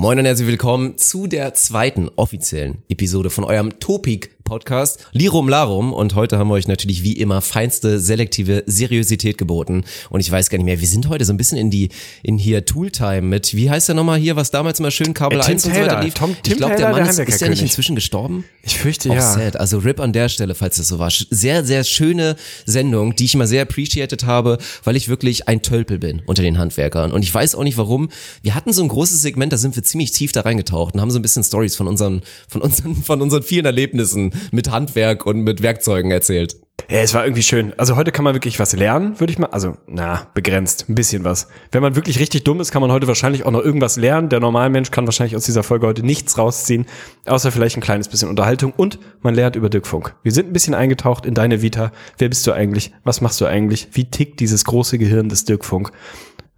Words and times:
Moin 0.00 0.16
und 0.16 0.26
herzlich 0.26 0.46
willkommen 0.46 0.96
zu 0.96 1.26
der 1.26 1.54
zweiten 1.54 2.08
offiziellen 2.14 2.84
Episode 2.88 3.30
von 3.30 3.42
eurem 3.42 3.80
Topik 3.80 4.30
Podcast 4.48 5.04
Lirum 5.12 5.48
Larum 5.48 5.92
und 5.92 6.14
heute 6.14 6.38
haben 6.38 6.48
wir 6.48 6.54
euch 6.54 6.66
natürlich 6.68 7.02
wie 7.02 7.12
immer 7.12 7.42
feinste 7.42 8.00
selektive 8.00 8.64
Seriosität 8.66 9.36
geboten 9.36 9.84
und 10.08 10.20
ich 10.20 10.30
weiß 10.30 10.48
gar 10.48 10.56
nicht 10.56 10.64
mehr, 10.64 10.80
wir 10.80 10.88
sind 10.88 11.08
heute 11.10 11.24
so 11.26 11.32
ein 11.34 11.36
bisschen 11.36 11.58
in 11.58 11.70
die 11.70 11.90
in 12.22 12.38
hier 12.38 12.64
Tooltime 12.64 13.20
mit 13.22 13.54
wie 13.54 13.68
heißt 13.70 13.88
der 13.88 13.94
nochmal 13.94 14.18
hier, 14.18 14.36
was 14.36 14.50
damals 14.50 14.80
immer 14.80 14.90
schön 14.90 15.12
Kabel 15.12 15.38
Äh, 15.38 15.42
Tim 15.42 15.52
1 15.52 15.64
und 15.66 15.70
so 15.74 15.78
Taylor. 15.78 15.92
weiter 15.92 16.02
lief. 16.04 16.14
Tom- 16.14 16.36
Tim 16.42 16.52
ich 16.52 16.58
glaube, 16.58 16.70
der 16.76 16.86
Taylor, 16.86 16.90
Mann 16.92 17.16
der 17.16 17.24
ist, 17.26 17.32
ist 17.34 17.40
der 17.42 17.50
nicht 17.50 17.62
inzwischen 17.62 17.94
gestorben? 17.94 18.44
Ich 18.62 18.78
fürchte 18.78 19.10
Auch 19.10 19.14
ja. 19.14 19.20
sad. 19.34 19.56
Also 19.58 19.78
RIP 19.78 20.00
an 20.00 20.12
der 20.14 20.28
Stelle, 20.30 20.54
falls 20.54 20.76
das 20.78 20.88
so 20.88 20.98
war. 20.98 21.10
Sehr, 21.10 21.64
sehr 21.64 21.84
schöne 21.84 22.36
Sendung, 22.64 23.14
die 23.16 23.26
ich 23.26 23.34
immer 23.34 23.46
sehr 23.46 23.62
appreciated 23.62 24.24
habe, 24.24 24.58
weil 24.84 24.96
ich 24.96 25.08
wirklich 25.08 25.46
ein 25.48 25.60
Tölpel 25.62 25.98
bin 25.98 26.22
unter 26.26 26.42
den 26.42 26.56
Handwerkern. 26.58 27.12
Und 27.12 27.22
ich 27.22 27.32
weiß 27.34 27.54
auch 27.54 27.64
nicht 27.64 27.76
warum. 27.76 28.08
Wir 28.42 28.54
hatten 28.54 28.72
so 28.72 28.82
ein 28.82 28.88
großes 28.88 29.20
Segment, 29.20 29.52
da 29.52 29.58
sind 29.58 29.76
wir 29.76 29.82
ziemlich 29.82 30.10
tief 30.12 30.32
da 30.32 30.40
reingetaucht 30.40 30.94
und 30.94 31.00
haben 31.00 31.10
so 31.10 31.18
ein 31.18 31.22
bisschen 31.22 31.44
Stories 31.44 31.76
von 31.76 31.86
unseren, 31.86 32.22
von 32.48 32.62
unseren, 32.62 32.96
von 33.02 33.20
unseren 33.20 33.42
vielen 33.42 33.66
Erlebnissen 33.66 34.32
mit 34.52 34.70
Handwerk 34.70 35.26
und 35.26 35.40
mit 35.40 35.62
Werkzeugen 35.62 36.10
erzählt. 36.10 36.56
Ja, 36.90 37.00
es 37.00 37.12
war 37.12 37.24
irgendwie 37.24 37.42
schön. 37.42 37.74
Also 37.76 37.96
heute 37.96 38.12
kann 38.12 38.24
man 38.24 38.34
wirklich 38.34 38.58
was 38.58 38.72
lernen, 38.72 39.20
würde 39.20 39.30
ich 39.30 39.38
mal, 39.38 39.48
also 39.48 39.76
na, 39.86 40.28
begrenzt, 40.32 40.86
ein 40.88 40.94
bisschen 40.94 41.22
was. 41.22 41.48
Wenn 41.70 41.82
man 41.82 41.96
wirklich 41.96 42.18
richtig 42.18 42.44
dumm 42.44 42.60
ist, 42.60 42.72
kann 42.72 42.80
man 42.80 42.90
heute 42.90 43.06
wahrscheinlich 43.06 43.44
auch 43.44 43.50
noch 43.50 43.62
irgendwas 43.62 43.96
lernen. 43.96 44.30
Der 44.30 44.40
Normalmensch 44.40 44.90
kann 44.90 45.06
wahrscheinlich 45.06 45.36
aus 45.36 45.44
dieser 45.44 45.62
Folge 45.62 45.86
heute 45.86 46.02
nichts 46.02 46.38
rausziehen, 46.38 46.86
außer 47.26 47.52
vielleicht 47.52 47.76
ein 47.76 47.82
kleines 47.82 48.08
bisschen 48.08 48.30
Unterhaltung 48.30 48.72
und 48.74 48.98
man 49.20 49.34
lernt 49.34 49.54
über 49.54 49.68
Dirk 49.68 49.86
Funk. 49.86 50.14
Wir 50.22 50.32
sind 50.32 50.48
ein 50.48 50.54
bisschen 50.54 50.74
eingetaucht 50.74 51.26
in 51.26 51.34
deine 51.34 51.60
Vita. 51.60 51.92
Wer 52.16 52.30
bist 52.30 52.46
du 52.46 52.52
eigentlich? 52.52 52.92
Was 53.04 53.20
machst 53.20 53.38
du 53.42 53.46
eigentlich? 53.46 53.88
Wie 53.92 54.06
tickt 54.06 54.40
dieses 54.40 54.64
große 54.64 54.96
Gehirn 54.96 55.28
des 55.28 55.44
Dirk 55.44 55.66
Funk? 55.66 55.92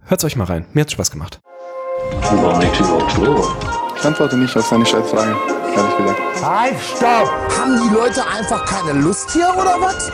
Hört's 0.05 0.23
euch 0.23 0.37
mal 0.37 0.45
rein. 0.45 0.65
Mir 0.71 0.81
hat's 0.81 0.93
Spaß 0.93 1.11
gemacht. 1.11 1.41
Ich 3.97 4.05
antworte 4.05 4.37
nicht 4.37 4.55
auf 4.55 4.65
seine 4.65 4.85
Scheißfragen, 4.85 5.35
ehrlich 5.75 5.97
gesagt. 5.97 6.19
Halt, 6.43 6.75
stopp! 6.79 7.31
Haben 7.59 7.81
die 7.83 7.93
Leute 7.93 8.23
einfach 8.27 8.65
keine 8.65 8.93
Lust 8.99 9.31
hier 9.31 9.53
oder 9.55 9.75
was? 9.79 10.11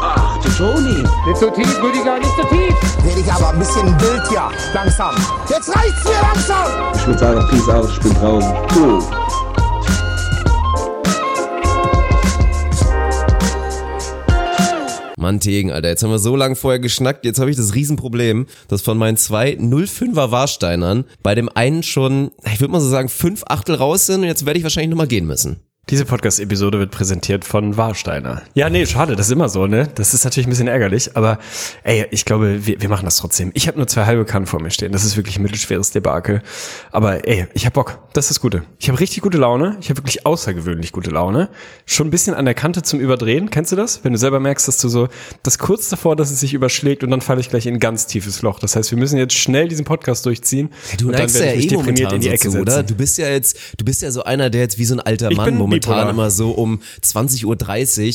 Ach, 0.00 0.38
du 0.42 0.48
Toni. 0.50 1.04
Nicht 1.26 1.36
so 1.38 1.50
tief, 1.50 1.82
Rüdiger, 1.82 2.18
nicht 2.18 2.36
so 2.36 2.42
tief! 2.44 2.74
Werde 3.04 3.20
ich 3.20 3.32
aber 3.32 3.48
ein 3.50 3.58
bisschen 3.58 4.00
wild 4.00 4.28
hier, 4.28 4.48
langsam. 4.74 5.14
Jetzt 5.48 5.74
reicht's 5.74 6.04
mir 6.04 6.20
langsam! 6.22 6.66
Ich 6.94 7.06
würde 7.06 7.18
sagen, 7.18 7.48
peace 7.50 7.68
out, 7.68 7.88
ich 7.90 8.00
bin 8.00 8.14
draußen. 8.14 8.54
Cool. 8.74 9.02
Mann, 15.18 15.40
Tegen, 15.40 15.72
Alter, 15.72 15.88
jetzt 15.88 16.02
haben 16.02 16.10
wir 16.10 16.18
so 16.18 16.36
lange 16.36 16.54
vorher 16.54 16.78
geschnackt, 16.78 17.24
jetzt 17.24 17.40
habe 17.40 17.50
ich 17.50 17.56
das 17.56 17.74
Riesenproblem, 17.74 18.46
dass 18.68 18.82
von 18.82 18.96
meinen 18.96 19.16
zwei 19.16 19.54
05er 19.54 20.30
Warsteinern 20.30 21.04
bei 21.22 21.34
dem 21.34 21.48
einen 21.48 21.82
schon, 21.82 22.30
ich 22.44 22.60
würde 22.60 22.72
mal 22.72 22.80
so 22.80 22.88
sagen, 22.88 23.08
fünf 23.08 23.42
Achtel 23.48 23.74
raus 23.74 24.06
sind. 24.06 24.20
Und 24.20 24.26
jetzt 24.26 24.46
werde 24.46 24.58
ich 24.58 24.64
wahrscheinlich 24.64 24.90
nochmal 24.90 25.08
gehen 25.08 25.26
müssen. 25.26 25.60
Diese 25.90 26.04
Podcast-Episode 26.04 26.78
wird 26.78 26.90
präsentiert 26.90 27.46
von 27.46 27.78
Warsteiner. 27.78 28.42
Ja, 28.52 28.68
nee, 28.68 28.84
schade, 28.84 29.16
das 29.16 29.28
ist 29.28 29.32
immer 29.32 29.48
so, 29.48 29.66
ne? 29.66 29.88
Das 29.94 30.12
ist 30.12 30.22
natürlich 30.22 30.46
ein 30.46 30.50
bisschen 30.50 30.68
ärgerlich, 30.68 31.16
aber 31.16 31.38
ey, 31.82 32.04
ich 32.10 32.26
glaube, 32.26 32.66
wir, 32.66 32.82
wir 32.82 32.88
machen 32.90 33.06
das 33.06 33.16
trotzdem. 33.16 33.52
Ich 33.54 33.68
habe 33.68 33.78
nur 33.78 33.86
zwei 33.86 34.04
halbe 34.04 34.26
Kannen 34.26 34.44
vor 34.44 34.60
mir 34.60 34.70
stehen. 34.70 34.92
Das 34.92 35.04
ist 35.04 35.16
wirklich 35.16 35.38
ein 35.38 35.42
mittelschweres 35.42 35.90
Debakel. 35.90 36.42
Aber 36.92 37.26
ey, 37.26 37.46
ich 37.54 37.64
hab 37.64 37.72
Bock. 37.72 38.00
Das 38.12 38.26
ist 38.26 38.32
das 38.32 38.40
Gute. 38.40 38.64
Ich 38.78 38.88
habe 38.88 39.00
richtig 39.00 39.22
gute 39.22 39.38
Laune. 39.38 39.78
Ich 39.80 39.88
habe 39.88 39.98
wirklich 40.00 40.26
außergewöhnlich 40.26 40.92
gute 40.92 41.08
Laune. 41.08 41.48
Schon 41.86 42.08
ein 42.08 42.10
bisschen 42.10 42.34
an 42.34 42.44
der 42.44 42.54
Kante 42.54 42.82
zum 42.82 43.00
Überdrehen. 43.00 43.48
Kennst 43.48 43.72
du 43.72 43.76
das? 43.76 44.04
Wenn 44.04 44.12
du 44.12 44.18
selber 44.18 44.40
merkst, 44.40 44.68
dass 44.68 44.76
du 44.76 44.90
so, 44.90 45.08
das 45.42 45.58
kurz 45.58 45.88
davor, 45.88 46.16
dass 46.16 46.30
es 46.30 46.40
sich 46.40 46.52
überschlägt 46.52 47.02
und 47.02 47.10
dann 47.10 47.22
falle 47.22 47.40
ich 47.40 47.48
gleich 47.48 47.64
in 47.64 47.74
ein 47.74 47.80
ganz 47.80 48.06
tiefes 48.06 48.42
Loch. 48.42 48.58
Das 48.58 48.76
heißt, 48.76 48.90
wir 48.90 48.98
müssen 48.98 49.16
jetzt 49.16 49.34
schnell 49.34 49.68
diesen 49.68 49.86
Podcast 49.86 50.26
durchziehen. 50.26 50.68
Du 50.98 51.08
und 51.08 51.18
dann 51.18 51.28
ja 51.28 51.44
eh 51.44 51.66
deprimiert 51.66 51.72
momentan 51.72 52.14
in 52.16 52.20
die 52.20 52.26
so 52.26 52.32
Ecke 52.34 52.60
oder? 52.60 52.72
setzen. 52.72 52.86
Du 52.88 52.94
bist 52.94 53.16
ja 53.16 53.28
jetzt, 53.28 53.58
du 53.78 53.84
bist 53.86 54.02
ja 54.02 54.10
so 54.10 54.24
einer, 54.24 54.50
der 54.50 54.60
jetzt 54.60 54.78
wie 54.78 54.84
so 54.84 54.94
ein 54.94 55.00
alter 55.00 55.30
Ich 55.30 55.36
Mann 55.38 55.46
bin 55.46 55.77
momentan 55.86 56.08
immer 56.10 56.30
so 56.30 56.50
um 56.50 56.80
20.30 57.02 57.44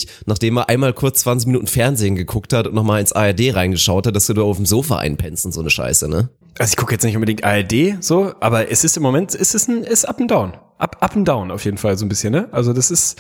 Uhr, 0.06 0.11
nachdem 0.25 0.57
er 0.57 0.69
einmal 0.69 0.94
kurz 0.94 1.22
20 1.22 1.47
Minuten 1.47 1.68
Fernsehen 1.68 2.16
geguckt 2.16 2.53
hat 2.53 2.68
und 2.68 2.75
nochmal 2.75 3.01
ins 3.01 3.12
ARD 3.12 3.56
reingeschaut 3.56 4.07
hat, 4.07 4.16
dass 4.16 4.28
du 4.28 4.34
da 4.34 4.41
auf 4.41 4.57
dem 4.57 4.66
Sofa 4.66 4.97
einpennst 4.97 5.46
und 5.46 5.51
so 5.51 5.62
eine 5.62 5.69
Scheiße, 5.69 6.07
ne? 6.07 6.29
Also 6.59 6.72
ich 6.72 6.78
gucke 6.78 6.94
jetzt 6.94 7.03
nicht 7.03 7.16
unbedingt 7.16 7.44
ARD 7.44 7.97
so, 8.00 8.34
aber 8.40 8.69
es 8.69 8.84
ist 8.84 8.97
im 8.97 9.03
Moment, 9.03 9.34
es 9.34 9.56
ist 9.56 9.68
ein, 9.69 9.84
ist 9.84 10.07
up 10.07 10.19
and 10.19 10.29
down. 10.29 10.53
Up, 10.78 10.97
up 11.00 11.16
and 11.16 11.28
down 11.28 11.51
auf 11.51 11.66
jeden 11.66 11.78
Fall 11.78 11.97
so 11.97 12.06
ein 12.06 12.09
bisschen, 12.09 12.31
ne? 12.31 12.50
Also 12.51 12.74
das 12.74 12.91
ist, 12.91 13.19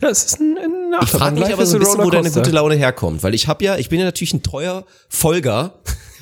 ja, 0.00 0.08
es 0.08 0.24
ist 0.24 0.40
ein, 0.40 0.58
ein 0.58 0.94
Ich 1.02 1.08
frage 1.08 1.40
mich 1.40 1.52
aber 1.52 1.66
so 1.66 1.76
ein 1.76 1.80
bisschen, 1.80 2.04
wo 2.04 2.10
deine 2.10 2.30
gute 2.30 2.50
Laune 2.50 2.76
herkommt, 2.76 3.22
weil 3.22 3.34
ich 3.34 3.48
habe 3.48 3.64
ja, 3.64 3.76
ich 3.76 3.88
bin 3.88 3.98
ja 3.98 4.04
natürlich 4.04 4.34
ein 4.34 4.42
treuer 4.42 4.84
Folger. 5.08 5.80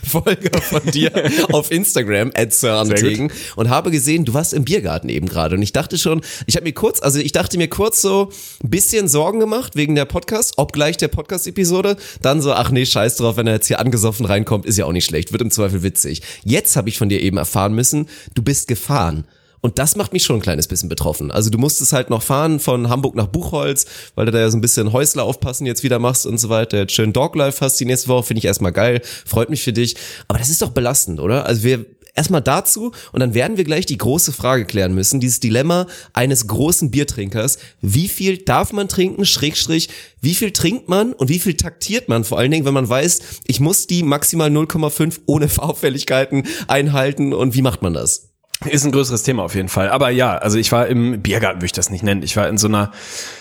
Folger 0.08 0.60
von 0.60 0.82
dir 0.90 1.10
auf 1.52 1.70
Instagram, 1.70 2.32
Tegen 2.32 3.30
und 3.56 3.68
habe 3.68 3.90
gesehen, 3.90 4.24
du 4.24 4.34
warst 4.34 4.52
im 4.52 4.64
Biergarten 4.64 5.08
eben 5.08 5.28
gerade 5.28 5.56
und 5.56 5.62
ich 5.62 5.72
dachte 5.72 5.98
schon, 5.98 6.22
ich 6.46 6.56
habe 6.56 6.64
mir 6.64 6.72
kurz, 6.72 7.02
also 7.02 7.18
ich 7.18 7.32
dachte 7.32 7.58
mir 7.58 7.68
kurz 7.68 8.00
so 8.02 8.30
ein 8.62 8.70
bisschen 8.70 9.08
Sorgen 9.08 9.40
gemacht 9.40 9.76
wegen 9.76 9.94
der 9.94 10.04
Podcast, 10.04 10.54
obgleich 10.56 10.96
der 10.96 11.08
Podcast-Episode, 11.08 11.96
dann 12.22 12.40
so, 12.40 12.52
ach 12.52 12.70
nee, 12.70 12.86
scheiß 12.86 13.16
drauf, 13.16 13.36
wenn 13.36 13.46
er 13.46 13.54
jetzt 13.54 13.66
hier 13.66 13.80
angesoffen 13.80 14.26
reinkommt, 14.26 14.66
ist 14.66 14.78
ja 14.78 14.84
auch 14.84 14.92
nicht 14.92 15.06
schlecht, 15.06 15.32
wird 15.32 15.42
im 15.42 15.50
Zweifel 15.50 15.82
witzig. 15.82 16.22
Jetzt 16.44 16.76
habe 16.76 16.88
ich 16.88 16.98
von 16.98 17.08
dir 17.08 17.20
eben 17.20 17.36
erfahren 17.36 17.74
müssen, 17.74 18.08
du 18.34 18.42
bist 18.42 18.68
gefahren. 18.68 19.26
Und 19.66 19.80
das 19.80 19.96
macht 19.96 20.12
mich 20.12 20.22
schon 20.22 20.36
ein 20.36 20.42
kleines 20.42 20.68
bisschen 20.68 20.88
betroffen. 20.88 21.32
Also 21.32 21.50
du 21.50 21.58
musstest 21.58 21.92
halt 21.92 22.08
noch 22.08 22.22
fahren 22.22 22.60
von 22.60 22.88
Hamburg 22.88 23.16
nach 23.16 23.26
Buchholz, 23.26 23.84
weil 24.14 24.24
du 24.26 24.30
da 24.30 24.38
ja 24.38 24.48
so 24.48 24.56
ein 24.56 24.60
bisschen 24.60 24.92
Häusler 24.92 25.24
aufpassen 25.24 25.66
jetzt 25.66 25.82
wieder 25.82 25.98
machst 25.98 26.24
und 26.24 26.38
so 26.38 26.48
weiter. 26.50 26.78
Jetzt 26.78 26.92
schön 26.92 27.12
Doglife 27.12 27.64
hast 27.64 27.80
die 27.80 27.84
nächste 27.84 28.06
Woche, 28.06 28.22
finde 28.22 28.38
ich 28.38 28.44
erstmal 28.44 28.70
geil, 28.70 29.02
freut 29.24 29.50
mich 29.50 29.64
für 29.64 29.72
dich. 29.72 29.96
Aber 30.28 30.38
das 30.38 30.50
ist 30.50 30.62
doch 30.62 30.70
belastend, 30.70 31.18
oder? 31.18 31.46
Also 31.46 31.64
wir 31.64 31.84
erstmal 32.14 32.42
dazu 32.42 32.92
und 33.10 33.18
dann 33.18 33.34
werden 33.34 33.56
wir 33.56 33.64
gleich 33.64 33.86
die 33.86 33.98
große 33.98 34.32
Frage 34.32 34.66
klären 34.66 34.94
müssen, 34.94 35.18
dieses 35.18 35.40
Dilemma 35.40 35.88
eines 36.12 36.46
großen 36.46 36.92
Biertrinkers. 36.92 37.58
Wie 37.80 38.06
viel 38.06 38.38
darf 38.38 38.72
man 38.72 38.86
trinken, 38.86 39.24
Schrägstrich, 39.24 39.88
wie 40.20 40.36
viel 40.36 40.52
trinkt 40.52 40.88
man 40.88 41.12
und 41.12 41.28
wie 41.28 41.40
viel 41.40 41.54
taktiert 41.54 42.08
man 42.08 42.22
vor 42.22 42.38
allen 42.38 42.52
Dingen, 42.52 42.66
wenn 42.66 42.72
man 42.72 42.88
weiß, 42.88 43.20
ich 43.48 43.58
muss 43.58 43.88
die 43.88 44.04
maximal 44.04 44.48
0,5 44.48 45.22
ohne 45.26 45.48
Auffälligkeiten 45.56 46.44
einhalten 46.68 47.32
und 47.32 47.56
wie 47.56 47.62
macht 47.62 47.82
man 47.82 47.94
das? 47.94 48.35
Ist 48.64 48.84
ein 48.84 48.92
größeres 48.92 49.22
Thema 49.22 49.42
auf 49.42 49.54
jeden 49.54 49.68
Fall. 49.68 49.90
Aber 49.90 50.08
ja, 50.10 50.36
also 50.38 50.58
ich 50.58 50.72
war 50.72 50.86
im 50.86 51.20
Biergarten, 51.20 51.58
würde 51.58 51.66
ich 51.66 51.72
das 51.72 51.90
nicht 51.90 52.02
nennen. 52.02 52.22
Ich 52.22 52.36
war 52.36 52.48
in 52.48 52.56
so 52.56 52.68
einer 52.68 52.90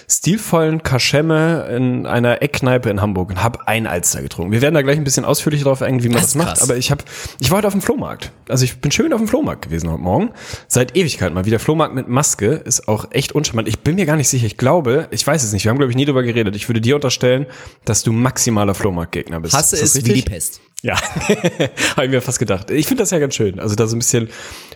stilvollen 0.09 0.83
Kaschemme 0.83 1.67
in 1.75 2.05
einer 2.05 2.41
Eckkneipe 2.41 2.89
in 2.89 3.01
Hamburg 3.01 3.29
und 3.31 3.43
habe 3.43 3.67
ein 3.67 3.87
Alster 3.87 4.21
getrunken. 4.21 4.51
Wir 4.51 4.61
werden 4.61 4.75
da 4.75 4.81
gleich 4.81 4.97
ein 4.97 5.03
bisschen 5.03 5.25
ausführlicher 5.25 5.65
drauf 5.65 5.81
eingehen, 5.81 6.03
wie 6.03 6.09
man 6.09 6.15
Das 6.21 6.23
das, 6.23 6.29
ist 6.31 6.35
macht. 6.35 6.47
krass. 6.57 6.61
Aber 6.63 6.77
ich 6.77 6.91
habe, 6.91 7.03
ich 7.39 7.49
war 7.51 7.57
heute 7.57 7.67
auf 7.67 7.73
dem 7.73 7.81
Flohmarkt. 7.81 8.31
Also 8.49 8.63
ich 8.65 8.77
bin 8.79 8.91
schön 8.91 9.13
auf 9.13 9.19
dem 9.19 9.27
Flohmarkt 9.27 9.63
gewesen 9.63 9.89
heute 9.89 10.01
Morgen. 10.01 10.29
Seit 10.67 10.95
Ewigkeit 10.95 11.33
mal 11.33 11.45
wieder. 11.45 11.59
Flohmarkt 11.59 11.95
mit 11.95 12.07
Maske 12.07 12.47
ist 12.53 12.87
auch 12.87 13.07
echt 13.11 13.31
uncharmant. 13.33 13.67
Ich 13.67 13.79
bin 13.79 13.95
mir 13.95 14.05
gar 14.05 14.15
nicht 14.15 14.29
sicher. 14.29 14.45
Ich 14.45 14.57
glaube, 14.57 15.07
ich 15.11 15.25
weiß 15.25 15.43
es 15.43 15.51
nicht. 15.53 15.63
Wir 15.65 15.69
haben 15.71 15.77
glaube 15.77 15.91
ich 15.91 15.97
nie 15.97 16.05
drüber 16.05 16.23
geredet. 16.23 16.55
Ich 16.55 16.69
würde 16.69 16.81
dir 16.81 16.95
unterstellen, 16.95 17.45
dass 17.85 18.03
du 18.03 18.11
maximaler 18.11 18.75
Flohmarktgegner 18.75 19.39
bist. 19.39 19.55
Hasse 19.55 19.75
Ist 19.75 19.95
es 19.95 20.05
wie 20.05 20.13
die? 20.13 20.21
Pest. 20.21 20.61
Ja, 20.81 20.95
habe 21.95 22.05
ich 22.05 22.11
mir 22.11 22.21
fast 22.21 22.37
gedacht. 22.37 22.69
Ich 22.69 22.85
finde 22.85 23.01
das 23.01 23.09
ja 23.09 23.17
ganz 23.17 23.33
schön. 23.33 23.59
Also 23.59 23.73
da 23.73 23.87
so 23.87 23.95
ein 23.95 23.99
bisschen 23.99 24.29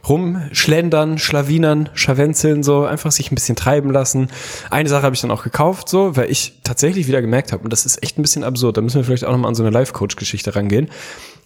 rumschlendern, 0.08 1.18
schlawinern, 1.20 1.90
scharwenzeln, 1.94 2.64
so 2.64 2.86
einfach 2.86 3.12
sich 3.12 3.32
ein 3.32 3.36
bisschen 3.36 3.56
treiben 3.56 3.92
lassen. 3.92 4.30
Eine 4.72 4.90
Sache 4.90 5.04
habe 5.04 5.16
ich 5.16 5.19
dann 5.22 5.32
auch 5.32 5.44
gekauft, 5.44 5.90
so, 5.90 6.16
weil 6.16 6.30
ich 6.32 6.60
tatsächlich 6.64 7.08
wieder 7.08 7.22
gemerkt 7.22 7.52
habe, 7.52 7.64
und 7.64 7.72
das 7.74 7.86
ist 7.86 8.02
echt 8.04 8.18
ein 8.18 8.22
bisschen 8.22 8.44
absurd, 8.44 8.78
da 8.78 8.82
müssen 8.82 8.98
wir 8.98 9.04
vielleicht 9.04 9.26
auch 9.26 9.32
nochmal 9.32 9.50
an 9.50 9.56
so 9.56 9.64
eine 9.64 9.72
Life-Coach-Geschichte 9.72 10.56
rangehen. 10.56 10.90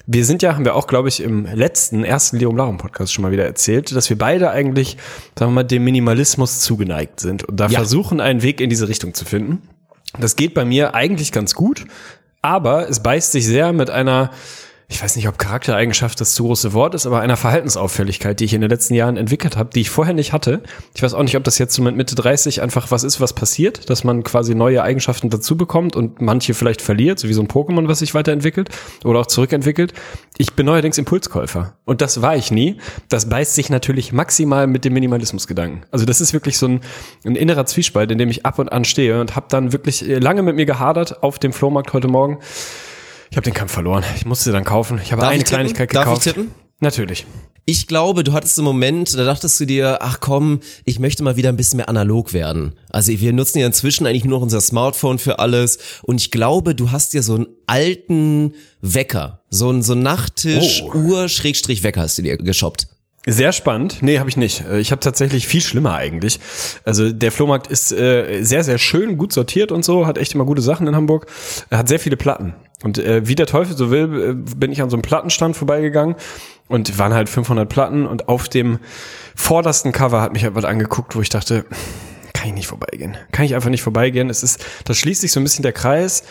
Wir 0.05 0.25
sind 0.25 0.41
ja, 0.41 0.53
haben 0.55 0.65
wir 0.65 0.75
auch, 0.75 0.87
glaube 0.87 1.07
ich, 1.07 1.21
im 1.23 1.45
letzten, 1.45 2.03
ersten 2.03 2.37
Leum 2.39 2.57
Larum 2.57 2.77
Podcast 2.77 3.13
schon 3.13 3.21
mal 3.23 3.31
wieder 3.31 3.45
erzählt, 3.45 3.95
dass 3.95 4.09
wir 4.09 4.17
beide 4.17 4.51
eigentlich, 4.51 4.97
sagen 5.39 5.51
wir 5.51 5.55
mal, 5.55 5.63
dem 5.63 5.85
Minimalismus 5.85 6.59
zugeneigt 6.59 7.19
sind 7.21 7.45
und 7.45 7.57
da 7.57 7.67
Ja. 7.67 7.79
versuchen, 7.79 8.19
einen 8.19 8.41
Weg 8.41 8.59
in 8.59 8.69
diese 8.69 8.89
Richtung 8.89 9.13
zu 9.13 9.23
finden. 9.23 9.61
Das 10.19 10.35
geht 10.35 10.53
bei 10.53 10.65
mir 10.65 10.93
eigentlich 10.93 11.31
ganz 11.31 11.55
gut, 11.55 11.85
aber 12.41 12.89
es 12.89 13.01
beißt 13.01 13.31
sich 13.31 13.45
sehr 13.47 13.71
mit 13.71 13.89
einer, 13.89 14.31
ich 14.93 15.01
weiß 15.01 15.15
nicht, 15.15 15.27
ob 15.27 15.39
Charaktereigenschaft 15.39 16.21
das 16.21 16.35
zu 16.35 16.43
große 16.43 16.73
Wort 16.73 16.93
ist, 16.93 17.07
aber 17.07 17.19
einer 17.19 17.35
Verhaltensauffälligkeit, 17.35 18.39
die 18.39 18.45
ich 18.45 18.53
in 18.53 18.61
den 18.61 18.69
letzten 18.69 18.93
Jahren 18.93 19.17
entwickelt 19.17 19.57
habe, 19.57 19.71
die 19.73 19.81
ich 19.81 19.89
vorher 19.89 20.13
nicht 20.13 20.33
hatte. 20.33 20.61
Ich 20.93 21.01
weiß 21.01 21.15
auch 21.15 21.23
nicht, 21.23 21.35
ob 21.35 21.43
das 21.43 21.57
jetzt 21.57 21.73
so 21.73 21.81
mit 21.81 21.95
Mitte 21.95 22.13
30 22.13 22.61
einfach 22.61 22.91
was 22.91 23.03
ist, 23.03 23.19
was 23.19 23.33
passiert, 23.33 23.89
dass 23.89 24.03
man 24.03 24.21
quasi 24.21 24.53
neue 24.53 24.83
Eigenschaften 24.83 25.31
dazu 25.31 25.57
bekommt 25.57 25.95
und 25.95 26.21
manche 26.21 26.53
vielleicht 26.53 26.83
verliert, 26.83 27.17
so 27.17 27.27
wie 27.27 27.33
so 27.33 27.41
ein 27.41 27.47
Pokémon, 27.47 27.87
was 27.87 27.99
sich 27.99 28.13
weiterentwickelt 28.13 28.69
oder 29.03 29.21
auch 29.21 29.25
zurückentwickelt. 29.25 29.93
Ich 30.37 30.53
bin 30.53 30.67
neuerdings 30.67 30.99
Impulskäufer 30.99 31.73
und 31.85 32.01
das 32.01 32.21
war 32.21 32.35
ich 32.35 32.51
nie. 32.51 32.77
Das 33.09 33.27
beißt 33.27 33.55
sich 33.55 33.71
natürlich 33.71 34.13
maximal 34.13 34.67
mit 34.67 34.85
dem 34.85 34.93
Minimalismusgedanken. 34.93 35.87
Also 35.89 36.05
das 36.05 36.21
ist 36.21 36.33
wirklich 36.33 36.59
so 36.59 36.67
ein, 36.67 36.81
ein 37.25 37.35
innerer 37.35 37.65
Zwiespalt, 37.65 38.11
in 38.11 38.19
dem 38.19 38.29
ich 38.29 38.45
ab 38.45 38.59
und 38.59 38.71
an 38.71 38.85
stehe 38.85 39.19
und 39.19 39.35
habe 39.35 39.47
dann 39.49 39.73
wirklich 39.73 40.07
äh, 40.07 40.19
lange 40.19 40.43
mit 40.43 40.55
mir 40.55 40.67
gehadert 40.67 41.23
auf 41.23 41.39
dem 41.39 41.51
Flohmarkt 41.51 41.93
heute 41.93 42.07
Morgen. 42.07 42.37
Ich 43.33 43.37
habe 43.37 43.45
den 43.45 43.55
Kampf 43.55 43.71
verloren. 43.71 44.03
Ich 44.15 44.27
musste 44.27 44.51
dann 44.51 44.63
kaufen. 44.63 44.99
Ich 45.03 45.11
habe 45.11 45.21
Darf 45.23 45.31
eine 45.31 45.41
ich? 45.41 45.47
Kleinigkeit 45.49 45.91
Darf 45.95 46.03
gekauft. 46.05 46.27
ich 46.27 46.33
tippen? 46.33 46.51
Natürlich. 46.81 47.25
Ich 47.65 47.87
glaube, 47.87 48.23
du 48.23 48.31
hattest 48.33 48.59
einen 48.59 48.65
Moment, 48.65 49.17
da 49.17 49.25
dachtest 49.25 49.59
du 49.59 49.65
dir, 49.65 49.97
ach 50.03 50.19
komm, 50.19 50.59
ich 50.85 50.99
möchte 50.99 51.23
mal 51.23 51.35
wieder 51.35 51.49
ein 51.49 51.55
bisschen 51.57 51.77
mehr 51.77 51.89
analog 51.89 52.31
werden. 52.33 52.73
Also 52.91 53.11
wir 53.11 53.33
nutzen 53.33 53.57
ja 53.57 53.65
inzwischen 53.65 54.05
eigentlich 54.05 54.23
nur 54.23 54.37
noch 54.37 54.43
unser 54.43 54.61
Smartphone 54.61 55.17
für 55.17 55.39
alles 55.39 55.79
und 56.03 56.21
ich 56.21 56.29
glaube, 56.29 56.75
du 56.75 56.91
hast 56.91 57.13
dir 57.13 57.23
so 57.23 57.33
einen 57.33 57.47
alten 57.65 58.53
Wecker, 58.81 59.41
so 59.49 59.71
ein 59.71 59.81
so 59.81 59.93
ein 59.93 60.03
Nachttisch, 60.03 60.83
Oh. 60.85 60.93
Uhr, 60.93 61.27
Schrägstrich 61.27 61.81
Wecker 61.81 62.01
hast 62.01 62.19
du 62.19 62.21
dir 62.21 62.37
geshoppt. 62.37 62.85
Sehr 63.25 63.53
spannend. 63.53 63.99
Nee, 64.01 64.19
habe 64.19 64.29
ich 64.29 64.35
nicht. 64.37 64.65
Äh, 64.67 64.79
Ich 64.79 64.91
habe 64.91 64.99
tatsächlich 64.99 65.47
viel 65.47 65.61
schlimmer 65.61 65.93
eigentlich. 65.95 66.39
Also 66.83 67.11
der 67.11 67.31
Flohmarkt 67.31 67.67
ist 67.67 67.91
äh, 67.93 68.43
sehr, 68.43 68.63
sehr 68.63 68.77
schön, 68.77 69.17
gut 69.17 69.31
sortiert 69.31 69.71
und 69.71 69.85
so, 69.85 70.05
hat 70.05 70.17
echt 70.17 70.33
immer 70.35 70.45
gute 70.45 70.61
Sachen 70.61 70.87
in 70.87 70.95
Hamburg. 70.95 71.27
Er 71.69 71.77
hat 71.77 71.87
sehr 71.87 71.99
viele 71.99 72.17
Platten. 72.17 72.53
Und 72.83 72.97
äh, 72.97 73.25
wie 73.25 73.35
der 73.35 73.45
Teufel 73.45 73.77
so 73.77 73.91
will, 73.91 74.31
äh, 74.31 74.55
bin 74.57 74.73
ich 74.73 74.81
an 74.81 74.89
so 74.89 74.97
einem 74.97 75.03
Plattenstand 75.03 75.55
vorbeigegangen 75.55 76.15
und 76.67 76.97
waren 76.99 77.13
halt 77.13 77.29
500 77.29 77.69
Platten 77.69 78.05
und 78.05 78.27
auf 78.27 78.49
dem 78.49 78.79
vordersten 79.35 79.93
Cover 79.93 80.21
hat 80.21 80.33
mich 80.33 80.43
halt 80.43 80.55
was 80.55 80.65
angeguckt, 80.65 81.15
wo 81.15 81.21
ich 81.21 81.29
dachte, 81.29 81.65
kann 82.33 82.49
ich 82.49 82.53
nicht 82.55 82.67
vorbeigehen. 82.67 83.15
Kann 83.31 83.45
ich 83.45 83.55
einfach 83.55 83.69
nicht 83.69 83.83
vorbeigehen. 83.83 84.29
Es 84.29 84.43
ist, 84.43 84.65
da 84.83 84.93
schließt 84.93 85.21
sich 85.21 85.31
so 85.31 85.39
ein 85.39 85.43
bisschen 85.43 85.63
der 85.63 85.71
Kreis. 85.71 86.23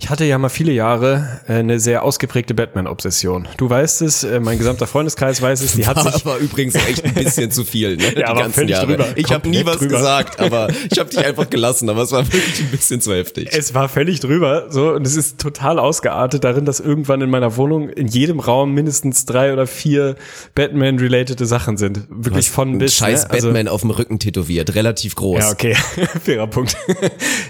Ich 0.00 0.10
hatte 0.10 0.24
ja 0.24 0.38
mal 0.38 0.48
viele 0.48 0.70
Jahre 0.70 1.40
äh, 1.48 1.54
eine 1.54 1.80
sehr 1.80 2.04
ausgeprägte 2.04 2.54
Batman-Obsession. 2.54 3.48
Du 3.56 3.68
weißt 3.68 4.00
es, 4.02 4.22
äh, 4.22 4.38
mein 4.38 4.56
gesamter 4.56 4.86
Freundeskreis 4.86 5.42
weiß 5.42 5.60
es, 5.60 5.72
die 5.72 5.88
hat 5.88 6.00
sich 6.00 6.24
aber 6.24 6.38
übrigens 6.38 6.76
echt 6.76 7.04
ein 7.04 7.14
bisschen 7.14 7.50
zu 7.50 7.64
viel, 7.64 7.96
ne? 7.96 8.12
Die 8.16 8.24
aber 8.24 8.42
ganzen 8.42 8.68
Jahre. 8.68 8.86
drüber. 8.86 9.06
Ich 9.16 9.32
habe 9.32 9.48
nie 9.48 9.66
was 9.66 9.78
drüber. 9.78 9.96
gesagt, 9.96 10.38
aber 10.40 10.68
ich 10.88 10.98
habe 11.00 11.10
dich 11.10 11.18
einfach 11.18 11.50
gelassen, 11.50 11.90
aber 11.90 12.02
es 12.02 12.12
war 12.12 12.24
wirklich 12.32 12.60
ein 12.60 12.70
bisschen 12.70 13.00
zu 13.00 13.12
heftig. 13.12 13.48
Es 13.50 13.74
war 13.74 13.88
völlig 13.88 14.20
drüber, 14.20 14.66
so, 14.70 14.92
und 14.92 15.04
es 15.04 15.16
ist 15.16 15.38
total 15.38 15.80
ausgeartet 15.80 16.44
darin, 16.44 16.64
dass 16.64 16.78
irgendwann 16.78 17.20
in 17.20 17.28
meiner 17.30 17.56
Wohnung 17.56 17.88
in 17.88 18.06
jedem 18.06 18.38
Raum 18.38 18.74
mindestens 18.74 19.24
drei 19.26 19.52
oder 19.52 19.66
vier 19.66 20.14
Batman-relatede 20.54 21.44
Sachen 21.44 21.76
sind. 21.76 22.02
Wirklich 22.08 22.50
von 22.50 22.78
bis. 22.78 22.94
scheiß 22.94 23.24
ne? 23.24 23.30
Also- 23.30 23.48
Batman 23.48 23.66
auf 23.66 23.80
dem 23.80 23.90
Rücken 23.90 24.20
tätowiert, 24.20 24.76
relativ 24.76 25.16
groß. 25.16 25.40
Ja, 25.40 25.50
okay. 25.50 25.74
Fairer 26.24 26.46
Punkt. 26.46 26.76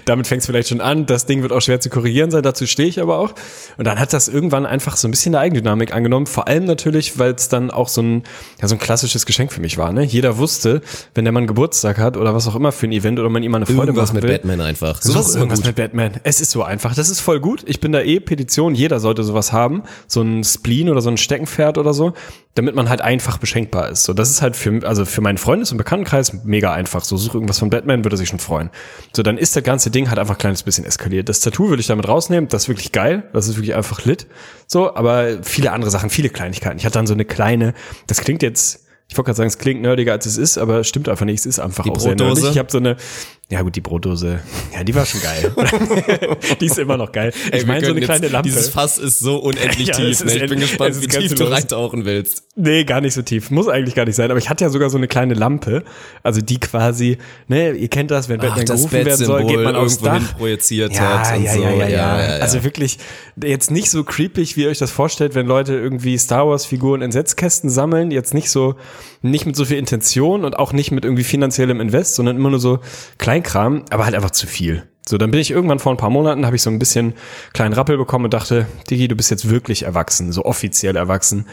Damit 0.05 0.25
fängt 0.25 0.41
es 0.41 0.47
vielleicht 0.47 0.69
schon 0.69 0.81
an. 0.81 1.05
Das 1.05 1.27
Ding 1.27 1.43
wird 1.43 1.51
auch 1.53 1.61
schwer 1.61 1.79
zu 1.79 1.89
korrigieren 1.89 2.31
sein, 2.31 2.38
dazu 2.41 2.65
stehe 2.65 2.89
ich 2.89 3.01
aber 3.01 3.19
auch. 3.19 3.33
Und 3.77 3.85
dann 3.85 3.99
hat 3.99 4.13
das 4.13 4.27
irgendwann 4.27 4.65
einfach 4.65 4.97
so 4.97 5.07
ein 5.07 5.11
bisschen 5.11 5.35
eine 5.35 5.43
Eigendynamik 5.43 5.93
angenommen. 5.93 6.25
Vor 6.25 6.47
allem 6.47 6.65
natürlich, 6.65 7.19
weil 7.19 7.33
es 7.33 7.49
dann 7.49 7.71
auch 7.71 7.87
so 7.87 8.01
ein, 8.01 8.23
ja, 8.61 8.67
so 8.67 8.75
ein 8.75 8.79
klassisches 8.79 9.25
Geschenk 9.25 9.51
für 9.51 9.61
mich 9.61 9.77
war. 9.77 9.91
Ne? 9.91 10.03
Jeder 10.03 10.37
wusste, 10.37 10.81
wenn 11.15 11.25
der 11.25 11.31
Mann 11.31 11.47
Geburtstag 11.47 11.97
hat 11.97 12.17
oder 12.17 12.33
was 12.33 12.47
auch 12.47 12.55
immer 12.55 12.71
für 12.71 12.87
ein 12.87 12.91
Event 12.91 13.19
oder 13.19 13.29
man 13.29 13.43
ihm 13.43 13.51
mal 13.51 13.57
eine 13.57 13.65
Freude 13.65 13.87
Irgendwas 13.87 14.09
machen 14.09 14.15
mit 14.15 14.23
will. 14.23 14.31
Batman 14.31 14.61
einfach. 14.61 15.01
So 15.01 15.13
Sowas 15.13 15.29
ist 15.29 15.35
irgendwas 15.35 15.59
gut. 15.59 15.67
mit 15.67 15.75
Batman. 15.75 16.11
Es 16.23 16.41
ist 16.41 16.51
so 16.51 16.63
einfach. 16.63 16.95
Das 16.95 17.09
ist 17.09 17.19
voll 17.19 17.39
gut. 17.39 17.63
Ich 17.65 17.79
bin 17.79 17.91
da 17.91 18.01
eh 18.01 18.19
Petition. 18.19 18.75
Jeder 18.75 18.99
sollte 18.99 19.23
sowas 19.23 19.51
haben. 19.53 19.83
So 20.07 20.21
ein 20.21 20.43
Spleen 20.43 20.89
oder 20.89 21.01
so 21.01 21.09
ein 21.09 21.17
Steckenpferd 21.17 21.77
oder 21.77 21.93
so, 21.93 22.13
damit 22.55 22.75
man 22.75 22.89
halt 22.89 23.01
einfach 23.01 23.37
beschenkbar 23.37 23.89
ist. 23.89 24.03
So, 24.03 24.13
das 24.13 24.29
ist 24.29 24.41
halt 24.41 24.55
für, 24.55 24.85
also 24.85 25.05
für 25.05 25.21
meinen 25.21 25.37
Freundes- 25.37 25.71
und 25.71 25.77
Bekanntenkreis 25.77 26.43
mega 26.43 26.73
einfach. 26.73 27.03
So, 27.03 27.17
such 27.17 27.33
irgendwas 27.33 27.59
von 27.59 27.69
Batman, 27.69 28.03
würde 28.03 28.17
sich 28.17 28.29
schon 28.29 28.39
freuen. 28.39 28.69
So, 29.15 29.23
dann 29.23 29.37
ist 29.37 29.55
das 29.55 29.63
ganze 29.63 29.91
Ding 29.91 30.09
halt 30.09 30.19
einfach 30.19 30.35
ein 30.35 30.39
kleines 30.39 30.63
bisschen 30.63 30.85
eskaliert. 30.85 31.29
Das 31.29 31.39
Tattoo 31.39 31.69
würde 31.69 31.81
ich 31.81 31.87
damit 31.87 32.07
rausnehmen. 32.29 32.47
Das 32.49 32.63
ist 32.63 32.69
wirklich 32.69 32.91
geil. 32.91 33.23
Das 33.33 33.47
ist 33.47 33.55
wirklich 33.55 33.75
einfach 33.75 34.05
lit. 34.05 34.27
So, 34.67 34.95
aber 34.95 35.43
viele 35.43 35.71
andere 35.71 35.91
Sachen, 35.91 36.09
viele 36.09 36.29
Kleinigkeiten. 36.29 36.77
Ich 36.77 36.85
hatte 36.85 36.93
dann 36.93 37.07
so 37.07 37.13
eine 37.13 37.25
kleine, 37.25 37.73
das 38.07 38.21
klingt 38.21 38.43
jetzt, 38.43 38.85
ich 39.07 39.17
wollte 39.17 39.27
gerade 39.27 39.37
sagen, 39.37 39.47
es 39.47 39.57
klingt 39.57 39.81
nerdiger 39.81 40.13
als 40.13 40.25
es 40.25 40.37
ist, 40.37 40.57
aber 40.57 40.79
es 40.79 40.87
stimmt 40.87 41.09
einfach 41.09 41.25
nicht. 41.25 41.39
Es 41.39 41.45
ist 41.45 41.59
einfach 41.59 41.83
Die 41.83 41.91
auch 41.91 41.99
sehr 41.99 42.15
nerdig. 42.15 42.43
Ich 42.45 42.57
habe 42.57 42.71
so 42.71 42.77
eine, 42.77 42.95
ja 43.51 43.63
gut, 43.63 43.75
die 43.75 43.81
Brotdose, 43.81 44.41
ja, 44.73 44.83
die 44.83 44.93
war 44.93 45.07
schon 45.07 45.21
geil. 45.21 45.51
die 46.61 46.65
ist 46.65 46.77
immer 46.77 46.97
noch 46.97 47.11
geil. 47.11 47.33
Ich 47.51 47.65
meine, 47.65 47.83
so 47.83 47.91
eine 47.91 48.01
kleine 48.01 48.27
Lampe. 48.27 48.47
Dieses 48.47 48.69
Fass 48.69 48.99
ist 48.99 49.17
so 49.17 49.37
unendlich 49.37 49.87
Ja, 49.87 49.95
tief. 49.95 50.23
Ne? 50.23 50.35
Ich 50.35 50.49
bin 50.49 50.59
gespannt, 50.59 50.91
es 50.91 51.01
wie 51.01 51.07
tief 51.07 51.33
du 51.33 51.45
reintauchen 51.45 52.05
willst. 52.05 52.43
Nee, 52.55 52.83
gar 52.83 53.01
nicht 53.01 53.15
so 53.15 53.23
tief. 53.23 53.49
Muss 53.49 53.67
eigentlich 53.67 53.95
gar 53.95 54.05
nicht 54.05 54.15
sein. 54.15 54.29
Aber 54.29 54.37
ich 54.37 54.49
hatte 54.49 54.65
ja 54.65 54.69
sogar 54.69 54.91
so 54.91 54.97
eine 54.97 55.07
kleine 55.07 55.33
Lampe, 55.33 55.83
also 56.21 56.41
die 56.41 56.59
quasi, 56.59 57.17
ne, 57.47 57.71
ihr 57.71 57.87
kennt 57.87 58.11
das, 58.11 58.29
wenn 58.29 58.39
Ach, 58.39 58.49
Batman 58.49 58.65
das 58.67 58.75
gerufen 58.77 59.05
werden 59.05 59.25
soll, 59.25 59.45
geht 59.45 59.63
man 59.63 59.75
aufs 59.75 59.97
Dach. 59.97 60.37
projiziert 60.37 60.93
Ja, 60.93 61.27
hat 61.27 61.41
ja, 61.41 61.53
so. 61.53 61.61
ja, 61.63 61.71
ja, 61.71 61.87
ja, 61.87 62.15
Also 62.41 62.63
wirklich 62.63 62.99
jetzt 63.41 63.71
nicht 63.71 63.89
so 63.89 64.03
creepy, 64.03 64.55
wie 64.55 64.63
ihr 64.63 64.69
euch 64.69 64.77
das 64.77 64.91
vorstellt, 64.91 65.33
wenn 65.33 65.47
Leute 65.47 65.73
irgendwie 65.73 66.19
Star 66.19 66.47
Wars 66.47 66.67
Figuren 66.67 67.01
in 67.01 67.11
Setzkästen 67.11 67.71
sammeln. 67.71 68.11
Jetzt 68.11 68.35
nicht 68.35 68.51
so, 68.51 68.75
nicht 69.21 69.45
mit 69.45 69.55
so 69.55 69.65
viel 69.65 69.77
Intention 69.77 70.45
und 70.45 70.57
auch 70.57 70.73
nicht 70.73 70.91
mit 70.91 71.03
irgendwie 71.03 71.23
finanziellem 71.23 71.81
Invest, 71.81 72.15
sondern 72.15 72.37
immer 72.37 72.49
nur 72.49 72.59
so 72.59 72.79
Kleinkram, 73.17 73.83
aber 73.89 74.05
halt 74.05 74.15
einfach 74.15 74.31
zu 74.31 74.47
viel. 74.47 74.83
So, 75.07 75.17
dann 75.17 75.31
bin 75.31 75.39
ich 75.39 75.49
irgendwann 75.49 75.79
vor 75.79 75.91
ein 75.91 75.97
paar 75.97 76.11
Monaten, 76.11 76.45
habe 76.45 76.55
ich 76.55 76.61
so 76.61 76.69
ein 76.69 76.77
bisschen 76.79 77.13
kleinen 77.53 77.73
Rappel 77.73 77.97
bekommen 77.97 78.25
und 78.25 78.33
dachte, 78.33 78.67
Digi, 78.89 79.07
du 79.07 79.15
bist 79.15 79.31
jetzt 79.31 79.49
wirklich 79.49 79.83
erwachsen, 79.83 80.31
so 80.31 80.45
offiziell 80.45 80.95
erwachsen. 80.95 81.47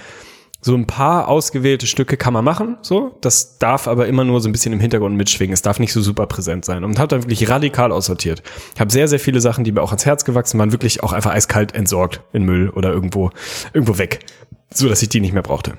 So 0.61 0.75
ein 0.75 0.87
paar 0.87 1.29
ausgewählte 1.29 1.87
Stücke 1.87 2.17
kann 2.17 2.33
man 2.33 2.45
machen, 2.45 2.77
so. 2.83 3.17
Das 3.21 3.59
darf 3.59 3.89
aber 3.89 4.09
immer 4.09 4.25
nur 4.25 4.41
so 4.41 4.49
ein 4.49 4.53
bisschen 4.53 4.73
im 4.73 4.81
Hintergrund 4.81 5.17
mitschwingen. 5.17 5.55
Es 5.55 5.63
darf 5.63 5.79
nicht 5.79 5.93
so 5.93 6.03
super 6.03 6.27
präsent 6.27 6.65
sein. 6.65 6.83
Und 6.83 6.99
habe 6.99 7.09
dann 7.09 7.23
wirklich 7.23 7.49
radikal 7.49 7.93
aussortiert. 7.93 8.43
Ich 8.75 8.81
habe 8.81 8.91
sehr, 8.91 9.07
sehr 9.07 9.21
viele 9.21 9.41
Sachen, 9.41 9.65
die 9.65 9.73
mir 9.73 9.81
auch 9.81 9.91
ans 9.91 10.07
Herz 10.07 10.25
gewachsen 10.25 10.59
waren, 10.59 10.73
wirklich 10.73 11.03
auch 11.03 11.13
einfach 11.13 11.31
eiskalt 11.31 11.75
entsorgt 11.75 12.21
in 12.33 12.45
Müll 12.45 12.71
oder 12.71 12.91
irgendwo, 12.91 13.31
irgendwo 13.73 13.99
weg. 13.99 14.27
So, 14.75 14.89
dass 14.89 15.03
ich 15.03 15.09
die 15.09 15.21
nicht 15.21 15.33
mehr 15.33 15.43
brauchte. 15.43 15.75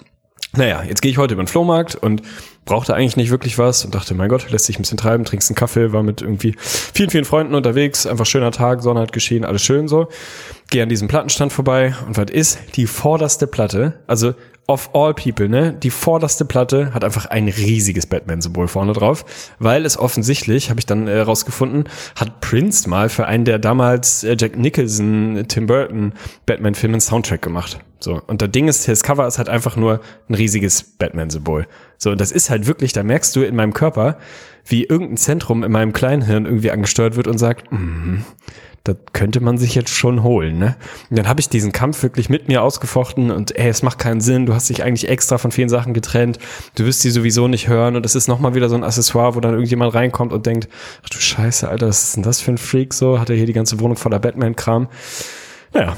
Naja, 0.55 0.83
jetzt 0.83 1.01
gehe 1.01 1.11
ich 1.11 1.17
heute 1.17 1.33
über 1.33 1.43
den 1.43 1.47
Flohmarkt 1.47 1.95
und 1.95 2.21
brauchte 2.65 2.95
eigentlich 2.95 3.17
nicht 3.17 3.31
wirklich 3.31 3.57
was 3.57 3.85
und 3.85 3.95
dachte, 3.95 4.13
mein 4.13 4.29
Gott, 4.29 4.49
lässt 4.49 4.65
sich 4.65 4.77
ein 4.77 4.81
bisschen 4.81 4.97
treiben, 4.97 5.25
trinkst 5.25 5.49
einen 5.49 5.55
Kaffee, 5.55 5.93
war 5.93 6.03
mit 6.03 6.21
irgendwie 6.21 6.55
vielen, 6.57 7.09
vielen 7.09 7.25
Freunden 7.25 7.55
unterwegs, 7.55 8.05
einfach 8.05 8.25
schöner 8.25 8.51
Tag, 8.51 8.81
Sonne 8.81 8.99
hat 8.99 9.13
geschienen, 9.13 9.45
alles 9.45 9.63
schön 9.63 9.87
so. 9.87 10.07
Gehe 10.69 10.83
an 10.83 10.89
diesem 10.89 11.07
Plattenstand 11.07 11.53
vorbei 11.53 11.95
und 12.05 12.17
was 12.17 12.29
ist? 12.31 12.59
Die 12.75 12.87
vorderste 12.87 13.47
Platte, 13.47 13.99
also 14.07 14.33
of 14.67 14.93
all 14.93 15.13
people, 15.13 15.47
ne? 15.47 15.73
Die 15.73 15.89
vorderste 15.89 16.43
Platte 16.43 16.93
hat 16.93 17.03
einfach 17.03 17.25
ein 17.25 17.47
riesiges 17.47 18.05
Batman-Symbol 18.05 18.67
vorne 18.67 18.93
drauf, 18.93 19.25
weil 19.59 19.85
es 19.85 19.97
offensichtlich, 19.97 20.69
habe 20.69 20.79
ich 20.79 20.85
dann 20.85 21.07
äh, 21.07 21.19
rausgefunden, 21.19 21.85
hat 22.15 22.41
Prince 22.41 22.89
mal 22.89 23.07
für 23.09 23.25
einen 23.25 23.45
der 23.45 23.59
damals 23.59 24.23
äh, 24.23 24.35
Jack 24.37 24.57
Nicholson, 24.57 25.45
Tim 25.47 25.67
Burton 25.67 26.13
Batman-Filme 26.45 26.95
einen 26.95 27.01
Soundtrack 27.01 27.41
gemacht. 27.41 27.79
So, 27.99 28.21
und 28.27 28.41
das 28.41 28.51
Ding 28.51 28.67
ist, 28.67 28.87
das 28.87 29.01
Cover 29.03 29.25
ist 29.25 29.37
halt 29.37 29.49
einfach 29.49 29.75
nur 29.75 30.01
ein 30.29 30.35
riesiges 30.35 30.83
Batman-Symbol. 30.83 31.65
So, 31.97 32.11
und 32.11 32.21
das 32.21 32.31
ist 32.31 32.49
halt 32.49 32.67
wirklich, 32.67 32.93
da 32.93 33.03
merkst 33.03 33.35
du 33.35 33.41
in 33.41 33.55
meinem 33.55 33.73
Körper, 33.73 34.17
wie 34.65 34.83
irgendein 34.83 35.17
Zentrum 35.17 35.63
in 35.63 35.71
meinem 35.71 35.93
Kleinhirn 35.93 36.45
irgendwie 36.45 36.71
angesteuert 36.71 37.15
wird 37.15 37.27
und 37.27 37.37
sagt, 37.37 37.71
mhm, 37.71 38.23
das 38.87 38.97
könnte 39.13 39.39
man 39.39 39.57
sich 39.57 39.75
jetzt 39.75 39.89
schon 39.89 40.23
holen, 40.23 40.57
ne? 40.57 40.75
Und 41.09 41.17
dann 41.17 41.27
habe 41.27 41.39
ich 41.39 41.49
diesen 41.49 41.71
Kampf 41.71 42.03
wirklich 42.03 42.29
mit 42.29 42.47
mir 42.47 42.63
ausgefochten 42.63 43.31
und 43.31 43.55
ey, 43.57 43.69
es 43.69 43.83
macht 43.83 43.99
keinen 43.99 44.21
Sinn, 44.21 44.45
du 44.45 44.53
hast 44.53 44.69
dich 44.69 44.83
eigentlich 44.83 45.09
extra 45.09 45.37
von 45.37 45.51
vielen 45.51 45.69
Sachen 45.69 45.93
getrennt, 45.93 46.39
du 46.75 46.85
wirst 46.85 47.01
sie 47.01 47.11
sowieso 47.11 47.47
nicht 47.47 47.67
hören 47.67 47.95
und 47.95 48.05
es 48.05 48.15
ist 48.15 48.27
nochmal 48.27 48.55
wieder 48.55 48.69
so 48.69 48.75
ein 48.75 48.83
Accessoire, 48.83 49.35
wo 49.35 49.39
dann 49.39 49.53
irgendjemand 49.53 49.93
reinkommt 49.93 50.33
und 50.33 50.45
denkt, 50.45 50.69
ach 51.03 51.09
du 51.09 51.19
Scheiße, 51.19 51.67
Alter, 51.67 51.87
was 51.87 52.03
ist 52.03 52.15
denn 52.15 52.23
das 52.23 52.41
für 52.41 52.51
ein 52.51 52.57
Freak 52.57 52.93
so? 52.93 53.19
Hat 53.19 53.29
er 53.29 53.35
hier 53.35 53.45
die 53.45 53.53
ganze 53.53 53.79
Wohnung 53.79 53.97
voller 53.97 54.19
Batman-Kram? 54.19 54.87
Naja, 55.73 55.95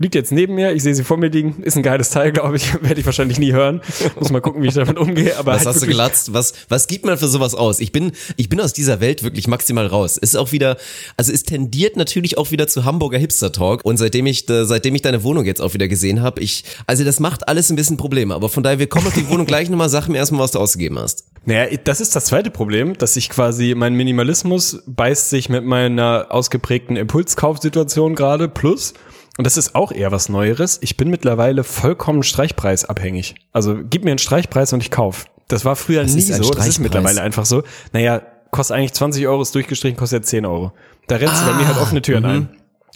liegt 0.00 0.14
jetzt 0.14 0.32
neben 0.32 0.54
mir, 0.54 0.72
ich 0.72 0.82
sehe 0.82 0.94
sie 0.94 1.04
vor 1.04 1.18
mir 1.18 1.28
liegen, 1.28 1.62
ist 1.62 1.76
ein 1.76 1.82
geiles 1.82 2.08
Teil, 2.08 2.32
glaube 2.32 2.56
ich, 2.56 2.72
werde 2.82 2.98
ich 2.98 3.06
wahrscheinlich 3.06 3.38
nie 3.38 3.52
hören. 3.52 3.82
Muss 4.18 4.30
mal 4.30 4.40
gucken, 4.40 4.62
wie 4.62 4.68
ich 4.68 4.74
damit 4.74 4.98
umgehe. 4.98 5.38
Aber 5.38 5.52
Was 5.52 5.66
halt 5.66 5.74
hast 5.74 5.82
du 5.82 5.86
gelatzt? 5.86 6.32
Was, 6.32 6.54
was 6.70 6.86
gibt 6.86 7.04
man 7.04 7.18
für 7.18 7.28
sowas 7.28 7.54
aus? 7.54 7.80
Ich 7.80 7.92
bin, 7.92 8.12
ich 8.36 8.48
bin 8.48 8.60
aus 8.60 8.72
dieser 8.72 9.00
Welt 9.00 9.22
wirklich 9.22 9.46
maximal 9.46 9.86
raus. 9.86 10.16
Ist 10.16 10.36
auch 10.38 10.52
wieder, 10.52 10.78
also 11.18 11.30
es 11.30 11.42
tendiert 11.42 11.96
natürlich 11.96 12.38
auch 12.38 12.50
wieder 12.50 12.66
zu 12.66 12.86
Hamburger 12.86 13.18
Hipster 13.18 13.52
Talk. 13.52 13.84
Und 13.84 13.98
seitdem 13.98 14.24
ich, 14.24 14.48
äh, 14.48 14.64
seitdem 14.64 14.94
ich 14.94 15.02
deine 15.02 15.22
Wohnung 15.22 15.44
jetzt 15.44 15.60
auch 15.60 15.74
wieder 15.74 15.86
gesehen 15.86 16.22
habe, 16.22 16.40
ich, 16.40 16.64
also 16.86 17.04
das 17.04 17.20
macht 17.20 17.46
alles 17.46 17.68
ein 17.68 17.76
bisschen 17.76 17.98
Probleme. 17.98 18.34
Aber 18.34 18.48
von 18.48 18.62
daher, 18.62 18.78
wir 18.78 18.88
kommen 18.88 19.06
auf 19.06 19.14
die 19.14 19.28
Wohnung 19.28 19.44
gleich 19.50 19.68
nochmal. 19.68 19.90
Sag 19.90 20.08
mir 20.08 20.16
erstmal, 20.16 20.40
was 20.40 20.52
du 20.52 20.60
ausgegeben 20.60 20.98
hast. 20.98 21.24
Naja, 21.44 21.76
das 21.84 22.00
ist 22.00 22.16
das 22.16 22.24
zweite 22.24 22.50
Problem, 22.50 22.96
dass 22.96 23.16
ich 23.16 23.28
quasi, 23.28 23.74
mein 23.76 23.94
Minimalismus 23.94 24.82
beißt 24.86 25.28
sich 25.28 25.50
mit 25.50 25.64
meiner 25.64 26.28
ausgeprägten 26.30 26.96
Impulskaufsituation 26.96 28.14
gerade 28.14 28.48
plus. 28.48 28.94
Und 29.40 29.46
das 29.46 29.56
ist 29.56 29.74
auch 29.74 29.90
eher 29.90 30.12
was 30.12 30.28
Neueres. 30.28 30.78
Ich 30.82 30.98
bin 30.98 31.08
mittlerweile 31.08 31.64
vollkommen 31.64 32.22
streichpreisabhängig. 32.22 33.36
Also 33.54 33.78
gib 33.88 34.04
mir 34.04 34.10
einen 34.10 34.18
Streichpreis 34.18 34.74
und 34.74 34.82
ich 34.82 34.90
kauf. 34.90 35.24
Das 35.48 35.64
war 35.64 35.76
früher 35.76 36.04
nie 36.04 36.18
ist 36.18 36.30
ein 36.30 36.42
so. 36.42 36.50
Das 36.52 36.68
ist 36.68 36.78
mittlerweile 36.78 37.22
einfach 37.22 37.46
so. 37.46 37.62
Naja, 37.94 38.20
kostet 38.50 38.76
eigentlich 38.76 38.92
20 38.92 39.26
Euro, 39.26 39.40
ist 39.40 39.54
durchgestrichen, 39.54 39.96
kostet 39.96 40.18
jetzt 40.18 40.28
10 40.28 40.44
Euro. 40.44 40.72
Da 41.06 41.16
rennst 41.16 41.40
du 41.40 41.46
bei 41.46 41.54
mir 41.54 41.66
halt 41.66 41.78
offene 41.78 42.02
Türen 42.02 42.26
ein. 42.26 42.48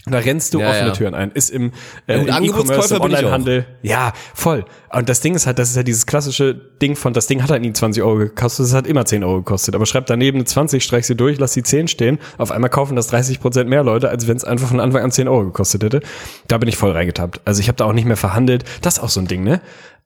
Da 0.06 0.18
rennst 0.18 0.52
du. 0.52 0.60
Ja, 0.60 0.68
offene 0.68 0.88
ja. 0.88 0.92
Türen 0.92 1.14
ein. 1.14 1.30
Ist 1.30 1.48
im, 1.48 1.72
äh, 2.06 2.18
im 2.18 2.44
E-Commerce, 2.44 2.94
im. 2.94 3.00
Onlinehandel. 3.00 3.66
Ja, 3.82 4.12
voll. 4.34 4.66
Und 4.92 5.08
das 5.08 5.20
Ding 5.20 5.34
ist 5.34 5.46
halt, 5.46 5.58
das 5.58 5.70
ist 5.70 5.76
ja 5.76 5.82
dieses 5.82 6.04
klassische 6.04 6.54
Ding 6.54 6.94
von, 6.94 7.14
das 7.14 7.26
Ding 7.26 7.42
hat 7.42 7.50
halt 7.50 7.62
nie 7.62 7.72
20 7.72 8.02
Euro 8.02 8.18
gekostet, 8.18 8.66
es 8.66 8.74
hat 8.74 8.86
immer 8.86 9.06
10 9.06 9.24
Euro 9.24 9.38
gekostet. 9.38 9.74
Aber 9.74 9.86
schreib 9.86 10.04
daneben 10.06 10.38
eine 10.38 10.44
20, 10.44 10.84
streich 10.84 11.06
sie 11.06 11.16
durch, 11.16 11.38
lass 11.38 11.54
die 11.54 11.62
10 11.62 11.88
stehen. 11.88 12.18
Auf 12.36 12.50
einmal 12.50 12.68
kaufen 12.68 12.96
das 12.96 13.06
30 13.06 13.40
Prozent 13.40 13.70
mehr 13.70 13.82
Leute, 13.82 14.10
als 14.10 14.28
wenn 14.28 14.36
es 14.36 14.44
einfach 14.44 14.68
von 14.68 14.78
Anfang 14.78 15.02
an 15.02 15.10
10 15.10 15.26
Euro 15.26 15.44
gekostet 15.44 15.82
hätte. 15.82 16.00
Da 16.48 16.58
bin 16.58 16.68
ich 16.68 16.76
voll 16.76 16.92
reingetappt. 16.92 17.40
Also 17.46 17.60
ich 17.60 17.68
habe 17.68 17.76
da 17.76 17.86
auch 17.86 17.94
nicht 17.94 18.06
mehr 18.06 18.18
verhandelt. 18.18 18.64
Das 18.82 18.98
ist 18.98 19.02
auch 19.02 19.08
so 19.08 19.20
ein 19.20 19.26
Ding, 19.26 19.42
ne? 19.42 19.62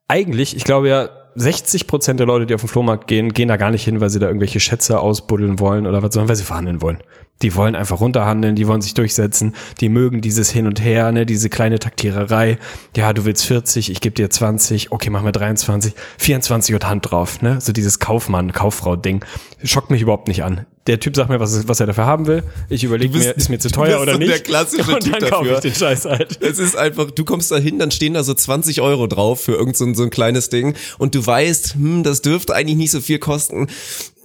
Eigentlich, 0.07 0.57
ich 0.57 0.65
glaube 0.65 0.89
ja, 0.89 1.11
60 1.35 1.87
Prozent 1.87 2.21
der 2.21 2.27
Leute, 2.27 2.47
die 2.47 2.55
auf 2.55 2.63
den 2.63 2.69
Flohmarkt 2.69 3.09
gehen, 3.09 3.33
gehen 3.33 3.49
da 3.49 3.57
gar 3.57 3.71
nicht 3.71 3.85
hin, 3.85 4.01
weil 4.01 4.11
sie 4.11 4.19
da 4.19 4.27
irgendwelche 4.27 4.61
Schätze 4.61 5.01
ausbuddeln 5.01 5.59
wollen 5.59 5.87
oder 5.87 6.03
was, 6.03 6.15
sondern 6.15 6.29
weil 6.29 6.37
sie 6.37 6.45
verhandeln 6.45 6.83
wollen. 6.83 6.99
Die 7.43 7.55
wollen 7.55 7.77
einfach 7.77 8.01
runterhandeln, 8.01 8.57
die 8.57 8.67
wollen 8.67 8.83
sich 8.83 8.95
durchsetzen, 8.95 9.55
die 9.81 9.89
mögen 9.89 10.21
dieses 10.21 10.51
Hin 10.51 10.67
und 10.67 10.83
Her, 10.83 11.13
ne, 11.13 11.25
diese 11.25 11.49
kleine 11.49 11.79
Taktiererei. 11.79 12.59
Ja, 12.97 13.13
du 13.13 13.25
willst 13.25 13.45
40, 13.47 13.91
ich 13.91 14.01
gebe 14.01 14.15
dir 14.15 14.29
20, 14.29 14.91
okay, 14.91 15.11
mach 15.11 15.23
mal 15.23 15.33
23, 15.33 15.93
24 16.19 16.75
und 16.75 16.89
Hand 16.89 17.11
drauf, 17.11 17.41
ne? 17.43 17.61
So 17.61 17.73
dieses 17.73 17.99
Kaufmann, 17.99 18.53
Kauffrau-Ding. 18.53 19.25
Schockt 19.63 19.91
mich 19.91 20.03
überhaupt 20.03 20.29
nicht 20.29 20.43
an. 20.43 20.67
Der 20.89 20.99
Typ 20.99 21.15
sagt 21.15 21.29
mir, 21.29 21.39
was, 21.39 21.69
was 21.69 21.81
er 21.81 21.87
dafür 21.87 22.07
haben 22.07 22.27
will. 22.27 22.43
Ich 22.71 22.83
überlege 22.83 23.17
mir, 23.19 23.37
ist 23.37 23.51
mir 23.51 23.59
zu 23.59 23.71
teuer 23.71 24.01
oder 24.01 24.13
so 24.13 24.19
nicht. 24.19 24.31
der 24.31 24.41
klassische 24.41 24.91
und 24.95 25.01
Typ 25.01 25.19
dann 25.19 25.31
kaufe 25.31 25.53
ich 25.53 25.61
den 25.61 25.75
Scheiß 25.75 26.07
halt. 26.07 26.43
Es 26.43 26.59
ist 26.59 26.77
einfach, 26.77 27.11
du 27.11 27.25
kommst 27.27 27.53
da 27.53 27.59
hin, 27.59 27.79
dann 27.79 27.91
stehen 27.91 28.15
da 28.15 28.25
so 28.25 28.33
20 28.33 28.81
Euro 28.81 29.07
drauf 29.07 29.43
für 29.43 29.53
irgend 29.53 29.77
so 29.77 29.85
ein, 29.85 29.95
so 29.95 30.03
ein 30.03 30.11
kleines 30.11 30.49
Ding 30.49 30.75
und 30.97 31.15
du 31.15 31.25
weißt, 31.25 31.75
hm, 31.75 32.05
das 32.05 32.23
dürfte 32.23 32.55
eigentlich 32.55 32.79
nicht 32.79 32.91
so 32.91 33.01
viel 33.01 33.19
kosten. 33.19 33.67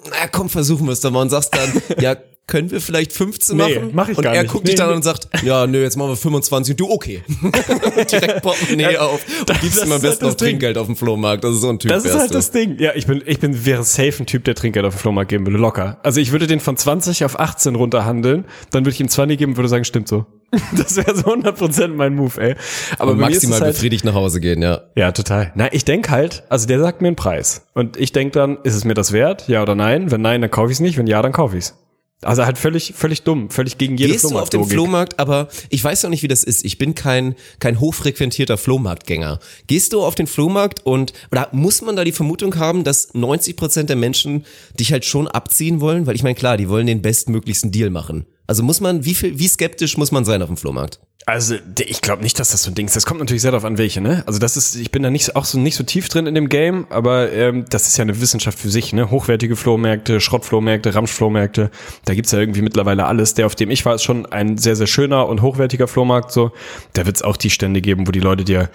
Na 0.09 0.27
komm, 0.31 0.49
versuchen 0.49 0.85
wir 0.87 0.93
es 0.93 1.01
doch 1.01 1.11
mal 1.11 1.21
und 1.21 1.29
sagst 1.29 1.53
dann, 1.53 1.81
ja, 1.99 2.15
können 2.45 2.71
wir 2.71 2.81
vielleicht 2.81 3.13
15 3.13 3.55
Nee, 3.55 3.63
machen? 3.75 3.89
mach 3.93 4.09
ich 4.09 4.17
und 4.17 4.23
gar 4.23 4.35
er 4.35 4.43
nicht. 4.43 4.51
guckt 4.51 4.65
Nee, 4.65 4.71
dich 4.71 4.77
dann 4.77 4.87
nee. 4.87 4.91
an 4.93 4.97
und 4.97 5.03
sagt, 5.03 5.29
ja, 5.43 5.65
nö, 5.65 5.81
jetzt 5.81 5.95
machen 5.95 6.09
wir 6.09 6.15
25 6.17 6.73
und 6.73 6.79
du, 6.79 6.91
okay. 6.91 7.23
Direkt 8.11 8.41
Portemonnaie 8.41 8.97
auf 8.97 9.21
und 9.39 9.61
gibst 9.61 9.79
das 9.79 9.85
ihm 9.85 9.91
am 9.91 9.97
ist 9.97 10.01
besten 10.01 10.05
halt 10.05 10.21
das 10.21 10.21
noch 10.21 10.33
Ding. 10.35 10.47
Trinkgeld 10.47 10.77
auf 10.77 10.87
dem 10.87 10.95
Flohmarkt. 10.95 11.43
Das 11.43 11.53
ist 11.55 11.61
so 11.61 11.69
ein 11.69 11.79
Typ. 11.79 11.89
Das 11.89 12.03
ist 12.05 12.15
halt 12.17 12.29
du. 12.31 12.33
das 12.35 12.51
Ding. 12.51 12.77
Ja, 12.79 12.91
ich 12.95 13.07
bin, 13.07 13.23
ich 13.25 13.39
bin, 13.39 13.65
wäre 13.65 13.83
safe 13.83 14.23
ein 14.23 14.25
Typ, 14.25 14.43
der 14.43 14.55
Trinkgeld 14.55 14.85
auf 14.85 14.95
dem 14.95 14.99
Flohmarkt 14.99 15.29
geben 15.29 15.45
würde, 15.45 15.57
locker. 15.57 15.99
Also 16.03 16.19
ich 16.19 16.31
würde 16.31 16.47
den 16.47 16.59
von 16.59 16.75
20 16.75 17.23
auf 17.25 17.39
18 17.39 17.75
runterhandeln, 17.75 18.45
dann 18.71 18.83
würde 18.83 18.93
ich 18.93 18.99
ihm 18.99 19.09
20 19.09 19.37
geben 19.39 19.53
und 19.53 19.57
würde 19.57 19.69
sagen, 19.69 19.85
stimmt 19.85 20.07
so. 20.07 20.25
Das 20.77 20.97
wäre 20.97 21.15
so 21.15 21.23
100% 21.23 21.87
mein 21.89 22.13
Move, 22.13 22.39
ey. 22.41 22.55
Aber 22.99 23.13
es 23.13 23.17
maximal 23.17 23.61
halt, 23.61 23.73
befriedigt 23.73 24.05
nach 24.05 24.13
Hause 24.13 24.39
gehen, 24.39 24.61
ja. 24.61 24.81
Ja, 24.95 25.11
total. 25.11 25.51
Na, 25.55 25.73
ich 25.73 25.85
denk 25.85 26.09
halt, 26.09 26.43
also 26.49 26.67
der 26.67 26.79
sagt 26.79 27.01
mir 27.01 27.07
einen 27.07 27.15
Preis. 27.15 27.65
Und 27.73 27.97
ich 27.97 28.11
denk 28.11 28.33
dann, 28.33 28.57
ist 28.63 28.75
es 28.75 28.83
mir 28.85 28.93
das 28.93 29.13
wert? 29.13 29.47
Ja 29.47 29.61
oder 29.63 29.73
nein? 29.75 30.11
Wenn 30.11 30.21
nein, 30.21 30.41
dann 30.41 30.51
kaufe 30.51 30.71
ich 30.71 30.75
es 30.75 30.79
nicht. 30.79 30.97
Wenn 30.97 31.07
ja, 31.07 31.21
dann 31.21 31.31
kaufe 31.31 31.57
ich 31.57 31.65
es. 31.65 31.75
Also 32.25 32.45
halt 32.45 32.57
völlig, 32.57 32.93
völlig 32.95 33.23
dumm, 33.23 33.49
völlig 33.49 33.77
gegen 33.77 33.97
jede 33.97 34.13
Gehst 34.13 34.23
du 34.23 34.37
auf 34.37 34.49
den. 34.49 34.63
Flohmarkt, 34.65 35.19
aber 35.19 35.49
ich 35.69 35.83
weiß 35.83 36.03
noch 36.03 36.09
nicht, 36.09 36.23
wie 36.23 36.27
das 36.27 36.43
ist. 36.43 36.65
Ich 36.65 36.77
bin 36.77 36.95
kein, 36.95 37.35
kein 37.59 37.79
hochfrequentierter 37.79 38.57
Flohmarktgänger. 38.57 39.39
Gehst 39.67 39.93
du 39.93 40.01
auf 40.03 40.15
den 40.15 40.27
Flohmarkt 40.27 40.85
und, 40.85 41.13
oder 41.31 41.49
muss 41.51 41.81
man 41.81 41.95
da 41.95 42.03
die 42.03 42.11
Vermutung 42.11 42.55
haben, 42.57 42.83
dass 42.83 43.13
90 43.13 43.55
Prozent 43.55 43.89
der 43.89 43.95
Menschen 43.95 44.45
dich 44.79 44.91
halt 44.91 45.05
schon 45.05 45.27
abziehen 45.27 45.81
wollen? 45.81 46.07
Weil 46.07 46.15
ich 46.15 46.23
meine, 46.23 46.35
klar, 46.35 46.57
die 46.57 46.69
wollen 46.69 46.87
den 46.87 47.01
bestmöglichsten 47.01 47.71
Deal 47.71 47.89
machen. 47.89 48.25
Also 48.47 48.63
muss 48.63 48.81
man, 48.81 49.05
wie 49.05 49.15
viel, 49.15 49.39
wie 49.39 49.47
skeptisch 49.47 49.97
muss 49.97 50.11
man 50.11 50.25
sein 50.25 50.41
auf 50.41 50.49
dem 50.49 50.57
Flohmarkt? 50.57 50.99
Also 51.25 51.55
ich 51.79 52.01
glaube 52.01 52.21
nicht, 52.21 52.37
dass 52.39 52.51
das 52.51 52.63
so 52.63 52.71
ein 52.71 52.75
Ding 52.75 52.87
ist. 52.87 52.95
Das 52.95 53.05
kommt 53.05 53.19
natürlich 53.19 53.41
sehr 53.41 53.51
darauf 53.51 53.63
an, 53.65 53.77
welche, 53.77 54.01
ne? 54.01 54.23
Also 54.25 54.39
das 54.39 54.57
ist, 54.57 54.75
ich 54.75 54.91
bin 54.91 55.03
da 55.03 55.09
nicht 55.09 55.35
auch 55.35 55.45
so 55.45 55.57
nicht 55.57 55.75
so 55.75 55.83
tief 55.83 56.09
drin 56.09 56.27
in 56.27 56.35
dem 56.35 56.49
Game, 56.49 56.85
aber 56.89 57.31
ähm, 57.31 57.65
das 57.69 57.87
ist 57.87 57.97
ja 57.97 58.01
eine 58.01 58.19
Wissenschaft 58.19 58.59
für 58.59 58.69
sich, 58.69 58.91
ne? 58.91 59.09
Hochwertige 59.09 59.55
Flohmärkte, 59.55 60.19
Schrottflohmärkte, 60.19 60.93
Ramschflohmärkte, 60.93 61.71
da 62.05 62.13
gibt's 62.13 62.31
ja 62.31 62.39
irgendwie 62.39 62.61
mittlerweile 62.61 63.05
alles. 63.05 63.35
Der, 63.35 63.45
auf 63.45 63.55
dem 63.55 63.71
ich 63.71 63.85
war, 63.85 63.95
ist 63.95 64.03
schon 64.03 64.25
ein 64.25 64.57
sehr, 64.57 64.75
sehr 64.75 64.87
schöner 64.87 65.27
und 65.27 65.41
hochwertiger 65.41 65.87
Flohmarkt. 65.87 66.31
So, 66.31 66.51
da 66.93 67.05
wird's 67.05 67.21
auch 67.21 67.37
die 67.37 67.49
Stände 67.49 67.81
geben, 67.81 68.05
wo 68.07 68.11
die 68.11 68.19
Leute 68.19 68.43
dir, 68.43 68.69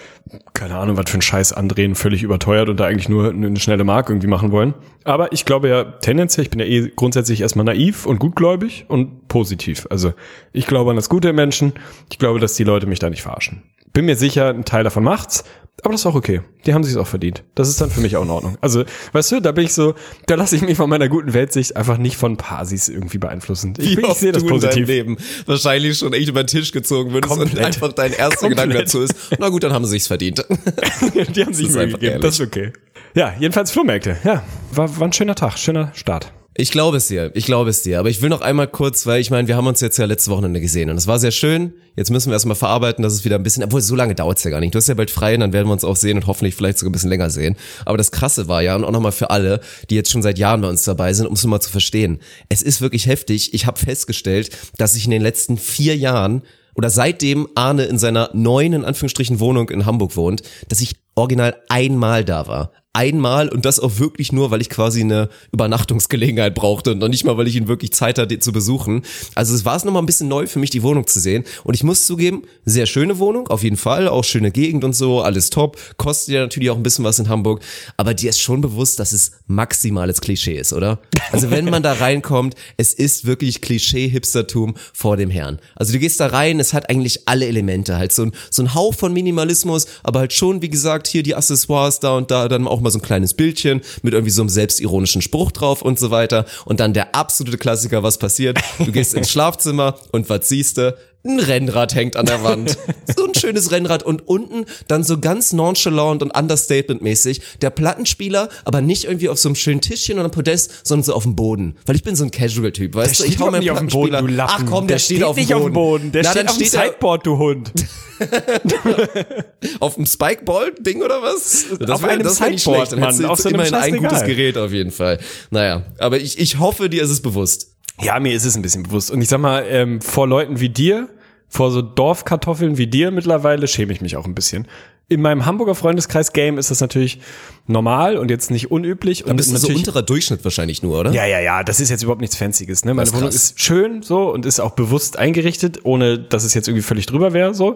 keine 0.53 0.75
Ahnung, 0.75 0.97
was 0.97 1.09
für 1.09 1.15
einen 1.15 1.21
Scheiß 1.21 1.53
andrehen, 1.53 1.93
völlig 1.93 2.23
überteuert 2.23 2.69
und 2.69 2.79
da 2.79 2.85
eigentlich 2.85 3.09
nur 3.09 3.29
eine 3.29 3.59
schnelle 3.59 3.83
Mark 3.83 4.09
irgendwie 4.09 4.27
machen 4.27 4.51
wollen. 4.51 4.73
Aber 5.03 5.31
ich 5.31 5.45
glaube 5.45 5.69
ja 5.69 5.83
tendenziell, 5.83 6.43
ich 6.43 6.49
bin 6.49 6.59
ja 6.59 6.65
eh 6.65 6.91
grundsätzlich 6.95 7.41
erstmal 7.41 7.65
naiv 7.65 8.05
und 8.05 8.19
gutgläubig 8.19 8.85
und 8.87 9.27
positiv. 9.27 9.87
Also 9.89 10.13
ich 10.51 10.67
glaube 10.67 10.89
an 10.89 10.95
das 10.95 11.09
Gute 11.09 11.29
im 11.29 11.35
Menschen. 11.35 11.73
Ich 12.11 12.19
glaube, 12.19 12.39
dass 12.39 12.55
die 12.55 12.63
Leute 12.63 12.85
mich 12.85 12.99
da 12.99 13.09
nicht 13.09 13.21
verarschen. 13.21 13.63
Bin 13.93 14.05
mir 14.05 14.15
sicher, 14.15 14.49
ein 14.49 14.65
Teil 14.65 14.83
davon 14.83 15.03
macht's, 15.03 15.43
aber 15.83 15.93
das 15.93 16.01
ist 16.01 16.05
auch 16.05 16.15
okay. 16.15 16.41
Die 16.65 16.73
haben 16.73 16.83
sich's 16.83 16.97
auch 16.97 17.07
verdient. 17.07 17.43
Das 17.55 17.69
ist 17.69 17.79
dann 17.79 17.89
für 17.89 18.01
mich 18.01 18.17
auch 18.17 18.23
in 18.23 18.29
Ordnung. 18.29 18.57
Also, 18.61 18.83
weißt 19.13 19.31
du, 19.31 19.39
da 19.39 19.51
bin 19.51 19.65
ich 19.65 19.73
so, 19.73 19.95
da 20.27 20.35
lasse 20.35 20.55
ich 20.55 20.61
mich 20.61 20.75
von 20.77 20.89
meiner 20.89 21.07
guten 21.07 21.33
Weltsicht 21.33 21.75
einfach 21.77 21.97
nicht 21.97 22.17
von 22.17 22.37
Parsis 22.37 22.89
irgendwie 22.89 23.17
beeinflussen. 23.17 23.73
Ich, 23.77 23.95
bin, 23.95 24.05
ich 24.05 24.13
sehe 24.13 24.31
das 24.31 24.43
du 24.43 24.49
in 24.49 24.53
positiv. 24.53 24.87
Leben 24.87 25.17
wahrscheinlich 25.45 25.97
schon 25.97 26.13
echt 26.13 26.27
über 26.29 26.43
den 26.43 26.47
Tisch 26.47 26.71
gezogen 26.71 27.13
würdest 27.13 27.31
und 27.31 27.39
Komplett. 27.39 27.65
einfach 27.65 27.93
dein 27.93 28.11
erster 28.11 28.49
Gedanke 28.49 28.77
dazu 28.77 29.01
ist, 29.01 29.15
na 29.39 29.49
gut, 29.49 29.63
dann 29.63 29.71
haben 29.73 29.85
sie 29.85 29.91
sich's 29.91 30.07
verdient. 30.07 30.45
Die 31.35 31.45
haben 31.45 31.53
sich 31.53 31.67
ist 31.67 31.73
Mühe 31.73 31.83
einfach 31.83 31.99
gegeben. 31.99 32.11
ehrlich. 32.11 32.21
Das 32.21 32.39
ist 32.39 32.45
okay. 32.45 32.73
Ja, 33.15 33.33
jedenfalls 33.39 33.71
Flohmärkte. 33.71 34.17
Ja, 34.23 34.43
war, 34.71 34.99
war 34.99 35.07
ein 35.07 35.13
schöner 35.13 35.35
Tag, 35.35 35.57
schöner 35.57 35.91
Start. 35.95 36.31
Ich 36.55 36.71
glaube 36.71 36.97
es 36.97 37.07
dir, 37.07 37.31
ich 37.35 37.45
glaube 37.45 37.69
es 37.69 37.83
dir. 37.83 37.99
Aber 37.99 38.09
ich 38.09 38.21
will 38.21 38.27
noch 38.29 38.41
einmal 38.41 38.67
kurz, 38.67 39.05
weil 39.05 39.21
ich 39.21 39.31
meine, 39.31 39.47
wir 39.47 39.55
haben 39.55 39.65
uns 39.65 39.79
jetzt 39.79 39.97
ja 39.97 40.03
letzte 40.03 40.29
Wochenende 40.29 40.59
gesehen 40.59 40.89
und 40.89 40.97
es 40.97 41.07
war 41.07 41.17
sehr 41.17 41.31
schön. 41.31 41.73
Jetzt 41.95 42.11
müssen 42.11 42.29
wir 42.29 42.33
erstmal 42.33 42.57
verarbeiten, 42.57 43.01
dass 43.01 43.13
es 43.13 43.23
wieder 43.23 43.37
ein 43.37 43.43
bisschen, 43.43 43.63
obwohl 43.63 43.81
so 43.81 43.95
lange 43.95 44.13
dauert's 44.13 44.43
ja 44.43 44.51
gar 44.51 44.59
nicht. 44.59 44.75
Du 44.75 44.77
hast 44.77 44.89
ja 44.89 44.93
bald 44.93 45.09
frei 45.09 45.35
und 45.35 45.39
dann 45.39 45.53
werden 45.53 45.67
wir 45.67 45.71
uns 45.71 45.85
auch 45.85 45.95
sehen 45.95 46.17
und 46.17 46.27
hoffentlich 46.27 46.55
vielleicht 46.55 46.77
sogar 46.77 46.89
ein 46.89 46.91
bisschen 46.91 47.09
länger 47.09 47.29
sehen. 47.29 47.55
Aber 47.85 47.97
das 47.97 48.11
Krasse 48.11 48.49
war 48.49 48.61
ja, 48.61 48.75
und 48.75 48.83
auch 48.83 48.91
nochmal 48.91 49.13
für 49.13 49.29
alle, 49.29 49.61
die 49.89 49.95
jetzt 49.95 50.11
schon 50.11 50.21
seit 50.21 50.37
Jahren 50.37 50.59
bei 50.59 50.67
uns 50.67 50.83
dabei 50.83 51.13
sind, 51.13 51.27
um 51.27 51.33
es 51.33 51.45
mal 51.45 51.61
zu 51.61 51.71
verstehen. 51.71 52.19
Es 52.49 52.61
ist 52.61 52.81
wirklich 52.81 53.05
heftig. 53.05 53.53
Ich 53.53 53.65
habe 53.65 53.79
festgestellt, 53.79 54.49
dass 54.77 54.95
ich 54.95 55.05
in 55.05 55.11
den 55.11 55.21
letzten 55.21 55.57
vier 55.57 55.95
Jahren 55.95 56.43
oder 56.75 56.89
seitdem 56.89 57.47
Arne 57.55 57.85
in 57.85 57.97
seiner 57.97 58.31
neuen, 58.33 58.73
in 58.73 58.85
Anführungsstrichen, 58.85 59.39
Wohnung 59.39 59.69
in 59.69 59.85
Hamburg 59.85 60.15
wohnt, 60.17 60.43
dass 60.67 60.81
ich 60.81 60.95
original 61.19 61.55
einmal 61.69 62.25
da 62.25 62.47
war. 62.47 62.71
Einmal 62.91 63.49
und 63.49 63.65
das 63.65 63.79
auch 63.79 63.99
wirklich 63.99 64.31
nur, 64.31 64.49
weil 64.49 64.61
ich 64.61 64.69
quasi 64.69 65.01
eine 65.01 65.29
Übernachtungsgelegenheit 65.51 66.55
brauchte 66.55 66.91
und 66.91 66.97
noch 66.97 67.07
nicht 67.07 67.23
mal, 67.23 67.37
weil 67.37 67.47
ich 67.47 67.55
ihn 67.55 67.67
wirklich 67.67 67.93
Zeit 67.93 68.17
hatte, 68.17 68.39
zu 68.39 68.51
besuchen. 68.51 69.03
Also 69.35 69.53
es 69.53 69.63
war 69.63 69.75
es 69.75 69.85
nochmal 69.85 70.01
ein 70.01 70.07
bisschen 70.07 70.27
neu 70.27 70.47
für 70.47 70.57
mich, 70.57 70.71
die 70.71 70.81
Wohnung 70.81 71.05
zu 71.05 71.19
sehen. 71.19 71.43
Und 71.63 71.75
ich 71.75 71.83
muss 71.83 72.07
zugeben, 72.07 72.43
sehr 72.65 72.87
schöne 72.87 73.19
Wohnung, 73.19 73.47
auf 73.47 73.61
jeden 73.61 73.77
Fall, 73.77 74.07
auch 74.07 74.23
schöne 74.23 74.51
Gegend 74.51 74.83
und 74.83 74.93
so, 74.93 75.21
alles 75.21 75.51
top. 75.51 75.77
Kostet 75.97 76.33
ja 76.33 76.41
natürlich 76.41 76.71
auch 76.71 76.77
ein 76.77 76.83
bisschen 76.83 77.05
was 77.05 77.19
in 77.19 77.29
Hamburg. 77.29 77.61
Aber 77.95 78.15
dir 78.15 78.31
ist 78.31 78.41
schon 78.41 78.59
bewusst, 78.59 78.99
dass 78.99 79.13
es 79.13 79.33
maximales 79.45 80.19
Klischee 80.19 80.57
ist, 80.57 80.73
oder? 80.73 80.99
Also 81.31 81.51
wenn 81.51 81.65
man 81.65 81.83
da 81.83 81.93
reinkommt, 81.93 82.55
es 82.77 82.95
ist 82.95 83.25
wirklich 83.25 83.61
Klischee-Hipstertum 83.61 84.73
vor 84.93 85.15
dem 85.15 85.29
Herrn. 85.29 85.59
Also 85.75 85.93
du 85.93 85.99
gehst 85.99 86.19
da 86.19 86.25
rein, 86.25 86.59
es 86.59 86.73
hat 86.73 86.89
eigentlich 86.89 87.27
alle 87.27 87.45
Elemente, 87.45 87.97
halt 87.97 88.11
so 88.11 88.23
ein, 88.23 88.31
so 88.49 88.63
ein 88.63 88.73
Hauch 88.73 88.95
von 88.95 89.13
Minimalismus, 89.13 89.85
aber 90.01 90.21
halt 90.21 90.33
schon, 90.33 90.63
wie 90.63 90.69
gesagt, 90.69 91.07
hier 91.09 91.23
die 91.23 91.35
Accessoires 91.35 91.99
da 91.99 92.15
und 92.15 92.31
da, 92.31 92.47
dann 92.47 92.67
auch 92.67 92.81
mal 92.81 92.89
so 92.89 92.99
ein 92.99 93.01
kleines 93.01 93.33
Bildchen 93.33 93.81
mit 94.01 94.13
irgendwie 94.13 94.31
so 94.31 94.41
einem 94.41 94.49
selbstironischen 94.49 95.21
Spruch 95.21 95.51
drauf 95.51 95.81
und 95.81 95.99
so 95.99 96.11
weiter. 96.11 96.45
Und 96.65 96.79
dann 96.79 96.93
der 96.93 97.15
absolute 97.15 97.57
Klassiker, 97.57 98.03
was 98.03 98.17
passiert? 98.17 98.59
Du 98.77 98.91
gehst 98.91 99.13
ins 99.13 99.29
Schlafzimmer 99.31 99.95
und 100.11 100.29
was 100.29 100.49
siehst 100.49 100.77
du? 100.77 100.95
Ein 101.25 101.39
Rennrad 101.39 101.95
hängt 101.95 102.15
an 102.15 102.25
der 102.25 102.43
Wand. 102.43 102.77
So 103.15 103.25
ein 103.25 103.33
schönes 103.33 103.71
Rennrad 103.71 104.03
und 104.03 104.27
unten 104.27 104.65
dann 104.87 105.03
so 105.03 105.19
ganz 105.19 105.51
nonchalant 105.51 106.21
und 106.21 106.31
understatement-mäßig 106.31 107.41
der 107.61 107.71
Plattenspieler, 107.71 108.49
aber 108.65 108.81
nicht 108.81 109.05
irgendwie 109.05 109.29
auf 109.29 109.39
so 109.39 109.49
einem 109.49 109.55
schönen 109.55 109.81
Tischchen 109.81 110.15
oder 110.15 110.25
einem 110.25 110.31
Podest, 110.31 110.85
sondern 110.85 111.03
so 111.03 111.13
auf 111.13 111.23
dem 111.23 111.35
Boden. 111.35 111.75
Weil 111.85 111.95
ich 111.95 112.03
bin 112.03 112.15
so 112.15 112.23
ein 112.23 112.31
Casual-Typ, 112.31 112.93
weißt 112.93 113.19
du? 113.19 113.23
Ich 113.25 113.39
hau 113.39 113.49
meinen 113.49 113.61
nicht 113.61 113.71
auf 113.71 113.79
dem 113.79 113.87
Boden. 113.87 114.39
Ach 114.39 114.63
komm, 114.65 114.87
der, 114.87 114.99
steht, 114.99 115.23
auf 115.23 115.35
dem 115.35 115.47
Boden. 115.47 115.53
auf 115.55 115.63
dem 115.63 115.73
Boden. 115.73 116.11
Der 116.11 116.23
Na, 116.23 116.31
steht 116.31 116.49
auf 116.49 116.57
dem 116.57 116.67
steht 116.67 116.79
Sideboard, 116.79 117.25
du 117.25 117.37
Hund. 117.37 117.71
auf 119.79 119.95
dem 119.95 120.05
Spikeball-Ding 120.05 121.01
oder 121.01 121.21
was? 121.21 121.65
Auf 121.89 122.03
einem 122.03 122.23
wär 122.23 122.29
nicht 122.29 122.35
Sideboard, 122.35 122.61
schlecht. 122.61 122.91
Dann 122.91 122.99
Mann. 122.99 123.25
Auf 123.25 123.39
so 123.39 123.49
einem 123.49 123.55
immerhin 123.55 123.73
ein 123.73 123.97
gutes 123.97 124.23
Gerät 124.23 124.57
auf 124.57 124.71
jeden 124.71 124.91
Fall. 124.91 125.19
Naja, 125.49 125.83
aber 125.97 126.19
ich, 126.19 126.37
ich 126.39 126.59
hoffe, 126.59 126.89
dir 126.89 127.03
ist 127.03 127.09
es 127.09 127.21
bewusst. 127.21 127.75
Ja, 128.01 128.19
mir 128.19 128.33
ist 128.33 128.45
es 128.45 128.55
ein 128.55 128.61
bisschen 128.61 128.83
bewusst. 128.83 129.11
Und 129.11 129.21
ich 129.21 129.27
sag 129.27 129.39
mal, 129.39 129.65
ähm, 129.67 130.01
vor 130.01 130.27
Leuten 130.27 130.59
wie 130.59 130.69
dir, 130.69 131.09
vor 131.49 131.71
so 131.71 131.81
Dorfkartoffeln 131.81 132.77
wie 132.77 132.87
dir 132.87 133.11
mittlerweile, 133.11 133.67
schäme 133.67 133.91
ich 133.91 134.01
mich 134.01 134.15
auch 134.15 134.25
ein 134.25 134.35
bisschen. 134.35 134.67
In 135.09 135.21
meinem 135.21 135.45
Hamburger 135.45 135.73
Freundeskreis-Game 135.75 136.57
ist 136.59 136.69
das 136.71 136.81
natürlich 136.81 137.19
normal 137.65 138.17
und 138.17 138.29
jetzt 138.31 138.49
nicht 138.51 138.71
unüblich. 138.71 139.21
Dann 139.21 139.31
und 139.31 139.37
bist 139.37 139.51
du 139.51 139.57
so 139.57 139.67
unterer 139.67 140.01
Durchschnitt 140.01 140.43
wahrscheinlich 140.43 140.81
nur, 140.81 140.99
oder? 140.99 141.11
Ja, 141.11 141.25
ja, 141.25 141.39
ja, 141.39 141.63
das 141.63 141.79
ist 141.79 141.89
jetzt 141.89 142.01
überhaupt 142.03 142.21
nichts 142.21 142.35
Fancyes. 142.35 142.83
Ne? 142.85 142.93
Meine 142.95 143.05
Das 143.09 143.15
Wohnung 143.15 143.29
ist 143.29 143.59
schön 143.59 144.01
so 144.01 144.31
und 144.31 144.45
ist 144.45 144.59
auch 144.59 144.71
bewusst 144.71 145.17
eingerichtet, 145.17 145.79
ohne 145.83 146.17
dass 146.17 146.43
es 146.43 146.53
jetzt 146.55 146.67
irgendwie 146.67 146.81
völlig 146.83 147.05
drüber 147.05 147.33
wäre. 147.33 147.53
So, 147.53 147.75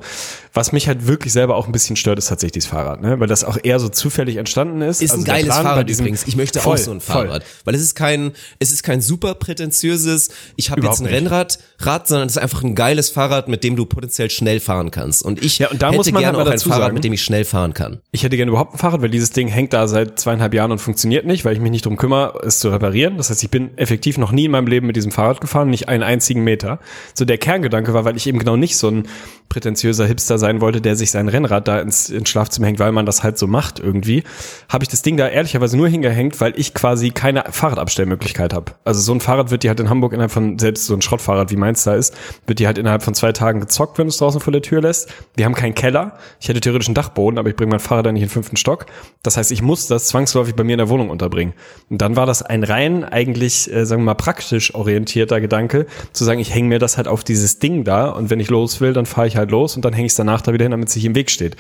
was 0.54 0.72
mich 0.72 0.88
halt 0.88 1.08
wirklich 1.08 1.32
selber 1.34 1.56
auch 1.56 1.68
ein 1.68 1.72
bisschen 1.72 1.96
stört, 1.96 2.18
ist 2.18 2.28
tatsächlich 2.28 2.54
dieses 2.54 2.70
Fahrrad, 2.70 3.02
ne? 3.02 3.20
weil 3.20 3.28
das 3.28 3.44
auch 3.44 3.58
eher 3.62 3.80
so 3.80 3.90
zufällig 3.90 4.38
entstanden 4.38 4.82
ist. 4.82 5.02
Ist 5.02 5.12
Also 5.12 5.24
ein 5.24 5.26
geiles 5.26 5.46
Plan 5.50 5.64
Fahrrad 5.64 5.90
übrigens. 5.90 6.26
Ich 6.28 6.36
möchte 6.36 6.60
Voll, 6.60 6.74
auch 6.76 6.78
so 6.78 6.92
ein 6.92 7.02
voll. 7.02 7.28
Fahrrad. 7.28 7.44
Weil 7.66 7.76
es 7.76 7.82
ist 7.82 7.94
kein, 7.96 8.32
es 8.60 8.72
ist 8.72 8.82
kein 8.84 9.00
super 9.02 9.36
prätentiöses, 9.36 10.30
ich 10.56 10.72
habe 10.72 10.82
jetzt 10.82 11.00
ein 11.00 11.04
nicht. 11.06 11.14
Rennrad, 11.14 11.60
Rad, 11.80 12.08
sondern 12.08 12.28
es 12.28 12.36
ist 12.36 12.42
einfach 12.42 12.64
ein 12.64 12.74
geiles 12.76 13.10
Fahrrad, 13.10 13.48
mit 13.48 13.64
dem 13.64 13.76
du 13.76 13.86
potenziell 13.86 14.30
schnell 14.32 14.60
fahren 14.60 14.90
kannst. 14.92 15.24
Und 15.24 15.44
ich 15.44 15.60
Ja, 15.60 15.70
und 15.70 15.82
da 15.82 15.88
hätte 15.88 15.98
muss 15.98 16.12
man 16.12 16.22
gerne 16.24 16.38
halt 16.40 16.48
auch 16.48 16.52
ein 16.52 16.60
Fahrrad, 16.60 16.82
sagen- 16.82 16.94
mit 16.96 17.04
dem 17.04 17.14
ich 17.14 17.23
schnell 17.24 17.46
fahren 17.46 17.74
kann. 17.74 18.02
Ich 18.12 18.24
hätte 18.24 18.38
gerne 18.38 18.50
überhaupt 18.50 18.74
ein 18.74 18.78
Fahrrad, 18.78 19.02
weil 19.02 19.10
dieses 19.10 19.32
Ding 19.32 19.48
hängt 19.48 19.74
da 19.74 19.88
seit 19.88 20.20
zweieinhalb 20.20 20.54
Jahren 20.54 20.72
und 20.72 20.80
funktioniert 20.80 21.26
nicht, 21.26 21.46
weil 21.46 21.54
ich 21.54 21.60
mich 21.60 21.72
nicht 21.72 21.86
drum 21.86 21.98
kümmere, 21.98 22.42
es 22.46 22.60
zu 22.60 22.70
reparieren. 22.70 23.18
Das 23.18 23.30
heißt, 23.30 23.44
ich 23.44 23.50
bin 23.50 23.78
effektiv 23.78 24.18
noch 24.18 24.32
nie 24.32 24.46
in 24.46 24.52
meinem 24.52 24.68
Leben 24.68 24.88
mit 24.88 24.96
diesem 24.96 25.12
Fahrrad 25.12 25.42
gefahren, 25.42 25.70
nicht 25.70 25.90
einen 25.90 26.04
einzigen 26.04 26.44
Meter. 26.44 26.80
So 27.14 27.26
der 27.26 27.38
Kerngedanke 27.38 27.94
war, 27.94 28.06
weil 28.06 28.18
ich 28.18 28.28
eben 28.28 28.40
genau 28.40 28.56
nicht 28.56 28.78
so 28.78 28.90
ein 28.90 29.08
prätentiöser 29.50 30.06
Hipster 30.06 30.38
sein 30.38 30.62
wollte, 30.62 30.82
der 30.82 30.96
sich 30.96 31.12
sein 31.12 31.28
Rennrad 31.28 31.68
da 31.68 31.80
ins, 31.80 32.10
ins 32.10 32.30
Schlafzimmer 32.30 32.68
hängt, 32.68 32.80
weil 32.80 32.92
man 32.92 33.06
das 33.06 33.24
halt 33.24 33.38
so 33.38 33.46
macht 33.46 33.80
irgendwie, 33.80 34.24
habe 34.68 34.84
ich 34.84 34.90
das 34.90 35.04
Ding 35.04 35.16
da 35.16 35.28
ehrlicherweise 35.28 35.78
nur 35.78 35.88
hingehängt, 35.88 36.42
weil 36.42 36.54
ich 36.58 36.74
quasi 36.74 37.12
keine 37.12 37.44
Fahrradabstellmöglichkeit 37.50 38.54
habe. 38.54 38.74
Also 38.84 39.02
so 39.02 39.14
ein 39.14 39.20
Fahrrad 39.20 39.52
wird 39.52 39.64
dir 39.64 39.70
halt 39.70 39.80
in 39.80 39.90
Hamburg 39.90 40.14
innerhalb 40.14 40.32
von, 40.32 40.58
selbst 40.58 40.88
so 40.88 40.96
ein 40.96 41.02
Schrottfahrrad 41.02 41.52
wie 41.52 41.56
meins 41.56 41.84
da 41.84 41.94
ist, 41.94 42.16
wird 42.48 42.60
dir 42.60 42.68
halt 42.68 42.78
innerhalb 42.78 43.04
von 43.04 43.14
zwei 43.14 43.32
Tagen 43.32 43.60
gezockt, 43.60 43.98
wenn 43.98 44.08
du 44.08 44.10
es 44.10 44.18
draußen 44.18 44.42
vor 44.42 44.52
der 44.52 44.62
Tür 44.62 44.82
lässt. 44.82 45.14
Wir 45.36 45.46
haben 45.46 45.54
keinen 45.54 45.76
Keller. 45.76 46.18
Ich 46.40 46.50
hätte 46.50 46.60
theoretisch 46.60 46.90
ein 46.90 46.96
Dach 46.96 47.10
Dachboden, 47.14 47.38
aber 47.38 47.50
ich 47.50 47.56
bringe 47.56 47.72
mein 47.72 47.80
Fahrrad 47.80 48.06
dann 48.06 48.14
nicht 48.14 48.24
in 48.24 48.28
den 48.28 48.34
fünften 48.34 48.58
Stock. 48.58 48.86
Das 49.22 49.38
heißt, 49.38 49.52
ich 49.52 49.62
muss 49.62 49.88
das 49.88 50.08
zwangsläufig 50.08 50.56
bei 50.56 50.64
mir 50.64 50.74
in 50.74 50.80
der 50.80 50.90
Wohnung 50.90 51.10
unterbringen. 51.10 51.54
Und 51.90 52.02
dann 52.02 52.16
war 52.16 52.26
das 52.26 52.42
ein 52.42 52.64
rein 52.64 53.04
eigentlich, 53.04 53.72
äh, 53.72 53.86
sagen 53.86 54.02
wir 54.02 54.08
mal, 54.08 54.14
praktisch 54.16 54.76
orientierter 54.76 55.40
Gedanke, 55.40 55.86
zu 56.12 56.24
sagen, 56.24 56.40
ich 56.40 56.54
hänge 56.54 56.70
mir 56.70 56.80
das 56.80 56.98
halt 56.98 57.08
auf 57.08 57.24
dieses 57.24 57.60
Ding 57.60 57.84
da 57.84 58.10
und 58.10 58.30
wenn 58.30 58.40
ich 58.40 58.50
los 58.50 58.82
will, 58.82 58.94
dann 58.94 59.06
fahre 59.06 59.28
ich 59.28 59.38
halt 59.38 59.52
los 59.52 59.76
und 59.76 59.86
dann 59.86 59.94
hänge 59.94 60.08
ich 60.08 60.14
es 60.14 60.18
danach 60.18 60.42
da 60.42 60.54
wieder 60.54 60.64
hin, 60.66 60.72
damit 60.72 60.90
es 60.90 60.96
nicht 60.96 61.06
im 61.06 61.16
Weg 61.16 61.30
steht. 61.30 61.56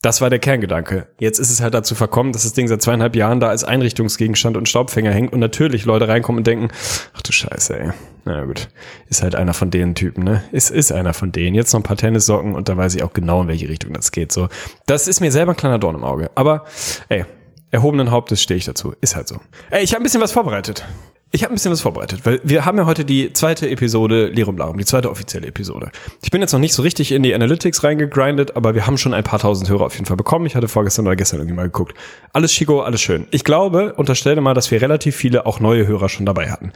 Das 0.00 0.20
war 0.20 0.30
der 0.30 0.38
Kerngedanke. 0.38 1.08
Jetzt 1.18 1.40
ist 1.40 1.50
es 1.50 1.60
halt 1.60 1.74
dazu 1.74 1.96
verkommen, 1.96 2.32
dass 2.32 2.44
das 2.44 2.52
Ding 2.52 2.68
seit 2.68 2.80
zweieinhalb 2.80 3.16
Jahren 3.16 3.40
da 3.40 3.48
als 3.48 3.64
Einrichtungsgegenstand 3.64 4.56
und 4.56 4.68
Staubfänger 4.68 5.10
hängt 5.10 5.32
und 5.32 5.40
natürlich 5.40 5.86
Leute 5.86 6.06
reinkommen 6.06 6.38
und 6.38 6.46
denken, 6.46 6.68
ach 7.14 7.22
du 7.22 7.32
Scheiße, 7.32 7.80
ey. 7.80 7.90
Na 8.24 8.44
gut, 8.44 8.68
ist 9.08 9.24
halt 9.24 9.34
einer 9.34 9.54
von 9.54 9.72
den 9.72 9.96
Typen, 9.96 10.22
ne? 10.22 10.44
Ist, 10.52 10.70
ist 10.70 10.92
einer 10.92 11.14
von 11.14 11.32
denen. 11.32 11.56
Jetzt 11.56 11.72
noch 11.72 11.80
ein 11.80 11.82
paar 11.84 11.96
Tennissocken 11.96 12.54
und 12.54 12.68
da 12.68 12.76
weiß 12.76 12.94
ich 12.94 13.02
auch 13.02 13.12
genau, 13.12 13.42
in 13.42 13.48
welche 13.48 13.68
Richtung 13.68 13.92
das 13.92 14.12
geht. 14.12 14.30
So, 14.30 14.48
das 14.86 15.08
ist 15.08 15.20
mir 15.20 15.32
selber 15.32 15.52
ein 15.52 15.56
kleiner 15.56 15.80
Dorn 15.80 15.96
im 15.96 16.04
Auge. 16.04 16.30
Aber, 16.36 16.64
ey, 17.08 17.24
erhobenen 17.72 18.12
Hauptes 18.12 18.40
stehe 18.40 18.56
ich 18.56 18.66
dazu. 18.66 18.94
Ist 19.00 19.16
halt 19.16 19.26
so. 19.26 19.40
Ey, 19.70 19.82
ich 19.82 19.94
habe 19.94 20.02
ein 20.02 20.04
bisschen 20.04 20.20
was 20.20 20.30
vorbereitet. 20.30 20.86
Ich 21.30 21.42
habe 21.42 21.52
ein 21.52 21.56
bisschen 21.56 21.72
was 21.72 21.82
vorbereitet, 21.82 22.20
weil 22.24 22.40
wir 22.42 22.64
haben 22.64 22.78
ja 22.78 22.86
heute 22.86 23.04
die 23.04 23.34
zweite 23.34 23.68
Episode 23.68 24.28
Lerum 24.28 24.56
Larum, 24.56 24.78
die 24.78 24.86
zweite 24.86 25.10
offizielle 25.10 25.46
Episode. 25.46 25.90
Ich 26.22 26.30
bin 26.30 26.40
jetzt 26.40 26.52
noch 26.52 26.58
nicht 26.58 26.72
so 26.72 26.80
richtig 26.80 27.12
in 27.12 27.22
die 27.22 27.34
Analytics 27.34 27.84
reingegrindet, 27.84 28.56
aber 28.56 28.74
wir 28.74 28.86
haben 28.86 28.96
schon 28.96 29.12
ein 29.12 29.24
paar 29.24 29.38
tausend 29.38 29.68
Hörer 29.68 29.84
auf 29.84 29.92
jeden 29.92 30.06
Fall 30.06 30.16
bekommen. 30.16 30.46
Ich 30.46 30.56
hatte 30.56 30.68
vorgestern 30.68 31.06
oder 31.06 31.16
gestern 31.16 31.40
irgendwie 31.40 31.56
mal 31.56 31.64
geguckt. 31.64 31.94
Alles 32.32 32.52
Chico, 32.52 32.80
alles 32.80 33.02
schön. 33.02 33.26
Ich 33.30 33.44
glaube, 33.44 33.92
unterstelle 33.94 34.40
mal, 34.40 34.54
dass 34.54 34.70
wir 34.70 34.80
relativ 34.80 35.16
viele 35.16 35.44
auch 35.44 35.60
neue 35.60 35.86
Hörer 35.86 36.08
schon 36.08 36.24
dabei 36.24 36.50
hatten. 36.50 36.72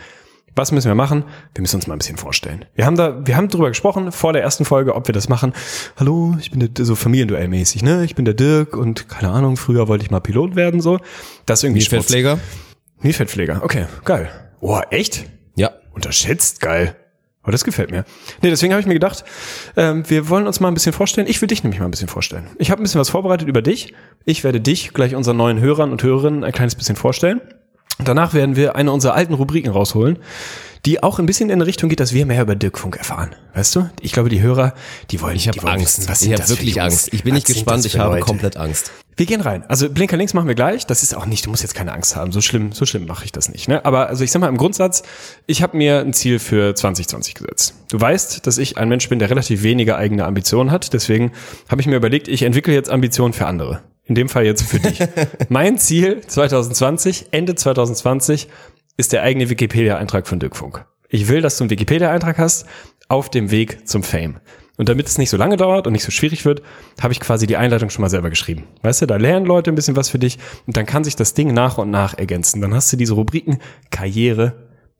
Was 0.54 0.70
müssen 0.70 0.88
wir 0.88 0.94
machen? 0.94 1.24
Wir 1.54 1.62
müssen 1.62 1.76
uns 1.76 1.86
mal 1.86 1.94
ein 1.94 1.98
bisschen 1.98 2.18
vorstellen. 2.18 2.66
Wir 2.74 2.84
haben 2.84 2.96
da, 2.96 3.26
wir 3.26 3.38
haben 3.38 3.48
drüber 3.48 3.68
gesprochen 3.68 4.12
vor 4.12 4.34
der 4.34 4.42
ersten 4.42 4.66
Folge, 4.66 4.94
ob 4.94 5.08
wir 5.08 5.14
das 5.14 5.30
machen. 5.30 5.54
Hallo, 5.96 6.36
ich 6.38 6.50
bin 6.50 6.60
der, 6.60 6.84
so 6.84 6.94
Familienduellmäßig, 6.94 7.82
ne? 7.82 8.04
Ich 8.04 8.16
bin 8.16 8.26
der 8.26 8.34
Dirk 8.34 8.76
und 8.76 9.08
keine 9.08 9.32
Ahnung, 9.32 9.56
früher 9.56 9.88
wollte 9.88 10.04
ich 10.04 10.10
mal 10.10 10.20
Pilot 10.20 10.56
werden, 10.56 10.82
so. 10.82 10.98
Das 11.46 11.60
ist 11.60 11.64
irgendwie 11.64 11.80
Schmutz. 11.80 12.10
Mietfeldpfleger? 12.10 12.38
Mietfeldpfleger, 13.02 13.60
okay, 13.64 13.86
geil. 14.04 14.30
Oh, 14.60 14.80
echt? 14.90 15.24
Ja. 15.56 15.72
Unterschätzt, 15.92 16.60
geil. 16.60 16.96
Oh, 17.44 17.50
das 17.50 17.64
gefällt 17.64 17.90
mir. 17.90 18.04
Nee, 18.40 18.50
deswegen 18.50 18.72
habe 18.72 18.80
ich 18.80 18.86
mir 18.86 18.94
gedacht, 18.94 19.24
ähm, 19.76 20.08
wir 20.08 20.28
wollen 20.28 20.46
uns 20.46 20.60
mal 20.60 20.68
ein 20.68 20.74
bisschen 20.74 20.92
vorstellen. 20.92 21.26
Ich 21.26 21.40
will 21.40 21.48
dich 21.48 21.64
nämlich 21.64 21.80
mal 21.80 21.86
ein 21.86 21.90
bisschen 21.90 22.06
vorstellen. 22.06 22.46
Ich 22.58 22.70
habe 22.70 22.80
ein 22.80 22.84
bisschen 22.84 23.00
was 23.00 23.10
vorbereitet 23.10 23.48
über 23.48 23.62
dich. 23.62 23.92
Ich 24.24 24.44
werde 24.44 24.60
dich 24.60 24.94
gleich 24.94 25.16
unseren 25.16 25.36
neuen 25.38 25.58
Hörern 25.58 25.90
und 25.90 26.02
Hörerinnen 26.04 26.44
ein 26.44 26.52
kleines 26.52 26.76
bisschen 26.76 26.94
vorstellen. 26.94 27.40
Danach 27.98 28.32
werden 28.32 28.54
wir 28.54 28.76
eine 28.76 28.92
unserer 28.92 29.14
alten 29.14 29.34
Rubriken 29.34 29.70
rausholen, 29.72 30.18
die 30.86 31.02
auch 31.02 31.18
ein 31.18 31.26
bisschen 31.26 31.50
in 31.50 31.56
eine 31.60 31.66
Richtung 31.66 31.88
geht, 31.88 31.98
dass 32.00 32.12
wir 32.12 32.26
mehr 32.26 32.42
über 32.42 32.54
Dirk 32.54 32.78
Funk 32.78 32.96
erfahren. 32.96 33.34
Weißt 33.54 33.74
du? 33.74 33.90
Ich 34.00 34.12
glaube, 34.12 34.28
die 34.28 34.40
Hörer, 34.40 34.74
die 35.10 35.20
wollen, 35.20 35.34
Ich 35.36 35.48
habe 35.48 35.58
die 35.58 35.64
wollen 35.64 35.74
Angst. 35.74 35.98
wissen, 35.98 36.08
was 36.08 36.22
ich 36.22 36.32
habe 36.32 36.48
wirklich? 36.48 36.80
Angst. 36.80 37.12
Ich 37.12 37.24
bin 37.24 37.32
Was 37.32 37.38
nicht 37.38 37.46
gespannt, 37.48 37.84
ich 37.84 37.98
habe 37.98 38.14
Leute? 38.14 38.24
komplett 38.24 38.56
Angst. 38.56 38.92
Wir 39.16 39.26
gehen 39.26 39.42
rein. 39.42 39.64
Also 39.68 39.90
Blinker 39.90 40.16
links 40.16 40.32
machen 40.32 40.48
wir 40.48 40.54
gleich. 40.54 40.86
Das 40.86 41.02
ist 41.02 41.14
auch 41.14 41.26
nicht, 41.26 41.44
du 41.44 41.50
musst 41.50 41.62
jetzt 41.62 41.74
keine 41.74 41.92
Angst 41.92 42.16
haben. 42.16 42.32
So 42.32 42.40
schlimm, 42.40 42.72
so 42.72 42.86
schlimm 42.86 43.06
mache 43.06 43.24
ich 43.24 43.32
das 43.32 43.50
nicht. 43.50 43.68
Ne? 43.68 43.84
Aber 43.84 44.08
also 44.08 44.24
ich 44.24 44.32
sag 44.32 44.40
mal 44.40 44.48
im 44.48 44.56
Grundsatz, 44.56 45.02
ich 45.46 45.62
habe 45.62 45.76
mir 45.76 46.00
ein 46.00 46.14
Ziel 46.14 46.38
für 46.38 46.74
2020 46.74 47.34
gesetzt. 47.34 47.74
Du 47.90 48.00
weißt, 48.00 48.46
dass 48.46 48.58
ich 48.58 48.78
ein 48.78 48.88
Mensch 48.88 49.08
bin, 49.08 49.18
der 49.18 49.28
relativ 49.28 49.62
wenige 49.62 49.96
eigene 49.96 50.24
Ambitionen 50.24 50.70
hat. 50.70 50.92
Deswegen 50.94 51.32
habe 51.68 51.80
ich 51.80 51.86
mir 51.86 51.96
überlegt, 51.96 52.28
ich 52.28 52.42
entwickle 52.42 52.72
jetzt 52.72 52.90
Ambitionen 52.90 53.34
für 53.34 53.46
andere. 53.46 53.82
In 54.06 54.14
dem 54.14 54.28
Fall 54.28 54.44
jetzt 54.44 54.62
für 54.62 54.80
dich. 54.80 54.98
mein 55.48 55.78
Ziel 55.78 56.22
2020, 56.26 57.26
Ende 57.32 57.54
2020, 57.54 58.48
ist 58.96 59.12
der 59.12 59.22
eigene 59.22 59.50
Wikipedia-Eintrag 59.50 60.26
von 60.26 60.40
Dirk 60.40 60.56
Funk. 60.56 60.86
Ich 61.08 61.28
will, 61.28 61.42
dass 61.42 61.58
du 61.58 61.64
einen 61.64 61.70
Wikipedia-Eintrag 61.70 62.38
hast 62.38 62.66
auf 63.08 63.28
dem 63.28 63.50
Weg 63.50 63.86
zum 63.86 64.02
Fame. 64.02 64.38
Und 64.82 64.88
damit 64.88 65.06
es 65.06 65.16
nicht 65.16 65.30
so 65.30 65.36
lange 65.36 65.56
dauert 65.56 65.86
und 65.86 65.92
nicht 65.92 66.02
so 66.02 66.10
schwierig 66.10 66.44
wird, 66.44 66.60
habe 67.00 67.12
ich 67.12 67.20
quasi 67.20 67.46
die 67.46 67.56
Einleitung 67.56 67.88
schon 67.88 68.02
mal 68.02 68.08
selber 68.08 68.30
geschrieben. 68.30 68.64
Weißt 68.82 69.00
du, 69.00 69.06
da 69.06 69.14
lernen 69.16 69.46
Leute 69.46 69.70
ein 69.70 69.76
bisschen 69.76 69.94
was 69.94 70.08
für 70.08 70.18
dich 70.18 70.40
und 70.66 70.76
dann 70.76 70.86
kann 70.86 71.04
sich 71.04 71.14
das 71.14 71.34
Ding 71.34 71.54
nach 71.54 71.78
und 71.78 71.88
nach 71.92 72.18
ergänzen. 72.18 72.60
Dann 72.60 72.74
hast 72.74 72.92
du 72.92 72.96
diese 72.96 73.14
Rubriken 73.14 73.60
Karriere, 73.92 74.54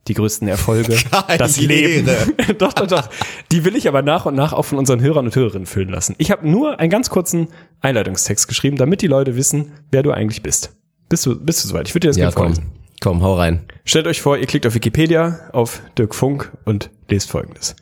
die 0.07 0.13
größten 0.13 0.47
Erfolge, 0.47 0.95
das 1.37 1.59
Leben. 1.59 2.09
doch, 2.59 2.71
doch, 2.71 2.87
doch. 2.87 3.09
Die 3.51 3.65
will 3.65 3.75
ich 3.75 3.89
aber 3.89 4.01
nach 4.03 4.25
und 4.25 4.35
nach 4.35 4.53
auch 4.53 4.63
von 4.63 4.77
unseren 4.77 5.01
Hörern 5.01 5.25
und 5.25 5.35
Hörerinnen 5.35 5.65
füllen 5.65 5.89
lassen. 5.89 6.15
Ich 6.17 6.31
habe 6.31 6.49
nur 6.49 6.79
einen 6.79 6.89
ganz 6.89 7.09
kurzen 7.09 7.49
Einleitungstext 7.81 8.47
geschrieben, 8.47 8.77
damit 8.77 9.01
die 9.01 9.07
Leute 9.07 9.35
wissen, 9.35 9.73
wer 9.91 10.01
du 10.01 10.11
eigentlich 10.11 10.43
bist. 10.43 10.71
Bist 11.09 11.25
du, 11.25 11.37
bist 11.37 11.61
du 11.61 11.67
soweit? 11.67 11.89
Ich 11.89 11.93
würde 11.93 12.07
dir 12.07 12.09
das 12.11 12.15
Ja, 12.15 12.29
gerne 12.29 12.35
komm. 12.35 12.53
vorlesen. 12.55 12.71
Komm, 13.01 13.21
hau 13.21 13.33
rein. 13.35 13.65
Stellt 13.83 14.07
euch 14.07 14.21
vor, 14.21 14.37
ihr 14.37 14.45
klickt 14.45 14.65
auf 14.65 14.75
Wikipedia, 14.75 15.41
auf 15.51 15.81
Dirk 15.97 16.15
Funk 16.15 16.53
und 16.63 16.89
lest 17.09 17.29
folgendes. 17.29 17.75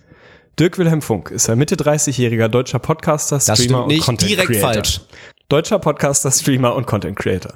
Dirk 0.62 0.78
Wilhelm 0.78 1.02
Funk 1.02 1.32
ist 1.32 1.50
ein 1.50 1.58
Mitte 1.58 1.74
30-jähriger 1.74 2.48
deutscher 2.48 2.78
Podcaster, 2.78 3.40
Streamer 3.40 3.86
und. 3.86 3.98
Content 3.98 4.30
Direkt 4.30 4.48
Creator. 4.50 4.74
falsch. 4.74 5.02
Deutscher 5.50 5.80
Podcaster, 5.80 6.30
Streamer 6.30 6.76
und 6.76 6.86
Content 6.86 7.18
Creator. 7.18 7.54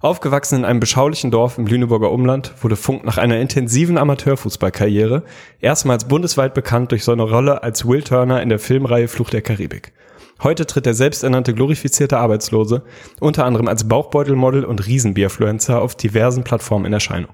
Aufgewachsen 0.00 0.56
in 0.56 0.64
einem 0.64 0.80
beschaulichen 0.80 1.30
Dorf 1.30 1.56
im 1.56 1.68
Lüneburger 1.68 2.10
Umland 2.10 2.52
wurde 2.60 2.74
Funk 2.74 3.04
nach 3.04 3.16
einer 3.16 3.38
intensiven 3.38 3.96
Amateurfußballkarriere 3.96 5.22
erstmals 5.60 6.08
bundesweit 6.08 6.52
bekannt 6.52 6.90
durch 6.90 7.04
seine 7.04 7.22
Rolle 7.22 7.62
als 7.62 7.86
Will 7.86 8.02
Turner 8.02 8.42
in 8.42 8.48
der 8.48 8.58
Filmreihe 8.58 9.06
Fluch 9.06 9.30
der 9.30 9.42
Karibik. 9.42 9.92
Heute 10.40 10.66
tritt 10.66 10.86
der 10.86 10.94
selbsternannte 10.94 11.52
glorifizierte 11.52 12.18
Arbeitslose 12.18 12.82
unter 13.18 13.44
anderem 13.44 13.66
als 13.66 13.88
Bauchbeutelmodel 13.88 14.64
und 14.64 14.86
Riesenbierfluencer 14.86 15.82
auf 15.82 15.96
diversen 15.96 16.44
Plattformen 16.44 16.86
in 16.86 16.92
Erscheinung. 16.92 17.32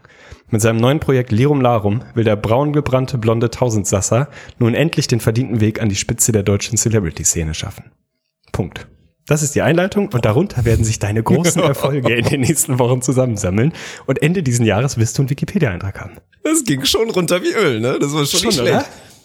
Mit 0.49 0.63
seinem 0.63 0.79
neuen 0.79 1.01
Projekt 1.01 1.31
Lirum 1.31 1.61
Larum 1.61 2.03
will 2.15 2.25
der 2.25 2.37
braungebrannte 2.37 3.19
blonde 3.19 3.51
Tausendsasser 3.51 4.29
nun 4.59 4.75
endlich 4.75 5.07
den 5.07 5.21
verdienten 5.21 5.61
Weg 5.61 5.83
an 5.83 5.91
die 5.91 5.97
Spitze 5.97 6.33
der 6.33 6.43
deutschen 6.43 6.79
Celebrity-Szene 6.79 7.53
schaffen. 7.53 7.93
Punkt. 8.53 8.87
Das 9.27 9.43
ist 9.43 9.55
die 9.55 9.63
Einleitung 9.63 10.09
und 10.13 10.25
darunter 10.25 10.65
werden 10.65 10.85
sich 10.85 10.99
deine 10.99 11.23
großen 11.23 11.63
Erfolge 11.63 12.15
in 12.15 12.27
den 12.27 12.41
nächsten 12.41 12.79
Wochen 12.79 13.03
zusammensammeln 13.03 13.73
und 14.07 14.23
Ende 14.23 14.43
diesen 14.43 14.65
Jahres 14.65 14.99
wirst 14.99 15.19
du 15.19 15.23
einen 15.23 15.31
Wikipedia-Eintrag 15.31 16.01
haben. 16.01 16.17
Das 16.43 16.65
ging 16.65 16.85
schon 16.85 17.11
runter 17.11 17.43
wie 17.43 17.53
Öl, 17.53 17.81
ne? 17.81 17.99
Das 17.99 18.15
war 18.15 18.25
schon, 18.27 18.41
Schon, 18.41 18.65
nicht 18.65 18.75
oder? 18.75 18.85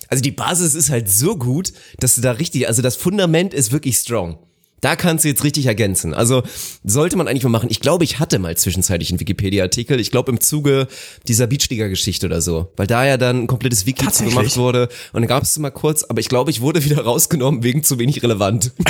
Also 0.09 0.21
die 0.21 0.31
Basis 0.31 0.75
ist 0.75 0.89
halt 0.89 1.09
so 1.09 1.37
gut, 1.37 1.71
dass 1.99 2.15
du 2.15 2.21
da 2.21 2.31
richtig, 2.31 2.67
also 2.67 2.81
das 2.81 2.95
Fundament 2.95 3.53
ist 3.53 3.71
wirklich 3.71 3.95
strong. 3.97 4.39
Da 4.81 4.95
kannst 4.95 5.25
du 5.25 5.27
jetzt 5.27 5.43
richtig 5.43 5.65
ergänzen. 5.65 6.13
Also 6.13 6.43
sollte 6.83 7.17
man 7.17 7.27
eigentlich 7.27 7.43
mal 7.43 7.49
machen. 7.49 7.67
Ich 7.69 7.81
glaube, 7.81 8.05
ich 8.05 8.19
hatte 8.19 8.39
mal 8.39 8.55
zwischenzeitlich 8.55 9.09
einen 9.11 9.19
Wikipedia-Artikel. 9.19 9.99
Ich 9.99 10.09
glaube 10.09 10.31
im 10.31 10.39
Zuge 10.39 10.87
dieser 11.27 11.47
Beachliga-Geschichte 11.47 12.25
oder 12.25 12.41
so. 12.41 12.71
Weil 12.77 12.87
da 12.87 13.05
ja 13.05 13.17
dann 13.17 13.43
ein 13.43 13.47
komplettes 13.47 13.85
Wiki 13.85 14.05
gemacht 14.23 14.55
wurde. 14.57 14.87
Und 15.11 15.21
dann 15.21 15.27
gab 15.27 15.43
es 15.43 15.57
mal 15.59 15.69
kurz, 15.69 16.03
aber 16.03 16.21
ich 16.21 16.29
glaube, 16.29 16.51
ich 16.51 16.61
wurde 16.61 16.83
wieder 16.83 17.01
rausgenommen 17.03 17.63
wegen 17.63 17.83
zu 17.83 17.99
wenig 17.99 18.23
relevant. 18.23 18.71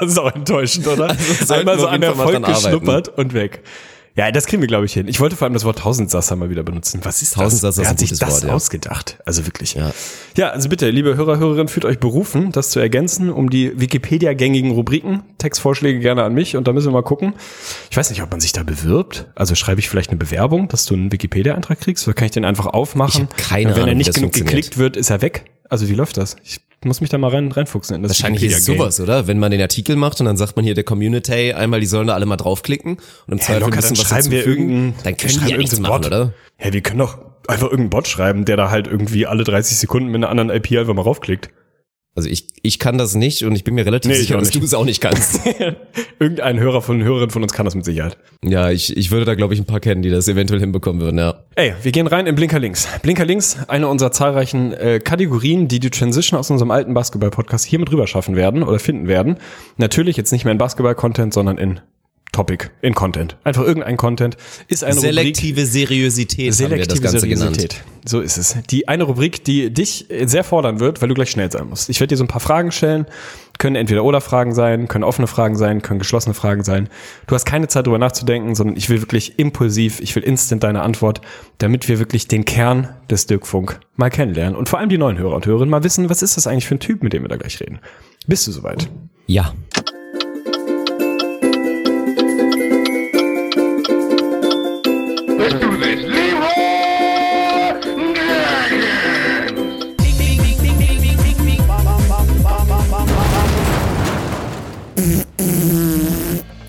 Das 0.00 0.10
ist 0.10 0.18
auch 0.18 0.34
enttäuschend, 0.34 0.86
oder? 0.86 1.16
sollten 1.44 1.68
Einmal 1.68 1.78
so 1.78 1.86
an 1.86 2.02
Erfolg 2.02 2.44
geschnuppert 2.44 3.08
und 3.18 3.34
weg. 3.34 3.62
Ja, 4.14 4.30
das 4.30 4.46
kriegen 4.46 4.60
wir, 4.60 4.66
glaube 4.66 4.84
ich, 4.84 4.92
hin. 4.92 5.08
Ich 5.08 5.20
wollte 5.20 5.36
vor 5.36 5.46
allem 5.46 5.54
das 5.54 5.64
Wort 5.64 5.78
Tausendsasser 5.78 6.36
mal 6.36 6.50
wieder 6.50 6.62
benutzen. 6.62 7.00
Was 7.02 7.22
ist 7.22 7.34
Tausendsasser 7.34 7.82
das? 7.82 7.86
Wer 7.86 7.90
hat 7.90 7.98
sich 7.98 8.10
das 8.10 8.20
Wort, 8.20 8.44
ja. 8.44 8.52
ausgedacht? 8.52 9.18
Also 9.24 9.46
wirklich. 9.46 9.72
Ja. 9.74 9.92
ja, 10.36 10.50
also 10.50 10.68
bitte, 10.68 10.90
liebe 10.90 11.16
Hörer, 11.16 11.38
Hörerinnen, 11.38 11.68
fühlt 11.68 11.86
euch 11.86 11.98
berufen, 11.98 12.52
das 12.52 12.70
zu 12.70 12.78
ergänzen, 12.78 13.30
um 13.30 13.48
die 13.48 13.72
Wikipedia-gängigen 13.80 14.72
Rubriken. 14.72 15.22
Textvorschläge 15.38 16.00
gerne 16.00 16.24
an 16.24 16.34
mich 16.34 16.56
und 16.56 16.68
da 16.68 16.74
müssen 16.74 16.88
wir 16.88 16.92
mal 16.92 17.02
gucken. 17.02 17.32
Ich 17.90 17.96
weiß 17.96 18.10
nicht, 18.10 18.22
ob 18.22 18.30
man 18.30 18.40
sich 18.40 18.52
da 18.52 18.62
bewirbt. 18.64 19.28
Also 19.34 19.54
schreibe 19.54 19.80
ich 19.80 19.88
vielleicht 19.88 20.10
eine 20.10 20.18
Bewerbung, 20.18 20.68
dass 20.68 20.84
du 20.84 20.94
einen 20.94 21.10
Wikipedia-Eintrag 21.10 21.80
kriegst 21.80 22.06
oder 22.06 22.14
kann 22.14 22.26
ich 22.26 22.32
den 22.32 22.44
einfach 22.44 22.66
aufmachen? 22.66 23.28
Ich 23.36 23.44
keine 23.44 23.70
und 23.70 23.76
wenn 23.76 23.80
er 23.80 23.82
Ahnung, 23.84 23.94
wie 23.94 23.98
nicht 23.98 24.14
genug 24.14 24.32
geklickt 24.34 24.76
wird, 24.76 24.98
ist 24.98 25.08
er 25.08 25.22
weg. 25.22 25.46
Also 25.68 25.88
wie 25.88 25.94
läuft 25.94 26.16
das? 26.16 26.36
Ich 26.44 26.60
muss 26.84 27.00
mich 27.00 27.10
da 27.10 27.18
mal 27.18 27.30
rein, 27.30 27.50
reinfuchsen 27.52 27.96
in 27.96 28.02
das 28.02 28.10
Wahrscheinlich 28.10 28.42
ist 28.44 28.64
sowas, 28.64 29.00
oder? 29.00 29.26
Wenn 29.26 29.38
man 29.38 29.50
den 29.50 29.60
Artikel 29.60 29.96
macht 29.96 30.18
und 30.20 30.26
dann 30.26 30.36
sagt 30.36 30.56
man 30.56 30.64
hier 30.64 30.74
der 30.74 30.84
Community 30.84 31.52
einmal, 31.52 31.80
die 31.80 31.86
sollen 31.86 32.08
da 32.08 32.14
alle 32.14 32.26
mal 32.26 32.36
draufklicken 32.36 32.94
und 32.96 33.32
im 33.32 33.38
Ja, 33.38 33.44
Zweifel 33.44 33.60
locker, 33.60 33.74
ein 33.74 33.76
bisschen 33.76 33.94
dann 33.96 34.04
was 34.04 34.08
schreiben 34.08 34.30
wir 34.30 34.46
irgendeinen, 34.46 34.94
dann 35.04 35.16
können 35.16 35.40
die 35.44 35.50
ja 35.50 35.56
nichts 35.56 35.78
machen, 35.78 35.92
Bot. 35.92 36.06
oder? 36.06 36.32
Ja, 36.62 36.72
wir 36.72 36.80
können 36.80 36.98
doch 36.98 37.18
einfach 37.46 37.66
irgendeinen 37.66 37.90
Bot 37.90 38.08
schreiben, 38.08 38.44
der 38.44 38.56
da 38.56 38.70
halt 38.70 38.86
irgendwie 38.88 39.26
alle 39.26 39.44
30 39.44 39.76
Sekunden 39.78 40.08
mit 40.08 40.16
einer 40.16 40.28
anderen 40.28 40.50
IP 40.50 40.72
einfach 40.78 40.94
mal 40.94 41.02
raufklickt. 41.02 41.50
Also 42.14 42.28
ich, 42.28 42.48
ich 42.60 42.78
kann 42.78 42.98
das 42.98 43.14
nicht 43.14 43.42
und 43.42 43.54
ich 43.54 43.64
bin 43.64 43.74
mir 43.74 43.86
relativ 43.86 44.10
Nee, 44.10 44.16
ich 44.16 44.26
sicher, 44.26 44.38
dass 44.38 44.50
du 44.50 44.58
es 44.62 44.74
auch 44.74 44.84
nicht 44.84 45.00
kannst. 45.00 45.40
Irgendein 46.20 46.60
Hörer 46.60 46.82
von 46.82 47.02
Hörerin 47.02 47.30
von 47.30 47.42
uns 47.42 47.54
kann 47.54 47.64
das 47.64 47.74
mit 47.74 47.86
Sicherheit. 47.86 48.18
ja, 48.44 48.70
ich, 48.70 48.94
ich 48.94 49.10
würde 49.10 49.24
da 49.24 49.34
glaube 49.34 49.54
ich 49.54 49.60
ein 49.60 49.64
paar 49.64 49.80
kennen, 49.80 50.02
die 50.02 50.10
das 50.10 50.28
eventuell 50.28 50.60
hinbekommen 50.60 51.00
würden, 51.00 51.18
ja. 51.18 51.42
Ey, 51.54 51.72
wir 51.82 51.90
gehen 51.90 52.06
rein 52.06 52.26
in 52.26 52.34
Blinker 52.34 52.58
Links. 52.58 52.86
Blinker 53.00 53.24
Links, 53.24 53.56
eine 53.66 53.88
unserer 53.88 54.12
zahlreichen 54.12 54.74
äh, 54.74 55.00
Kategorien, 55.00 55.68
die 55.68 55.80
die 55.80 55.88
Transition 55.88 56.38
aus 56.38 56.50
unserem 56.50 56.70
alten 56.70 56.92
Basketball-Podcast 56.92 57.64
hier 57.64 57.78
mit 57.78 57.90
rüber 57.90 58.06
schaffen 58.06 58.36
werden 58.36 58.62
oder 58.62 58.78
finden 58.78 59.08
werden. 59.08 59.38
Natürlich 59.78 60.18
jetzt 60.18 60.32
nicht 60.32 60.44
mehr 60.44 60.52
in 60.52 60.58
Basketball-Content, 60.58 61.32
sondern 61.32 61.56
in 61.56 61.80
Topic, 62.32 62.70
in 62.80 62.94
Content. 62.94 63.36
Einfach 63.44 63.62
irgendein 63.62 63.98
Content 63.98 64.38
ist 64.66 64.82
eine 64.82 64.94
Rubrik. 64.94 65.14
Selektive 65.14 65.66
Seriosität 65.66 66.38
wir 66.38 66.48
das 66.48 66.56
Selektive 66.56 67.00
Ganze 67.02 67.28
genannt. 67.28 67.56
Seriosität. 67.56 67.84
So 68.06 68.20
ist 68.20 68.38
es. 68.38 68.56
Die 68.70 68.88
eine 68.88 69.04
Rubrik, 69.04 69.44
die 69.44 69.70
dich 69.70 70.06
sehr 70.24 70.42
fordern 70.42 70.80
wird, 70.80 71.02
weil 71.02 71.08
du 71.08 71.14
gleich 71.14 71.30
schnell 71.30 71.52
sein 71.52 71.68
musst. 71.68 71.90
Ich 71.90 72.00
werde 72.00 72.14
dir 72.14 72.16
so 72.16 72.24
ein 72.24 72.28
paar 72.28 72.40
Fragen 72.40 72.72
stellen. 72.72 73.06
Können 73.58 73.76
entweder 73.76 74.02
oder 74.02 74.22
Fragen 74.22 74.54
sein, 74.54 74.88
können 74.88 75.04
offene 75.04 75.28
Fragen 75.28 75.56
sein, 75.56 75.82
können 75.82 75.98
geschlossene 75.98 76.34
Fragen 76.34 76.64
sein. 76.64 76.88
Du 77.26 77.34
hast 77.34 77.44
keine 77.44 77.68
Zeit 77.68 77.86
drüber 77.86 77.98
nachzudenken, 77.98 78.54
sondern 78.54 78.76
ich 78.76 78.88
will 78.88 79.02
wirklich 79.02 79.38
impulsiv, 79.38 80.00
ich 80.00 80.16
will 80.16 80.22
instant 80.22 80.64
deine 80.64 80.80
Antwort, 80.80 81.20
damit 81.58 81.86
wir 81.86 81.98
wirklich 81.98 82.26
den 82.26 82.46
Kern 82.46 82.88
des 83.10 83.26
Dirk 83.26 83.46
Funk 83.46 83.78
mal 83.94 84.08
kennenlernen 84.08 84.56
und 84.56 84.70
vor 84.70 84.78
allem 84.78 84.88
die 84.88 84.98
neuen 84.98 85.18
Hörer 85.18 85.36
und 85.36 85.46
Hörerinnen 85.46 85.70
mal 85.70 85.84
wissen, 85.84 86.08
was 86.08 86.22
ist 86.22 86.38
das 86.38 86.46
eigentlich 86.46 86.66
für 86.66 86.76
ein 86.76 86.80
Typ, 86.80 87.02
mit 87.02 87.12
dem 87.12 87.22
wir 87.22 87.28
da 87.28 87.36
gleich 87.36 87.60
reden. 87.60 87.78
Bist 88.26 88.46
du 88.46 88.52
soweit? 88.52 88.88
Ja. 89.26 89.52
Let's 95.42 95.54
do 95.58 95.76
this. 95.76 96.00
Leroy 96.02 96.46
Jenkins. 97.82 98.22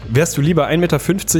Wärst 0.09 0.38
du 0.38 0.41
lieber 0.41 0.67
1,50 0.67 0.77
Meter 0.77 0.95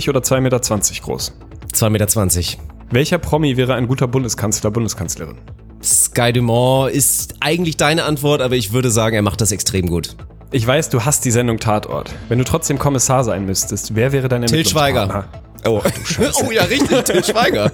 oder 0.10 0.20
2,20 0.20 0.42
Meter 0.42 0.60
groß? 1.02 1.34
2,20 1.74 1.90
Meter. 1.90 2.64
Welcher 2.92 3.18
Promi 3.18 3.58
wäre 3.58 3.74
ein 3.74 3.88
guter 3.88 4.08
Bundeskanzler, 4.08 4.70
Bundeskanzlerin? 4.70 5.40
Sky 5.84 6.34
Dumont 6.34 6.92
ist 6.92 7.34
eigentlich 7.40 7.78
deine 7.78 8.04
Antwort, 8.04 8.42
aber 8.42 8.54
ich 8.54 8.74
würde 8.74 8.92
sagen, 8.92 9.16
er 9.16 9.24
macht 9.24 9.42
das 9.42 9.52
extrem 9.52 9.88
gut. 9.88 10.16
Ich 10.52 10.68
weiß, 10.68 10.90
du 10.90 11.04
hast 11.04 11.26
die 11.26 11.32
Sendung 11.32 11.58
Tatort. 11.58 12.14
Wenn 12.30 12.38
du 12.38 12.44
trotzdem 12.44 12.78
Kommissar 12.78 13.24
sein 13.24 13.48
müsstest, 13.48 13.96
wer 13.96 14.12
wäre 14.12 14.30
dein 14.30 14.46
Till 14.46 14.68
Schweiger. 14.68 15.26
Oh. 15.66 15.82
oh 16.44 16.52
ja, 16.52 16.64
richtig, 16.64 17.04
Till 17.04 17.24
Schweiger. 17.24 17.72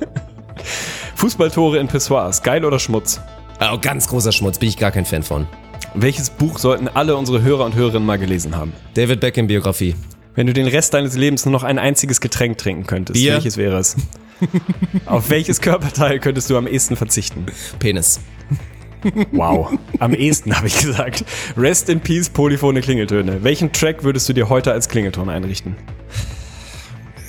Fußballtore 1.15 1.79
in 1.79 1.87
Pissoirs, 1.87 2.43
geil 2.43 2.63
oder 2.63 2.79
Schmutz? 2.79 3.19
Oh, 3.59 3.77
ganz 3.81 4.07
großer 4.07 4.31
Schmutz, 4.31 4.59
bin 4.59 4.69
ich 4.69 4.77
gar 4.77 4.91
kein 4.91 5.05
Fan 5.05 5.23
von. 5.23 5.47
Welches 5.95 6.29
Buch 6.29 6.59
sollten 6.59 6.87
alle 6.87 7.15
unsere 7.15 7.41
Hörer 7.41 7.65
und 7.65 7.75
Hörerinnen 7.75 8.05
mal 8.05 8.19
gelesen 8.19 8.55
haben? 8.55 8.73
David 8.93 9.19
Beckham 9.19 9.47
Biografie. 9.47 9.95
Wenn 10.35 10.47
du 10.47 10.53
den 10.53 10.67
Rest 10.67 10.93
deines 10.93 11.15
Lebens 11.15 11.45
nur 11.45 11.51
noch 11.51 11.63
ein 11.63 11.79
einziges 11.79 12.21
Getränk 12.21 12.57
trinken 12.57 12.85
könntest, 12.85 13.19
Bier. 13.19 13.33
welches 13.33 13.57
wäre 13.57 13.77
es? 13.77 13.95
Auf 15.05 15.29
welches 15.29 15.59
Körperteil 15.59 16.19
könntest 16.19 16.49
du 16.49 16.57
am 16.57 16.67
ehesten 16.67 16.95
verzichten? 16.95 17.47
Penis. 17.79 18.21
Wow. 19.31 19.71
Am 19.99 20.13
ehesten 20.13 20.55
habe 20.55 20.67
ich 20.67 20.79
gesagt. 20.79 21.25
Rest 21.57 21.89
in 21.89 21.99
Peace, 22.01 22.29
polyphone 22.29 22.79
Klingeltöne. 22.81 23.43
Welchen 23.43 23.71
Track 23.71 24.03
würdest 24.03 24.29
du 24.29 24.33
dir 24.33 24.49
heute 24.49 24.71
als 24.71 24.89
Klingelton 24.89 25.29
einrichten? 25.29 25.75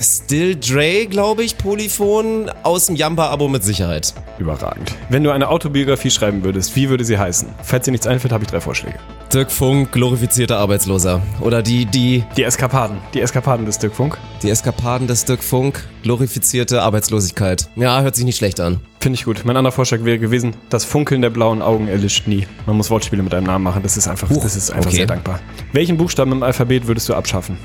Still 0.03 0.57
Dre, 0.57 1.07
glaube 1.07 1.45
ich, 1.45 1.59
Polyphon 1.59 2.51
aus 2.63 2.87
dem 2.87 2.97
Jamba-Abo 2.97 3.49
mit 3.49 3.63
Sicherheit. 3.63 4.15
Überragend. 4.39 4.95
Wenn 5.11 5.23
du 5.23 5.31
eine 5.31 5.49
Autobiografie 5.49 6.11
schreiben 6.11 6.43
würdest, 6.43 6.75
wie 6.75 6.89
würde 6.89 7.05
sie 7.05 7.19
heißen? 7.19 7.47
Falls 7.63 7.85
dir 7.85 7.91
nichts 7.91 8.07
einfällt, 8.07 8.33
habe 8.33 8.43
ich 8.43 8.51
drei 8.51 8.63
Vorschläge. 8.63 8.99
Dirk 9.31 9.51
Funk, 9.53 9.93
glorifizierter 9.93 10.57
Arbeitsloser. 10.57 11.21
Oder 11.43 11.63
die, 11.63 11.85
die, 11.85 12.25
Die 12.35 12.45
Eskapaden. 12.45 12.97
Die 13.13 13.21
Eskapaden 13.21 13.67
des 13.67 13.79
Dirk 13.79 13.95
Funk. 13.95 14.17
die 14.43 14.49
Eskapaden 14.49 15.07
des 15.07 15.27
Dirk 15.27 15.45
Funk, 15.45 15.87
glorifizierte 16.03 16.81
Arbeitslosigkeit. 16.81 17.69
Ja, 17.77 18.01
hört 18.01 18.17
sich 18.17 18.25
nicht 18.25 18.39
schlecht 18.39 18.59
an. 18.59 18.81
Finde 19.01 19.19
ich 19.19 19.27
gut. 19.27 19.45
Mein 19.45 19.59
anderer 19.59 19.73
Vorschlag 19.73 20.03
wäre 20.05 20.19
gewesen, 20.19 20.57
das 20.71 20.87
Funkeln 20.87 21.21
der 21.21 21.31
blauen 21.31 21.61
Augen 21.61 21.89
erlischt 21.89 22.27
nie. 22.27 22.47
Man 22.65 22.79
muss 22.79 22.89
Wortspiele 22.89 23.23
mit 23.23 23.35
einem 23.35 23.47
Namen 23.47 23.65
machen. 23.65 23.83
Das 23.83 23.99
ist 23.99 24.09
einfach, 24.09 24.31
das 24.31 24.57
ist 24.57 24.71
einfach 24.71 24.87
okay. 24.87 24.97
sehr 24.97 25.07
dankbar. 25.07 25.41
Welchen 25.75 25.99
Buchstaben 25.99 26.33
im 26.33 26.43
Alphabet 26.43 26.87
würdest 26.87 27.07
du 27.11 27.15
abschaffen? 27.15 27.59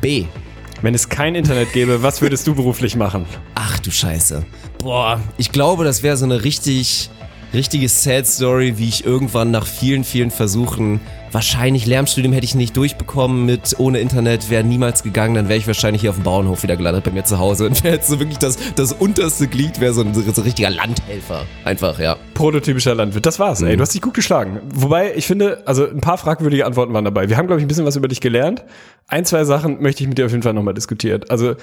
B. 0.00 0.24
Wenn 0.82 0.94
es 0.94 1.08
kein 1.08 1.34
Internet 1.34 1.72
gäbe, 1.72 2.02
was 2.02 2.20
würdest 2.20 2.46
du 2.46 2.54
beruflich 2.54 2.96
machen? 2.96 3.24
Ach 3.54 3.78
du 3.78 3.90
Scheiße. 3.90 4.44
Boah, 4.78 5.20
ich 5.38 5.50
glaube, 5.50 5.84
das 5.84 6.02
wäre 6.02 6.16
so 6.16 6.26
eine 6.26 6.44
richtig, 6.44 7.08
richtige 7.54 7.88
Sad 7.88 8.26
Story, 8.26 8.76
wie 8.76 8.88
ich 8.88 9.06
irgendwann 9.06 9.50
nach 9.50 9.66
vielen, 9.66 10.04
vielen 10.04 10.30
Versuchen, 10.30 11.00
wahrscheinlich 11.36 11.84
Lärmstudium 11.84 12.32
hätte 12.32 12.46
ich 12.46 12.54
nicht 12.54 12.74
durchbekommen 12.78 13.44
mit 13.44 13.78
ohne 13.78 13.98
Internet, 13.98 14.48
wäre 14.48 14.64
niemals 14.64 15.02
gegangen, 15.02 15.34
dann 15.34 15.50
wäre 15.50 15.58
ich 15.58 15.66
wahrscheinlich 15.66 16.00
hier 16.00 16.08
auf 16.08 16.16
dem 16.16 16.24
Bauernhof 16.24 16.62
wieder 16.62 16.78
gelandet 16.78 17.04
bei 17.04 17.10
mir 17.10 17.24
zu 17.24 17.38
Hause 17.38 17.66
und 17.66 17.84
wäre 17.84 17.96
jetzt 17.96 18.08
so 18.08 18.18
wirklich 18.18 18.38
das, 18.38 18.56
das 18.74 18.94
unterste 18.94 19.46
Glied, 19.46 19.78
wäre 19.78 19.92
so 19.92 20.00
ein, 20.00 20.14
so 20.14 20.22
ein 20.22 20.44
richtiger 20.44 20.70
Landhelfer. 20.70 21.44
Einfach, 21.62 21.98
ja. 21.98 22.16
Prototypischer 22.32 22.94
Landwirt. 22.94 23.26
Das 23.26 23.38
war's, 23.38 23.60
ey. 23.60 23.76
Du 23.76 23.82
hast 23.82 23.92
dich 23.92 24.00
gut 24.00 24.14
geschlagen. 24.14 24.62
Wobei, 24.74 25.14
ich 25.14 25.26
finde, 25.26 25.62
also 25.66 25.86
ein 25.86 26.00
paar 26.00 26.16
fragwürdige 26.16 26.64
Antworten 26.64 26.94
waren 26.94 27.04
dabei. 27.04 27.28
Wir 27.28 27.36
haben, 27.36 27.48
glaube 27.48 27.60
ich, 27.60 27.66
ein 27.66 27.68
bisschen 27.68 27.84
was 27.84 27.96
über 27.96 28.08
dich 28.08 28.22
gelernt. 28.22 28.64
Ein, 29.06 29.26
zwei 29.26 29.44
Sachen 29.44 29.82
möchte 29.82 30.02
ich 30.04 30.08
mit 30.08 30.16
dir 30.16 30.24
auf 30.24 30.32
jeden 30.32 30.42
Fall 30.42 30.54
nochmal 30.54 30.72
diskutieren. 30.72 31.20
Also, 31.28 31.56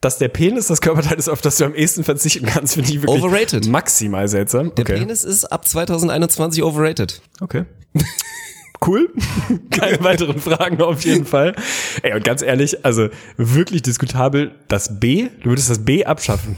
dass 0.00 0.18
der 0.18 0.26
Penis 0.26 0.66
das 0.66 0.80
Körperteil 0.80 1.18
ist, 1.18 1.28
auf 1.28 1.40
das 1.40 1.56
du 1.56 1.66
am 1.66 1.74
ehesten 1.76 2.02
verzichten 2.02 2.46
kannst, 2.46 2.74
finde 2.74 2.90
ich 2.90 3.00
wirklich 3.00 3.22
Overrated. 3.22 3.68
maximal 3.68 4.26
seltsam. 4.26 4.74
Der 4.74 4.82
okay. 4.82 4.98
Penis 4.98 5.22
ist 5.22 5.44
ab 5.44 5.68
2021 5.68 6.64
overrated. 6.64 7.22
Okay. 7.40 7.66
Cool. 8.84 9.12
Keine 9.70 10.02
weiteren 10.02 10.40
Fragen 10.40 10.80
auf 10.80 11.04
jeden 11.04 11.26
Fall. 11.26 11.54
Ey, 12.02 12.14
und 12.14 12.24
ganz 12.24 12.42
ehrlich, 12.42 12.84
also 12.84 13.08
wirklich 13.36 13.82
diskutabel, 13.82 14.52
das 14.68 15.00
B, 15.00 15.28
du 15.42 15.50
würdest 15.50 15.68
das 15.68 15.84
B 15.84 16.04
abschaffen. 16.04 16.56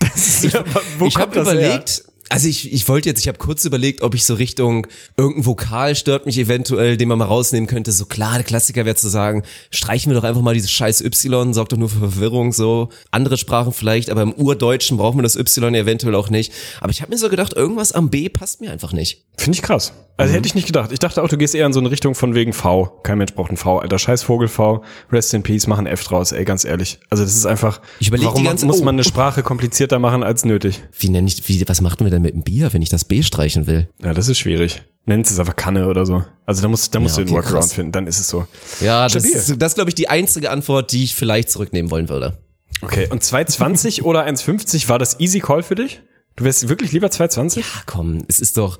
Das 0.00 0.16
ist, 0.16 0.44
ich 0.44 0.54
habe 0.54 0.70
kommt 1.12 1.36
das 1.36 1.52
her? 1.52 1.54
überlegt, 1.54 2.04
also 2.30 2.48
ich, 2.48 2.72
ich 2.72 2.88
wollte 2.88 3.08
jetzt, 3.08 3.20
ich 3.20 3.28
habe 3.28 3.38
kurz 3.38 3.64
überlegt, 3.64 4.02
ob 4.02 4.14
ich 4.14 4.24
so 4.24 4.34
Richtung 4.34 4.86
irgendein 5.16 5.46
Vokal 5.46 5.94
stört 5.96 6.26
mich 6.26 6.38
eventuell, 6.38 6.96
den 6.96 7.08
man 7.08 7.18
mal 7.18 7.24
rausnehmen 7.26 7.66
könnte. 7.68 7.90
So 7.92 8.06
klar, 8.06 8.34
der 8.34 8.44
Klassiker 8.44 8.84
wäre 8.84 8.94
zu 8.96 9.08
sagen, 9.08 9.42
streichen 9.70 10.12
wir 10.12 10.16
doch 10.20 10.26
einfach 10.26 10.40
mal 10.40 10.54
dieses 10.54 10.70
scheiß 10.70 11.02
Y, 11.02 11.52
sorgt 11.52 11.72
doch 11.72 11.76
nur 11.76 11.88
für 11.88 11.98
Verwirrung 11.98 12.52
so. 12.52 12.88
Andere 13.10 13.36
Sprachen 13.36 13.72
vielleicht, 13.72 14.10
aber 14.10 14.22
im 14.22 14.32
Urdeutschen 14.32 14.96
brauchen 14.96 15.18
wir 15.18 15.22
das 15.24 15.36
Y 15.36 15.74
eventuell 15.74 16.14
auch 16.14 16.30
nicht. 16.30 16.52
Aber 16.80 16.90
ich 16.90 17.02
habe 17.02 17.10
mir 17.10 17.18
so 17.18 17.28
gedacht, 17.28 17.52
irgendwas 17.52 17.92
am 17.92 18.10
B 18.10 18.28
passt 18.28 18.60
mir 18.60 18.70
einfach 18.70 18.92
nicht. 18.92 19.24
Finde 19.36 19.56
ich 19.56 19.62
krass. 19.62 19.92
Also 20.16 20.34
hätte 20.34 20.46
ich 20.46 20.54
nicht 20.54 20.66
gedacht. 20.66 20.92
Ich 20.92 20.98
dachte 20.98 21.22
auch, 21.22 21.28
du 21.30 21.38
gehst 21.38 21.54
eher 21.54 21.64
in 21.64 21.72
so 21.72 21.80
eine 21.80 21.90
Richtung 21.90 22.14
von 22.14 22.34
wegen 22.34 22.52
V. 22.52 23.00
Kein 23.04 23.16
Mensch 23.16 23.32
braucht 23.32 23.50
ein 23.50 23.56
V. 23.56 23.78
Alter, 23.78 23.98
scheiß 23.98 24.22
Vogel 24.22 24.48
V. 24.48 24.84
Rest 25.10 25.32
in 25.32 25.42
Peace, 25.42 25.66
mach 25.66 25.78
ein 25.78 25.86
F 25.86 26.04
draus, 26.04 26.32
ey, 26.32 26.44
ganz 26.44 26.66
ehrlich. 26.66 26.98
Also 27.08 27.24
das 27.24 27.34
ist 27.34 27.46
einfach, 27.46 27.80
Ich 28.00 28.08
überleg 28.08 28.26
warum 28.26 28.42
die 28.42 28.46
ganze- 28.46 28.66
muss 28.66 28.82
oh. 28.82 28.84
man 28.84 28.96
eine 28.96 29.04
Sprache 29.04 29.42
komplizierter 29.42 29.98
machen 29.98 30.22
als 30.22 30.44
nötig? 30.44 30.82
Wie 30.98 31.08
nenne 31.08 31.26
ich, 31.26 31.48
wie, 31.48 31.66
was 31.66 31.80
macht 31.80 32.02
man 32.02 32.10
denn 32.10 32.19
mit 32.20 32.34
dem 32.34 32.42
Bier, 32.42 32.72
wenn 32.72 32.82
ich 32.82 32.88
das 32.88 33.04
B 33.04 33.22
streichen 33.22 33.66
will? 33.66 33.88
Ja, 34.02 34.14
das 34.14 34.28
ist 34.28 34.38
schwierig. 34.38 34.82
Nennt 35.06 35.26
es 35.26 35.38
einfach 35.38 35.56
Kanne 35.56 35.88
oder 35.88 36.04
so. 36.06 36.24
Also 36.46 36.62
da 36.62 36.68
musst, 36.68 36.94
da 36.94 37.00
musst 37.00 37.16
Ja, 37.16 37.22
du 37.24 37.28
den 37.28 37.34
Workaround 37.34 37.60
krass. 37.62 37.72
finden, 37.72 37.92
dann 37.92 38.06
ist 38.06 38.20
es 38.20 38.28
so. 38.28 38.46
Ja, 38.80 39.08
das 39.08 39.24
ist, 39.24 39.56
das 39.60 39.72
ist 39.72 39.74
glaube 39.74 39.90
ich, 39.90 39.94
die 39.94 40.08
einzige 40.08 40.50
Antwort, 40.50 40.92
die 40.92 41.04
ich 41.04 41.14
vielleicht 41.14 41.50
zurücknehmen 41.50 41.90
wollen 41.90 42.08
würde. 42.08 42.38
Okay, 42.82 43.08
und 43.10 43.22
2,20 43.22 44.02
oder 44.04 44.26
1,50, 44.26 44.88
war 44.88 44.98
das 44.98 45.18
easy 45.20 45.40
call 45.40 45.62
für 45.62 45.74
dich? 45.74 46.00
Du 46.36 46.44
wärst 46.44 46.68
wirklich 46.68 46.92
lieber 46.92 47.08
2,20? 47.08 47.62
Ach 47.74 47.84
komm, 47.86 48.24
es 48.28 48.40
ist 48.40 48.56
doch. 48.56 48.78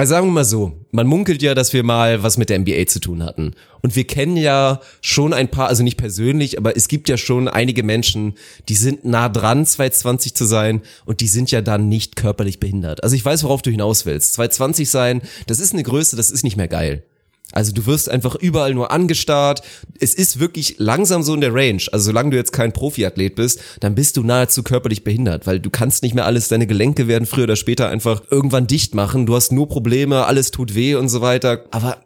Also 0.00 0.14
sagen 0.14 0.28
wir 0.28 0.32
mal 0.32 0.46
so, 0.46 0.72
man 0.92 1.06
munkelt 1.06 1.42
ja, 1.42 1.54
dass 1.54 1.74
wir 1.74 1.82
mal 1.82 2.22
was 2.22 2.38
mit 2.38 2.48
der 2.48 2.58
NBA 2.58 2.86
zu 2.86 3.00
tun 3.00 3.22
hatten. 3.22 3.52
Und 3.82 3.96
wir 3.96 4.06
kennen 4.06 4.38
ja 4.38 4.80
schon 5.02 5.34
ein 5.34 5.50
paar, 5.50 5.68
also 5.68 5.82
nicht 5.82 5.98
persönlich, 5.98 6.56
aber 6.56 6.74
es 6.74 6.88
gibt 6.88 7.10
ja 7.10 7.18
schon 7.18 7.48
einige 7.48 7.82
Menschen, 7.82 8.32
die 8.70 8.76
sind 8.76 9.04
nah 9.04 9.28
dran, 9.28 9.66
220 9.66 10.34
zu 10.34 10.46
sein 10.46 10.80
und 11.04 11.20
die 11.20 11.26
sind 11.26 11.50
ja 11.50 11.60
dann 11.60 11.90
nicht 11.90 12.16
körperlich 12.16 12.60
behindert. 12.60 13.04
Also 13.04 13.14
ich 13.14 13.22
weiß, 13.22 13.44
worauf 13.44 13.60
du 13.60 13.70
hinaus 13.70 14.06
willst. 14.06 14.32
220 14.32 14.88
sein, 14.88 15.20
das 15.46 15.60
ist 15.60 15.74
eine 15.74 15.82
Größe, 15.82 16.16
das 16.16 16.30
ist 16.30 16.44
nicht 16.44 16.56
mehr 16.56 16.68
geil. 16.68 17.02
Also 17.52 17.72
du 17.72 17.86
wirst 17.86 18.08
einfach 18.08 18.34
überall 18.36 18.74
nur 18.74 18.90
angestarrt. 18.90 19.62
Es 19.98 20.14
ist 20.14 20.38
wirklich 20.38 20.76
langsam 20.78 21.22
so 21.22 21.34
in 21.34 21.40
der 21.40 21.54
Range. 21.54 21.82
Also 21.92 22.06
solange 22.06 22.30
du 22.30 22.36
jetzt 22.36 22.52
kein 22.52 22.72
Profiathlet 22.72 23.34
bist, 23.34 23.60
dann 23.80 23.94
bist 23.94 24.16
du 24.16 24.22
nahezu 24.22 24.62
körperlich 24.62 25.04
behindert, 25.04 25.46
weil 25.46 25.60
du 25.60 25.70
kannst 25.70 26.02
nicht 26.02 26.14
mehr 26.14 26.26
alles, 26.26 26.48
deine 26.48 26.66
Gelenke 26.66 27.08
werden 27.08 27.26
früher 27.26 27.44
oder 27.44 27.56
später 27.56 27.88
einfach 27.88 28.22
irgendwann 28.30 28.66
dicht 28.66 28.94
machen. 28.94 29.26
Du 29.26 29.34
hast 29.34 29.52
nur 29.52 29.68
Probleme, 29.68 30.26
alles 30.26 30.50
tut 30.50 30.74
weh 30.74 30.94
und 30.94 31.08
so 31.08 31.20
weiter. 31.20 31.64
Aber 31.70 31.98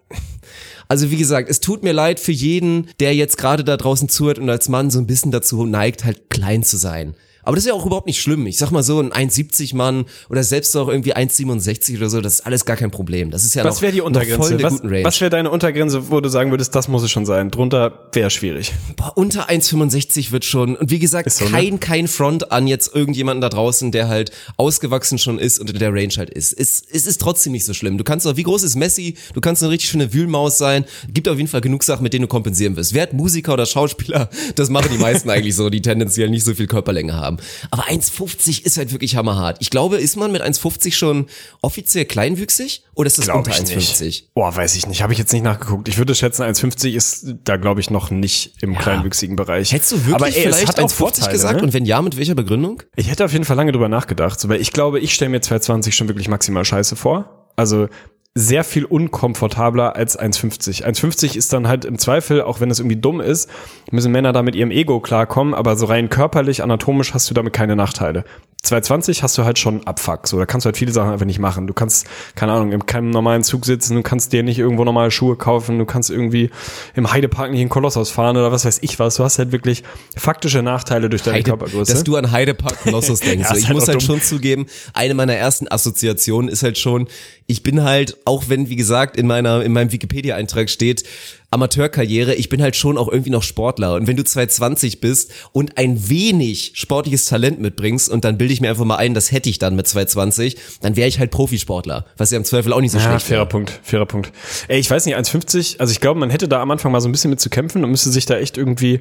also 0.88 1.10
wie 1.10 1.16
gesagt, 1.16 1.48
es 1.48 1.60
tut 1.60 1.82
mir 1.82 1.92
leid 1.92 2.20
für 2.20 2.32
jeden, 2.32 2.88
der 3.00 3.14
jetzt 3.14 3.38
gerade 3.38 3.64
da 3.64 3.76
draußen 3.76 4.08
zuhört 4.08 4.38
und 4.38 4.50
als 4.50 4.68
Mann 4.68 4.90
so 4.90 4.98
ein 4.98 5.06
bisschen 5.06 5.30
dazu 5.30 5.64
neigt, 5.64 6.04
halt 6.04 6.30
klein 6.30 6.62
zu 6.62 6.76
sein. 6.76 7.14
Aber 7.44 7.56
das 7.56 7.64
ist 7.64 7.68
ja 7.68 7.74
auch 7.74 7.86
überhaupt 7.86 8.06
nicht 8.06 8.20
schlimm. 8.20 8.46
Ich 8.46 8.58
sag 8.58 8.70
mal 8.70 8.82
so, 8.82 9.00
ein 9.00 9.12
1,70 9.12 9.74
Mann 9.76 10.04
oder 10.28 10.42
selbst 10.42 10.76
auch 10.76 10.88
irgendwie 10.88 11.14
1,67 11.14 11.96
oder 11.98 12.08
so, 12.08 12.20
das 12.20 12.34
ist 12.34 12.46
alles 12.46 12.64
gar 12.64 12.76
kein 12.76 12.90
Problem. 12.90 13.30
Das 13.30 13.44
ist 13.44 13.54
ja 13.54 13.64
Was 13.64 13.80
noch, 13.80 13.90
die 13.90 13.98
noch 13.98 14.04
voll 14.04 14.06
Untergrenze? 14.06 14.52
in 14.52 14.58
der 14.58 14.66
Was, 14.66 14.72
guten 14.74 14.88
Range. 14.88 15.04
was 15.04 15.20
wäre 15.20 15.30
deine 15.30 15.50
Untergrenze, 15.50 16.10
wo 16.10 16.20
du 16.20 16.28
sagen 16.28 16.50
würdest, 16.50 16.74
das 16.74 16.88
muss 16.88 17.02
es 17.02 17.10
schon 17.10 17.26
sein? 17.26 17.50
Drunter 17.50 18.08
wäre 18.12 18.30
schwierig. 18.30 18.72
Boah, 18.96 19.12
unter 19.16 19.48
1,65 19.48 20.32
wird 20.32 20.44
schon. 20.44 20.76
Und 20.76 20.90
wie 20.90 20.98
gesagt, 20.98 21.30
so, 21.30 21.44
ne? 21.44 21.50
kein, 21.50 21.80
kein 21.80 22.08
Front 22.08 22.52
an 22.52 22.66
jetzt 22.66 22.94
irgendjemanden 22.94 23.40
da 23.40 23.48
draußen, 23.48 23.92
der 23.92 24.08
halt 24.08 24.30
ausgewachsen 24.56 25.18
schon 25.18 25.38
ist 25.38 25.58
und 25.58 25.70
in 25.70 25.78
der 25.78 25.92
Range 25.92 26.12
halt 26.16 26.30
ist. 26.30 26.52
Es, 26.52 26.82
es 26.90 27.06
ist 27.06 27.20
trotzdem 27.20 27.52
nicht 27.52 27.64
so 27.64 27.74
schlimm. 27.74 27.98
Du 27.98 28.04
kannst 28.04 28.26
auch, 28.26 28.36
wie 28.36 28.42
groß 28.42 28.62
ist 28.62 28.76
Messi? 28.76 29.16
Du 29.34 29.40
kannst 29.40 29.62
eine 29.62 29.70
richtig 29.70 29.90
schöne 29.90 30.12
Wühlmaus 30.12 30.58
sein. 30.58 30.84
Gibt 31.12 31.28
auf 31.28 31.36
jeden 31.36 31.48
Fall 31.48 31.60
genug 31.60 31.84
Sachen, 31.84 32.02
mit 32.02 32.12
denen 32.12 32.22
du 32.22 32.28
kompensieren 32.28 32.76
wirst. 32.76 32.94
Wer 32.94 33.02
hat 33.02 33.12
Musiker 33.12 33.54
oder 33.54 33.66
Schauspieler? 33.66 34.28
Das 34.54 34.70
machen 34.70 34.88
die 34.92 34.98
meisten 34.98 35.30
eigentlich 35.34 35.54
so, 35.54 35.70
die 35.70 35.82
tendenziell 35.82 36.30
nicht 36.30 36.44
so 36.44 36.54
viel 36.54 36.66
Körperlänge 36.66 37.14
haben. 37.14 37.33
Aber 37.70 37.84
1,50 37.84 38.64
ist 38.64 38.76
halt 38.76 38.92
wirklich 38.92 39.16
hammerhart. 39.16 39.58
Ich 39.60 39.70
glaube, 39.70 39.96
ist 39.96 40.16
man 40.16 40.32
mit 40.32 40.42
1,50 40.42 40.92
schon 40.92 41.26
offiziell 41.60 42.04
kleinwüchsig? 42.04 42.84
Oder 42.94 43.06
ist 43.06 43.18
das 43.18 43.26
Glaub 43.26 43.38
unter 43.38 43.50
ich 43.50 43.56
1,50? 43.56 44.04
nicht. 44.04 44.34
Boah, 44.34 44.54
weiß 44.54 44.76
ich 44.76 44.86
nicht. 44.86 45.02
Habe 45.02 45.12
ich 45.12 45.18
jetzt 45.18 45.32
nicht 45.32 45.42
nachgeguckt. 45.42 45.88
Ich 45.88 45.98
würde 45.98 46.14
schätzen, 46.14 46.42
1,50 46.42 46.92
ist 46.92 47.34
da, 47.44 47.56
glaube 47.56 47.80
ich, 47.80 47.90
noch 47.90 48.10
nicht 48.10 48.54
im 48.60 48.76
kleinwüchsigen 48.76 49.36
Bereich. 49.36 49.72
Hättest 49.72 49.92
du 49.92 49.96
wirklich 49.96 50.14
Aber, 50.14 50.26
ey, 50.28 50.42
vielleicht 50.42 50.68
hat 50.68 50.80
auch 50.80 50.88
1,50 50.88 50.94
Vorteile, 50.94 51.32
gesagt? 51.32 51.56
Ne? 51.56 51.62
Und 51.62 51.72
wenn 51.72 51.84
ja, 51.84 52.00
mit 52.02 52.16
welcher 52.16 52.34
Begründung? 52.34 52.82
Ich 52.96 53.10
hätte 53.10 53.24
auf 53.24 53.32
jeden 53.32 53.44
Fall 53.44 53.56
lange 53.56 53.72
drüber 53.72 53.88
nachgedacht, 53.88 54.48
weil 54.48 54.60
ich 54.60 54.72
glaube, 54.72 55.00
ich 55.00 55.14
stelle 55.14 55.30
mir 55.30 55.40
220 55.40 55.94
schon 55.94 56.08
wirklich 56.08 56.28
maximal 56.28 56.64
scheiße 56.64 56.96
vor. 56.96 57.50
Also 57.56 57.88
sehr 58.36 58.64
viel 58.64 58.84
unkomfortabler 58.84 59.94
als 59.94 60.18
1,50. 60.18 60.84
1,50 60.84 61.36
ist 61.36 61.52
dann 61.52 61.68
halt 61.68 61.84
im 61.84 61.98
Zweifel, 61.98 62.42
auch 62.42 62.60
wenn 62.60 62.70
es 62.70 62.80
irgendwie 62.80 62.96
dumm 62.96 63.20
ist, 63.20 63.48
müssen 63.92 64.10
Männer 64.10 64.32
da 64.32 64.42
mit 64.42 64.56
ihrem 64.56 64.72
Ego 64.72 64.98
klarkommen, 64.98 65.54
aber 65.54 65.76
so 65.76 65.86
rein 65.86 66.10
körperlich, 66.10 66.62
anatomisch 66.62 67.14
hast 67.14 67.30
du 67.30 67.34
damit 67.34 67.52
keine 67.52 67.76
Nachteile. 67.76 68.24
220 68.64 69.22
hast 69.22 69.36
du 69.36 69.44
halt 69.44 69.58
schon 69.58 69.86
Abfuck, 69.86 70.26
so 70.26 70.38
da 70.38 70.46
kannst 70.46 70.64
du 70.64 70.68
halt 70.68 70.76
viele 70.78 70.90
Sachen 70.90 71.12
einfach 71.12 71.26
nicht 71.26 71.38
machen. 71.38 71.66
Du 71.66 71.74
kannst, 71.74 72.06
keine 72.34 72.52
Ahnung, 72.52 72.72
in 72.72 72.86
keinem 72.86 73.10
normalen 73.10 73.44
Zug 73.44 73.66
sitzen, 73.66 73.94
du 73.94 74.02
kannst 74.02 74.32
dir 74.32 74.42
nicht 74.42 74.58
irgendwo 74.58 74.84
normale 74.84 75.10
Schuhe 75.10 75.36
kaufen, 75.36 75.78
du 75.78 75.84
kannst 75.84 76.10
irgendwie 76.10 76.50
im 76.94 77.12
Heidepark 77.12 77.50
nicht 77.50 77.60
in 77.60 77.68
Kolossos 77.68 78.10
fahren 78.10 78.36
oder 78.36 78.50
was 78.52 78.64
weiß 78.64 78.78
ich 78.80 78.98
was. 78.98 79.16
Du 79.16 79.24
hast 79.24 79.38
halt 79.38 79.52
wirklich 79.52 79.84
faktische 80.16 80.62
Nachteile 80.62 81.10
durch 81.10 81.22
deine 81.22 81.36
Heide, 81.36 81.50
Körpergröße. 81.50 81.92
dass 81.92 82.04
du 82.04 82.16
an 82.16 82.32
Heidepark 82.32 82.82
Kolossus 82.82 83.20
denkst. 83.20 83.48
Ja, 83.50 83.56
ich 83.56 83.66
halt 83.66 83.74
muss 83.74 83.86
halt 83.86 84.00
dumm. 84.00 84.06
schon 84.06 84.22
zugeben, 84.22 84.66
eine 84.94 85.12
meiner 85.12 85.34
ersten 85.34 85.68
Assoziationen 85.68 86.48
ist 86.48 86.62
halt 86.62 86.78
schon, 86.78 87.06
ich 87.46 87.62
bin 87.62 87.82
halt, 87.82 88.16
auch 88.24 88.48
wenn, 88.48 88.68
wie 88.68 88.76
gesagt, 88.76 89.16
in 89.16 89.26
meiner, 89.26 89.62
in 89.62 89.72
meinem 89.72 89.92
Wikipedia-Eintrag 89.92 90.70
steht, 90.70 91.04
Amateurkarriere, 91.50 92.34
ich 92.34 92.48
bin 92.48 92.60
halt 92.62 92.74
schon 92.74 92.98
auch 92.98 93.08
irgendwie 93.08 93.30
noch 93.30 93.44
Sportler. 93.44 93.94
Und 93.94 94.06
wenn 94.06 94.16
du 94.16 94.24
220 94.24 95.00
bist 95.00 95.30
und 95.52 95.78
ein 95.78 96.08
wenig 96.08 96.72
sportliches 96.74 97.26
Talent 97.26 97.60
mitbringst 97.60 98.08
und 98.08 98.24
dann 98.24 98.38
bilde 98.38 98.52
ich 98.52 98.60
mir 98.60 98.70
einfach 98.70 98.84
mal 98.84 98.96
ein, 98.96 99.14
das 99.14 99.30
hätte 99.30 99.48
ich 99.48 99.58
dann 99.58 99.76
mit 99.76 99.86
220, 99.86 100.56
dann 100.80 100.96
wäre 100.96 101.06
ich 101.06 101.20
halt 101.20 101.30
Profisportler. 101.30 102.06
Was 102.16 102.30
ja 102.30 102.38
im 102.38 102.44
Zweifel 102.44 102.72
auch 102.72 102.80
nicht 102.80 102.90
so 102.90 102.98
Ja, 102.98 103.04
schlecht 103.04 103.26
fairer 103.26 103.42
wäre. 103.42 103.48
Punkt, 103.48 103.80
fairer 103.84 104.06
Punkt. 104.06 104.32
Ey, 104.66 104.80
ich 104.80 104.90
weiß 104.90 105.06
nicht, 105.06 105.16
1,50, 105.16 105.78
also 105.78 105.92
ich 105.92 106.00
glaube, 106.00 106.18
man 106.18 106.30
hätte 106.30 106.48
da 106.48 106.60
am 106.60 106.70
Anfang 106.72 106.90
mal 106.90 107.00
so 107.00 107.08
ein 107.08 107.12
bisschen 107.12 107.30
mit 107.30 107.40
zu 107.40 107.50
kämpfen 107.50 107.84
und 107.84 107.90
müsste 107.90 108.10
sich 108.10 108.26
da 108.26 108.36
echt 108.36 108.56
irgendwie, 108.58 109.00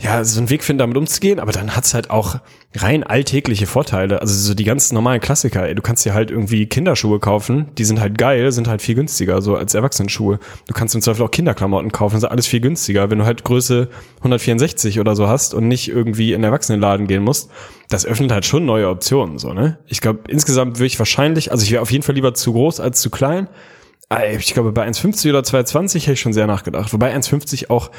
ja, 0.00 0.22
so 0.24 0.38
einen 0.38 0.50
Weg 0.50 0.62
finden, 0.62 0.78
damit 0.78 0.96
umzugehen, 0.96 1.40
aber 1.40 1.52
dann 1.52 1.74
hat's 1.74 1.94
halt 1.94 2.10
auch 2.10 2.36
rein 2.74 3.02
alltägliche 3.02 3.66
Vorteile. 3.66 4.20
Also 4.20 4.34
so 4.34 4.54
die 4.54 4.64
ganz 4.64 4.92
normalen 4.92 5.20
Klassiker, 5.20 5.66
ey, 5.66 5.74
du 5.74 5.80
kannst 5.80 6.04
dir 6.04 6.12
halt 6.12 6.30
irgendwie 6.30 6.66
Kinderschuhe 6.66 7.18
kaufen, 7.18 7.68
die 7.78 7.84
sind 7.84 8.00
halt 8.00 8.18
geil, 8.18 8.52
sind 8.52 8.68
halt 8.68 8.82
viel 8.82 8.94
günstiger, 8.94 9.40
so 9.40 9.56
als 9.56 9.74
Erwachsenenschuhe. 9.74 10.38
Du 10.66 10.74
kannst 10.74 10.94
im 10.94 11.00
Zweifel 11.00 11.22
auch 11.22 11.30
Kinderklamotten 11.30 11.92
kaufen, 11.92 12.16
ist 12.16 12.24
alles 12.24 12.46
viel 12.46 12.60
günstiger. 12.60 13.10
Wenn 13.10 13.18
du 13.18 13.24
halt 13.24 13.44
Größe 13.44 13.88
164 14.18 15.00
oder 15.00 15.16
so 15.16 15.28
hast 15.28 15.54
und 15.54 15.66
nicht 15.68 15.88
irgendwie 15.88 16.32
in 16.32 16.42
den 16.42 16.44
Erwachsenenladen 16.44 17.06
gehen 17.06 17.22
musst, 17.22 17.50
das 17.88 18.04
öffnet 18.04 18.32
halt 18.32 18.44
schon 18.44 18.66
neue 18.66 18.88
Optionen, 18.88 19.38
so, 19.38 19.54
ne? 19.54 19.78
Ich 19.86 20.00
glaube, 20.00 20.20
insgesamt 20.28 20.76
würde 20.76 20.86
ich 20.86 20.98
wahrscheinlich, 20.98 21.52
also 21.52 21.64
ich 21.64 21.70
wäre 21.70 21.82
auf 21.82 21.90
jeden 21.90 22.02
Fall 22.02 22.14
lieber 22.14 22.34
zu 22.34 22.52
groß 22.52 22.80
als 22.80 23.00
zu 23.00 23.10
klein. 23.10 23.48
Ich 24.38 24.52
glaube, 24.52 24.72
bei 24.72 24.86
1,50 24.86 25.30
oder 25.30 25.40
2,20 25.40 26.00
hätte 26.00 26.12
ich 26.12 26.20
schon 26.20 26.32
sehr 26.32 26.46
nachgedacht. 26.46 26.92
Wobei 26.92 27.16
1,50 27.16 27.70
auch 27.70 27.90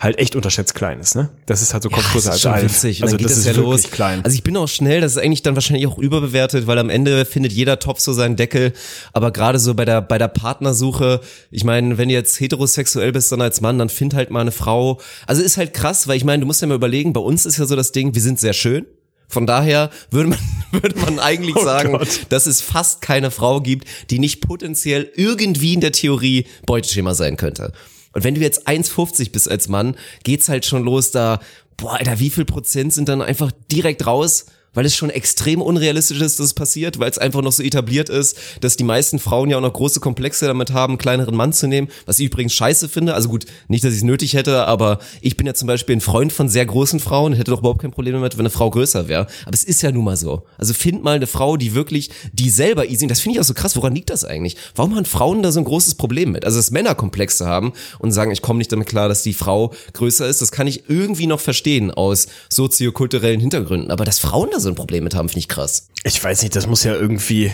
halt 0.00 0.18
echt 0.18 0.34
unterschätzt 0.34 0.74
klein 0.74 0.98
ist, 1.00 1.14
ne? 1.14 1.30
Das 1.46 1.62
ist 1.62 1.72
halt 1.72 1.82
so 1.84 1.88
Ja, 1.88 1.96
das 1.96 2.14
ist 2.16 2.26
als 2.28 2.46
Alf. 2.46 2.62
witzig. 2.64 3.02
Also 3.02 3.16
das 3.16 3.28
das 3.28 3.38
ist 3.38 3.46
ja 3.46 3.54
wirklich 3.56 3.82
los. 3.84 3.90
klein. 3.90 4.24
Also 4.24 4.34
ich 4.34 4.42
bin 4.42 4.56
auch 4.56 4.66
schnell, 4.68 5.00
das 5.00 5.12
ist 5.12 5.18
eigentlich 5.18 5.42
dann 5.42 5.54
wahrscheinlich 5.54 5.86
auch 5.86 5.98
überbewertet, 5.98 6.66
weil 6.66 6.78
am 6.78 6.90
Ende 6.90 7.24
findet 7.24 7.52
jeder 7.52 7.78
Topf 7.78 8.00
so 8.00 8.12
seinen 8.12 8.36
Deckel. 8.36 8.72
Aber 9.12 9.30
gerade 9.30 9.58
so 9.58 9.74
bei 9.74 9.84
der, 9.84 10.02
bei 10.02 10.18
der 10.18 10.28
Partnersuche, 10.28 11.20
ich 11.50 11.64
meine, 11.64 11.96
wenn 11.96 12.08
du 12.08 12.14
jetzt 12.14 12.38
heterosexuell 12.40 13.12
bist, 13.12 13.30
dann 13.32 13.40
als 13.40 13.60
Mann, 13.60 13.78
dann 13.78 13.88
find 13.88 14.14
halt 14.14 14.30
mal 14.30 14.40
eine 14.40 14.52
Frau. 14.52 15.00
Also 15.26 15.42
ist 15.42 15.56
halt 15.56 15.74
krass, 15.74 16.08
weil 16.08 16.16
ich 16.16 16.24
meine, 16.24 16.40
du 16.40 16.46
musst 16.46 16.60
ja 16.60 16.66
mal 16.66 16.74
überlegen, 16.74 17.12
bei 17.12 17.20
uns 17.20 17.46
ist 17.46 17.58
ja 17.58 17.66
so 17.66 17.76
das 17.76 17.92
Ding, 17.92 18.14
wir 18.14 18.22
sind 18.22 18.40
sehr 18.40 18.52
schön. 18.52 18.86
Von 19.28 19.46
daher 19.46 19.90
würde 20.10 20.28
man, 20.30 20.38
würde 20.72 20.98
man 20.98 21.18
eigentlich 21.18 21.56
sagen, 21.58 21.92
Gott. 21.92 22.26
dass 22.28 22.46
es 22.46 22.60
fast 22.60 23.00
keine 23.00 23.30
Frau 23.30 23.60
gibt, 23.60 23.88
die 24.10 24.18
nicht 24.18 24.40
potenziell 24.40 25.10
irgendwie 25.14 25.74
in 25.74 25.80
der 25.80 25.92
Theorie 25.92 26.46
Beuteschema 26.66 27.14
sein 27.14 27.36
könnte. 27.36 27.72
Und 28.14 28.24
wenn 28.24 28.34
du 28.34 28.40
jetzt 28.40 28.66
1,50 28.68 29.32
bist 29.32 29.50
als 29.50 29.68
Mann, 29.68 29.96
geht's 30.22 30.48
halt 30.48 30.64
schon 30.64 30.84
los 30.84 31.10
da, 31.10 31.40
boah, 31.76 31.94
Alter, 31.94 32.20
wie 32.20 32.30
viel 32.30 32.44
Prozent 32.44 32.92
sind 32.92 33.08
dann 33.08 33.22
einfach 33.22 33.52
direkt 33.70 34.06
raus? 34.06 34.46
Weil 34.74 34.86
es 34.86 34.94
schon 34.94 35.10
extrem 35.10 35.62
unrealistisch 35.62 36.20
ist, 36.20 36.38
dass 36.38 36.46
es 36.46 36.54
passiert, 36.54 36.98
weil 36.98 37.10
es 37.10 37.18
einfach 37.18 37.42
noch 37.42 37.52
so 37.52 37.62
etabliert 37.62 38.08
ist, 38.08 38.36
dass 38.60 38.76
die 38.76 38.84
meisten 38.84 39.18
Frauen 39.18 39.50
ja 39.50 39.56
auch 39.56 39.62
noch 39.62 39.72
große 39.72 40.00
Komplexe 40.00 40.46
damit 40.46 40.72
haben, 40.72 40.98
kleineren 40.98 41.34
Mann 41.34 41.52
zu 41.52 41.66
nehmen, 41.66 41.88
was 42.06 42.18
ich 42.18 42.26
übrigens 42.26 42.52
scheiße 42.52 42.88
finde. 42.88 43.14
Also 43.14 43.28
gut, 43.28 43.46
nicht, 43.68 43.84
dass 43.84 43.92
ich 43.92 43.98
es 43.98 44.04
nötig 44.04 44.34
hätte, 44.34 44.66
aber 44.66 44.98
ich 45.20 45.36
bin 45.36 45.46
ja 45.46 45.54
zum 45.54 45.66
Beispiel 45.66 45.96
ein 45.96 46.00
Freund 46.00 46.32
von 46.32 46.48
sehr 46.48 46.66
großen 46.66 47.00
Frauen, 47.00 47.32
hätte 47.32 47.50
doch 47.50 47.60
überhaupt 47.60 47.82
kein 47.82 47.90
Problem 47.90 48.14
damit, 48.14 48.34
wenn 48.34 48.40
eine 48.40 48.50
Frau 48.50 48.70
größer 48.70 49.08
wäre. 49.08 49.26
Aber 49.46 49.54
es 49.54 49.64
ist 49.64 49.82
ja 49.82 49.92
nun 49.92 50.04
mal 50.04 50.16
so. 50.16 50.42
Also 50.58 50.74
find 50.74 51.02
mal 51.02 51.16
eine 51.16 51.26
Frau, 51.26 51.56
die 51.56 51.74
wirklich, 51.74 52.10
die 52.32 52.50
selber 52.50 52.88
easy, 52.88 53.06
das 53.06 53.20
finde 53.20 53.36
ich 53.36 53.40
auch 53.40 53.44
so 53.44 53.54
krass, 53.54 53.76
woran 53.76 53.94
liegt 53.94 54.10
das 54.10 54.24
eigentlich? 54.24 54.56
Warum 54.74 54.96
haben 54.96 55.04
Frauen 55.04 55.42
da 55.42 55.52
so 55.52 55.60
ein 55.60 55.64
großes 55.64 55.94
Problem 55.94 56.32
mit? 56.32 56.44
Also 56.44 56.58
dass 56.58 56.70
Männer 56.70 56.94
Komplexe 56.94 57.46
haben 57.46 57.72
und 57.98 58.12
sagen, 58.12 58.30
ich 58.30 58.42
komme 58.42 58.58
nicht 58.58 58.72
damit 58.72 58.88
klar, 58.88 59.08
dass 59.08 59.22
die 59.22 59.34
Frau 59.34 59.72
größer 59.92 60.26
ist, 60.26 60.42
das 60.42 60.52
kann 60.52 60.66
ich 60.66 60.88
irgendwie 60.88 61.26
noch 61.26 61.40
verstehen 61.40 61.90
aus 61.90 62.26
soziokulturellen 62.48 63.40
Hintergründen. 63.40 63.90
Aber 63.90 64.04
dass 64.04 64.18
Frauen 64.18 64.48
da 64.52 64.60
so 64.60 64.63
ein 64.68 64.74
Problem 64.74 65.04
mit 65.04 65.14
haben, 65.14 65.28
finde 65.28 65.40
ich 65.40 65.48
krass. 65.48 65.88
Ich 66.04 66.22
weiß 66.22 66.42
nicht, 66.42 66.54
das 66.54 66.66
muss 66.66 66.84
ja 66.84 66.94
irgendwie, 66.94 67.50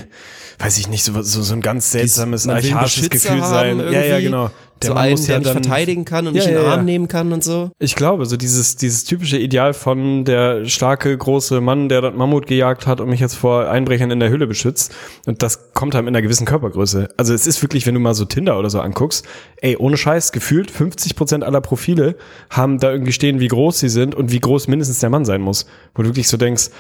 weiß 0.59 0.79
ich 0.79 0.89
nicht, 0.89 1.05
so, 1.05 1.23
so, 1.23 1.43
so 1.43 1.55
ein 1.55 1.61
ganz 1.61 1.93
seltsames, 1.93 2.49
archaisches 2.49 3.09
Gefühl 3.09 3.43
sein. 3.45 3.79
Ja, 3.79 4.03
ja, 4.03 4.21
genau. 4.21 4.51
so 4.83 4.95
Mann 4.95 5.05
einen, 5.05 5.27
der 5.27 5.39
mich 5.39 5.49
verteidigen 5.49 6.05
kann 6.05 6.27
und 6.27 6.35
Ja, 6.35 6.41
mich 6.41 6.49
in 6.49 6.55
ja, 6.55 6.61
den 6.61 6.67
ja. 6.67 6.73
Arm 6.75 6.85
nehmen 6.85 7.07
kann 7.07 7.33
und 7.33 7.45
so. 7.45 7.71
Ich 7.79 7.95
glaube, 7.95 8.27
so 8.27 8.37
dieses, 8.37 8.75
dieses 8.75 9.05
typische 9.05 9.39
Ideal 9.39 9.73
von 9.73 10.25
der 10.25 10.65
starke, 10.67 11.17
große 11.17 11.61
Mann, 11.61 11.89
der 11.89 12.01
das 12.01 12.15
Mammut 12.15 12.49
gejagt 12.49 12.89
hat 12.89 13.01
und 13.01 13.09
mich 13.09 13.21
jetzt 13.21 13.35
vor 13.35 13.69
Einbrechern 13.69 14.11
in 14.11 14.19
der 14.19 14.31
Höhle 14.31 14.49
beschützt. 14.49 14.93
Und 15.27 15.43
das 15.43 15.73
kommt 15.73 15.95
halt 15.95 16.03
in 16.03 16.09
einer 16.09 16.23
gewissen 16.23 16.47
Körpergröße. 16.47 17.09
Also 17.17 17.33
es 17.33 17.47
ist 17.47 17.63
wirklich, 17.63 17.87
wenn 17.87 17.95
du 17.95 18.01
mal 18.01 18.15
so 18.15 18.25
Tinder 18.25 18.59
oder 18.59 18.69
so 18.69 18.81
anguckst, 18.81 19.25
ey, 19.63 19.77
ohne 19.77 19.97
Scheiß, 19.97 20.33
gefühlt 20.33 20.73
50 20.73 21.15
Prozent 21.15 21.45
aller 21.45 21.61
Profile 21.61 22.17
haben 22.51 22.81
da 22.81 22.91
irgendwie 22.91 23.13
stehen, 23.13 23.39
wie 23.39 23.49
groß 23.49 23.79
sie 23.79 23.89
sind 23.89 24.17
und 24.17 24.33
wie 24.33 24.41
groß 24.41 24.67
mindestens 24.67 24.99
der 24.99 25.11
Mann 25.11 25.25
sein 25.25 25.41
muss. 25.41 25.67
Wo 25.95 26.03
du 26.03 26.09
wirklich 26.09 26.27
so 26.27 26.37
denkst, 26.37 26.71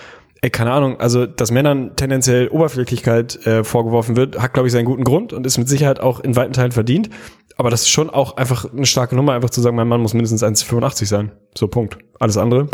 ey, 0.42 0.50
keine 0.50 0.72
Ahnung, 0.72 0.98
also 1.00 1.26
dass 1.26 1.50
Männern 1.50 1.96
tendenziell 1.96 2.48
Oberflächlichkeit 2.48 3.46
äh, 3.46 3.64
vorgeworfen 3.64 4.16
wird, 4.16 4.38
hat, 4.38 4.54
glaube 4.54 4.68
ich, 4.68 4.72
seinen 4.72 4.86
guten 4.86 5.04
Grund 5.04 5.32
und 5.32 5.46
ist 5.46 5.58
mit 5.58 5.68
Sicherheit 5.68 6.00
auch 6.00 6.20
in 6.20 6.36
weiten 6.36 6.52
Teilen 6.52 6.72
verdient. 6.72 7.10
Aber 7.56 7.68
das 7.68 7.82
ist 7.82 7.90
schon 7.90 8.08
auch 8.08 8.36
einfach 8.36 8.72
eine 8.72 8.86
starke 8.86 9.14
Nummer, 9.14 9.34
einfach 9.34 9.50
zu 9.50 9.60
sagen, 9.60 9.76
mein 9.76 9.88
Mann 9.88 10.00
muss 10.00 10.14
mindestens 10.14 10.42
1,85 10.42 11.06
sein. 11.06 11.32
So, 11.56 11.68
Punkt. 11.68 11.98
Alles 12.18 12.38
andere 12.38 12.68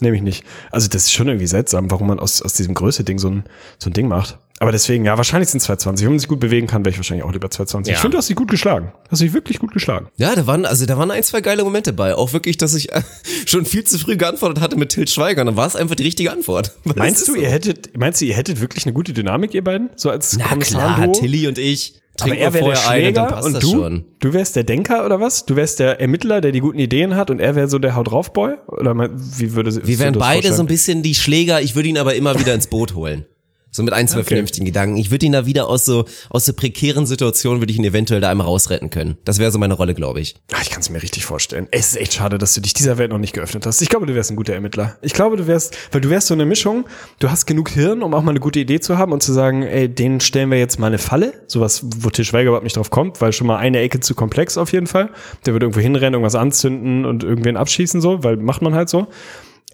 nehme 0.00 0.16
ich 0.16 0.22
nicht. 0.22 0.44
Also 0.70 0.88
das 0.88 1.04
ist 1.04 1.12
schon 1.12 1.28
irgendwie 1.28 1.46
seltsam, 1.46 1.90
warum 1.90 2.08
man 2.08 2.18
aus, 2.18 2.42
aus 2.42 2.54
diesem 2.54 2.74
Größe-Ding 2.74 3.18
so 3.18 3.28
ein, 3.28 3.44
so 3.78 3.88
ein 3.88 3.92
Ding 3.92 4.08
macht. 4.08 4.38
Aber 4.62 4.70
deswegen, 4.70 5.04
ja, 5.04 5.16
wahrscheinlich 5.16 5.48
sind 5.48 5.58
220. 5.58 6.04
Wenn 6.04 6.12
man 6.12 6.18
sich 6.20 6.28
gut 6.28 6.38
bewegen 6.38 6.68
kann, 6.68 6.84
wäre 6.84 6.92
ich 6.92 6.96
wahrscheinlich 6.96 7.24
auch 7.24 7.32
lieber 7.32 7.50
220. 7.50 7.94
Ich 7.94 7.98
finde, 7.98 8.14
du 8.14 8.18
hast 8.18 8.28
dich 8.28 8.36
gut 8.36 8.48
geschlagen. 8.48 8.92
Du 9.06 9.10
hast 9.10 9.20
dich 9.20 9.32
wirklich 9.32 9.58
gut 9.58 9.72
geschlagen. 9.72 10.06
Ja, 10.18 10.36
da 10.36 10.46
waren, 10.46 10.64
also 10.66 10.86
da 10.86 10.96
waren 10.96 11.10
ein, 11.10 11.24
zwei 11.24 11.40
geile 11.40 11.64
Momente 11.64 11.92
bei. 11.92 12.14
Auch 12.14 12.32
wirklich, 12.32 12.58
dass 12.58 12.72
ich 12.76 12.92
äh, 12.92 13.02
schon 13.46 13.64
viel 13.64 13.82
zu 13.82 13.98
früh 13.98 14.16
geantwortet 14.16 14.62
hatte 14.62 14.76
mit 14.76 14.90
Til 14.90 15.08
Schweiger. 15.08 15.42
Und 15.42 15.46
dann 15.46 15.56
war 15.56 15.66
es 15.66 15.74
einfach 15.74 15.96
die 15.96 16.04
richtige 16.04 16.30
Antwort. 16.30 16.70
Es 16.84 16.94
Meinst 16.94 17.26
du, 17.26 17.32
so. 17.32 17.38
ihr 17.40 17.48
hättet, 17.48 17.98
meinst 17.98 18.20
du, 18.20 18.24
ihr 18.24 18.36
hättet 18.36 18.60
wirklich 18.60 18.86
eine 18.86 18.92
gute 18.92 19.12
Dynamik, 19.12 19.52
ihr 19.52 19.64
beiden? 19.64 19.90
So 19.96 20.10
als 20.10 20.36
Na 20.36 20.54
klar, 20.54 21.10
Tilly 21.10 21.48
und 21.48 21.58
ich 21.58 22.00
Aber 22.20 22.28
trinken 22.28 22.42
er 22.44 22.54
wäre 22.54 22.64
der 22.66 22.72
und 22.74 22.78
Schläger 22.78 23.24
passt 23.24 23.46
und 23.46 23.54
das 23.54 23.64
du, 23.64 23.70
schon. 23.70 24.04
du 24.20 24.32
wärst 24.32 24.54
der 24.54 24.62
Denker 24.62 25.04
oder 25.04 25.18
was? 25.18 25.44
Du 25.44 25.56
wärst 25.56 25.80
der 25.80 26.00
Ermittler, 26.00 26.40
der 26.40 26.52
die 26.52 26.60
guten 26.60 26.78
Ideen 26.78 27.16
hat 27.16 27.30
und 27.30 27.40
er 27.40 27.56
wäre 27.56 27.68
so 27.68 27.80
der 27.80 27.96
Haut 27.96 28.12
drauf 28.12 28.32
Boy? 28.32 28.54
Oder 28.68 28.94
wie 28.94 29.54
würde 29.54 29.84
Wir 29.84 29.98
wären 29.98 30.14
beide 30.14 30.52
so 30.52 30.62
ein 30.62 30.68
bisschen 30.68 31.02
die 31.02 31.16
Schläger, 31.16 31.60
ich 31.60 31.74
würde 31.74 31.88
ihn 31.88 31.98
aber 31.98 32.14
immer 32.14 32.38
wieder 32.38 32.54
ins 32.54 32.68
Boot 32.68 32.94
holen. 32.94 33.26
So 33.74 33.82
mit 33.82 33.94
ein, 33.94 34.06
zwei 34.06 34.18
Okay. 34.18 34.28
vernünftigen 34.28 34.66
Gedanken. 34.66 34.98
Ich 34.98 35.10
würde 35.10 35.24
ihn 35.24 35.32
da 35.32 35.46
wieder 35.46 35.66
aus 35.66 35.86
so, 35.86 36.04
aus 36.28 36.44
so 36.44 36.52
prekären 36.52 37.06
Situationen, 37.06 37.62
würde 37.62 37.72
ich 37.72 37.78
ihn 37.78 37.84
eventuell 37.84 38.20
da 38.20 38.28
einmal 38.30 38.46
rausretten 38.46 38.90
können. 38.90 39.16
Das 39.24 39.38
wäre 39.38 39.50
so 39.50 39.58
meine 39.58 39.72
Rolle, 39.72 39.94
glaube 39.94 40.20
ich. 40.20 40.34
Ah, 40.52 40.58
Ich 40.60 40.68
kann 40.68 40.80
es 40.80 40.90
mir 40.90 41.02
richtig 41.02 41.24
vorstellen. 41.24 41.68
Es 41.70 41.88
ist 41.88 41.96
echt 41.96 42.12
schade, 42.12 42.36
dass 42.36 42.52
du 42.52 42.60
dich 42.60 42.74
dieser 42.74 42.98
Welt 42.98 43.10
noch 43.10 43.16
nicht 43.18 43.32
geöffnet 43.32 43.64
hast. 43.64 43.80
Ich 43.80 43.88
glaube, 43.88 44.04
du 44.04 44.14
wärst 44.14 44.30
ein 44.30 44.36
guter 44.36 44.52
Ermittler. 44.52 44.98
Ich 45.00 45.14
glaube, 45.14 45.38
du 45.38 45.46
wärst, 45.46 45.74
weil 45.90 46.02
du 46.02 46.10
wärst 46.10 46.26
so 46.26 46.34
eine 46.34 46.44
Mischung. 46.44 46.84
Du 47.18 47.30
hast 47.30 47.46
genug 47.46 47.70
Hirn, 47.70 48.02
um 48.02 48.12
auch 48.12 48.20
mal 48.22 48.32
eine 48.32 48.40
gute 48.40 48.60
Idee 48.60 48.78
zu 48.80 48.98
haben 48.98 49.10
und 49.10 49.22
zu 49.22 49.32
sagen, 49.32 49.62
ey, 49.62 49.88
den 49.88 50.20
stellen 50.20 50.50
wir 50.50 50.58
jetzt 50.58 50.78
mal 50.78 50.88
eine 50.88 50.98
Falle. 50.98 51.32
Sowas, 51.46 51.82
wo 51.96 52.10
Til 52.10 52.26
Schweiger 52.26 52.48
überhaupt 52.48 52.64
nicht 52.64 52.76
drauf 52.76 52.90
kommt, 52.90 53.22
weil 53.22 53.32
schon 53.32 53.46
mal 53.46 53.56
eine 53.56 53.78
Ecke 53.80 54.00
zu 54.00 54.14
komplex 54.14 54.58
auf 54.58 54.70
jeden 54.72 54.86
Fall. 54.86 55.08
Der 55.46 55.54
würde 55.54 55.64
irgendwo 55.64 55.80
hinrennen, 55.80 56.12
irgendwas 56.12 56.34
anzünden 56.34 57.06
und 57.06 57.24
irgendwen 57.24 57.56
abschießen 57.56 58.02
so, 58.02 58.22
weil 58.22 58.36
macht 58.36 58.60
man 58.60 58.74
halt 58.74 58.90
so. 58.90 59.06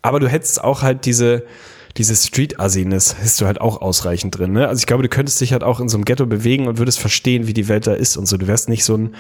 Aber 0.02 0.20
du 0.20 0.28
hättest 0.28 0.62
auch 0.62 0.82
halt 0.82 1.04
diese, 1.04 1.44
diese 1.98 2.14
Street-Assiness 2.14 3.16
hast 3.20 3.40
du 3.40 3.46
halt 3.46 3.61
auch 3.61 3.80
ausreichend 3.82 4.38
drin. 4.38 4.52
Ne? 4.52 4.68
Also 4.68 4.80
ich 4.80 4.87
glaube, 4.87 5.02
du 5.02 5.08
könntest 5.08 5.40
dich 5.40 5.52
halt 5.52 5.64
auch 5.64 5.80
in 5.80 5.88
so 5.88 5.96
einem 5.96 6.04
Ghetto 6.04 6.26
bewegen 6.26 6.68
und 6.68 6.78
würdest 6.78 7.00
verstehen, 7.00 7.46
wie 7.46 7.54
die 7.54 7.68
Welt 7.68 7.87
da 7.87 7.94
ist 7.94 8.16
und 8.16 8.26
so. 8.26 8.37
Du 8.37 8.46
wärst 8.46 8.68
nicht 8.68 8.84
so 8.84 8.96
ein, 8.96 9.14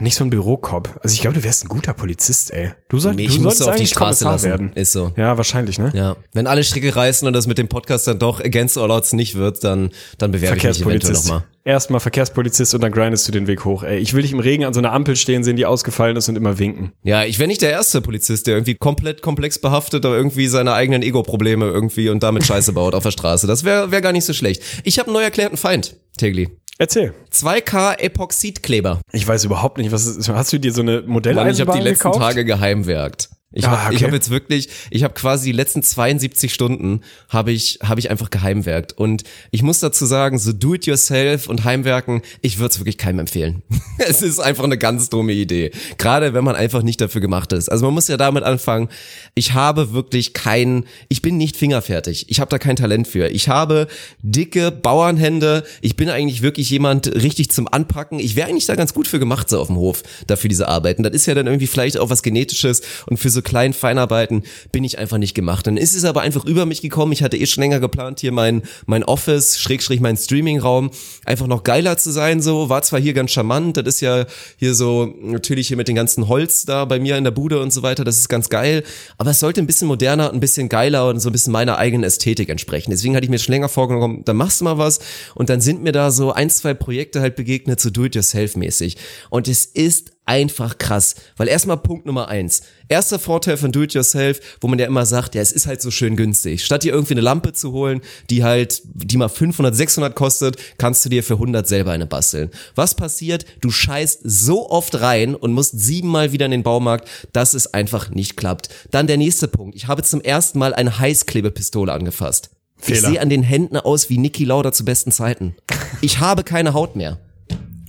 nicht 0.00 0.16
so 0.16 0.24
ein 0.24 0.30
Bürokop. 0.30 0.98
Also 1.02 1.14
ich 1.14 1.20
glaube, 1.20 1.36
du 1.36 1.44
wärst 1.44 1.64
ein 1.64 1.68
guter 1.68 1.92
Polizist, 1.94 2.52
ey. 2.52 2.70
Du, 2.88 2.98
soll, 2.98 3.14
Mich 3.14 3.36
du 3.36 3.42
solltest 3.42 3.68
auf 3.68 3.76
die 3.76 3.86
Straße 3.86 4.24
Kommissar 4.24 4.32
lassen. 4.32 4.44
werden. 4.44 4.72
Ist 4.74 4.92
so. 4.92 5.12
Ja, 5.16 5.36
wahrscheinlich, 5.36 5.78
ne? 5.78 5.92
Ja. 5.94 6.16
Wenn 6.32 6.46
alle 6.46 6.64
Stricke 6.64 6.94
reißen 6.94 7.26
und 7.26 7.32
das 7.34 7.46
mit 7.46 7.58
dem 7.58 7.68
Podcast 7.68 8.06
dann 8.06 8.18
doch 8.18 8.40
against 8.40 8.76
all 8.76 8.90
odds 8.90 9.12
nicht 9.12 9.34
wird, 9.36 9.62
dann, 9.64 9.90
dann 10.18 10.32
bewerbe 10.32 10.56
ich 10.56 10.62
mich 10.62 10.70
eventuell 10.80 11.00
Verkehrspolizist. 11.00 11.26
nochmal. 11.28 11.44
Erstmal 11.66 12.00
Verkehrspolizist 12.00 12.74
und 12.74 12.82
dann 12.82 12.92
grindest 12.92 13.26
du 13.26 13.32
den 13.32 13.46
Weg 13.46 13.64
hoch. 13.64 13.84
Ey, 13.84 13.98
ich 13.98 14.12
will 14.12 14.20
dich 14.20 14.32
im 14.32 14.38
Regen 14.40 14.64
an 14.64 14.74
so 14.74 14.80
einer 14.80 14.92
Ampel 14.92 15.16
stehen 15.16 15.44
sehen, 15.44 15.56
die 15.56 15.64
ausgefallen 15.64 16.14
ist 16.16 16.28
und 16.28 16.36
immer 16.36 16.58
winken. 16.58 16.92
Ja, 17.04 17.24
ich 17.24 17.38
wäre 17.38 17.48
nicht 17.48 17.62
der 17.62 17.70
erste 17.70 18.02
Polizist, 18.02 18.46
der 18.46 18.54
irgendwie 18.54 18.74
komplett 18.74 19.22
komplex 19.22 19.58
behaftet 19.58 20.04
oder 20.04 20.14
irgendwie 20.14 20.46
seine 20.48 20.74
eigenen 20.74 21.02
Ego-Probleme 21.02 21.64
irgendwie 21.66 22.10
und 22.10 22.22
damit 22.22 22.44
Scheiße 22.44 22.74
baut 22.74 22.94
auf 22.94 23.04
der 23.04 23.12
Straße. 23.12 23.46
Das 23.46 23.64
wäre 23.64 23.90
wär 23.90 24.02
gar 24.02 24.12
nicht 24.12 24.26
so 24.26 24.34
schlecht. 24.34 24.62
Ich 24.84 24.98
habe 24.98 25.06
einen 25.08 25.14
neu 25.14 25.22
erklärten 25.22 25.56
Feind, 25.56 25.96
Tegli. 26.18 26.50
Erzähl. 26.78 27.14
2K 27.32 27.98
Epoxidkleber. 27.98 29.00
Ich 29.12 29.26
weiß 29.26 29.44
überhaupt 29.44 29.78
nicht, 29.78 29.92
was 29.92 30.06
es 30.06 30.16
ist. 30.16 30.28
Hast 30.28 30.52
du 30.52 30.58
dir 30.58 30.72
so 30.72 30.82
eine 30.82 31.02
Mann, 31.02 31.02
ich 31.02 31.06
habe 31.06 31.12
Modelleisenbahn 31.12 31.78
die 31.78 31.84
letzten 31.84 32.02
gekauft? 32.10 32.20
Tage 32.20 32.44
geheimwerkt. 32.44 33.28
Ich 33.54 33.64
Ah, 33.66 33.84
habe 33.84 33.94
okay. 33.94 34.04
hab 34.04 34.12
jetzt 34.12 34.30
wirklich, 34.30 34.68
ich 34.90 35.04
habe 35.04 35.14
quasi 35.14 35.50
die 35.50 35.56
letzten 35.56 35.82
72 35.82 36.52
Stunden 36.52 37.02
habe 37.28 37.52
ich 37.52 37.78
habe 37.82 38.00
ich 38.00 38.10
einfach 38.10 38.30
geheimwerkt 38.30 38.92
und 38.98 39.22
ich 39.52 39.62
muss 39.62 39.78
dazu 39.78 40.06
sagen, 40.06 40.38
so 40.38 40.52
do 40.52 40.74
it 40.74 40.86
yourself 40.86 41.48
und 41.48 41.64
Heimwerken, 41.64 42.22
ich 42.42 42.58
würde 42.58 42.72
es 42.72 42.78
wirklich 42.80 42.98
keinem 42.98 43.20
empfehlen. 43.20 43.62
es 43.98 44.22
ist 44.22 44.40
einfach 44.40 44.64
eine 44.64 44.76
ganz 44.76 45.08
dumme 45.08 45.32
Idee, 45.32 45.70
gerade 45.98 46.34
wenn 46.34 46.42
man 46.44 46.56
einfach 46.56 46.82
nicht 46.82 47.00
dafür 47.00 47.20
gemacht 47.20 47.52
ist. 47.52 47.68
Also 47.70 47.84
man 47.84 47.94
muss 47.94 48.08
ja 48.08 48.16
damit 48.16 48.42
anfangen, 48.42 48.88
ich 49.34 49.52
habe 49.54 49.92
wirklich 49.92 50.34
kein 50.34 50.84
ich 51.08 51.22
bin 51.22 51.36
nicht 51.36 51.56
fingerfertig. 51.56 52.26
Ich 52.28 52.40
habe 52.40 52.50
da 52.50 52.58
kein 52.58 52.74
Talent 52.74 53.06
für. 53.06 53.28
Ich 53.28 53.48
habe 53.48 53.86
dicke 54.22 54.72
Bauernhände. 54.72 55.62
Ich 55.80 55.94
bin 55.96 56.08
eigentlich 56.10 56.42
wirklich 56.42 56.70
jemand 56.70 57.06
richtig 57.14 57.50
zum 57.50 57.68
Anpacken. 57.68 58.18
Ich 58.18 58.34
wäre 58.34 58.48
eigentlich 58.48 58.66
da 58.66 58.74
ganz 58.74 58.94
gut 58.94 59.06
für 59.06 59.20
gemacht 59.20 59.48
so 59.48 59.60
auf 59.60 59.68
dem 59.68 59.76
Hof, 59.76 60.02
dafür 60.26 60.48
diese 60.48 60.66
Arbeiten. 60.68 61.04
Das 61.04 61.12
ist 61.12 61.26
ja 61.26 61.34
dann 61.34 61.46
irgendwie 61.46 61.68
vielleicht 61.68 61.98
auch 61.98 62.10
was 62.10 62.22
genetisches 62.22 62.82
und 63.06 63.18
für 63.18 63.30
so 63.30 63.43
kleinen 63.44 63.74
Feinarbeiten 63.74 64.42
bin 64.72 64.84
ich 64.84 64.98
einfach 64.98 65.18
nicht 65.18 65.34
gemacht. 65.34 65.66
Dann 65.66 65.76
ist 65.76 65.94
es 65.94 66.04
aber 66.04 66.22
einfach 66.22 66.44
über 66.44 66.66
mich 66.66 66.82
gekommen. 66.82 67.12
Ich 67.12 67.22
hatte 67.22 67.36
eh 67.36 67.46
schon 67.46 67.62
länger 67.62 67.80
geplant, 67.80 68.20
hier 68.20 68.32
mein, 68.32 68.62
mein 68.86 69.04
Office, 69.04 69.58
Schrägstrich 69.60 70.00
mein 70.00 70.16
Streamingraum, 70.16 70.90
einfach 71.24 71.46
noch 71.46 71.62
geiler 71.62 71.96
zu 71.96 72.10
sein, 72.10 72.42
so. 72.42 72.68
War 72.68 72.82
zwar 72.82 73.00
hier 73.00 73.12
ganz 73.12 73.30
charmant, 73.30 73.76
das 73.76 73.86
ist 73.86 74.00
ja 74.00 74.26
hier 74.56 74.74
so, 74.74 75.14
natürlich 75.22 75.68
hier 75.68 75.76
mit 75.76 75.88
den 75.88 75.94
ganzen 75.94 76.28
Holz 76.28 76.64
da 76.64 76.84
bei 76.84 76.98
mir 76.98 77.16
in 77.16 77.24
der 77.24 77.30
Bude 77.30 77.60
und 77.60 77.72
so 77.72 77.82
weiter, 77.82 78.04
das 78.04 78.18
ist 78.18 78.28
ganz 78.28 78.48
geil. 78.48 78.82
Aber 79.18 79.30
es 79.30 79.40
sollte 79.40 79.60
ein 79.60 79.66
bisschen 79.66 79.88
moderner, 79.88 80.32
ein 80.32 80.40
bisschen 80.40 80.68
geiler 80.68 81.08
und 81.08 81.20
so 81.20 81.28
ein 81.28 81.32
bisschen 81.32 81.52
meiner 81.52 81.78
eigenen 81.78 82.04
Ästhetik 82.04 82.48
entsprechen. 82.48 82.90
Deswegen 82.90 83.14
hatte 83.14 83.24
ich 83.24 83.30
mir 83.30 83.38
schon 83.38 83.52
länger 83.52 83.68
vorgenommen, 83.68 84.22
dann 84.24 84.36
machst 84.36 84.60
du 84.60 84.64
mal 84.64 84.78
was. 84.78 85.00
Und 85.34 85.50
dann 85.50 85.60
sind 85.60 85.82
mir 85.82 85.92
da 85.92 86.10
so 86.10 86.32
ein, 86.32 86.50
zwei 86.50 86.74
Projekte 86.74 87.20
halt 87.20 87.36
begegnet, 87.36 87.80
so 87.80 87.90
do-it-yourself-mäßig. 87.90 88.96
Und 89.30 89.48
es 89.48 89.64
ist 89.66 90.13
einfach 90.26 90.78
krass. 90.78 91.14
Weil 91.36 91.48
erstmal 91.48 91.76
Punkt 91.78 92.06
Nummer 92.06 92.28
eins. 92.28 92.62
Erster 92.88 93.18
Vorteil 93.18 93.56
von 93.56 93.72
Do-It-Yourself, 93.72 94.40
wo 94.60 94.68
man 94.68 94.78
ja 94.78 94.86
immer 94.86 95.06
sagt, 95.06 95.34
ja, 95.34 95.42
es 95.42 95.52
ist 95.52 95.66
halt 95.66 95.82
so 95.82 95.90
schön 95.90 96.16
günstig. 96.16 96.64
Statt 96.64 96.82
dir 96.82 96.92
irgendwie 96.92 97.14
eine 97.14 97.20
Lampe 97.20 97.52
zu 97.52 97.72
holen, 97.72 98.00
die 98.30 98.44
halt, 98.44 98.82
die 98.84 99.16
mal 99.16 99.28
500, 99.28 99.74
600 99.74 100.14
kostet, 100.14 100.56
kannst 100.78 101.04
du 101.04 101.08
dir 101.08 101.22
für 101.22 101.34
100 101.34 101.66
selber 101.66 101.92
eine 101.92 102.06
basteln. 102.06 102.50
Was 102.74 102.94
passiert? 102.94 103.44
Du 103.60 103.70
scheißt 103.70 104.20
so 104.24 104.70
oft 104.70 105.00
rein 105.00 105.34
und 105.34 105.52
musst 105.52 105.78
siebenmal 105.78 106.32
wieder 106.32 106.46
in 106.46 106.52
den 106.52 106.62
Baumarkt, 106.62 107.08
dass 107.32 107.54
es 107.54 107.72
einfach 107.72 108.10
nicht 108.10 108.36
klappt. 108.36 108.68
Dann 108.90 109.06
der 109.06 109.16
nächste 109.16 109.48
Punkt. 109.48 109.74
Ich 109.74 109.88
habe 109.88 110.02
zum 110.02 110.20
ersten 110.20 110.58
Mal 110.58 110.74
eine 110.74 110.98
Heißklebepistole 110.98 111.92
angefasst. 111.92 112.50
Ich 112.78 112.86
Fehler. 112.96 113.08
sehe 113.08 113.20
an 113.20 113.30
den 113.30 113.42
Händen 113.42 113.76
aus 113.76 114.10
wie 114.10 114.18
Niki 114.18 114.44
Lauda 114.44 114.72
zu 114.72 114.84
besten 114.84 115.10
Zeiten. 115.10 115.54
Ich 116.00 116.18
habe 116.18 116.44
keine 116.44 116.74
Haut 116.74 116.96
mehr. 116.96 117.18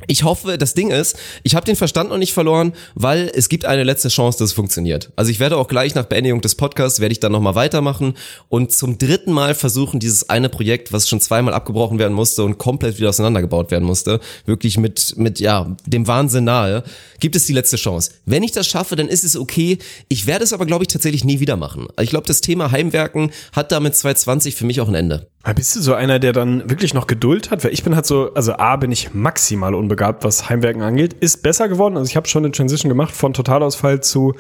Ich 0.07 0.23
hoffe, 0.23 0.57
das 0.57 0.73
Ding 0.73 0.91
ist, 0.91 1.17
ich 1.43 1.55
habe 1.55 1.65
den 1.65 1.75
Verstand 1.75 2.09
noch 2.09 2.17
nicht 2.17 2.33
verloren, 2.33 2.73
weil 2.95 3.31
es 3.33 3.49
gibt 3.49 3.65
eine 3.65 3.83
letzte 3.83 4.09
Chance, 4.09 4.39
dass 4.39 4.49
es 4.49 4.53
funktioniert. 4.53 5.11
Also 5.15 5.31
ich 5.31 5.39
werde 5.39 5.57
auch 5.57 5.67
gleich 5.67 5.95
nach 5.95 6.05
Beendigung 6.05 6.41
des 6.41 6.55
Podcasts, 6.55 6.99
werde 6.99 7.13
ich 7.13 7.19
dann 7.19 7.31
nochmal 7.31 7.55
weitermachen 7.55 8.15
und 8.49 8.71
zum 8.71 8.97
dritten 8.97 9.31
Mal 9.31 9.55
versuchen, 9.55 9.99
dieses 9.99 10.29
eine 10.29 10.49
Projekt, 10.49 10.93
was 10.93 11.09
schon 11.09 11.21
zweimal 11.21 11.53
abgebrochen 11.53 11.99
werden 11.99 12.13
musste 12.13 12.43
und 12.43 12.57
komplett 12.57 12.97
wieder 12.97 13.09
auseinandergebaut 13.09 13.71
werden 13.71 13.85
musste, 13.85 14.19
wirklich 14.45 14.77
mit, 14.77 15.17
mit 15.17 15.39
ja, 15.39 15.75
dem 15.85 16.07
Wahnsinn 16.07 16.45
nahe, 16.45 16.83
gibt 17.19 17.35
es 17.35 17.45
die 17.45 17.53
letzte 17.53 17.77
Chance. 17.77 18.11
Wenn 18.25 18.43
ich 18.43 18.51
das 18.51 18.67
schaffe, 18.67 18.95
dann 18.95 19.07
ist 19.07 19.23
es 19.23 19.35
okay. 19.35 19.77
Ich 20.09 20.27
werde 20.27 20.43
es 20.43 20.53
aber, 20.53 20.65
glaube 20.65 20.83
ich, 20.83 20.87
tatsächlich 20.87 21.23
nie 21.23 21.39
wieder 21.39 21.57
machen. 21.57 21.87
Ich 21.99 22.09
glaube, 22.09 22.27
das 22.27 22.41
Thema 22.41 22.71
Heimwerken 22.71 23.31
hat 23.51 23.71
damit 23.71 23.95
2020 23.95 24.55
für 24.55 24.65
mich 24.65 24.81
auch 24.81 24.87
ein 24.87 24.95
Ende. 24.95 25.27
Bist 25.53 25.75
du 25.75 25.81
so 25.81 25.93
einer, 25.93 26.17
der 26.17 26.33
dann 26.33 26.67
wirklich 26.69 26.93
noch 26.95 27.05
Geduld 27.05 27.51
hat? 27.51 27.63
Weil 27.63 27.71
ich 27.71 27.83
bin 27.83 27.95
halt 27.95 28.07
so, 28.07 28.33
also 28.33 28.53
A, 28.53 28.77
bin 28.77 28.91
ich 28.91 29.13
maximal 29.13 29.75
unbegabt, 29.75 30.23
was 30.23 30.49
Heimwerken 30.49 30.81
angeht. 30.81 31.13
Ist 31.13 31.43
besser 31.43 31.69
geworden. 31.69 31.97
Also 31.97 32.09
ich 32.09 32.15
habe 32.15 32.27
schon 32.27 32.43
eine 32.43 32.51
Transition 32.51 32.89
gemacht 32.89 33.13
von 33.13 33.33
Totalausfall 33.33 34.01
zu 34.01 34.33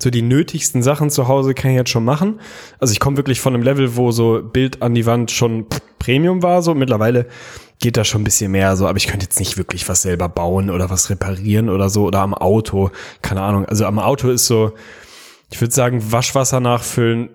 so 0.00 0.10
die 0.10 0.22
nötigsten 0.22 0.82
Sachen 0.82 1.10
zu 1.10 1.28
Hause 1.28 1.54
kann 1.54 1.72
ich 1.72 1.76
jetzt 1.76 1.90
schon 1.90 2.04
machen. 2.04 2.40
Also 2.78 2.92
ich 2.92 3.00
komme 3.00 3.16
wirklich 3.16 3.40
von 3.40 3.54
einem 3.54 3.62
Level, 3.62 3.96
wo 3.96 4.12
so 4.12 4.42
Bild 4.42 4.82
an 4.82 4.94
die 4.94 5.06
Wand 5.06 5.30
schon 5.30 5.66
Premium 5.98 6.42
war. 6.42 6.62
So 6.62 6.74
mittlerweile 6.74 7.26
geht 7.80 7.96
da 7.96 8.04
schon 8.04 8.22
ein 8.22 8.24
bisschen 8.24 8.52
mehr 8.52 8.76
so, 8.76 8.86
aber 8.86 8.96
ich 8.96 9.06
könnte 9.06 9.24
jetzt 9.24 9.38
nicht 9.38 9.58
wirklich 9.58 9.88
was 9.88 10.02
selber 10.02 10.28
bauen 10.28 10.70
oder 10.70 10.90
was 10.90 11.10
reparieren 11.10 11.68
oder 11.68 11.90
so 11.90 12.04
oder 12.04 12.20
am 12.20 12.34
Auto. 12.34 12.90
Keine 13.22 13.42
Ahnung. 13.42 13.64
Also 13.66 13.86
am 13.86 13.98
Auto 13.98 14.30
ist 14.30 14.46
so, 14.46 14.72
ich 15.50 15.60
würde 15.60 15.74
sagen, 15.74 16.12
Waschwasser 16.12 16.60
nachfüllen 16.60 17.30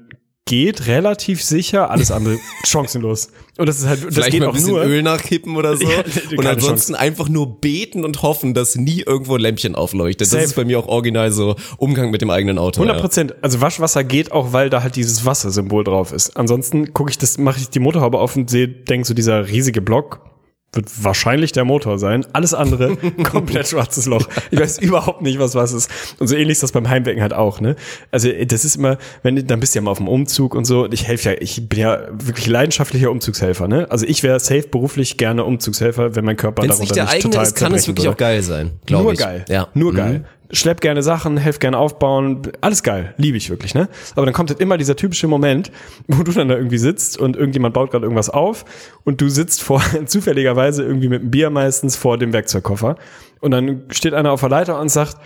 geht 0.45 0.87
relativ 0.87 1.41
sicher, 1.43 1.89
alles 1.89 2.11
andere 2.11 2.37
chancenlos. 2.65 3.29
Und 3.57 3.67
das 3.67 3.79
ist 3.79 3.87
halt, 3.87 4.03
das 4.03 4.13
Vielleicht 4.13 4.31
geht 4.31 4.39
mal 4.41 4.47
ein 4.47 4.49
auch 4.49 4.53
bisschen 4.53 4.71
nur. 4.71 4.83
Öl 4.83 5.03
nachkippen 5.03 5.55
oder 5.55 5.77
so. 5.77 5.83
Ja, 5.93 6.37
und 6.37 6.45
ansonsten 6.45 6.95
einfach 6.95 7.29
nur 7.29 7.59
beten 7.59 8.03
und 8.03 8.21
hoffen, 8.23 8.53
dass 8.53 8.75
nie 8.75 9.01
irgendwo 9.01 9.35
ein 9.35 9.41
Lämpchen 9.41 9.75
aufleuchtet. 9.75 10.27
Safe. 10.27 10.41
Das 10.41 10.51
ist 10.51 10.55
bei 10.55 10.65
mir 10.65 10.79
auch 10.79 10.87
original 10.87 11.31
so 11.31 11.55
Umgang 11.77 12.11
mit 12.11 12.21
dem 12.21 12.29
eigenen 12.29 12.57
Auto. 12.57 12.81
100 12.81 12.99
Prozent. 13.01 13.35
Also 13.43 13.61
Waschwasser 13.61 14.03
geht 14.03 14.31
auch, 14.31 14.53
weil 14.53 14.69
da 14.69 14.81
halt 14.81 14.95
dieses 14.95 15.25
Wassersymbol 15.25 15.83
drauf 15.83 16.11
ist. 16.11 16.35
Ansonsten 16.35 16.93
gucke 16.93 17.11
ich 17.11 17.17
das, 17.17 17.37
mache 17.37 17.59
ich 17.59 17.69
die 17.69 17.79
Motorhaube 17.79 18.19
auf 18.19 18.35
und 18.35 18.49
sehe, 18.49 18.67
denk 18.67 19.05
so 19.05 19.13
dieser 19.13 19.47
riesige 19.47 19.81
Block 19.81 20.32
wird 20.73 20.87
wahrscheinlich 21.03 21.51
der 21.51 21.65
Motor 21.65 21.99
sein. 21.99 22.25
Alles 22.33 22.53
andere 22.53 22.97
komplett 23.23 23.67
schwarzes 23.67 24.05
Loch. 24.07 24.27
Ich 24.51 24.59
weiß 24.59 24.79
überhaupt 24.79 25.21
nicht, 25.21 25.39
was 25.39 25.55
was 25.55 25.71
ist. 25.73 25.89
Und 26.19 26.27
so 26.27 26.35
ähnlich 26.35 26.53
ist 26.53 26.63
das 26.63 26.71
beim 26.71 26.89
Heimwecken 26.89 27.21
halt 27.21 27.33
auch, 27.33 27.61
ne? 27.61 27.75
Also 28.11 28.29
das 28.45 28.65
ist 28.65 28.75
immer, 28.75 28.97
wenn 29.21 29.35
du- 29.35 29.43
dann 29.43 29.59
bist 29.59 29.75
du 29.75 29.79
ja 29.79 29.83
mal 29.83 29.91
auf 29.91 29.97
dem 29.99 30.07
Umzug 30.07 30.55
und 30.55 30.65
so. 30.65 30.83
Und 30.85 30.93
ich 30.93 31.07
helfe 31.07 31.29
ja, 31.31 31.35
ich 31.39 31.69
bin 31.69 31.79
ja 31.79 31.99
wirklich 32.11 32.47
leidenschaftlicher 32.47 33.11
Umzugshelfer, 33.11 33.67
ne? 33.67 33.87
Also 33.89 34.05
ich 34.07 34.23
wäre 34.23 34.39
safe 34.39 34.67
beruflich 34.67 35.17
gerne 35.17 35.43
Umzugshelfer, 35.43 36.15
wenn 36.15 36.25
mein 36.25 36.37
Körper 36.37 36.63
Wenn 36.63 36.69
es 36.71 36.77
darunter 36.77 36.93
nicht 36.93 36.95
der 36.95 37.09
eigene 37.09 37.31
total 37.31 37.43
ist, 37.45 37.55
kann 37.55 37.73
es 37.73 37.87
wirklich 37.87 38.05
würde. 38.05 38.13
auch 38.15 38.17
geil 38.17 38.41
sein, 38.41 38.71
glaube 38.85 39.03
Nur 39.03 39.13
ich. 39.13 39.19
geil. 39.19 39.45
Ja. 39.49 39.67
Nur 39.73 39.91
Mhm. 39.93 39.97
geil. 39.97 40.25
Schlepp 40.53 40.81
gerne 40.81 41.03
Sachen, 41.03 41.37
helf 41.37 41.59
gerne 41.59 41.77
aufbauen, 41.77 42.43
alles 42.61 42.83
geil, 42.83 43.13
liebe 43.17 43.35
ich 43.37 43.49
wirklich, 43.49 43.73
ne? 43.75 43.89
Aber 44.15 44.25
dann 44.25 44.33
kommt 44.33 44.49
halt 44.49 44.59
immer 44.59 44.77
dieser 44.77 44.95
typische 44.95 45.27
Moment, 45.27 45.71
wo 46.07 46.23
du 46.23 46.31
dann 46.31 46.47
da 46.47 46.55
irgendwie 46.55 46.77
sitzt 46.77 47.17
und 47.17 47.35
irgendjemand 47.35 47.73
baut 47.73 47.91
gerade 47.91 48.05
irgendwas 48.05 48.29
auf 48.29 48.63
und 49.03 49.19
du 49.19 49.29
sitzt 49.29 49.61
vor 49.61 49.81
zufälligerweise 50.05 50.83
irgendwie 50.83 51.09
mit 51.09 51.21
einem 51.21 51.31
Bier 51.31 51.49
meistens 51.49 51.95
vor 51.95 52.17
dem 52.17 52.31
Werkzeugkoffer 52.33 52.95
und 53.41 53.51
dann 53.51 53.83
steht 53.89 54.13
einer 54.13 54.31
auf 54.31 54.39
der 54.39 54.49
Leiter 54.49 54.79
und 54.79 54.89
sagt 54.89 55.17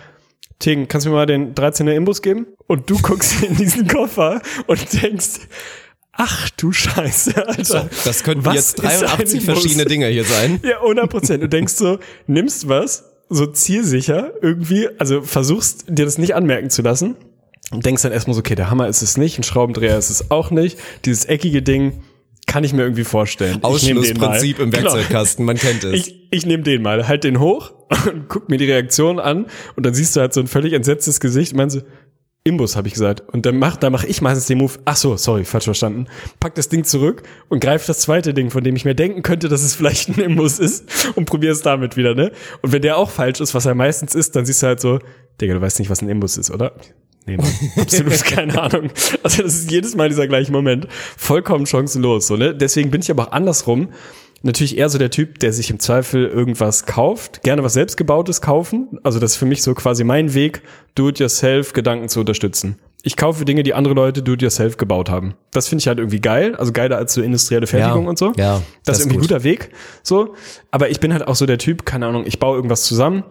Tegen, 0.60 0.88
kannst 0.88 1.06
du 1.06 1.12
mir 1.12 1.18
mal 1.18 1.26
den 1.28 1.54
13er 1.54 1.92
Imbus 1.92 2.24
geben? 2.24 2.48
Und 2.66 2.90
du 2.90 2.98
guckst 3.02 3.44
in 3.44 3.56
diesen 3.56 3.88
Koffer 3.88 4.42
und 4.66 5.04
denkst, 5.04 5.42
ach 6.14 6.50
du 6.58 6.72
Scheiße, 6.72 7.48
Alter. 7.48 7.90
Das 8.06 8.24
könnten 8.24 8.44
Was 8.44 8.56
jetzt 8.56 8.80
ist 8.80 8.86
ein 8.86 9.00
83 9.02 9.42
Imbus? 9.42 9.46
verschiedene 9.62 9.86
Dinge 9.86 10.08
hier 10.08 10.24
sein. 10.24 10.60
Ja, 10.64 10.82
100 10.82 11.10
Prozent. 11.10 11.44
Du 11.44 11.48
denkst 11.50 11.74
so, 11.76 12.00
nimmst 12.26 12.68
was, 12.68 13.04
so 13.30 13.46
zielsicher 13.46 14.32
irgendwie, 14.42 14.88
also 14.98 15.22
versuchst 15.22 15.86
dir 15.90 16.06
das 16.06 16.18
nicht 16.18 16.36
anmerken 16.36 16.70
zu 16.70 16.82
lassen 16.82 17.16
und 17.72 17.86
denkst 17.86 18.02
dann 18.04 18.12
erstmal 18.12 18.34
so, 18.34 18.40
okay, 18.40 18.56
der 18.56 18.70
Hammer 18.70 18.88
ist 18.88 19.02
es 19.02 19.18
nicht, 19.18 19.38
ein 19.38 19.44
Schraubendreher 19.44 19.98
ist 19.98 20.10
es 20.10 20.32
auch 20.32 20.52
nicht, 20.52 20.80
dieses 21.06 21.26
eckige 21.26 21.62
Ding 21.62 22.04
kann 22.48 22.64
ich 22.64 22.72
mir 22.72 22.84
irgendwie 22.84 23.04
vorstellen. 23.04 23.62
Ausschlussprinzip 23.62 24.60
im 24.60 24.72
Genau. 24.72 24.94
Werkzeugkasten, 24.94 25.46
man 25.46 25.58
kennt 25.58 25.84
es. 25.84 25.94
Ich, 26.08 26.28
ich 26.32 26.46
nehme 26.46 26.64
den 26.64 26.82
mal, 26.82 27.08
halt 27.08 27.26
den 27.26 27.40
hoch 27.42 27.74
und 28.10 28.30
guck 28.30 28.50
mir 28.50 28.58
die 28.58 28.72
Reaktion 28.72 29.20
an 29.20 29.48
und 29.76 29.86
dann 29.86 29.94
siehst 29.94 30.16
du 30.16 30.22
halt 30.22 30.34
so 30.34 30.40
ein 30.40 30.48
völlig 30.48 30.74
entsetztes 30.74 31.20
Gesicht 31.20 31.52
und 31.52 31.58
meinst 31.58 31.76
so, 31.76 31.82
Imbus, 32.48 32.76
habe 32.76 32.88
ich 32.88 32.94
gesagt. 32.94 33.22
Und 33.34 33.46
dann 33.46 33.58
mach, 33.58 33.76
da 33.78 33.90
mache 33.90 34.08
ich 34.08 34.22
meistens 34.22 34.48
den 34.48 34.58
Move, 34.58 34.74
ach 34.86 34.96
so, 34.96 35.18
sorry, 35.18 35.44
falsch 35.44 35.66
verstanden. 35.66 36.08
Pack 36.40 36.56
das 36.56 36.70
Ding 36.70 36.84
zurück 36.84 37.24
und 37.50 37.60
greif 37.60 37.86
das 37.86 38.00
zweite 38.00 38.34
Ding, 38.34 38.50
von 38.50 38.64
dem 38.64 38.76
ich 38.76 38.86
mir 38.86 38.96
denken 38.96 39.22
könnte, 39.22 39.50
dass 39.50 39.64
es 39.64 39.76
vielleicht 39.76 40.10
ein 40.10 40.20
Imbus 40.20 40.60
ist 40.60 41.12
und 41.16 41.26
probier 41.26 41.52
es 41.52 41.62
damit 41.62 41.98
wieder, 41.98 42.16
ne? 42.16 42.32
Und 42.62 42.72
wenn 42.72 42.82
der 42.82 42.98
auch 42.98 43.10
falsch 43.10 43.42
ist, 43.42 43.54
was 43.54 43.66
er 43.66 43.76
meistens 43.76 44.16
ist, 44.16 44.36
dann 44.36 44.46
siehst 44.46 44.64
du 44.64 44.68
halt 44.68 44.80
so, 44.80 45.00
Digga, 45.40 45.54
du 45.54 45.62
weißt 45.62 45.80
nicht, 45.80 45.90
was 45.90 46.02
ein 46.02 46.10
Imbus 46.10 46.38
ist, 46.38 46.50
oder? 46.50 46.74
Nee, 47.26 47.38
Mann, 47.38 47.52
absolut 47.82 48.24
keine 48.24 48.60
Ahnung. 48.62 48.90
Also 49.22 49.44
das 49.44 49.56
ist 49.56 49.70
jedes 49.70 49.96
Mal 49.96 50.10
dieser 50.10 50.28
gleiche 50.28 50.52
Moment. 50.52 50.88
Vollkommen 51.18 51.66
chancenlos, 51.66 52.28
so, 52.28 52.38
ne? 52.38 52.56
Deswegen 52.56 52.90
bin 52.90 53.02
ich 53.02 53.12
aber 53.12 53.28
auch 53.28 53.32
andersrum 53.34 53.90
natürlich 54.44 54.78
eher 54.78 54.90
so 54.90 54.98
der 54.98 55.10
Typ, 55.10 55.40
der 55.40 55.52
sich 55.54 55.70
im 55.70 55.80
Zweifel 55.80 56.26
irgendwas 56.28 56.86
kauft, 56.86 57.44
gerne 57.44 57.64
was 57.64 57.74
selbstgebautes 57.74 58.42
kaufen. 58.42 59.00
Also 59.04 59.20
das 59.20 59.32
ist 59.32 59.38
für 59.38 59.46
mich 59.46 59.64
so 59.64 59.74
quasi 59.74 60.04
mein 60.04 60.34
Weg, 60.34 60.62
Do-it-yourself 60.96 61.74
Gedanken 61.74 62.10
zu 62.10 62.20
unterstützen. 62.20 62.78
Ich 63.04 63.16
kaufe 63.16 63.46
Dinge, 63.46 63.64
die 63.64 63.74
andere 63.74 63.94
Leute 63.94 64.22
Do-it-yourself 64.24 64.78
gebaut 64.78 65.10
haben. 65.10 65.36
Das 65.52 65.68
finde 65.68 65.82
ich 65.82 65.88
halt 65.88 66.00
irgendwie 66.00 66.20
geil, 66.20 66.56
also 66.56 66.72
geiler 66.72 66.98
als 66.98 67.14
so 67.14 67.22
industrielle 67.22 67.68
Fertigung 67.68 68.04
Ja, 68.04 68.10
und 68.10 68.18
so. 68.18 68.34
ja, 68.36 68.56
das, 68.56 68.64
das 68.86 68.98
ist 69.00 69.04
irgendwie 69.06 69.18
ein 69.18 69.22
gut. 69.22 69.30
guter 69.30 69.44
Weg, 69.44 69.70
so. 70.04 70.34
Aber 70.72 70.90
ich 70.90 71.00
bin 71.00 71.14
halt 71.14 71.28
auch 71.28 71.36
so 71.36 71.46
der 71.46 71.58
Typ, 71.58 71.86
keine 71.86 72.08
Ahnung, 72.08 72.26
ich 72.26 72.40
baue 72.40 72.56
irgendwas 72.56 72.84
zusammen 72.84 73.24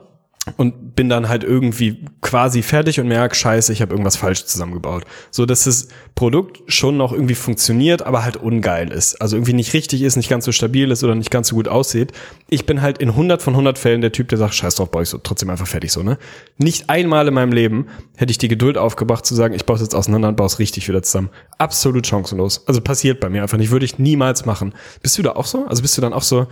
und 0.57 0.95
bin 0.95 1.09
dann 1.09 1.29
halt 1.29 1.43
irgendwie 1.45 2.05
quasi 2.21 2.63
fertig 2.63 3.01
und 3.01 3.09
merke, 3.09 3.35
scheiße, 3.35 3.73
ich 3.73 3.83
habe 3.83 3.93
irgendwas 3.93 4.17
falsch 4.17 4.45
zusammengebaut. 4.45 5.05
So 5.31 5.45
dass 5.45 5.65
das 5.65 5.89
Produkt 6.15 6.63
schon 6.73 6.97
noch 6.97 7.13
irgendwie 7.13 7.35
funktioniert, 7.35 8.03
aber 8.03 8.25
halt 8.25 8.37
ungeil 8.37 8.93
ist. 8.93 9.21
Also 9.21 9.37
irgendwie 9.37 9.53
nicht 9.53 9.75
richtig 9.75 10.03
ist, 10.03 10.17
nicht 10.17 10.31
ganz 10.31 10.45
so 10.45 10.53
stabil 10.53 10.91
ist 10.91 11.03
oder 11.03 11.15
nicht 11.15 11.31
ganz 11.31 11.49
so 11.49 11.57
gut 11.57 11.69
aussieht. 11.69 12.13
Ich 12.49 12.65
bin 12.65 12.81
halt 12.81 12.99
in 12.99 13.11
100 13.11 13.43
von 13.43 13.55
100 13.55 13.77
Fällen 13.79 14.01
der 14.01 14.13
Typ, 14.13 14.29
der 14.29 14.39
sagt, 14.39 14.55
scheiß 14.55 14.77
drauf, 14.77 14.91
baue 14.91 15.03
ich 15.03 15.09
so 15.09 15.19
trotzdem 15.19 15.51
einfach 15.51 15.67
fertig 15.67 15.93
so, 15.93 16.03
ne? 16.03 16.17
Nicht 16.59 16.89
einmal 16.89 17.27
in 17.29 17.35
meinem 17.35 17.53
Leben 17.53 17.87
hätte 18.17 18.31
ich 18.31 18.39
die 18.39 18.49
Geduld 18.49 18.79
aufgebracht 18.79 19.27
zu 19.27 19.35
sagen, 19.35 19.55
ich 19.55 19.67
baue 19.67 19.77
es 19.77 19.83
jetzt 19.83 19.95
auseinander 19.95 20.29
und 20.29 20.37
baue 20.37 20.47
es 20.47 20.59
richtig 20.59 20.89
wieder 20.89 21.03
zusammen. 21.03 21.31
Absolut 21.59 22.07
chancenlos. 22.07 22.67
Also 22.67 22.81
passiert 22.81 23.21
bei 23.21 23.29
mir 23.29 23.43
einfach 23.43 23.59
nicht, 23.59 23.71
würde 23.71 23.85
ich 23.85 23.99
niemals 23.99 24.47
machen. 24.47 24.75
Bist 25.03 25.19
du 25.19 25.23
da 25.23 25.33
auch 25.33 25.47
so? 25.47 25.67
Also 25.67 25.83
bist 25.83 25.97
du 25.99 26.01
dann 26.01 26.13
auch 26.13 26.23
so 26.23 26.47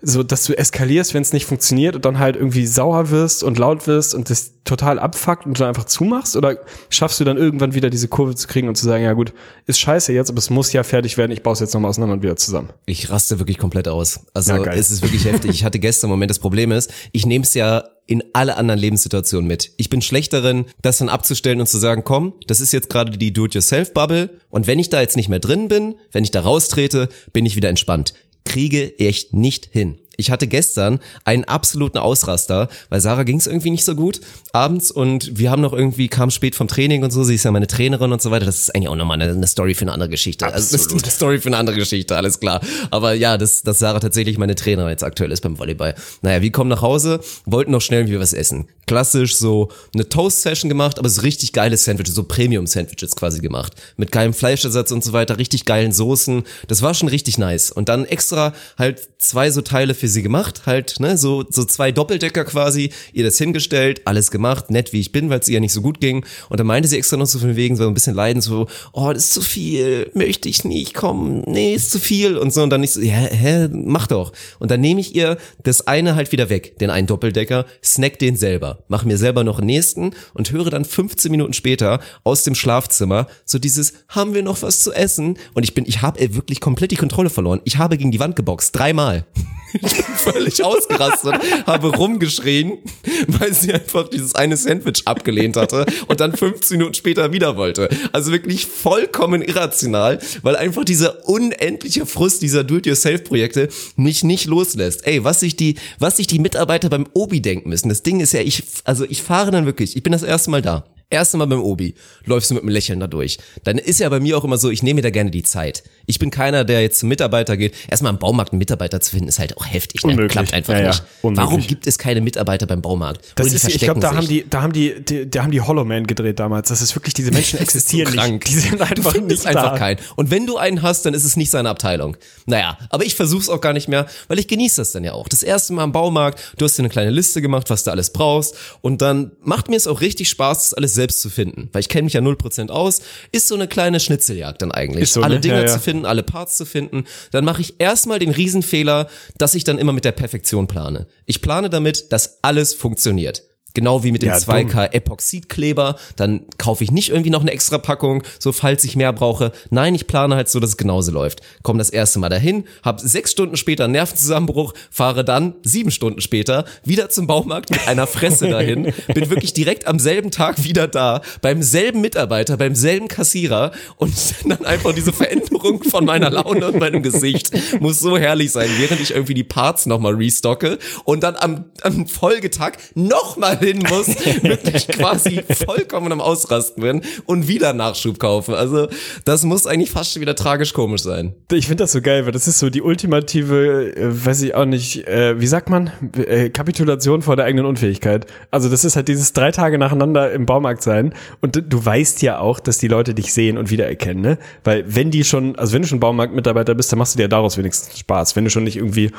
so, 0.00 0.22
dass 0.22 0.44
du 0.44 0.56
eskalierst, 0.56 1.12
wenn 1.14 1.22
es 1.22 1.32
nicht 1.32 1.46
funktioniert 1.46 1.96
und 1.96 2.04
dann 2.04 2.18
halt 2.18 2.36
irgendwie 2.36 2.66
sauer 2.66 3.10
wirst 3.10 3.42
und 3.42 3.58
laut 3.58 3.86
wirst 3.86 4.14
und 4.14 4.30
das 4.30 4.52
total 4.64 4.98
abfuckt 4.98 5.46
und 5.46 5.58
du 5.58 5.60
dann 5.60 5.68
einfach 5.68 5.84
zumachst? 5.84 6.36
Oder 6.36 6.58
schaffst 6.88 7.18
du 7.18 7.24
dann 7.24 7.36
irgendwann 7.36 7.74
wieder 7.74 7.90
diese 7.90 8.06
Kurve 8.06 8.34
zu 8.34 8.46
kriegen 8.46 8.68
und 8.68 8.76
zu 8.76 8.84
sagen, 8.84 9.02
ja 9.02 9.12
gut, 9.14 9.32
ist 9.66 9.80
scheiße 9.80 10.12
jetzt, 10.12 10.30
aber 10.30 10.38
es 10.38 10.50
muss 10.50 10.72
ja 10.72 10.84
fertig 10.84 11.16
werden, 11.18 11.32
ich 11.32 11.42
baue 11.42 11.54
es 11.54 11.60
jetzt 11.60 11.74
nochmal 11.74 11.88
auseinander 11.88 12.14
und 12.14 12.22
wieder 12.22 12.36
zusammen? 12.36 12.70
Ich 12.86 13.10
raste 13.10 13.38
wirklich 13.40 13.58
komplett 13.58 13.88
aus. 13.88 14.20
Also 14.34 14.52
Ja, 14.52 14.72
es 14.72 14.90
ist 14.90 15.02
wirklich 15.02 15.24
heftig. 15.24 15.50
Ich 15.50 15.64
hatte 15.64 15.78
gestern 15.78 16.08
einen 16.08 16.12
Moment, 16.12 16.30
das 16.30 16.38
Problem 16.38 16.70
ist, 16.70 16.92
ich 17.12 17.26
nehme 17.26 17.44
es 17.44 17.54
ja 17.54 17.84
in 18.06 18.22
alle 18.32 18.56
anderen 18.56 18.80
Lebenssituationen 18.80 19.46
mit. 19.46 19.72
Ich 19.76 19.90
bin 19.90 20.00
schlecht 20.00 20.32
darin, 20.32 20.64
das 20.80 20.98
dann 20.98 21.10
abzustellen 21.10 21.60
und 21.60 21.66
zu 21.66 21.76
sagen, 21.76 22.04
komm, 22.04 22.34
das 22.46 22.60
ist 22.60 22.72
jetzt 22.72 22.88
gerade 22.88 23.18
die 23.18 23.32
Do-it-yourself-Bubble 23.32 24.30
und 24.48 24.66
wenn 24.66 24.78
ich 24.78 24.88
da 24.88 25.00
jetzt 25.00 25.16
nicht 25.16 25.28
mehr 25.28 25.40
drin 25.40 25.68
bin, 25.68 25.96
wenn 26.12 26.24
ich 26.24 26.30
da 26.30 26.40
raustrete, 26.40 27.08
bin 27.32 27.44
ich 27.44 27.54
wieder 27.54 27.68
entspannt. 27.68 28.14
Kriege 28.48 28.98
echt 28.98 29.34
nicht 29.34 29.68
hin. 29.72 29.98
Ich 30.20 30.32
hatte 30.32 30.48
gestern 30.48 30.98
einen 31.24 31.44
absoluten 31.44 31.96
Ausraster, 31.96 32.68
weil 32.88 33.00
Sarah 33.00 33.22
ging 33.22 33.36
es 33.36 33.46
irgendwie 33.46 33.70
nicht 33.70 33.84
so 33.84 33.94
gut 33.94 34.20
abends 34.52 34.90
und 34.90 35.38
wir 35.38 35.52
haben 35.52 35.62
noch 35.62 35.72
irgendwie, 35.72 36.08
kam 36.08 36.32
spät 36.32 36.56
vom 36.56 36.66
Training 36.66 37.04
und 37.04 37.12
so, 37.12 37.22
sie 37.22 37.36
ist 37.36 37.44
ja 37.44 37.52
meine 37.52 37.68
Trainerin 37.68 38.10
und 38.10 38.20
so 38.20 38.32
weiter. 38.32 38.44
Das 38.44 38.58
ist 38.58 38.74
eigentlich 38.74 38.88
auch 38.88 38.96
nochmal 38.96 39.22
eine, 39.22 39.30
eine 39.30 39.46
Story 39.46 39.74
für 39.74 39.82
eine 39.82 39.92
andere 39.92 40.08
Geschichte. 40.08 40.44
Also 40.44 40.76
das 40.76 40.86
ist 40.86 40.92
eine 40.92 41.08
Story 41.08 41.38
für 41.38 41.46
eine 41.46 41.56
andere 41.56 41.76
Geschichte, 41.76 42.16
alles 42.16 42.40
klar. 42.40 42.60
Aber 42.90 43.12
ja, 43.12 43.38
dass, 43.38 43.62
dass 43.62 43.78
Sarah 43.78 44.00
tatsächlich 44.00 44.38
meine 44.38 44.56
Trainerin 44.56 44.90
jetzt 44.90 45.04
aktuell 45.04 45.30
ist 45.30 45.40
beim 45.40 45.56
Volleyball. 45.56 45.94
Naja, 46.22 46.42
wir 46.42 46.50
kommen 46.50 46.70
nach 46.70 46.82
Hause, 46.82 47.20
wollten 47.46 47.70
noch 47.70 47.80
schnell 47.80 48.00
irgendwie 48.00 48.18
was 48.18 48.32
essen. 48.32 48.66
Klassisch 48.88 49.36
so 49.36 49.68
eine 49.94 50.08
Toast-Session 50.08 50.68
gemacht, 50.68 50.98
aber 50.98 51.10
so 51.10 51.20
richtig 51.20 51.52
geiles 51.52 51.84
Sandwiches, 51.84 52.16
so 52.16 52.24
Premium-Sandwiches 52.24 53.14
quasi 53.14 53.40
gemacht. 53.40 53.74
Mit 53.96 54.10
geilem 54.10 54.34
Fleischersatz 54.34 54.90
und 54.90 55.04
so 55.04 55.12
weiter, 55.12 55.38
richtig 55.38 55.64
geilen 55.64 55.92
Soßen. 55.92 56.42
Das 56.66 56.82
war 56.82 56.94
schon 56.94 57.08
richtig 57.08 57.38
nice. 57.38 57.70
Und 57.70 57.88
dann 57.88 58.04
extra 58.04 58.52
halt 58.76 59.06
zwei 59.18 59.50
so 59.50 59.60
Teile 59.60 59.94
für 59.94 60.07
sie 60.08 60.22
gemacht, 60.22 60.62
halt, 60.66 61.00
ne, 61.00 61.16
so, 61.16 61.44
so 61.48 61.64
zwei 61.64 61.92
Doppeldecker 61.92 62.44
quasi, 62.44 62.90
ihr 63.12 63.24
das 63.24 63.38
hingestellt, 63.38 64.02
alles 64.04 64.30
gemacht, 64.30 64.70
nett 64.70 64.92
wie 64.92 65.00
ich 65.00 65.12
bin, 65.12 65.30
weil 65.30 65.40
es 65.40 65.48
ihr 65.48 65.60
nicht 65.60 65.72
so 65.72 65.82
gut 65.82 66.00
ging. 66.00 66.24
Und 66.48 66.60
dann 66.60 66.66
meinte 66.66 66.88
sie 66.88 66.96
extra 66.96 67.16
noch 67.16 67.26
so 67.26 67.38
von 67.38 67.56
wegen, 67.56 67.76
so 67.76 67.86
ein 67.86 67.94
bisschen 67.94 68.14
leiden, 68.14 68.42
so, 68.42 68.66
oh, 68.92 69.12
das 69.12 69.24
ist 69.24 69.34
zu 69.34 69.40
viel, 69.40 70.10
möchte 70.14 70.48
ich 70.48 70.64
nicht, 70.64 70.94
komm, 70.94 71.42
nee, 71.46 71.74
ist 71.74 71.90
zu 71.90 71.98
viel 71.98 72.36
und 72.36 72.52
so. 72.52 72.62
Und 72.62 72.70
dann 72.70 72.80
nicht 72.80 72.92
so, 72.92 73.00
ja, 73.00 73.16
hä, 73.16 73.68
mach 73.70 74.06
doch. 74.06 74.32
Und 74.58 74.70
dann 74.70 74.80
nehme 74.80 75.00
ich 75.00 75.14
ihr 75.14 75.38
das 75.62 75.86
eine 75.86 76.14
halt 76.14 76.32
wieder 76.32 76.48
weg, 76.48 76.78
den 76.78 76.90
einen 76.90 77.06
Doppeldecker, 77.06 77.66
snack 77.84 78.18
den 78.18 78.36
selber, 78.36 78.84
mach 78.88 79.04
mir 79.04 79.18
selber 79.18 79.44
noch 79.44 79.58
einen 79.58 79.66
nächsten 79.66 80.12
und 80.34 80.50
höre 80.52 80.70
dann 80.70 80.84
15 80.84 81.30
Minuten 81.30 81.52
später 81.52 82.00
aus 82.24 82.44
dem 82.44 82.54
Schlafzimmer 82.54 83.26
so 83.44 83.58
dieses, 83.58 83.92
haben 84.08 84.34
wir 84.34 84.42
noch 84.42 84.62
was 84.62 84.82
zu 84.82 84.92
essen? 84.92 85.38
Und 85.54 85.62
ich 85.64 85.74
bin, 85.74 85.84
ich 85.86 86.02
habe 86.02 86.18
wirklich 86.34 86.60
komplett 86.60 86.90
die 86.90 86.96
Kontrolle 86.96 87.30
verloren. 87.30 87.60
Ich 87.64 87.78
habe 87.78 87.96
gegen 87.96 88.10
die 88.10 88.20
Wand 88.20 88.36
geboxt, 88.36 88.76
dreimal. 88.76 89.24
Ich 89.80 89.94
bin 89.94 90.14
völlig 90.16 90.64
ausgerastet, 90.64 91.34
habe 91.66 91.94
rumgeschrien, 91.94 92.78
weil 93.26 93.52
sie 93.52 93.72
einfach 93.72 94.08
dieses 94.08 94.34
eine 94.34 94.56
Sandwich 94.56 95.02
abgelehnt 95.04 95.56
hatte 95.56 95.86
und 96.06 96.20
dann 96.20 96.34
15 96.36 96.78
Minuten 96.78 96.94
später 96.94 97.32
wieder 97.32 97.56
wollte. 97.56 97.88
Also 98.12 98.32
wirklich 98.32 98.66
vollkommen 98.66 99.42
irrational, 99.42 100.18
weil 100.42 100.56
einfach 100.56 100.84
dieser 100.84 101.28
unendliche 101.28 102.06
Frust 102.06 102.42
dieser 102.42 102.64
Do-it-yourself-Projekte 102.64 103.68
mich 103.96 104.24
nicht 104.24 104.46
loslässt. 104.46 105.06
Ey, 105.06 105.24
was 105.24 105.40
sich 105.40 105.56
die, 105.56 105.76
was 105.98 106.16
sich 106.16 106.26
die 106.26 106.38
Mitarbeiter 106.38 106.88
beim 106.88 107.06
Obi 107.14 107.40
denken 107.40 107.68
müssen. 107.68 107.88
Das 107.88 108.02
Ding 108.02 108.20
ist 108.20 108.32
ja, 108.32 108.40
ich, 108.40 108.62
also 108.84 109.04
ich 109.04 109.22
fahre 109.22 109.50
dann 109.50 109.66
wirklich, 109.66 109.96
ich 109.96 110.02
bin 110.02 110.12
das 110.12 110.22
erste 110.22 110.50
Mal 110.50 110.62
da. 110.62 110.84
Erste 111.10 111.38
Mal 111.38 111.46
beim 111.46 111.62
Obi, 111.62 111.94
läufst 112.26 112.50
du 112.50 112.54
mit 112.54 112.62
einem 112.62 112.72
Lächeln 112.72 113.00
da 113.00 113.06
durch. 113.06 113.38
Dann 113.64 113.78
ist 113.78 113.98
ja 113.98 114.10
bei 114.10 114.20
mir 114.20 114.36
auch 114.36 114.44
immer 114.44 114.58
so, 114.58 114.68
ich 114.68 114.82
nehme 114.82 114.96
mir 114.96 115.02
da 115.02 115.10
gerne 115.10 115.30
die 115.30 115.42
Zeit. 115.42 115.82
Ich 116.08 116.18
bin 116.18 116.30
keiner, 116.30 116.64
der 116.64 116.82
jetzt 116.82 116.98
zum 117.00 117.08
Mitarbeiter 117.08 117.56
geht. 117.56 117.74
Erstmal 117.88 118.12
im 118.12 118.18
Baumarkt 118.18 118.52
einen 118.52 118.58
Mitarbeiter 118.58 119.00
zu 119.00 119.10
finden, 119.12 119.28
ist 119.28 119.38
halt 119.38 119.56
auch 119.56 119.66
heftig. 119.66 120.02
Ne? 120.02 120.10
Unmöglich. 120.10 120.32
Klappt 120.32 120.54
einfach 120.54 120.72
Ja, 120.74 120.80
ja, 120.80 120.86
nicht. 120.88 121.02
unmöglich. 121.22 121.46
Warum 121.46 121.66
gibt 121.66 121.86
es 121.86 121.98
keine 121.98 122.20
Mitarbeiter 122.20 122.66
beim 122.66 122.82
Baumarkt? 122.82 123.20
Das 123.36 123.52
ist, 123.52 123.68
ich 123.68 123.78
glaube, 123.80 124.00
da 124.00 124.14
haben 124.16 124.26
die, 124.26 124.44
da 124.48 124.62
haben 124.62 124.72
die, 124.72 124.94
die, 125.04 125.30
da 125.30 125.42
haben 125.42 125.50
die 125.52 125.60
Hollow 125.60 125.84
Man 125.84 126.06
gedreht 126.06 126.40
damals. 126.40 126.68
Das 126.68 126.82
ist 126.82 126.96
wirklich, 126.96 127.14
diese 127.14 127.30
Menschen 127.30 127.58
so 127.58 127.62
existieren 127.62 128.12
krank. 128.14 128.32
nicht. 128.44 128.48
Die 128.48 128.58
sind 128.58 128.80
einfach 128.80 128.94
du 128.94 129.02
findest 129.02 129.44
nicht 129.44 129.56
einfach 129.56 129.72
da. 129.72 129.78
keinen. 129.78 129.98
Und 130.16 130.30
wenn 130.30 130.46
du 130.46 130.56
einen 130.56 130.82
hast, 130.82 131.04
dann 131.06 131.14
ist 131.14 131.24
es 131.24 131.36
nicht 131.36 131.50
seine 131.50 131.68
Abteilung. 131.68 132.16
Naja, 132.46 132.78
aber 132.90 133.04
ich 133.04 133.14
versuch's 133.14 133.48
auch 133.48 133.60
gar 133.60 133.72
nicht 133.74 133.88
mehr, 133.88 134.06
weil 134.28 134.38
ich 134.38 134.48
genieße 134.48 134.80
das 134.80 134.92
dann 134.92 135.04
ja 135.04 135.12
auch. 135.12 135.28
Das 135.28 135.42
erste 135.42 135.72
Mal 135.74 135.84
im 135.84 135.92
Baumarkt, 135.92 136.40
du 136.56 136.64
hast 136.64 136.78
dir 136.78 136.82
eine 136.82 136.88
kleine 136.88 137.10
Liste 137.10 137.42
gemacht, 137.42 137.68
was 137.70 137.84
du 137.84 137.90
alles 137.90 138.10
brauchst. 138.10 138.54
Und 138.80 139.02
dann 139.02 139.32
macht 139.42 139.68
mir 139.68 139.76
es 139.76 139.86
auch 139.86 140.00
richtig 140.00 140.28
Spaß, 140.30 140.70
das 140.70 140.74
alles 140.74 140.94
selbst 140.94 141.20
zu 141.20 141.28
finden. 141.30 141.68
Weil 141.72 141.80
ich 141.80 141.88
kenne 141.90 142.04
mich 142.04 142.14
ja 142.14 142.20
0% 142.20 142.70
aus. 142.70 143.02
Ist 143.32 143.48
so 143.48 143.54
eine 143.54 143.68
kleine 143.68 144.00
Schnitzeljagd 144.00 144.62
dann 144.62 144.72
eigentlich. 144.72 145.02
Ist 145.04 145.12
so, 145.12 145.22
alle 145.22 145.34
ne? 145.36 145.40
Dinge 145.40 145.56
Ja, 145.56 145.60
ja. 145.62 145.66
zu 145.68 145.80
finden, 145.80 145.97
alle 146.04 146.22
Parts 146.22 146.56
zu 146.56 146.64
finden. 146.64 147.04
Dann 147.30 147.44
mache 147.44 147.60
ich 147.60 147.80
erstmal 147.80 148.18
den 148.18 148.30
Riesenfehler, 148.30 149.08
dass 149.38 149.54
ich 149.54 149.64
dann 149.64 149.78
immer 149.78 149.92
mit 149.92 150.04
der 150.04 150.12
Perfektion 150.12 150.66
plane. 150.66 151.06
Ich 151.26 151.42
plane 151.42 151.70
damit, 151.70 152.12
dass 152.12 152.38
alles 152.42 152.74
funktioniert. 152.74 153.47
Genau 153.74 154.02
wie 154.02 154.12
mit 154.12 154.22
dem 154.22 154.30
Ja, 154.30 154.36
2K 154.36 154.92
Epoxidkleber, 154.92 155.96
dann 156.16 156.46
kaufe 156.56 156.82
ich 156.82 156.90
nicht 156.90 157.10
irgendwie 157.10 157.30
noch 157.30 157.42
eine 157.42 157.52
extra 157.52 157.78
Packung, 157.78 158.22
so 158.38 158.52
falls 158.52 158.82
ich 158.84 158.96
mehr 158.96 159.12
brauche. 159.12 159.52
Nein, 159.70 159.94
ich 159.94 160.06
plane 160.06 160.34
halt 160.34 160.48
so, 160.48 160.58
dass 160.58 160.70
es 160.70 160.76
genauso 160.76 161.12
läuft. 161.12 161.42
Komm 161.62 161.78
das 161.78 161.90
erste 161.90 162.18
Mal 162.18 162.28
dahin, 162.28 162.64
hab 162.82 163.00
sechs 163.00 163.30
Stunden 163.30 163.56
später 163.56 163.84
einen 163.84 163.92
Nervenzusammenbruch, 163.92 164.74
fahre 164.90 165.24
dann 165.24 165.54
sieben 165.62 165.90
Stunden 165.90 166.20
später 166.20 166.64
wieder 166.84 167.10
zum 167.10 167.26
Baumarkt 167.26 167.70
mit 167.70 167.86
einer 167.86 168.06
Fresse 168.06 168.48
dahin, 168.50 168.92
bin 169.14 169.30
wirklich 169.30 169.52
direkt 169.52 169.86
am 169.86 169.98
selben 169.98 170.30
Tag 170.30 170.64
wieder 170.64 170.88
da, 170.88 171.20
beim 171.42 171.62
selben 171.62 172.00
Mitarbeiter, 172.00 172.56
beim 172.56 172.74
selben 172.74 173.06
Kassierer 173.08 173.72
und 173.96 174.14
dann 174.46 174.64
einfach 174.64 174.94
diese 174.94 175.12
Veränderung 175.12 175.84
von 175.84 176.04
meiner 176.04 176.30
Laune 176.30 176.68
und 176.68 176.78
meinem 176.78 177.02
Gesicht 177.02 177.50
muss 177.80 178.00
so 178.00 178.16
herrlich 178.16 178.50
sein, 178.50 178.70
während 178.78 179.00
ich 179.00 179.12
irgendwie 179.12 179.34
die 179.34 179.44
Parts 179.44 179.86
nochmal 179.86 180.14
restocke 180.14 180.78
und 181.04 181.22
dann 181.22 181.36
am, 181.36 181.66
am 181.82 182.06
Folgetag 182.06 182.72
nochmal 182.94 183.57
hin 183.58 183.84
muss, 183.88 184.08
wirklich 184.42 184.88
quasi 184.88 185.42
vollkommen 185.66 186.12
am 186.12 186.20
Ausrasten 186.20 186.82
bin 186.82 187.02
und 187.26 187.48
wieder 187.48 187.72
Nachschub 187.72 188.18
kaufe. 188.18 188.56
Also 188.56 188.88
das 189.24 189.44
muss 189.44 189.66
eigentlich 189.66 189.90
fast 189.90 190.12
schon 190.12 190.22
wieder 190.22 190.34
tragisch 190.34 190.72
komisch 190.72 191.02
sein. 191.02 191.34
Ich 191.52 191.66
finde 191.66 191.84
das 191.84 191.92
so 191.92 192.00
geil, 192.00 192.24
weil 192.26 192.32
das 192.32 192.48
ist 192.48 192.58
so 192.58 192.70
die 192.70 192.82
ultimative, 192.82 193.94
äh, 193.96 194.26
weiß 194.26 194.42
ich 194.42 194.54
auch 194.54 194.64
nicht, 194.64 195.06
äh, 195.06 195.40
wie 195.40 195.46
sagt 195.46 195.70
man, 195.70 195.90
äh, 196.16 196.50
Kapitulation 196.50 197.22
vor 197.22 197.36
der 197.36 197.44
eigenen 197.44 197.66
Unfähigkeit. 197.66 198.26
Also 198.50 198.68
das 198.68 198.84
ist 198.84 198.96
halt 198.96 199.08
dieses 199.08 199.32
drei 199.32 199.50
Tage 199.50 199.78
nacheinander 199.78 200.32
im 200.32 200.46
Baumarkt 200.46 200.82
sein 200.82 201.14
und 201.40 201.56
du, 201.56 201.62
du 201.62 201.84
weißt 201.84 202.22
ja 202.22 202.38
auch, 202.38 202.60
dass 202.60 202.78
die 202.78 202.88
Leute 202.88 203.14
dich 203.14 203.32
sehen 203.32 203.58
und 203.58 203.70
wiedererkennen, 203.70 204.22
ne? 204.22 204.38
Weil 204.64 204.84
wenn 204.86 205.10
die 205.10 205.24
schon, 205.24 205.56
also 205.56 205.72
wenn 205.72 205.82
du 205.82 205.88
schon 205.88 206.00
Baumarktmitarbeiter 206.00 206.74
bist, 206.74 206.90
dann 206.92 206.98
machst 206.98 207.14
du 207.14 207.18
dir 207.18 207.28
daraus 207.28 207.58
wenigstens 207.58 207.98
Spaß. 207.98 208.36
Wenn 208.36 208.44
du 208.44 208.50
schon 208.50 208.64
nicht 208.64 208.76
irgendwie 208.76 209.10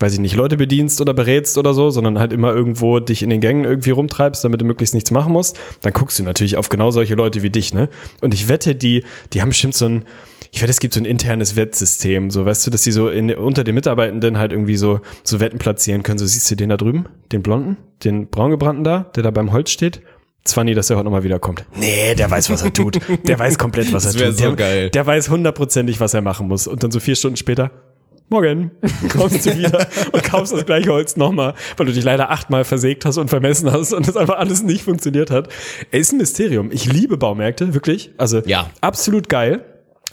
weiß 0.00 0.14
ich 0.14 0.18
nicht, 0.20 0.34
Leute 0.34 0.56
bedienst 0.56 1.00
oder 1.00 1.14
berätst 1.14 1.58
oder 1.58 1.74
so, 1.74 1.90
sondern 1.90 2.18
halt 2.18 2.32
immer 2.32 2.54
irgendwo 2.54 2.98
dich 3.00 3.22
in 3.22 3.30
den 3.30 3.40
Gängen 3.40 3.64
irgendwie 3.64 3.90
rumtreibst, 3.90 4.42
damit 4.42 4.60
du 4.60 4.64
möglichst 4.64 4.94
nichts 4.94 5.10
machen 5.10 5.32
musst, 5.32 5.58
dann 5.82 5.92
guckst 5.92 6.18
du 6.18 6.22
natürlich 6.22 6.56
auf 6.56 6.68
genau 6.70 6.90
solche 6.90 7.14
Leute 7.14 7.42
wie 7.42 7.50
dich, 7.50 7.74
ne? 7.74 7.88
Und 8.20 8.32
ich 8.34 8.48
wette, 8.48 8.74
die, 8.74 9.04
die 9.32 9.42
haben 9.42 9.50
bestimmt 9.50 9.74
so 9.74 9.86
ein, 9.86 10.04
ich 10.52 10.62
wette, 10.62 10.70
es 10.70 10.80
gibt 10.80 10.94
so 10.94 11.00
ein 11.00 11.04
internes 11.04 11.54
Wettsystem, 11.54 12.30
so, 12.30 12.44
weißt 12.44 12.66
du, 12.66 12.70
dass 12.70 12.82
die 12.82 12.92
so 12.92 13.08
in, 13.08 13.30
unter 13.34 13.62
den 13.62 13.74
Mitarbeitenden 13.74 14.38
halt 14.38 14.52
irgendwie 14.52 14.76
so, 14.76 15.00
so 15.22 15.38
Wetten 15.38 15.58
platzieren 15.58 16.02
können. 16.02 16.18
So, 16.18 16.26
siehst 16.26 16.50
du 16.50 16.56
den 16.56 16.70
da 16.70 16.76
drüben? 16.76 17.06
Den 17.30 17.42
Blonden? 17.42 17.76
Den 18.02 18.28
braungebrannten 18.28 18.82
da, 18.82 19.10
der 19.14 19.22
da 19.22 19.30
beim 19.30 19.52
Holz 19.52 19.70
steht? 19.70 20.00
Zwanni, 20.44 20.72
dass 20.74 20.88
er 20.88 20.96
heute 20.96 21.04
nochmal 21.04 21.22
wiederkommt. 21.22 21.66
Nee, 21.76 22.14
der 22.14 22.30
weiß, 22.30 22.48
was 22.48 22.62
er 22.62 22.72
tut. 22.72 22.98
Der 23.26 23.38
weiß 23.38 23.58
komplett, 23.58 23.92
was 23.92 24.06
er 24.06 24.12
Das 24.14 24.36
tut. 24.36 24.38
so 24.38 24.44
der, 24.46 24.56
geil. 24.56 24.90
der 24.90 25.06
weiß 25.06 25.28
hundertprozentig, 25.28 26.00
was 26.00 26.14
er 26.14 26.22
machen 26.22 26.48
muss. 26.48 26.66
Und 26.66 26.82
dann 26.82 26.90
so 26.90 26.98
vier 26.98 27.14
Stunden 27.14 27.36
später, 27.36 27.70
morgen, 28.30 28.70
kommst 29.12 29.44
du 29.46 29.56
wieder 29.56 29.86
und 30.12 30.22
kaufst 30.24 30.52
das 30.52 30.64
gleiche 30.66 30.90
Holz 30.90 31.16
nochmal, 31.16 31.54
weil 31.76 31.86
du 31.86 31.92
dich 31.92 32.04
leider 32.04 32.30
achtmal 32.30 32.64
versägt 32.64 33.04
hast 33.04 33.18
und 33.18 33.28
vermessen 33.28 33.70
hast 33.70 33.92
und 33.92 34.06
das 34.08 34.16
einfach 34.16 34.38
alles 34.38 34.62
nicht 34.62 34.82
funktioniert 34.84 35.30
hat. 35.30 35.48
Er 35.90 36.00
ist 36.00 36.12
ein 36.12 36.18
Mysterium. 36.18 36.70
Ich 36.72 36.90
liebe 36.90 37.16
Baumärkte, 37.16 37.74
wirklich. 37.74 38.12
Also 38.18 38.40
Ja. 38.46 38.70
absolut 38.80 39.28
geil. 39.28 39.64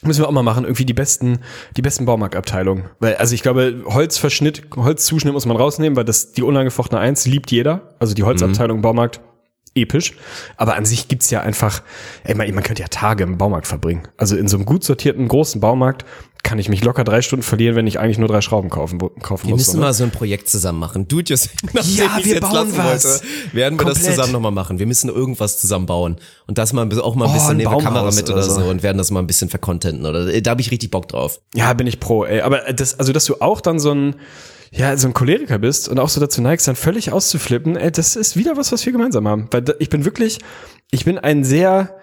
Müssen 0.03 0.21
wir 0.21 0.27
auch 0.27 0.31
mal 0.31 0.43
machen, 0.43 0.63
irgendwie 0.63 0.85
die 0.85 0.93
besten, 0.93 1.39
die 1.75 1.81
besten 1.81 2.05
Baumarktabteilungen. 2.05 2.85
Weil, 2.99 3.15
also 3.15 3.33
ich 3.33 3.41
glaube, 3.41 3.81
Holzverschnitt, 3.85 4.63
Holzzuschnitt 4.75 5.33
muss 5.33 5.47
man 5.47 5.57
rausnehmen, 5.57 5.95
weil 5.95 6.05
das 6.05 6.33
die 6.33 6.43
unangefochtene 6.43 7.01
Eins 7.01 7.25
liebt 7.25 7.51
jeder. 7.51 7.95
Also 7.97 8.13
die 8.13 8.23
Holzabteilung 8.23 8.77
im 8.77 8.81
Baumarkt 8.83 9.21
episch. 9.73 10.13
Aber 10.55 10.75
an 10.75 10.85
sich 10.85 11.07
gibt's 11.07 11.29
ja 11.31 11.41
einfach, 11.41 11.81
ey, 12.23 12.35
man, 12.35 12.53
man 12.53 12.63
könnte 12.63 12.81
ja 12.83 12.87
Tage 12.89 13.23
im 13.23 13.37
Baumarkt 13.39 13.65
verbringen. 13.67 14.07
Also 14.17 14.35
in 14.37 14.47
so 14.47 14.57
einem 14.57 14.65
gut 14.65 14.83
sortierten 14.83 15.27
großen 15.27 15.61
Baumarkt 15.61 16.05
kann 16.43 16.59
ich 16.59 16.69
mich 16.69 16.83
locker 16.83 17.03
drei 17.03 17.21
Stunden 17.21 17.43
verlieren, 17.43 17.75
wenn 17.75 17.87
ich 17.87 17.99
eigentlich 17.99 18.17
nur 18.17 18.27
drei 18.27 18.41
Schrauben 18.41 18.69
kaufen, 18.69 18.99
kaufen 19.21 19.47
Wir 19.47 19.51
muss. 19.55 19.67
müssen 19.67 19.79
mal 19.79 19.93
so 19.93 20.03
ein 20.03 20.11
Projekt 20.11 20.49
zusammen 20.49 20.79
machen. 20.79 21.07
Do 21.07 21.19
it 21.19 21.29
yourself. 21.29 21.53
Ja, 21.97 22.19
wir 22.23 22.39
bauen 22.39 22.69
was. 22.75 23.05
wollte, 23.05 23.25
werden 23.53 23.77
wir 23.79 23.85
das 23.85 23.95
Komplett. 23.97 24.15
zusammen 24.15 24.31
nochmal 24.33 24.51
machen. 24.51 24.79
Wir 24.79 24.85
müssen 24.87 25.09
irgendwas 25.09 25.59
zusammen 25.59 25.85
bauen. 25.85 26.17
Und 26.47 26.57
das 26.57 26.73
mal 26.73 26.87
auch 26.99 27.15
mal 27.15 27.25
ein 27.25 27.31
Oh, 27.31 27.33
bisschen 27.33 27.51
ein 27.51 27.57
nehmen 27.57 27.71
wir 27.71 27.83
Kamera 27.83 28.11
mit 28.11 28.23
oder 28.25 28.33
oder 28.35 28.43
so. 28.43 28.61
so. 28.61 28.65
und 28.69 28.83
werden 28.83 28.97
das 28.97 29.11
mal 29.11 29.19
ein 29.19 29.27
bisschen 29.27 29.49
vercontenten. 29.49 30.05
Oder 30.05 30.41
da 30.41 30.51
habe 30.51 30.61
ich 30.61 30.71
richtig 30.71 30.91
Bock 30.91 31.07
drauf. 31.07 31.39
Ja, 31.53 31.73
bin 31.73 31.87
ich 31.87 31.99
pro, 31.99 32.23
ey. 32.25 32.41
Aber 32.41 32.59
das, 32.73 32.97
also, 32.99 33.11
dass 33.13 33.25
du 33.25 33.35
auch 33.41 33.59
dann 33.61 33.79
so 33.79 33.91
ein, 33.93 34.15
ja, 34.71 34.95
so 34.97 35.07
ein 35.07 35.13
Choleriker 35.13 35.59
bist 35.59 35.89
und 35.89 35.99
auch 35.99 36.09
so 36.09 36.19
dazu 36.19 36.41
neigst, 36.41 36.67
dann 36.67 36.75
völlig 36.75 37.11
auszuflippen, 37.11 37.75
ey, 37.77 37.91
das 37.91 38.15
ist 38.15 38.35
wieder 38.35 38.57
was, 38.57 38.71
was 38.71 38.85
wir 38.85 38.93
gemeinsam 38.93 39.27
haben. 39.27 39.47
Weil 39.51 39.63
ich 39.79 39.89
bin 39.89 40.05
wirklich, 40.05 40.39
ich 40.91 41.05
bin 41.05 41.17
ein 41.17 41.43
sehr, 41.43 41.95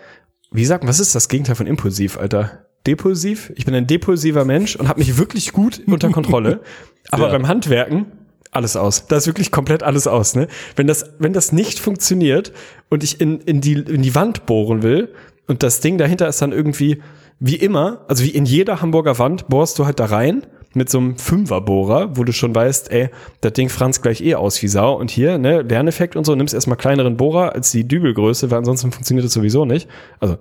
wie 0.50 0.64
sagt 0.64 0.84
man, 0.84 0.88
was 0.90 1.00
ist 1.00 1.14
das 1.14 1.28
Gegenteil 1.28 1.56
von 1.56 1.66
impulsiv, 1.66 2.16
Alter? 2.18 2.63
Depulsiv. 2.86 3.52
Ich 3.56 3.64
bin 3.64 3.74
ein 3.74 3.86
depulsiver 3.86 4.44
Mensch 4.44 4.76
und 4.76 4.88
habe 4.88 5.00
mich 5.00 5.18
wirklich 5.18 5.52
gut 5.52 5.80
unter 5.86 6.10
Kontrolle. 6.10 6.60
Aber 7.10 7.26
Ja. 7.26 7.32
beim 7.32 7.48
Handwerken 7.48 8.06
alles 8.50 8.76
aus. 8.76 9.06
Da 9.08 9.16
ist 9.16 9.26
wirklich 9.26 9.50
komplett 9.50 9.82
alles 9.82 10.06
aus. 10.06 10.36
Ne? 10.36 10.46
Wenn 10.76 10.86
das, 10.86 11.06
wenn 11.18 11.32
das 11.32 11.52
nicht 11.52 11.78
funktioniert 11.80 12.52
und 12.88 13.02
ich 13.02 13.20
in, 13.20 13.40
in 13.40 13.60
die 13.60 13.72
in 13.74 14.02
die 14.02 14.14
Wand 14.14 14.46
bohren 14.46 14.82
will 14.82 15.08
und 15.48 15.62
das 15.62 15.80
Ding 15.80 15.98
dahinter 15.98 16.28
ist 16.28 16.40
dann 16.40 16.52
irgendwie 16.52 17.02
wie 17.40 17.56
immer, 17.56 18.04
also 18.08 18.22
wie 18.22 18.30
in 18.30 18.46
jeder 18.46 18.80
Hamburger 18.80 19.18
Wand 19.18 19.48
bohrst 19.48 19.78
du 19.78 19.86
halt 19.86 19.98
da 19.98 20.04
rein 20.06 20.46
mit 20.72 20.88
so 20.88 20.98
einem 20.98 21.16
Fünferbohrer, 21.18 22.16
wo 22.16 22.24
du 22.24 22.32
schon 22.32 22.54
weißt, 22.54 22.90
ey, 22.90 23.08
das 23.40 23.52
Ding 23.52 23.68
franzt 23.68 24.02
gleich 24.02 24.20
eh 24.20 24.34
aus 24.36 24.60
wie 24.62 24.68
Sau. 24.68 24.94
Und 24.94 25.10
hier, 25.10 25.38
ne, 25.38 25.62
Lerneffekt 25.62 26.16
und 26.16 26.24
so, 26.24 26.34
nimmst 26.34 26.54
erstmal 26.54 26.76
kleineren 26.76 27.16
Bohrer 27.16 27.54
als 27.54 27.70
die 27.70 27.86
Dübelgröße, 27.86 28.50
weil 28.50 28.58
ansonsten 28.58 28.90
funktioniert 28.92 29.24
das 29.24 29.32
sowieso 29.32 29.64
nicht. 29.64 29.88
Also 30.20 30.36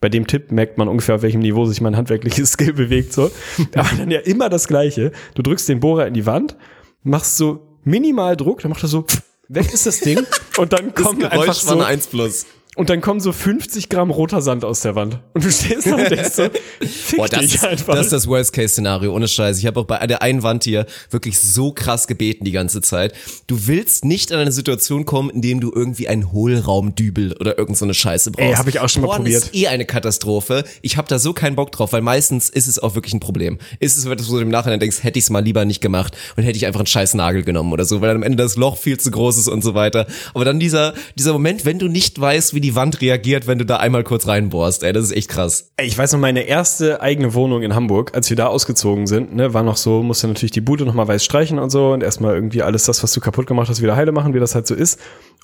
bei 0.00 0.08
dem 0.08 0.26
Tipp 0.26 0.50
merkt 0.50 0.78
man 0.78 0.88
ungefähr, 0.88 1.16
auf 1.16 1.22
welchem 1.22 1.40
Niveau 1.40 1.66
sich 1.66 1.80
mein 1.80 1.96
handwerkliches 1.96 2.52
Skill 2.52 2.72
bewegt. 2.72 3.12
So. 3.12 3.30
Aber 3.74 3.90
dann 3.96 4.10
ja 4.10 4.20
immer 4.20 4.48
das 4.48 4.66
Gleiche. 4.66 5.12
Du 5.34 5.42
drückst 5.42 5.68
den 5.68 5.80
Bohrer 5.80 6.06
in 6.06 6.14
die 6.14 6.26
Wand, 6.26 6.56
machst 7.02 7.36
so 7.36 7.66
minimal 7.84 8.36
Druck, 8.36 8.62
dann 8.62 8.70
macht 8.70 8.82
er 8.82 8.88
so, 8.88 9.04
weg 9.48 9.72
ist 9.72 9.86
das 9.86 10.00
Ding. 10.00 10.26
Und 10.56 10.72
dann 10.72 10.94
kommen 10.94 11.22
einfach 11.24 11.30
Geräusch 11.30 11.48
war 11.48 11.54
so, 11.54 11.74
eine 11.74 11.86
1 11.86 12.06
plus. 12.08 12.46
Und 12.80 12.88
dann 12.88 13.02
kommen 13.02 13.20
so 13.20 13.30
50 13.30 13.90
Gramm 13.90 14.10
roter 14.10 14.40
Sand 14.40 14.64
aus 14.64 14.80
der 14.80 14.94
Wand. 14.94 15.18
Und 15.34 15.44
du 15.44 15.52
stehst 15.52 15.86
da 15.86 15.96
und 15.96 16.10
denkst 16.10 16.30
so, 16.32 16.44
fick 16.80 17.18
Boah, 17.18 17.28
das 17.28 17.40
dich 17.40 17.56
ist, 17.56 17.66
einfach. 17.66 17.94
das 17.94 18.06
ist 18.06 18.12
das 18.14 18.26
Worst-Case-Szenario, 18.26 19.14
ohne 19.14 19.28
Scheiß. 19.28 19.58
Ich 19.58 19.66
habe 19.66 19.80
auch 19.80 19.84
bei 19.84 20.06
der 20.06 20.22
einen 20.22 20.42
Wand 20.42 20.64
hier 20.64 20.86
wirklich 21.10 21.38
so 21.38 21.72
krass 21.72 22.06
gebeten 22.06 22.46
die 22.46 22.52
ganze 22.52 22.80
Zeit. 22.80 23.12
Du 23.46 23.66
willst 23.66 24.06
nicht 24.06 24.30
in 24.30 24.38
eine 24.38 24.50
Situation 24.50 25.04
kommen, 25.04 25.28
in 25.28 25.42
dem 25.42 25.60
du 25.60 25.70
irgendwie 25.74 26.08
einen 26.08 26.32
Hohlraumdübel 26.32 27.34
oder 27.34 27.58
irgend 27.58 27.76
so 27.76 27.84
eine 27.84 27.92
Scheiße 27.92 28.30
brauchst. 28.30 28.48
Ey, 28.48 28.54
hab 28.54 28.66
ich 28.66 28.80
auch 28.80 28.88
schon 28.88 29.02
mal 29.02 29.08
Bohren 29.08 29.24
probiert. 29.24 29.42
ist 29.42 29.54
eh 29.54 29.66
eine 29.66 29.84
Katastrophe. 29.84 30.64
Ich 30.80 30.96
habe 30.96 31.06
da 31.06 31.18
so 31.18 31.34
keinen 31.34 31.56
Bock 31.56 31.72
drauf, 31.72 31.92
weil 31.92 32.00
meistens 32.00 32.48
ist 32.48 32.66
es 32.66 32.78
auch 32.78 32.94
wirklich 32.94 33.12
ein 33.12 33.20
Problem. 33.20 33.58
Ist 33.78 33.98
es 33.98 34.06
wo 34.06 34.14
du 34.14 34.38
im 34.38 34.48
Nachhinein 34.48 34.80
denkst, 34.80 35.02
hätte 35.02 35.18
ich 35.18 35.26
es 35.26 35.30
mal 35.30 35.44
lieber 35.44 35.66
nicht 35.66 35.82
gemacht 35.82 36.16
und 36.36 36.44
hätte 36.44 36.56
ich 36.56 36.64
einfach 36.64 36.80
einen 36.80 36.86
scheiß 36.86 37.12
Nagel 37.12 37.42
genommen 37.42 37.74
oder 37.74 37.84
so, 37.84 38.00
weil 38.00 38.08
am 38.08 38.22
Ende 38.22 38.42
das 38.42 38.56
Loch 38.56 38.78
viel 38.78 38.98
zu 38.98 39.10
groß 39.10 39.36
ist 39.36 39.48
und 39.48 39.62
so 39.62 39.74
weiter. 39.74 40.06
Aber 40.32 40.46
dann 40.46 40.58
dieser, 40.58 40.94
dieser 41.18 41.34
Moment, 41.34 41.66
wenn 41.66 41.78
du 41.78 41.86
nicht 41.86 42.18
weißt, 42.18 42.54
wie 42.54 42.62
die 42.62 42.69
Wand 42.74 43.00
reagiert, 43.00 43.46
wenn 43.46 43.58
du 43.58 43.64
da 43.64 43.76
einmal 43.76 44.04
kurz 44.04 44.26
reinbohrst, 44.26 44.82
ey, 44.82 44.92
das 44.92 45.04
ist 45.04 45.16
echt 45.16 45.28
krass. 45.28 45.72
Ich 45.80 45.96
weiß 45.96 46.12
noch, 46.12 46.20
meine 46.20 46.42
erste 46.42 47.00
eigene 47.00 47.34
Wohnung 47.34 47.62
in 47.62 47.74
Hamburg, 47.74 48.14
als 48.14 48.30
wir 48.30 48.36
da 48.36 48.46
ausgezogen 48.46 49.06
sind, 49.06 49.34
ne, 49.34 49.54
war 49.54 49.62
noch 49.62 49.76
so, 49.76 50.02
musste 50.02 50.28
natürlich 50.28 50.50
die 50.50 50.60
Bude 50.60 50.84
nochmal 50.84 51.08
weiß 51.08 51.24
streichen 51.24 51.58
und 51.58 51.70
so 51.70 51.92
und 51.92 52.02
erstmal 52.02 52.34
irgendwie 52.34 52.62
alles 52.62 52.84
das, 52.84 53.02
was 53.02 53.12
du 53.12 53.20
kaputt 53.20 53.46
gemacht 53.46 53.68
hast, 53.68 53.82
wieder 53.82 53.96
heile 53.96 54.12
machen, 54.12 54.34
wie 54.34 54.40
das 54.40 54.54
halt 54.54 54.66
so 54.66 54.74
ist. 54.74 55.00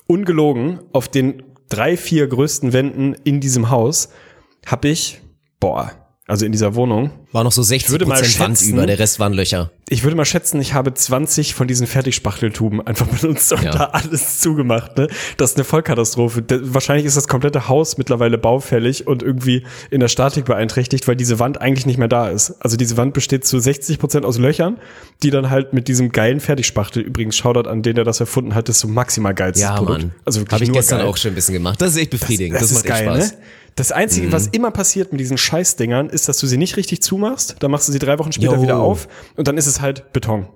Ungelogen, 0.07 0.79
auf 0.93 1.07
den 1.07 1.43
drei, 1.69 1.97
vier 1.97 2.27
größten 2.27 2.73
Wänden 2.73 3.15
in 3.23 3.39
diesem 3.39 3.69
Haus 3.69 4.09
habe 4.65 4.87
ich, 4.87 5.21
boah, 5.59 5.91
also 6.27 6.45
in 6.45 6.51
dieser 6.51 6.75
Wohnung, 6.75 7.11
War 7.31 7.43
noch 7.43 7.51
so 7.51 7.61
60 7.63 7.89
würde 7.91 8.05
mal 8.05 8.15
Wand 8.19 8.27
schätzen- 8.27 8.73
über, 8.73 8.85
der 8.85 8.99
Rest 8.99 9.19
waren 9.19 9.31
Löcher. 9.33 9.71
ich 9.89 10.03
würde 10.03 10.15
mal 10.17 10.25
schätzen, 10.25 10.59
ich 10.59 10.73
habe 10.73 10.93
20 10.93 11.53
von 11.53 11.67
diesen 11.67 11.87
Fertigspachteltuben 11.87 12.85
einfach 12.85 13.07
benutzt 13.21 13.51
und 13.53 13.63
Ja. 13.63 13.71
da 13.71 13.83
alles 13.85 14.39
zugemacht. 14.39 14.97
Ne? 14.97 15.07
Das 15.37 15.51
ist 15.51 15.57
eine 15.57 15.63
Vollkatastrophe. 15.63 16.43
Wahrscheinlich 16.73 17.05
ist 17.05 17.15
das 17.17 17.27
komplette 17.27 17.67
Haus 17.69 17.97
mittlerweile 17.97 18.37
baufällig 18.37 19.07
und 19.07 19.23
irgendwie 19.23 19.65
in 19.89 19.99
der 20.01 20.07
Statik 20.09 20.45
beeinträchtigt, 20.45 21.07
weil 21.07 21.15
diese 21.15 21.39
Wand 21.39 21.61
eigentlich 21.61 21.85
nicht 21.85 21.97
mehr 21.97 22.07
da 22.09 22.29
ist. 22.29 22.55
Also 22.59 22.75
diese 22.77 22.97
Wand 22.97 23.13
besteht 23.13 23.45
zu 23.45 23.59
60 23.59 23.97
Prozent 23.99 24.25
aus 24.25 24.37
Löchern, 24.37 24.77
die 25.23 25.29
dann 25.29 25.49
halt 25.49 25.71
mit 25.73 25.87
diesem 25.87 26.11
geilen 26.11 26.39
Fertigspachtel, 26.39 27.01
übrigens 27.03 27.37
Shoutout 27.37 27.69
an 27.69 27.81
den, 27.83 27.95
der 27.95 28.03
das 28.03 28.19
erfunden 28.19 28.53
hat, 28.55 28.67
ist 28.69 28.79
so 28.79 28.87
maximal 28.87 29.33
geilstes 29.33 29.61
Ja, 29.63 29.77
Produkt. 29.77 29.99
Mann. 30.01 30.11
Also 30.25 30.41
wirklich 30.41 30.53
Habe 30.53 30.63
ich 30.65 30.71
gestern 30.73 30.99
geil. 30.99 31.07
auch 31.07 31.15
schon 31.17 31.31
ein 31.31 31.35
bisschen 31.35 31.53
gemacht. 31.53 31.81
Das 31.81 31.91
ist 31.91 31.97
echt 31.97 32.09
befriedigend. 32.11 32.55
Das, 32.55 32.63
Das, 32.63 32.71
ist 32.71 32.77
macht 32.77 32.85
echt 32.99 33.05
geil, 33.05 33.15
Spaß. 33.21 33.31
ne? 33.31 33.37
Das 33.77 33.91
Einzige, 33.93 34.31
was 34.33 34.47
immer 34.47 34.71
passiert 34.71 35.11
mit 35.13 35.21
diesen 35.21 35.37
Scheißdingern, 35.37 36.09
ist, 36.09 36.27
dass 36.27 36.37
du 36.39 36.47
sie 36.47 36.57
nicht 36.57 36.75
richtig 36.77 37.01
zumachst, 37.01 37.55
dann 37.59 37.71
machst 37.71 37.87
du 37.87 37.91
sie 37.93 37.99
drei 37.99 38.19
Wochen 38.19 38.31
später 38.33 38.55
Jo. 38.55 38.61
wieder 38.61 38.77
auf 38.79 39.07
und 39.37 39.47
dann 39.47 39.57
ist 39.57 39.67
es 39.67 39.79
halt 39.81 40.11
Beton. 40.13 40.47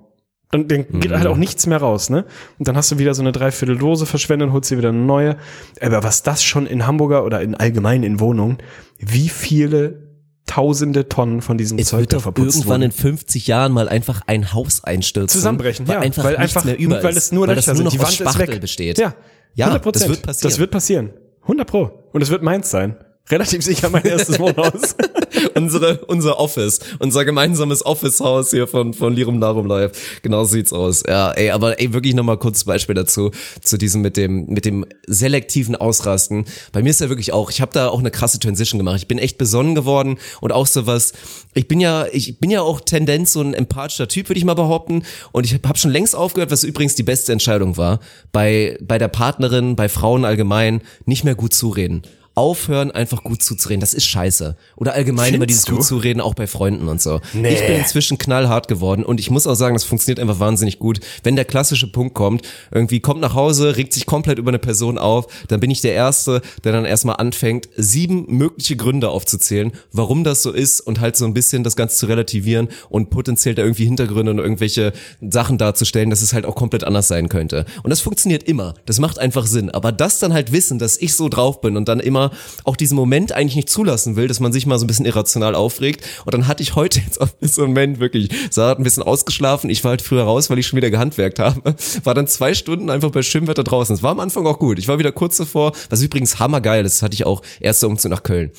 Dann, 0.50 0.68
dann 0.68 0.84
geht 1.00 1.10
halt 1.12 1.26
auch 1.28 1.38
nichts 1.38 1.66
mehr 1.66 1.78
raus, 1.78 2.10
ne? 2.10 2.26
Und 2.58 2.68
dann 2.68 2.76
hast 2.76 2.90
du 2.92 2.98
wieder 2.98 3.14
so 3.14 3.22
eine 3.22 3.32
Dreivierteldose 3.32 4.04
verschwendet 4.04 4.48
und 4.48 4.52
holst 4.52 4.70
dir 4.70 4.76
wieder 4.76 4.90
eine 4.90 4.98
neue. 4.98 5.36
Aber 5.80 6.02
was 6.02 6.22
das 6.24 6.42
schon 6.42 6.66
in 6.66 6.86
Hamburger 6.86 7.24
oder 7.24 7.40
in 7.40 7.54
allgemein 7.54 8.02
in 8.02 8.20
Wohnungen, 8.20 8.58
wie 8.98 9.30
viele 9.30 10.10
tausende 10.44 11.08
Tonnen 11.08 11.40
von 11.40 11.56
diesem 11.56 11.78
Es 11.78 11.86
Zeug 11.88 12.00
wird 12.00 12.12
doch 12.12 12.26
irgendwann 12.26 12.66
wurden. 12.66 12.82
in 12.82 12.92
50 12.92 13.46
Jahren 13.46 13.72
mal 13.72 13.88
einfach 13.88 14.22
ein 14.26 14.52
Haus 14.52 14.84
einstürzen. 14.84 15.38
zusammenbrechen, 15.38 15.88
weil 15.88 15.94
ja, 15.94 16.00
einfach 16.02 16.24
weil 16.24 16.36
einfach, 16.36 16.64
mehr 16.64 16.78
über 16.78 17.02
weil 17.02 17.16
es 17.16 17.32
nur 17.32 17.46
weil 17.46 17.54
Löcher 17.54 17.70
das 17.70 17.78
nur 17.78 17.84
noch 17.84 17.92
sind. 17.92 18.00
Die 18.18 18.20
Wand 18.20 18.34
ist 18.36 18.38
weg. 18.38 18.60
besteht. 18.60 18.98
Ja, 18.98 19.14
Ja, 19.54 19.68
100%. 19.74 19.92
das 19.92 20.08
wird 20.08 20.22
passieren. 20.22 20.50
Das 20.50 20.58
wird 20.58 20.70
passieren. 20.70 21.10
100 21.42 21.66
pro. 21.66 21.90
Und 22.12 22.20
es 22.20 22.28
wird 22.28 22.42
meins 22.42 22.70
sein. 22.70 22.96
Relativ 23.30 23.62
sicher 23.62 23.88
mein 23.88 24.04
erstes 24.04 24.38
Wohnhaus. 24.38 24.96
Unsere, 25.54 26.04
unser 26.06 26.38
Office, 26.38 26.80
unser 26.98 27.24
gemeinsames 27.24 27.84
Office-Haus 27.84 28.50
hier 28.50 28.66
von, 28.66 28.92
von 28.92 29.14
Lirum 29.14 29.38
Larum 29.38 29.66
Live. 29.66 30.20
Genau 30.22 30.44
so 30.44 30.52
sieht's 30.52 30.72
aus. 30.72 31.02
Ja, 31.06 31.30
ey, 31.32 31.50
aber 31.50 31.80
ey, 31.80 31.92
wirklich 31.92 32.14
nochmal 32.14 32.36
kurz 32.36 32.64
Beispiel 32.64 32.94
dazu, 32.94 33.30
zu 33.62 33.78
diesem 33.78 34.02
mit 34.02 34.16
dem, 34.16 34.46
mit 34.46 34.64
dem 34.64 34.84
selektiven 35.06 35.74
Ausrasten. 35.74 36.44
Bei 36.72 36.82
mir 36.82 36.90
ist 36.90 37.00
ja 37.00 37.08
wirklich 37.08 37.32
auch, 37.32 37.50
ich 37.50 37.60
habe 37.60 37.72
da 37.72 37.88
auch 37.88 38.00
eine 38.00 38.10
krasse 38.10 38.38
Transition 38.38 38.78
gemacht. 38.78 38.96
Ich 38.98 39.08
bin 39.08 39.18
echt 39.18 39.38
besonnen 39.38 39.74
geworden 39.74 40.18
und 40.40 40.52
auch 40.52 40.66
sowas, 40.66 41.12
ich 41.54 41.68
bin 41.68 41.80
ja, 41.80 42.06
ich 42.12 42.38
bin 42.38 42.50
ja 42.50 42.62
auch 42.62 42.80
Tendenz 42.80 43.32
so 43.32 43.40
ein 43.40 43.54
empathischer 43.54 44.08
Typ, 44.08 44.28
würde 44.28 44.38
ich 44.38 44.44
mal 44.44 44.54
behaupten. 44.54 45.04
Und 45.32 45.46
ich 45.46 45.54
habe 45.54 45.68
hab 45.68 45.78
schon 45.78 45.90
längst 45.90 46.14
aufgehört, 46.14 46.50
was 46.50 46.64
übrigens 46.64 46.94
die 46.94 47.02
beste 47.02 47.32
Entscheidung 47.32 47.76
war, 47.76 48.00
bei, 48.32 48.76
bei 48.82 48.98
der 48.98 49.08
Partnerin, 49.08 49.76
bei 49.76 49.88
Frauen 49.88 50.24
allgemein, 50.24 50.82
nicht 51.06 51.24
mehr 51.24 51.34
gut 51.34 51.54
zureden. 51.54 52.02
Aufhören, 52.34 52.90
einfach 52.90 53.22
gut 53.22 53.42
zuzureden. 53.42 53.80
Das 53.80 53.94
ist 53.94 54.06
scheiße. 54.06 54.56
Oder 54.76 54.94
allgemein 54.94 55.34
immer 55.34 55.46
dieses 55.46 55.64
Findest 55.64 55.90
du? 55.90 55.94
gut 55.94 56.02
zureden, 56.02 56.20
auch 56.20 56.34
bei 56.34 56.46
Freunden 56.46 56.88
und 56.88 57.00
so. 57.02 57.20
Ich 57.34 57.66
bin 57.66 57.76
inzwischen 57.76 58.18
knallhart 58.18 58.68
geworden 58.68 59.04
und 59.04 59.20
ich 59.20 59.30
muss 59.30 59.46
auch 59.46 59.54
sagen, 59.54 59.74
das 59.74 59.84
funktioniert 59.84 60.20
einfach 60.20 60.40
wahnsinnig 60.40 60.78
gut. 60.78 61.00
Wenn 61.22 61.36
der 61.36 61.44
klassische 61.44 61.90
Punkt 61.90 62.14
kommt, 62.14 62.42
irgendwie 62.70 63.00
kommt 63.00 63.20
nach 63.20 63.34
Hause, 63.34 63.76
regt 63.76 63.92
sich 63.92 64.06
komplett 64.06 64.38
über 64.38 64.50
eine 64.50 64.58
Person 64.58 64.98
auf, 64.98 65.26
dann 65.48 65.60
bin 65.60 65.70
ich 65.70 65.80
der 65.82 65.92
Erste, 65.92 66.40
der 66.64 66.72
dann 66.72 66.84
erstmal 66.84 67.16
anfängt, 67.16 67.68
sieben 67.76 68.24
mögliche 68.28 68.76
Gründe 68.76 69.10
aufzuzählen, 69.10 69.72
warum 69.92 70.24
das 70.24 70.42
so 70.42 70.52
ist 70.52 70.80
und 70.80 71.00
halt 71.00 71.16
so 71.16 71.24
ein 71.24 71.34
bisschen 71.34 71.64
das 71.64 71.76
Ganze 71.76 71.96
zu 71.96 72.06
relativieren 72.06 72.68
und 72.88 73.10
potenziell 73.10 73.54
da 73.54 73.62
irgendwie 73.62 73.84
Hintergründe 73.84 74.32
und 74.32 74.38
irgendwelche 74.38 74.92
Sachen 75.20 75.58
darzustellen, 75.58 76.10
dass 76.10 76.22
es 76.22 76.32
halt 76.32 76.46
auch 76.46 76.54
komplett 76.54 76.84
anders 76.84 77.08
sein 77.08 77.28
könnte. 77.28 77.66
Und 77.82 77.90
das 77.90 78.00
funktioniert 78.00 78.44
immer. 78.44 78.74
Das 78.86 78.98
macht 79.00 79.18
einfach 79.18 79.46
Sinn. 79.46 79.70
Aber 79.70 79.92
das 79.92 80.18
dann 80.18 80.32
halt 80.32 80.52
wissen, 80.52 80.78
dass 80.78 80.96
ich 80.96 81.14
so 81.14 81.28
drauf 81.28 81.60
bin 81.60 81.76
und 81.76 81.88
dann 81.88 82.00
immer 82.00 82.21
auch 82.64 82.76
diesen 82.76 82.94
Moment 82.94 83.32
eigentlich 83.32 83.56
nicht 83.56 83.70
zulassen 83.70 84.16
will, 84.16 84.28
dass 84.28 84.40
man 84.40 84.52
sich 84.52 84.66
mal 84.66 84.78
so 84.78 84.84
ein 84.84 84.86
bisschen 84.86 85.06
irrational 85.06 85.54
aufregt. 85.54 86.04
Und 86.24 86.34
dann 86.34 86.46
hatte 86.46 86.62
ich 86.62 86.74
heute 86.74 87.00
jetzt 87.00 87.20
auch 87.20 87.28
so 87.40 87.62
einen 87.62 87.72
Moment 87.72 88.00
wirklich, 88.00 88.28
Sarah 88.50 88.70
hat 88.70 88.78
ein 88.78 88.84
bisschen 88.84 89.02
ausgeschlafen, 89.02 89.70
ich 89.70 89.82
war 89.84 89.90
halt 89.90 90.02
früher 90.02 90.24
raus, 90.24 90.50
weil 90.50 90.58
ich 90.58 90.66
schon 90.66 90.76
wieder 90.76 90.90
gehandwerkt 90.90 91.38
habe. 91.38 91.74
War 92.04 92.14
dann 92.14 92.26
zwei 92.26 92.54
Stunden 92.54 92.90
einfach 92.90 93.10
bei 93.10 93.22
Schwimmwetter 93.22 93.64
draußen. 93.64 93.94
Es 93.94 94.02
war 94.02 94.12
am 94.12 94.20
Anfang 94.20 94.46
auch 94.46 94.58
gut. 94.58 94.78
Ich 94.78 94.88
war 94.88 94.98
wieder 94.98 95.12
kurz 95.12 95.36
davor, 95.36 95.72
was 95.90 96.02
übrigens 96.02 96.38
hammergeil 96.38 96.84
ist, 96.84 96.96
das 96.96 97.02
hatte 97.02 97.14
ich 97.14 97.26
auch 97.26 97.42
erster 97.60 97.88
Umzug 97.88 98.10
nach 98.10 98.22
Köln. 98.22 98.50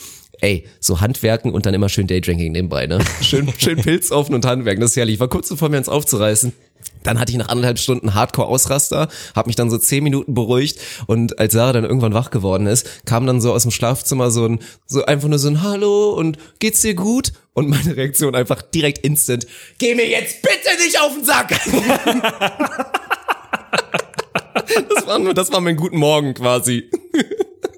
Ey, 0.41 0.65
so 0.79 0.99
Handwerken 0.99 1.53
und 1.53 1.65
dann 1.65 1.73
immer 1.73 1.87
schön 1.87 2.07
Daydrinking 2.07 2.51
nebenbei, 2.51 2.85
ne? 2.85 2.99
Schön, 3.21 3.47
schön 3.57 3.77
Pilz 3.81 4.11
offen 4.11 4.35
und 4.35 4.45
Handwerken, 4.45 4.81
das 4.81 4.91
ist 4.91 4.97
herrlich. 4.97 5.13
Ich 5.15 5.19
war 5.19 5.29
kurz 5.29 5.47
davor, 5.47 5.69
mir 5.69 5.77
eins 5.77 5.87
aufzureißen. 5.87 6.51
Dann 7.03 7.19
hatte 7.19 7.31
ich 7.31 7.37
nach 7.37 7.49
anderthalb 7.49 7.79
Stunden 7.79 8.13
Hardcore-Ausraster, 8.13 9.07
habe 9.35 9.47
mich 9.47 9.55
dann 9.55 9.69
so 9.69 9.77
zehn 9.77 10.03
Minuten 10.03 10.33
beruhigt 10.33 10.79
und 11.07 11.39
als 11.39 11.53
Sarah 11.53 11.73
dann 11.73 11.83
irgendwann 11.83 12.13
wach 12.13 12.31
geworden 12.31 12.67
ist, 12.67 13.05
kam 13.05 13.27
dann 13.27 13.41
so 13.41 13.53
aus 13.53 13.63
dem 13.63 13.71
Schlafzimmer 13.71 14.31
so 14.31 14.45
ein, 14.45 14.59
so 14.85 15.05
einfach 15.05 15.27
nur 15.27 15.39
so 15.39 15.49
ein 15.49 15.61
Hallo 15.61 16.11
und 16.11 16.37
geht's 16.59 16.81
dir 16.81 16.95
gut? 16.95 17.33
Und 17.53 17.69
meine 17.69 17.95
Reaktion 17.95 18.33
einfach 18.33 18.63
direkt 18.63 19.05
instant, 19.05 19.45
geh 19.77 19.93
mir 19.93 20.09
jetzt 20.09 20.41
bitte 20.41 20.69
nicht 20.83 20.99
auf 20.99 21.13
den 21.13 21.23
Sack! 21.23 21.49
das, 24.89 25.07
war 25.07 25.19
nur, 25.19 25.35
das 25.35 25.51
war 25.51 25.61
mein 25.61 25.75
guten 25.75 25.97
Morgen 25.97 26.33
quasi. 26.33 26.89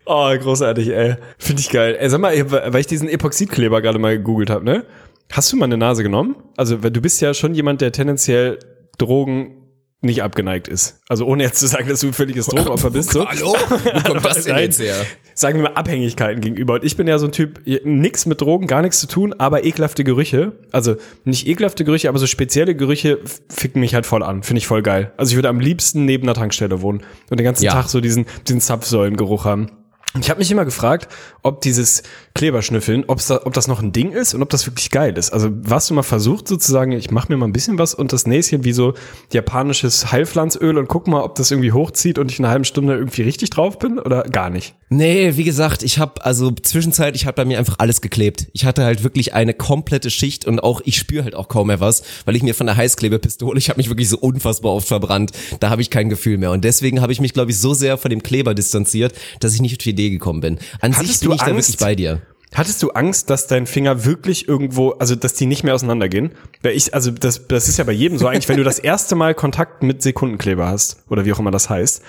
Oh, 0.07 0.31
großartig, 0.37 0.89
ey. 0.89 1.15
Finde 1.39 1.61
ich 1.61 1.71
geil. 1.71 1.97
Ey, 1.99 2.07
sag 2.11 2.21
mal, 2.21 2.51
weil 2.51 2.79
ich 2.79 2.85
diesen 2.85 3.09
Epoxidkleber 3.09 3.81
gerade 3.81 3.97
mal 3.97 4.15
gegoogelt 4.15 4.51
habe, 4.51 4.63
ne? 4.63 4.85
Hast 5.31 5.51
du 5.51 5.57
mal 5.57 5.65
eine 5.65 5.77
Nase 5.77 6.03
genommen? 6.03 6.35
Also, 6.55 6.83
weil 6.83 6.91
du 6.91 7.01
bist 7.01 7.21
ja 7.21 7.33
schon 7.33 7.55
jemand, 7.55 7.81
der 7.81 7.91
tendenziell 7.91 8.59
Drogen 8.97 9.61
nicht 10.01 10.21
abgeneigt 10.21 10.67
ist. 10.67 11.01
Also 11.09 11.25
ohne 11.25 11.43
jetzt 11.43 11.59
zu 11.59 11.67
sagen, 11.67 11.89
dass 11.89 12.01
du 12.01 12.07
ein 12.07 12.13
völliges 12.13 12.45
Drogenopfer 12.45 12.91
bist. 12.91 13.11
So. 13.11 13.25
Hallo? 13.27 13.55
Wo 13.69 14.01
kommt 14.01 14.23
das 14.23 14.43
denn 14.43 14.55
jetzt 14.59 14.79
her? 14.79 14.93
Sagen 15.33 15.57
wir 15.57 15.63
mal 15.69 15.73
Abhängigkeiten 15.75 16.41
gegenüber. 16.41 16.75
Und 16.75 16.83
ich 16.83 16.95
bin 16.95 17.07
ja 17.07 17.17
so 17.17 17.25
ein 17.25 17.31
Typ, 17.31 17.61
nix 17.83 18.27
mit 18.27 18.39
Drogen, 18.39 18.67
gar 18.67 18.83
nichts 18.83 18.99
zu 18.99 19.07
tun, 19.07 19.33
aber 19.33 19.63
ekelhafte 19.65 20.03
Gerüche. 20.03 20.51
Also 20.71 20.95
nicht 21.23 21.47
ekelhafte 21.47 21.83
Gerüche, 21.85 22.07
aber 22.09 22.19
so 22.19 22.27
spezielle 22.27 22.75
Gerüche 22.75 23.19
ficken 23.49 23.79
mich 23.79 23.95
halt 23.95 24.05
voll 24.05 24.21
an. 24.21 24.43
Finde 24.43 24.59
ich 24.59 24.67
voll 24.67 24.83
geil. 24.83 25.11
Also 25.17 25.31
ich 25.31 25.37
würde 25.37 25.49
am 25.49 25.59
liebsten 25.59 26.05
neben 26.05 26.23
einer 26.23 26.35
Tankstelle 26.35 26.81
wohnen 26.81 27.01
und 27.31 27.39
den 27.39 27.45
ganzen 27.45 27.63
Ja. 27.63 27.71
Tag 27.71 27.89
so 27.89 27.99
diesen, 27.99 28.27
diesen 28.47 28.61
Zapfsäulengeruch 28.61 29.45
haben. 29.45 29.71
Ich 30.19 30.29
habe 30.29 30.39
mich 30.39 30.49
immer 30.49 30.63
gefragt, 30.63 31.09
ob 31.43 31.59
dieses 31.61 32.01
Kleberschnüffeln, 32.35 33.03
ob's 33.07 33.27
da, 33.27 33.41
ob 33.43 33.53
das 33.53 33.67
noch 33.67 33.81
ein 33.81 33.91
Ding 33.91 34.11
ist 34.11 34.33
und 34.33 34.41
ob 34.41 34.49
das 34.49 34.65
wirklich 34.65 34.89
geil 34.89 35.17
ist. 35.17 35.31
Also 35.31 35.49
warst 35.51 35.89
du 35.89 35.93
mal 35.93 36.03
versucht 36.03 36.47
sozusagen, 36.47 36.93
ich 36.93 37.11
mache 37.11 37.31
mir 37.31 37.37
mal 37.37 37.47
ein 37.47 37.53
bisschen 37.53 37.77
was 37.77 37.93
und 37.93 38.13
das 38.13 38.25
Näschen 38.25 38.63
wie 38.63 38.71
so 38.71 38.93
japanisches 39.33 40.11
Heilpflanzöl 40.13 40.77
und 40.77 40.87
guck 40.87 41.07
mal, 41.07 41.21
ob 41.21 41.35
das 41.35 41.51
irgendwie 41.51 41.73
hochzieht 41.73 42.17
und 42.17 42.31
ich 42.31 42.39
in 42.39 42.45
einer 42.45 42.51
halben 42.51 42.65
Stunde 42.65 42.93
irgendwie 42.95 43.23
richtig 43.23 43.49
drauf 43.49 43.77
bin 43.77 43.99
oder 43.99 44.23
gar 44.23 44.49
nicht? 44.49 44.75
Nee, 44.89 45.35
wie 45.35 45.43
gesagt, 45.43 45.83
ich 45.83 45.99
habe 45.99 46.23
also 46.25 46.51
zwischenzeitlich 46.51 47.25
hat 47.25 47.35
bei 47.35 47.43
mir 47.43 47.59
einfach 47.59 47.75
alles 47.79 47.99
geklebt. 47.99 48.47
Ich 48.53 48.65
hatte 48.65 48.85
halt 48.85 49.03
wirklich 49.03 49.33
eine 49.33 49.53
komplette 49.53 50.09
Schicht 50.09 50.45
und 50.45 50.59
auch 50.61 50.81
ich 50.85 50.97
spüre 50.97 51.25
halt 51.25 51.35
auch 51.35 51.49
kaum 51.49 51.67
mehr 51.67 51.81
was, 51.81 52.03
weil 52.23 52.35
ich 52.35 52.43
mir 52.43 52.53
von 52.53 52.67
der 52.67 52.77
Heißklebepistole, 52.77 53.57
ich 53.57 53.69
habe 53.69 53.77
mich 53.77 53.89
wirklich 53.89 54.07
so 54.07 54.17
unfassbar 54.17 54.71
oft 54.71 54.87
verbrannt. 54.87 55.31
Da 55.59 55.69
habe 55.69 55.81
ich 55.81 55.89
kein 55.89 56.07
Gefühl 56.07 56.37
mehr 56.37 56.51
und 56.51 56.63
deswegen 56.63 57.01
habe 57.01 57.11
ich 57.11 57.19
mich 57.19 57.33
glaube 57.33 57.51
ich 57.51 57.59
so 57.59 57.73
sehr 57.73 57.97
von 57.97 58.09
dem 58.09 58.23
Kleber 58.23 58.53
distanziert, 58.53 59.13
dass 59.41 59.53
ich 59.53 59.61
nicht 59.61 59.73
die 59.73 59.77
Idee 60.05 60.09
gekommen 60.11 60.41
bin. 60.41 60.59
An 60.81 60.95
Hattest 60.95 61.11
sich 61.11 61.19
bin 61.21 61.29
du 61.29 61.35
ich 61.35 61.41
da 61.41 61.47
Angst? 61.47 61.69
wirklich 61.69 61.79
bei 61.79 61.95
dir. 61.95 62.21
Hattest 62.53 62.81
du 62.83 62.91
Angst, 62.91 63.29
dass 63.29 63.47
dein 63.47 63.67
Finger 63.67 64.05
wirklich 64.05 64.47
irgendwo, 64.47 64.91
also 64.91 65.15
dass 65.15 65.33
die 65.33 65.45
nicht 65.45 65.63
mehr 65.63 65.75
auseinandergehen? 65.75 66.31
Weil 66.61 66.75
ich, 66.75 66.93
also 66.93 67.11
das, 67.11 67.47
das 67.47 67.67
ist 67.67 67.77
ja 67.77 67.83
bei 67.83 67.91
jedem 67.91 68.17
so 68.17 68.27
eigentlich, 68.27 68.47
wenn 68.47 68.57
du 68.57 68.63
das 68.63 68.79
erste 68.79 69.15
Mal 69.15 69.33
Kontakt 69.35 69.83
mit 69.83 70.01
Sekundenkleber 70.01 70.67
hast 70.67 71.03
oder 71.09 71.25
wie 71.25 71.33
auch 71.33 71.39
immer 71.39 71.51
das 71.51 71.69
heißt 71.69 72.01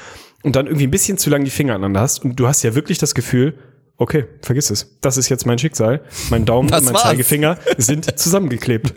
und 0.45 0.55
dann 0.55 0.67
irgendwie 0.67 0.87
ein 0.87 0.91
bisschen 0.93 1.19
zu 1.19 1.31
lang 1.31 1.45
die 1.45 1.51
Finger 1.51 1.75
aneinander 1.75 2.01
hast 2.01 2.25
und 2.25 2.37
du 2.37 2.47
hast 2.47 2.63
ja 2.63 2.77
wirklich 2.77 2.99
das 2.99 3.15
Gefühl, 3.17 3.55
okay, 3.99 4.27
vergiss 4.43 4.71
es. 4.71 4.99
Das 5.01 5.17
ist 5.17 5.29
jetzt 5.29 5.47
mein 5.47 5.59
Schicksal. 5.59 6.03
Mein 6.31 6.45
Daumen 6.45 6.69
Das 6.71 6.81
und 6.81 6.87
mein 6.87 6.95
war's. 6.95 7.03
Zeigefinger 7.05 7.59
sind 7.79 8.19
zusammengeklebt. 8.19 8.95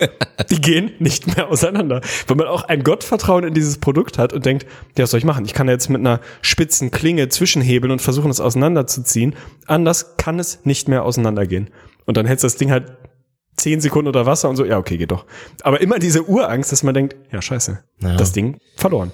Die 0.49 0.61
gehen 0.61 0.91
nicht 0.99 1.35
mehr 1.35 1.49
auseinander. 1.49 2.01
Weil 2.27 2.37
man 2.37 2.47
auch 2.47 2.63
ein 2.63 2.83
Gottvertrauen 2.83 3.43
in 3.43 3.53
dieses 3.53 3.77
Produkt 3.77 4.17
hat 4.17 4.33
und 4.33 4.45
denkt, 4.45 4.65
ja, 4.97 5.03
was 5.03 5.11
soll 5.11 5.19
ich 5.19 5.25
machen? 5.25 5.45
Ich 5.45 5.53
kann 5.53 5.67
ja 5.67 5.73
jetzt 5.73 5.89
mit 5.89 5.99
einer 5.99 6.19
spitzen 6.41 6.91
Klinge 6.91 7.29
zwischenhebeln 7.29 7.91
und 7.91 8.01
versuchen, 8.01 8.29
es 8.31 8.39
auseinanderzuziehen. 8.39 9.35
Anders 9.65 10.17
kann 10.17 10.39
es 10.39 10.65
nicht 10.65 10.87
mehr 10.87 11.03
auseinandergehen. 11.03 11.69
Und 12.05 12.17
dann 12.17 12.25
hältst 12.25 12.43
du 12.43 12.47
das 12.47 12.55
Ding 12.55 12.71
halt 12.71 12.91
zehn 13.57 13.81
Sekunden 13.81 14.07
unter 14.07 14.25
Wasser 14.25 14.49
und 14.49 14.55
so, 14.55 14.65
ja, 14.65 14.77
okay, 14.77 14.97
geht 14.97 15.11
doch. 15.11 15.25
Aber 15.61 15.81
immer 15.81 15.99
diese 15.99 16.23
Urangst, 16.23 16.71
dass 16.71 16.81
man 16.83 16.93
denkt, 16.93 17.15
ja, 17.31 17.41
scheiße, 17.41 17.83
das 17.99 18.31
Ding 18.31 18.57
verloren. 18.77 19.11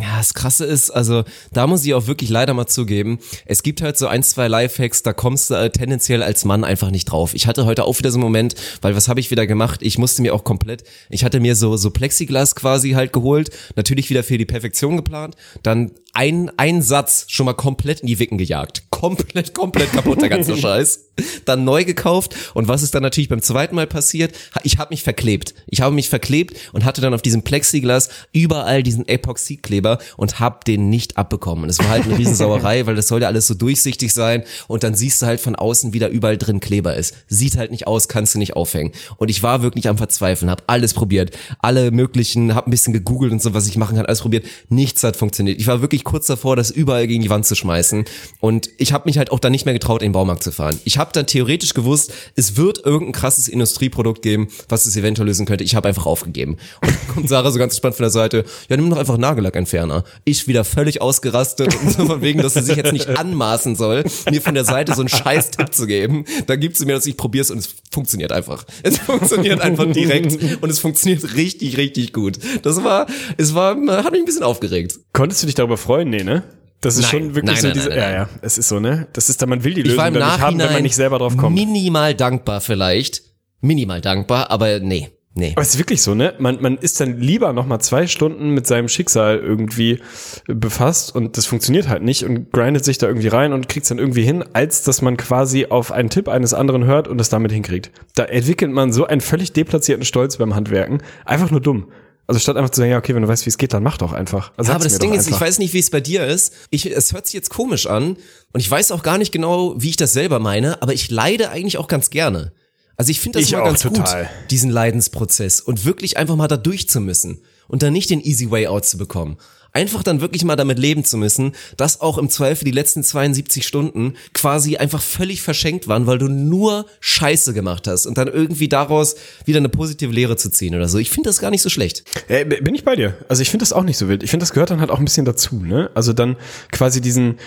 Ja, 0.00 0.18
das 0.18 0.34
Krasse 0.34 0.64
ist, 0.64 0.90
also 0.90 1.24
da 1.52 1.66
muss 1.66 1.84
ich 1.84 1.94
auch 1.94 2.06
wirklich 2.06 2.30
leider 2.30 2.54
mal 2.54 2.66
zugeben, 2.66 3.18
es 3.44 3.62
gibt 3.62 3.82
halt 3.82 3.98
so 3.98 4.06
ein, 4.06 4.22
zwei 4.22 4.48
Lifehacks, 4.48 5.02
da 5.02 5.12
kommst 5.12 5.50
du 5.50 5.54
äh, 5.54 5.70
tendenziell 5.70 6.22
als 6.22 6.44
Mann 6.44 6.64
einfach 6.64 6.90
nicht 6.90 7.06
drauf. 7.06 7.34
Ich 7.34 7.46
hatte 7.46 7.66
heute 7.66 7.84
auch 7.84 7.98
wieder 7.98 8.10
so 8.10 8.16
einen 8.16 8.24
Moment, 8.24 8.54
weil 8.80 8.96
was 8.96 9.08
habe 9.08 9.20
ich 9.20 9.30
wieder 9.30 9.46
gemacht? 9.46 9.80
Ich 9.82 9.98
musste 9.98 10.22
mir 10.22 10.34
auch 10.34 10.44
komplett, 10.44 10.84
ich 11.10 11.24
hatte 11.24 11.40
mir 11.40 11.54
so, 11.54 11.76
so 11.76 11.90
Plexiglas 11.90 12.54
quasi 12.54 12.92
halt 12.92 13.12
geholt, 13.12 13.50
natürlich 13.76 14.08
wieder 14.10 14.24
für 14.24 14.38
die 14.38 14.46
Perfektion 14.46 14.96
geplant, 14.96 15.36
dann 15.62 15.92
ein, 16.12 16.50
ein 16.56 16.82
Satz 16.82 17.26
schon 17.28 17.46
mal 17.46 17.54
komplett 17.54 18.00
in 18.00 18.06
die 18.06 18.18
Wicken 18.18 18.38
gejagt. 18.38 18.84
Komplett, 18.90 19.54
komplett 19.54 19.92
kaputt, 19.92 20.20
der 20.22 20.28
ganze 20.28 20.56
Scheiß. 20.58 21.09
Dann 21.44 21.64
neu 21.64 21.84
gekauft 21.84 22.34
und 22.54 22.68
was 22.68 22.82
ist 22.82 22.94
dann 22.94 23.02
natürlich 23.02 23.28
beim 23.28 23.42
zweiten 23.42 23.74
Mal 23.74 23.86
passiert? 23.86 24.34
Ich 24.62 24.78
habe 24.78 24.90
mich 24.90 25.02
verklebt. 25.02 25.54
Ich 25.66 25.80
habe 25.80 25.94
mich 25.94 26.08
verklebt 26.08 26.56
und 26.72 26.84
hatte 26.84 27.00
dann 27.00 27.14
auf 27.14 27.22
diesem 27.22 27.42
Plexiglas 27.42 28.08
überall 28.32 28.82
diesen 28.82 29.06
Epoxidkleber 29.08 29.98
und 30.16 30.40
hab 30.40 30.64
den 30.64 30.90
nicht 30.90 31.16
abbekommen. 31.16 31.64
Und 31.64 31.70
es 31.70 31.78
war 31.78 31.88
halt 31.88 32.04
eine 32.04 32.18
Riesensauerei, 32.18 32.86
weil 32.86 32.94
das 32.94 33.08
soll 33.08 33.22
ja 33.22 33.28
alles 33.28 33.46
so 33.46 33.54
durchsichtig 33.54 34.12
sein 34.12 34.44
und 34.68 34.82
dann 34.82 34.94
siehst 34.94 35.22
du 35.22 35.26
halt 35.26 35.40
von 35.40 35.56
außen, 35.56 35.92
wie 35.92 35.98
da 35.98 36.08
überall 36.08 36.38
drin 36.38 36.60
Kleber 36.60 36.96
ist. 36.96 37.14
Sieht 37.28 37.56
halt 37.56 37.70
nicht 37.70 37.86
aus, 37.86 38.08
kannst 38.08 38.34
du 38.34 38.38
nicht 38.38 38.56
aufhängen. 38.56 38.92
Und 39.16 39.30
ich 39.30 39.42
war 39.42 39.62
wirklich 39.62 39.88
am 39.88 39.98
Verzweifeln, 39.98 40.50
hab 40.50 40.62
alles 40.66 40.94
probiert, 40.94 41.36
alle 41.60 41.90
möglichen, 41.90 42.54
hab 42.54 42.66
ein 42.66 42.70
bisschen 42.70 42.92
gegoogelt 42.92 43.32
und 43.32 43.42
so, 43.42 43.54
was 43.54 43.66
ich 43.66 43.76
machen 43.76 43.96
kann, 43.96 44.06
alles 44.06 44.20
probiert. 44.20 44.46
Nichts 44.68 45.02
hat 45.02 45.16
funktioniert. 45.16 45.60
Ich 45.60 45.66
war 45.66 45.80
wirklich 45.80 46.04
kurz 46.04 46.26
davor, 46.26 46.56
das 46.56 46.70
überall 46.70 47.06
gegen 47.06 47.22
die 47.22 47.30
Wand 47.30 47.46
zu 47.46 47.54
schmeißen. 47.54 48.04
Und 48.40 48.70
ich 48.78 48.92
habe 48.92 49.04
mich 49.06 49.18
halt 49.18 49.30
auch 49.30 49.38
dann 49.38 49.52
nicht 49.52 49.64
mehr 49.64 49.74
getraut, 49.74 50.02
in 50.02 50.08
den 50.08 50.12
Baumarkt 50.12 50.42
zu 50.42 50.52
fahren. 50.52 50.78
Ich 50.84 50.98
habe 50.98 51.09
dann 51.12 51.26
theoretisch 51.26 51.74
gewusst, 51.74 52.12
es 52.36 52.56
wird 52.56 52.84
irgendein 52.84 53.12
krasses 53.12 53.48
Industrieprodukt 53.48 54.22
geben, 54.22 54.48
was 54.68 54.86
es 54.86 54.96
eventuell 54.96 55.28
lösen 55.28 55.46
könnte. 55.46 55.64
Ich 55.64 55.74
habe 55.74 55.88
einfach 55.88 56.06
aufgegeben. 56.06 56.56
Und 56.80 56.90
dann 56.90 57.14
kommt 57.14 57.28
Sarah 57.28 57.50
so 57.50 57.58
ganz 57.58 57.74
entspannt 57.74 57.94
von 57.94 58.04
der 58.04 58.10
Seite, 58.10 58.44
ja, 58.68 58.76
nimm 58.76 58.90
doch 58.90 58.98
einfach 58.98 59.16
Nagellackentferner. 59.16 60.04
Ich 60.24 60.48
wieder 60.48 60.64
völlig 60.64 61.00
ausgerastet 61.00 61.74
und 61.82 61.92
so 61.92 62.06
von 62.06 62.22
wegen, 62.22 62.42
dass 62.42 62.54
sie 62.54 62.62
sich 62.62 62.76
jetzt 62.76 62.92
nicht 62.92 63.08
anmaßen 63.08 63.76
soll, 63.76 64.04
mir 64.30 64.42
von 64.42 64.54
der 64.54 64.64
Seite 64.64 64.94
so 64.94 65.00
einen 65.00 65.08
scheiß 65.08 65.50
Tipp 65.52 65.72
zu 65.72 65.86
geben. 65.86 66.24
Dann 66.46 66.60
gibt 66.60 66.76
sie 66.76 66.86
mir 66.86 66.94
das, 66.94 67.06
ich 67.06 67.16
probier's 67.16 67.50
und 67.50 67.58
es 67.58 67.74
funktioniert 67.90 68.32
einfach. 68.32 68.64
Es 68.82 68.98
funktioniert 68.98 69.60
einfach 69.60 69.90
direkt 69.92 70.62
und 70.62 70.70
es 70.70 70.78
funktioniert 70.78 71.34
richtig, 71.34 71.76
richtig 71.76 72.12
gut. 72.12 72.38
Das 72.62 72.82
war, 72.84 73.06
es 73.36 73.54
war, 73.54 73.76
hat 74.04 74.12
mich 74.12 74.20
ein 74.20 74.26
bisschen 74.26 74.42
aufgeregt. 74.42 74.98
Konntest 75.12 75.42
du 75.42 75.46
dich 75.46 75.54
darüber 75.54 75.76
freuen? 75.76 76.10
Nee, 76.10 76.24
ne? 76.24 76.42
Das 76.80 76.96
ist 76.96 77.02
Nein. 77.02 77.10
schon 77.10 77.34
wirklich 77.34 77.54
Nein, 77.54 77.56
so 77.60 77.66
nein, 77.68 77.74
diese, 77.74 77.88
nein, 77.90 77.98
ja, 77.98 78.04
nein. 78.04 78.14
ja, 78.14 78.28
es 78.40 78.56
ist 78.56 78.68
so, 78.68 78.80
ne? 78.80 79.06
Das 79.12 79.28
ist 79.28 79.42
da, 79.42 79.46
man 79.46 79.64
will 79.64 79.74
die 79.74 79.82
Lösung 79.82 79.98
dann 79.98 80.14
nicht 80.14 80.40
haben, 80.40 80.58
wenn 80.58 80.72
man 80.72 80.82
nicht 80.82 80.96
selber 80.96 81.18
drauf 81.18 81.36
kommt. 81.36 81.54
minimal 81.54 82.14
dankbar 82.14 82.60
vielleicht. 82.60 83.22
Minimal 83.60 84.00
dankbar, 84.00 84.50
aber 84.50 84.80
nee, 84.80 85.10
nee. 85.34 85.52
Aber 85.54 85.60
es 85.60 85.74
ist 85.74 85.78
wirklich 85.78 86.00
so, 86.00 86.14
ne? 86.14 86.32
Man, 86.38 86.62
man 86.62 86.78
ist 86.78 86.98
dann 86.98 87.18
lieber 87.20 87.52
noch 87.52 87.66
mal 87.66 87.80
zwei 87.80 88.06
Stunden 88.06 88.54
mit 88.54 88.66
seinem 88.66 88.88
Schicksal 88.88 89.36
irgendwie 89.36 90.00
befasst 90.46 91.14
und 91.14 91.36
das 91.36 91.44
funktioniert 91.44 91.88
halt 91.88 92.02
nicht 92.02 92.24
und 92.24 92.50
grindet 92.50 92.86
sich 92.86 92.96
da 92.96 93.08
irgendwie 93.08 93.28
rein 93.28 93.52
und 93.52 93.68
kriegt 93.68 93.84
es 93.84 93.90
dann 93.90 93.98
irgendwie 93.98 94.22
hin, 94.22 94.42
als 94.54 94.82
dass 94.82 95.02
man 95.02 95.18
quasi 95.18 95.66
auf 95.66 95.92
einen 95.92 96.08
Tipp 96.08 96.28
eines 96.28 96.54
anderen 96.54 96.84
hört 96.84 97.08
und 97.08 97.20
es 97.20 97.28
damit 97.28 97.52
hinkriegt. 97.52 97.90
Da 98.14 98.24
entwickelt 98.24 98.70
man 98.72 98.90
so 98.90 99.04
einen 99.06 99.20
völlig 99.20 99.52
deplatzierten 99.52 100.06
Stolz 100.06 100.38
beim 100.38 100.54
Handwerken. 100.54 101.02
Einfach 101.26 101.50
nur 101.50 101.60
dumm. 101.60 101.88
Also 102.30 102.38
statt 102.38 102.56
einfach 102.56 102.70
zu 102.70 102.80
sagen, 102.80 102.92
ja, 102.92 102.98
okay, 102.98 103.12
wenn 103.14 103.22
du 103.22 103.28
weißt, 103.28 103.44
wie 103.44 103.50
es 103.50 103.58
geht, 103.58 103.72
dann 103.72 103.82
mach 103.82 103.98
doch 103.98 104.12
einfach. 104.12 104.52
Also 104.56 104.70
Ja, 104.70 104.76
aber 104.76 104.84
das 104.84 104.98
Ding 105.00 105.12
ist, 105.12 105.26
ich 105.26 105.32
einfach. 105.34 105.46
weiß 105.46 105.58
nicht, 105.58 105.74
wie 105.74 105.80
es 105.80 105.90
bei 105.90 106.00
dir 106.00 106.24
ist. 106.26 106.52
Ich, 106.70 106.86
es 106.86 107.12
hört 107.12 107.26
sich 107.26 107.34
jetzt 107.34 107.50
komisch 107.50 107.88
an 107.88 108.16
und 108.52 108.60
ich 108.60 108.70
weiß 108.70 108.92
auch 108.92 109.02
gar 109.02 109.18
nicht 109.18 109.32
genau, 109.32 109.74
wie 109.76 109.88
ich 109.90 109.96
das 109.96 110.12
selber 110.12 110.38
meine, 110.38 110.80
aber 110.80 110.92
ich 110.94 111.10
leide 111.10 111.50
eigentlich 111.50 111.76
auch 111.76 111.88
ganz 111.88 112.10
gerne. 112.10 112.52
Also 112.96 113.10
ich 113.10 113.18
finde 113.18 113.40
das 113.40 113.48
Ich 113.48 113.56
auch 113.56 113.64
ganz 113.64 113.80
total. 113.82 114.22
gut, 114.24 114.30
diesen 114.52 114.70
Leidensprozess 114.70 115.60
und 115.60 115.84
wirklich 115.84 116.18
einfach 116.18 116.36
mal 116.36 116.46
da 116.48 116.56
durch 116.56 116.88
zu 116.88 117.00
müssen 117.00 117.40
und 117.66 117.82
dann 117.82 117.92
nicht 117.92 118.10
den 118.10 118.20
easy 118.20 118.48
way 118.50 118.68
out 118.68 118.84
zu 118.86 118.96
bekommen. 118.96 119.36
Einfach 119.72 120.02
dann 120.02 120.20
wirklich 120.20 120.44
mal 120.44 120.56
damit 120.56 120.78
leben 120.78 121.04
zu 121.04 121.16
müssen, 121.16 121.52
dass 121.76 122.00
auch 122.00 122.18
im 122.18 122.28
Zweifel 122.28 122.64
die 122.64 122.70
letzten 122.70 123.04
72 123.04 123.66
Stunden 123.66 124.14
quasi 124.34 124.76
einfach 124.76 125.00
völlig 125.00 125.42
verschenkt 125.42 125.88
waren, 125.88 126.06
weil 126.06 126.18
du 126.18 126.28
nur 126.28 126.86
Scheiße 127.00 127.52
gemacht 127.52 127.86
hast 127.86 128.06
und 128.06 128.18
dann 128.18 128.28
irgendwie 128.28 128.68
daraus 128.68 129.14
wieder 129.44 129.58
eine 129.58 129.68
positive 129.68 130.12
Lehre 130.12 130.36
zu 130.36 130.50
ziehen 130.50 130.74
oder 130.74 130.88
so. 130.88 130.98
Ich 130.98 131.10
finde 131.10 131.28
das 131.28 131.40
gar 131.40 131.50
nicht 131.50 131.62
so 131.62 131.68
schlecht. 131.68 132.04
Äh, 132.28 132.44
bin 132.44 132.74
ich 132.74 132.84
bei 132.84 132.96
dir. 132.96 133.16
Also 133.28 133.42
ich 133.42 133.50
finde 133.50 133.62
das 133.62 133.72
auch 133.72 133.84
nicht 133.84 133.96
so 133.96 134.08
wild. 134.08 134.22
Ich 134.22 134.30
finde, 134.30 134.42
das 134.42 134.52
gehört 134.52 134.70
dann 134.70 134.80
halt 134.80 134.90
auch 134.90 134.98
ein 134.98 135.04
bisschen 135.04 135.24
dazu, 135.24 135.56
ne? 135.56 135.90
Also 135.94 136.12
dann 136.12 136.36
quasi 136.72 137.00
diesen, 137.00 137.38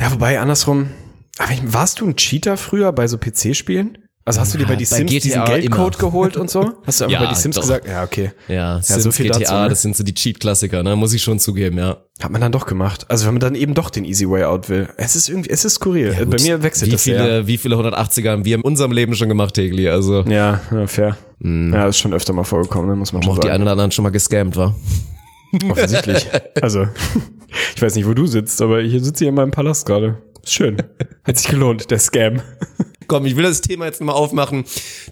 ja, 0.00 0.12
wobei 0.12 0.40
andersrum, 0.40 0.90
warst 1.64 2.00
du 2.00 2.06
ein 2.06 2.16
Cheater 2.16 2.56
früher 2.56 2.92
bei 2.92 3.08
so 3.08 3.18
PC-Spielen? 3.18 3.98
Also 4.24 4.40
hast 4.40 4.54
du 4.54 4.58
dir 4.58 4.66
bei 4.66 4.76
die 4.76 4.84
bei 4.84 4.96
Sims 4.98 5.10
diesen 5.10 5.30
GTA 5.32 5.44
Geldcode 5.46 5.96
immer. 5.96 6.10
geholt 6.10 6.36
und 6.36 6.48
so? 6.48 6.60
Hast 6.86 7.00
du 7.00 7.04
einfach 7.06 7.20
Ja, 7.20 7.26
bei 7.26 7.32
die 7.34 7.40
Sims 7.40 7.56
doch. 7.56 7.62
gesagt? 7.62 7.88
Ja, 7.88 8.04
okay. 8.04 8.30
Ja, 8.46 8.80
Sims, 8.80 9.02
so 9.02 9.10
viel 9.10 9.26
GTA, 9.26 9.38
dazu, 9.40 9.54
ne? 9.54 9.68
das 9.68 9.82
sind 9.82 9.96
so 9.96 10.04
die 10.04 10.14
Cheat-Klassiker, 10.14 10.84
ne? 10.84 10.94
Muss 10.94 11.12
ich 11.12 11.22
schon 11.24 11.40
zugeben, 11.40 11.76
ja. 11.78 11.96
Hat 12.22 12.30
man 12.30 12.40
dann 12.40 12.52
doch 12.52 12.66
gemacht. 12.66 13.04
Also 13.08 13.26
wenn 13.26 13.34
man 13.34 13.40
dann 13.40 13.54
eben 13.56 13.74
doch 13.74 13.90
den 13.90 14.04
Easy 14.04 14.28
Way 14.30 14.44
Out 14.44 14.68
will. 14.68 14.88
Es 14.96 15.16
ist 15.16 15.28
irgendwie, 15.28 15.50
es 15.50 15.64
ist 15.64 15.74
skurril. 15.74 16.14
bei 16.14 16.24
Gut, 16.24 16.42
mir 16.42 16.62
wechselt 16.62 16.88
wie 16.90 16.92
das 16.92 17.02
viele, 17.02 17.18
sehr. 17.24 17.46
Wie 17.48 17.58
viele 17.58 17.74
180er 17.74 18.30
haben 18.30 18.44
wir 18.44 18.54
in 18.54 18.60
unserem 18.62 18.92
Leben 18.92 19.14
schon 19.16 19.28
gemacht, 19.28 19.54
Tegli? 19.54 19.88
Also, 19.88 20.20
Ja, 20.22 20.60
ja, 20.70 20.86
fair. 20.86 21.16
Ja, 21.40 21.88
ist 21.88 21.98
schon 21.98 22.12
öfter 22.14 22.32
mal 22.32 22.44
vorgekommen, 22.44 22.90
ne? 22.90 22.94
muss 22.94 23.12
man 23.12 23.22
schon 23.24 23.32
auch 23.32 23.38
die 23.38 23.46
sagen. 23.48 23.54
einen 23.54 23.62
oder 23.64 23.72
anderen 23.72 23.90
schon 23.90 24.04
mal 24.04 24.10
gescammt, 24.10 24.54
war. 24.56 24.76
Offensichtlich. 25.68 26.28
Also, 26.62 26.86
ich 27.74 27.82
weiß 27.82 27.96
nicht, 27.96 28.06
wo 28.06 28.14
du 28.14 28.26
sitzt, 28.26 28.62
aber 28.62 28.80
hier 28.82 29.02
sitze 29.02 29.24
ich 29.24 29.28
in 29.28 29.34
meinem 29.34 29.50
Palast 29.50 29.84
gerade. 29.84 30.18
Schön. 30.44 30.78
Hat 31.24 31.38
sich 31.38 31.48
gelohnt, 31.48 31.90
der 31.90 31.98
Scam. 31.98 32.42
Komm, 33.08 33.26
ich 33.26 33.36
will 33.36 33.42
das 33.44 33.60
Thema 33.60 33.84
jetzt 33.86 34.00
nochmal 34.00 34.16
aufmachen. 34.16 34.64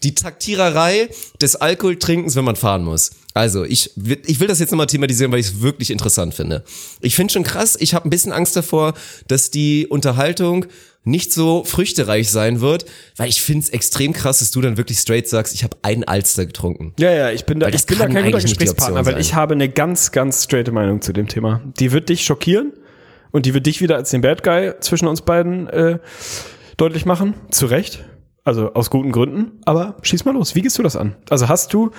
Die 0.02 0.14
Taktiererei 0.14 1.08
des 1.40 1.56
Alkoholtrinkens, 1.56 2.34
wenn 2.36 2.44
man 2.44 2.56
fahren 2.56 2.82
muss. 2.84 3.10
Also, 3.34 3.64
ich, 3.64 3.90
will- 3.96 4.22
ich 4.26 4.40
will 4.40 4.48
das 4.48 4.58
jetzt 4.58 4.70
nochmal 4.70 4.86
thematisieren, 4.86 5.30
weil 5.32 5.38
ich 5.40 5.46
es 5.46 5.60
wirklich 5.60 5.90
interessant 5.90 6.34
finde. 6.34 6.64
Ich 7.00 7.14
finde 7.14 7.32
schon 7.32 7.42
krass, 7.42 7.76
ich 7.78 7.94
habe 7.94 8.08
ein 8.08 8.10
bisschen 8.10 8.32
Angst 8.32 8.56
davor, 8.56 8.94
dass 9.28 9.50
die 9.50 9.86
Unterhaltung 9.86 10.66
nicht 11.04 11.32
so 11.32 11.64
früchtereich 11.64 12.30
sein 12.30 12.60
wird, 12.60 12.84
weil 13.16 13.28
ich 13.28 13.40
finde 13.40 13.64
es 13.64 13.70
extrem 13.70 14.12
krass, 14.12 14.40
dass 14.40 14.50
du 14.50 14.60
dann 14.60 14.76
wirklich 14.76 14.98
straight 14.98 15.28
sagst, 15.28 15.54
ich 15.54 15.64
habe 15.64 15.76
einen 15.82 16.04
Alster 16.04 16.44
getrunken. 16.46 16.92
Ja, 16.98 17.10
ja, 17.12 17.30
ich 17.30 17.44
bin 17.46 17.58
da, 17.60 17.68
ich 17.68 17.86
bin 17.86 17.98
da 17.98 18.04
kann 18.04 18.14
kein 18.14 18.24
guter 18.26 18.40
Gesprächspartner, 18.42 19.06
weil 19.06 19.18
ich 19.20 19.34
habe 19.34 19.54
eine 19.54 19.68
ganz, 19.68 20.12
ganz 20.12 20.44
straighte 20.44 20.72
Meinung 20.72 21.00
zu 21.00 21.12
dem 21.12 21.26
Thema. 21.28 21.62
Die 21.78 21.92
wird 21.92 22.08
dich 22.10 22.24
schockieren 22.24 22.72
und 23.30 23.46
die 23.46 23.54
wird 23.54 23.66
dich 23.66 23.80
wieder 23.80 23.96
als 23.96 24.10
den 24.10 24.20
Bad 24.20 24.42
Guy 24.42 24.74
zwischen 24.80 25.08
uns 25.08 25.22
beiden 25.22 25.68
äh, 25.68 25.98
deutlich 26.76 27.06
machen. 27.06 27.34
Zu 27.50 27.66
Recht. 27.66 28.04
Also 28.50 28.74
aus 28.74 28.90
guten 28.90 29.12
Gründen. 29.12 29.52
Aber 29.64 29.94
schieß 30.02 30.24
mal 30.24 30.34
los. 30.34 30.56
Wie 30.56 30.60
gehst 30.60 30.76
du 30.76 30.82
das 30.82 30.96
an? 30.96 31.14
Also 31.28 31.48
hast 31.48 31.72
du, 31.72 31.92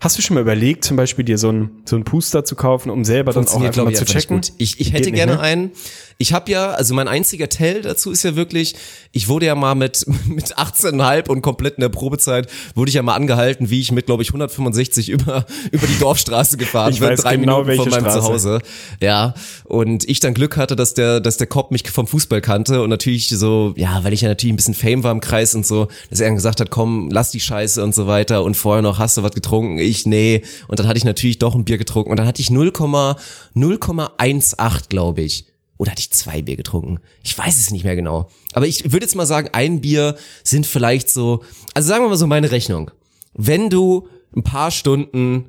hast 0.00 0.18
du 0.18 0.22
schon 0.22 0.34
mal 0.34 0.40
überlegt, 0.40 0.82
zum 0.84 0.96
Beispiel 0.96 1.24
dir 1.24 1.38
so 1.38 1.48
einen 1.48 1.82
so 1.84 1.94
einen 1.94 2.04
Puster 2.04 2.44
zu 2.44 2.56
kaufen, 2.56 2.90
um 2.90 3.04
selber 3.04 3.32
dann 3.32 3.46
auch 3.46 3.60
einfach 3.60 3.84
mal 3.84 3.94
zu 3.94 4.04
checken? 4.04 4.38
gut. 4.38 4.52
Ich, 4.58 4.80
ich 4.80 4.92
hätte 4.92 5.10
nicht, 5.10 5.14
gerne 5.14 5.34
ne? 5.34 5.40
einen. 5.40 5.70
Ich 6.18 6.32
habe 6.32 6.50
ja, 6.50 6.72
also 6.72 6.92
mein 6.94 7.06
einziger 7.06 7.48
Tell 7.48 7.82
dazu 7.82 8.10
ist 8.10 8.24
ja 8.24 8.34
wirklich, 8.34 8.74
ich 9.12 9.28
wurde 9.28 9.46
ja 9.46 9.54
mal 9.54 9.76
mit 9.76 10.04
mit 10.26 10.56
18,5 10.58 11.28
und 11.28 11.40
komplett 11.40 11.76
in 11.76 11.82
der 11.82 11.88
Probezeit 11.88 12.48
wurde 12.74 12.88
ich 12.88 12.96
ja 12.96 13.02
mal 13.02 13.14
angehalten, 13.14 13.70
wie 13.70 13.78
ich 13.78 13.92
mit 13.92 14.06
glaube 14.06 14.24
ich 14.24 14.30
165 14.30 15.08
über 15.08 15.46
über 15.70 15.86
die 15.86 15.98
Dorfstraße 16.00 16.56
gefahren 16.56 16.92
Ich 16.92 16.98
bin, 16.98 17.14
drei 17.14 17.36
genau, 17.36 17.62
Minuten 17.62 17.82
von 17.82 17.90
meinem 17.90 18.10
Straße. 18.10 18.20
Zuhause. 18.26 18.58
Ja, 19.00 19.34
und 19.62 20.08
ich 20.08 20.18
dann 20.18 20.34
Glück 20.34 20.56
hatte, 20.56 20.74
dass 20.74 20.94
der 20.94 21.20
dass 21.20 21.36
der 21.36 21.46
Cop 21.46 21.70
mich 21.70 21.88
vom 21.88 22.08
Fußball 22.08 22.40
kannte 22.40 22.82
und 22.82 22.90
natürlich 22.90 23.28
so, 23.28 23.72
ja, 23.76 24.02
weil 24.02 24.12
ich 24.12 24.22
ja 24.22 24.28
natürlich 24.28 24.52
ein 24.52 24.56
bisschen 24.56 24.74
Fame 24.74 25.04
war 25.04 25.12
im 25.12 25.20
Kreis 25.20 25.54
und 25.54 25.64
so, 25.64 25.86
dass 26.10 26.20
er 26.20 26.26
dann 26.26 26.36
gesagt 26.36 26.60
hat, 26.60 26.70
komm, 26.70 27.10
lass 27.10 27.30
die 27.30 27.40
Scheiße 27.40 27.82
und 27.82 27.94
so 27.94 28.06
weiter 28.06 28.44
und 28.44 28.56
vorher 28.56 28.82
noch 28.82 28.98
hast 28.98 29.16
du 29.16 29.22
was 29.22 29.32
getrunken, 29.32 29.78
ich 29.78 30.06
nee 30.06 30.42
und 30.68 30.78
dann 30.78 30.86
hatte 30.86 30.98
ich 30.98 31.04
natürlich 31.04 31.38
doch 31.38 31.54
ein 31.54 31.64
Bier 31.64 31.78
getrunken 31.78 32.10
und 32.10 32.16
dann 32.16 32.26
hatte 32.26 32.42
ich 32.42 32.50
0, 32.50 32.68
0,18 32.68 34.88
glaube 34.88 35.22
ich. 35.22 35.46
Oder 35.78 35.90
hatte 35.90 36.00
ich 36.00 36.12
zwei 36.12 36.42
Bier 36.42 36.54
getrunken? 36.54 37.00
Ich 37.24 37.36
weiß 37.36 37.58
es 37.58 37.72
nicht 37.72 37.82
mehr 37.82 37.96
genau. 37.96 38.28
Aber 38.52 38.68
ich 38.68 38.92
würde 38.92 39.04
jetzt 39.04 39.16
mal 39.16 39.26
sagen, 39.26 39.48
ein 39.52 39.80
Bier 39.80 40.16
sind 40.44 40.64
vielleicht 40.64 41.10
so, 41.10 41.42
also 41.74 41.88
sagen 41.88 42.04
wir 42.04 42.08
mal 42.08 42.16
so 42.16 42.28
meine 42.28 42.52
Rechnung. 42.52 42.92
Wenn 43.34 43.68
du 43.68 44.06
ein 44.36 44.44
paar 44.44 44.70
Stunden 44.70 45.46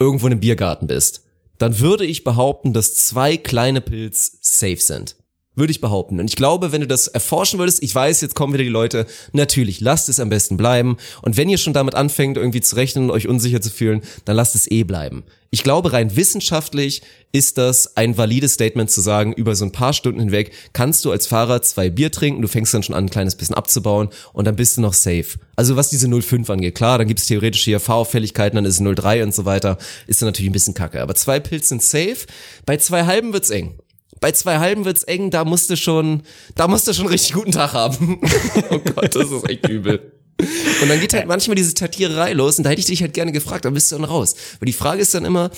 irgendwo 0.00 0.26
in 0.26 0.32
einem 0.32 0.40
Biergarten 0.40 0.88
bist, 0.88 1.22
dann 1.58 1.78
würde 1.78 2.04
ich 2.04 2.24
behaupten, 2.24 2.72
dass 2.72 2.94
zwei 2.94 3.36
kleine 3.36 3.80
Pilz 3.80 4.38
safe 4.40 4.80
sind. 4.80 5.16
Würde 5.56 5.70
ich 5.70 5.80
behaupten. 5.80 6.20
Und 6.20 6.28
ich 6.28 6.36
glaube, 6.36 6.70
wenn 6.70 6.82
du 6.82 6.86
das 6.86 7.08
erforschen 7.08 7.58
würdest, 7.58 7.82
ich 7.82 7.94
weiß, 7.94 8.20
jetzt 8.20 8.34
kommen 8.34 8.52
wieder 8.52 8.62
die 8.62 8.68
Leute, 8.68 9.06
natürlich, 9.32 9.80
lasst 9.80 10.08
es 10.08 10.20
am 10.20 10.28
besten 10.28 10.56
bleiben. 10.56 10.98
Und 11.22 11.36
wenn 11.36 11.48
ihr 11.48 11.58
schon 11.58 11.72
damit 11.72 11.94
anfängt, 11.94 12.36
irgendwie 12.36 12.60
zu 12.60 12.76
rechnen 12.76 13.04
und 13.04 13.10
euch 13.10 13.26
unsicher 13.26 13.62
zu 13.62 13.70
fühlen, 13.70 14.02
dann 14.26 14.36
lasst 14.36 14.54
es 14.54 14.70
eh 14.70 14.84
bleiben. 14.84 15.24
Ich 15.50 15.62
glaube, 15.62 15.94
rein 15.94 16.14
wissenschaftlich 16.14 17.00
ist 17.32 17.56
das 17.56 17.96
ein 17.96 18.18
valides 18.18 18.54
Statement 18.54 18.90
zu 18.90 19.00
sagen, 19.00 19.32
über 19.32 19.56
so 19.56 19.64
ein 19.64 19.72
paar 19.72 19.94
Stunden 19.94 20.20
hinweg 20.20 20.52
kannst 20.74 21.04
du 21.04 21.10
als 21.10 21.26
Fahrer 21.26 21.62
zwei 21.62 21.88
Bier 21.88 22.12
trinken, 22.12 22.42
du 22.42 22.48
fängst 22.48 22.74
dann 22.74 22.82
schon 22.82 22.94
an, 22.94 23.04
ein 23.04 23.10
kleines 23.10 23.36
bisschen 23.36 23.54
abzubauen 23.54 24.10
und 24.34 24.44
dann 24.44 24.56
bist 24.56 24.76
du 24.76 24.82
noch 24.82 24.92
safe. 24.92 25.38
Also 25.54 25.76
was 25.76 25.88
diese 25.88 26.08
0,5 26.08 26.52
angeht, 26.52 26.74
klar, 26.74 26.98
dann 26.98 27.06
gibt 27.06 27.20
es 27.20 27.26
theoretisch 27.26 27.64
hier 27.64 27.80
Fahrauffälligkeiten, 27.80 28.56
dann 28.56 28.66
ist 28.66 28.80
es 28.80 28.82
0,3 28.82 29.22
und 29.22 29.34
so 29.34 29.46
weiter, 29.46 29.78
ist 30.06 30.20
dann 30.20 30.28
natürlich 30.28 30.50
ein 30.50 30.52
bisschen 30.52 30.74
kacke. 30.74 31.00
Aber 31.00 31.14
zwei 31.14 31.40
Pilz 31.40 31.68
sind 31.68 31.82
safe, 31.82 32.26
bei 32.66 32.76
zwei 32.76 33.06
halben 33.06 33.32
wird's 33.32 33.48
eng. 33.48 33.78
Bei 34.20 34.32
zwei 34.32 34.58
halben 34.58 34.84
wird's 34.84 35.02
eng, 35.02 35.30
da 35.30 35.44
musst 35.44 35.70
du 35.70 35.76
schon, 35.76 36.22
da 36.54 36.68
musst 36.68 36.88
du 36.88 36.92
schon 36.92 37.04
einen 37.04 37.12
richtig 37.12 37.34
guten 37.34 37.52
Tag 37.52 37.72
haben. 37.72 38.20
oh 38.70 38.78
Gott, 38.78 39.14
das 39.14 39.30
ist 39.30 39.48
echt 39.48 39.68
übel. 39.68 40.12
Und 40.38 40.88
dann 40.88 41.00
geht 41.00 41.14
halt 41.14 41.26
manchmal 41.26 41.54
diese 41.54 41.74
Tatiererei 41.74 42.32
los 42.32 42.58
und 42.58 42.64
da 42.64 42.70
hätte 42.70 42.80
ich 42.80 42.86
dich 42.86 43.00
halt 43.00 43.14
gerne 43.14 43.32
gefragt, 43.32 43.64
da 43.64 43.70
bist 43.70 43.90
du 43.90 43.96
dann 43.96 44.04
raus. 44.04 44.34
Weil 44.60 44.66
die 44.66 44.72
Frage 44.72 45.00
ist 45.00 45.14
dann 45.14 45.24
immer, 45.24 45.50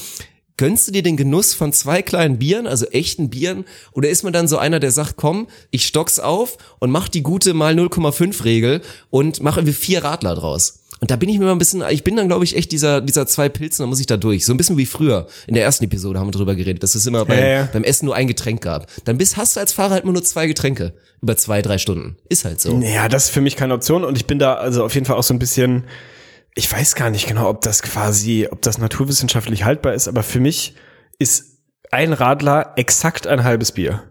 gönnst 0.56 0.86
du 0.86 0.92
dir 0.92 1.02
den 1.02 1.16
Genuss 1.16 1.54
von 1.54 1.72
zwei 1.72 2.02
kleinen 2.02 2.38
Bieren, 2.38 2.66
also 2.66 2.86
echten 2.86 3.30
Bieren, 3.30 3.64
oder 3.92 4.08
ist 4.08 4.22
man 4.22 4.32
dann 4.32 4.46
so 4.46 4.58
einer, 4.58 4.78
der 4.78 4.92
sagt, 4.92 5.16
komm, 5.16 5.48
ich 5.70 5.86
stock's 5.86 6.18
auf 6.18 6.58
und 6.78 6.90
mach 6.90 7.08
die 7.08 7.22
gute 7.22 7.54
mal 7.54 7.74
0,5 7.74 8.44
Regel 8.44 8.82
und 9.10 9.42
mach 9.42 9.56
irgendwie 9.56 9.72
vier 9.72 10.04
Radler 10.04 10.34
draus. 10.34 10.80
Und 11.00 11.10
da 11.10 11.16
bin 11.16 11.28
ich 11.28 11.38
mir 11.38 11.44
mal 11.44 11.52
ein 11.52 11.58
bisschen, 11.58 11.82
ich 11.90 12.02
bin 12.04 12.16
dann 12.16 12.28
glaube 12.28 12.44
ich 12.44 12.56
echt 12.56 12.72
dieser, 12.72 13.00
dieser 13.00 13.26
zwei 13.26 13.48
Pilzen, 13.48 13.82
da 13.84 13.86
muss 13.86 14.00
ich 14.00 14.06
da 14.06 14.16
durch. 14.16 14.44
So 14.44 14.52
ein 14.52 14.56
bisschen 14.56 14.76
wie 14.76 14.86
früher. 14.86 15.26
In 15.46 15.54
der 15.54 15.62
ersten 15.64 15.84
Episode 15.84 16.18
haben 16.18 16.26
wir 16.28 16.32
drüber 16.32 16.54
geredet, 16.54 16.82
dass 16.82 16.94
es 16.94 17.06
immer 17.06 17.24
beim, 17.24 17.38
Ja, 17.38 17.46
ja. 17.46 17.68
beim 17.72 17.84
Essen 17.84 18.06
nur 18.06 18.14
ein 18.16 18.26
Getränk 18.26 18.62
gab. 18.62 18.88
Dann 19.04 19.18
bist, 19.18 19.36
hast 19.36 19.56
du 19.56 19.60
als 19.60 19.72
Fahrer 19.72 19.94
halt 19.94 20.04
immer 20.04 20.12
nur 20.12 20.24
zwei 20.24 20.46
Getränke. 20.46 20.94
Über 21.22 21.36
zwei, 21.36 21.62
drei 21.62 21.78
Stunden. 21.78 22.16
Ist 22.28 22.44
halt 22.44 22.60
so. 22.60 22.78
Ja, 22.80 23.08
das 23.08 23.24
ist 23.24 23.30
für 23.30 23.40
mich 23.40 23.56
keine 23.56 23.74
Option 23.74 24.04
und 24.04 24.16
ich 24.16 24.26
bin 24.26 24.38
da 24.38 24.54
also 24.54 24.84
auf 24.84 24.94
jeden 24.94 25.06
Fall 25.06 25.16
auch 25.16 25.22
so 25.22 25.34
ein 25.34 25.38
bisschen, 25.38 25.84
ich 26.54 26.70
weiß 26.72 26.94
gar 26.94 27.10
nicht 27.10 27.26
genau, 27.28 27.48
ob 27.48 27.60
das 27.62 27.82
quasi, 27.82 28.48
ob 28.50 28.62
das 28.62 28.78
naturwissenschaftlich 28.78 29.64
haltbar 29.64 29.94
ist, 29.94 30.08
aber 30.08 30.22
für 30.22 30.40
mich 30.40 30.74
ist 31.18 31.58
ein 31.90 32.12
Radler 32.12 32.72
exakt 32.76 33.26
ein 33.26 33.44
halbes 33.44 33.72
Bier. 33.72 34.02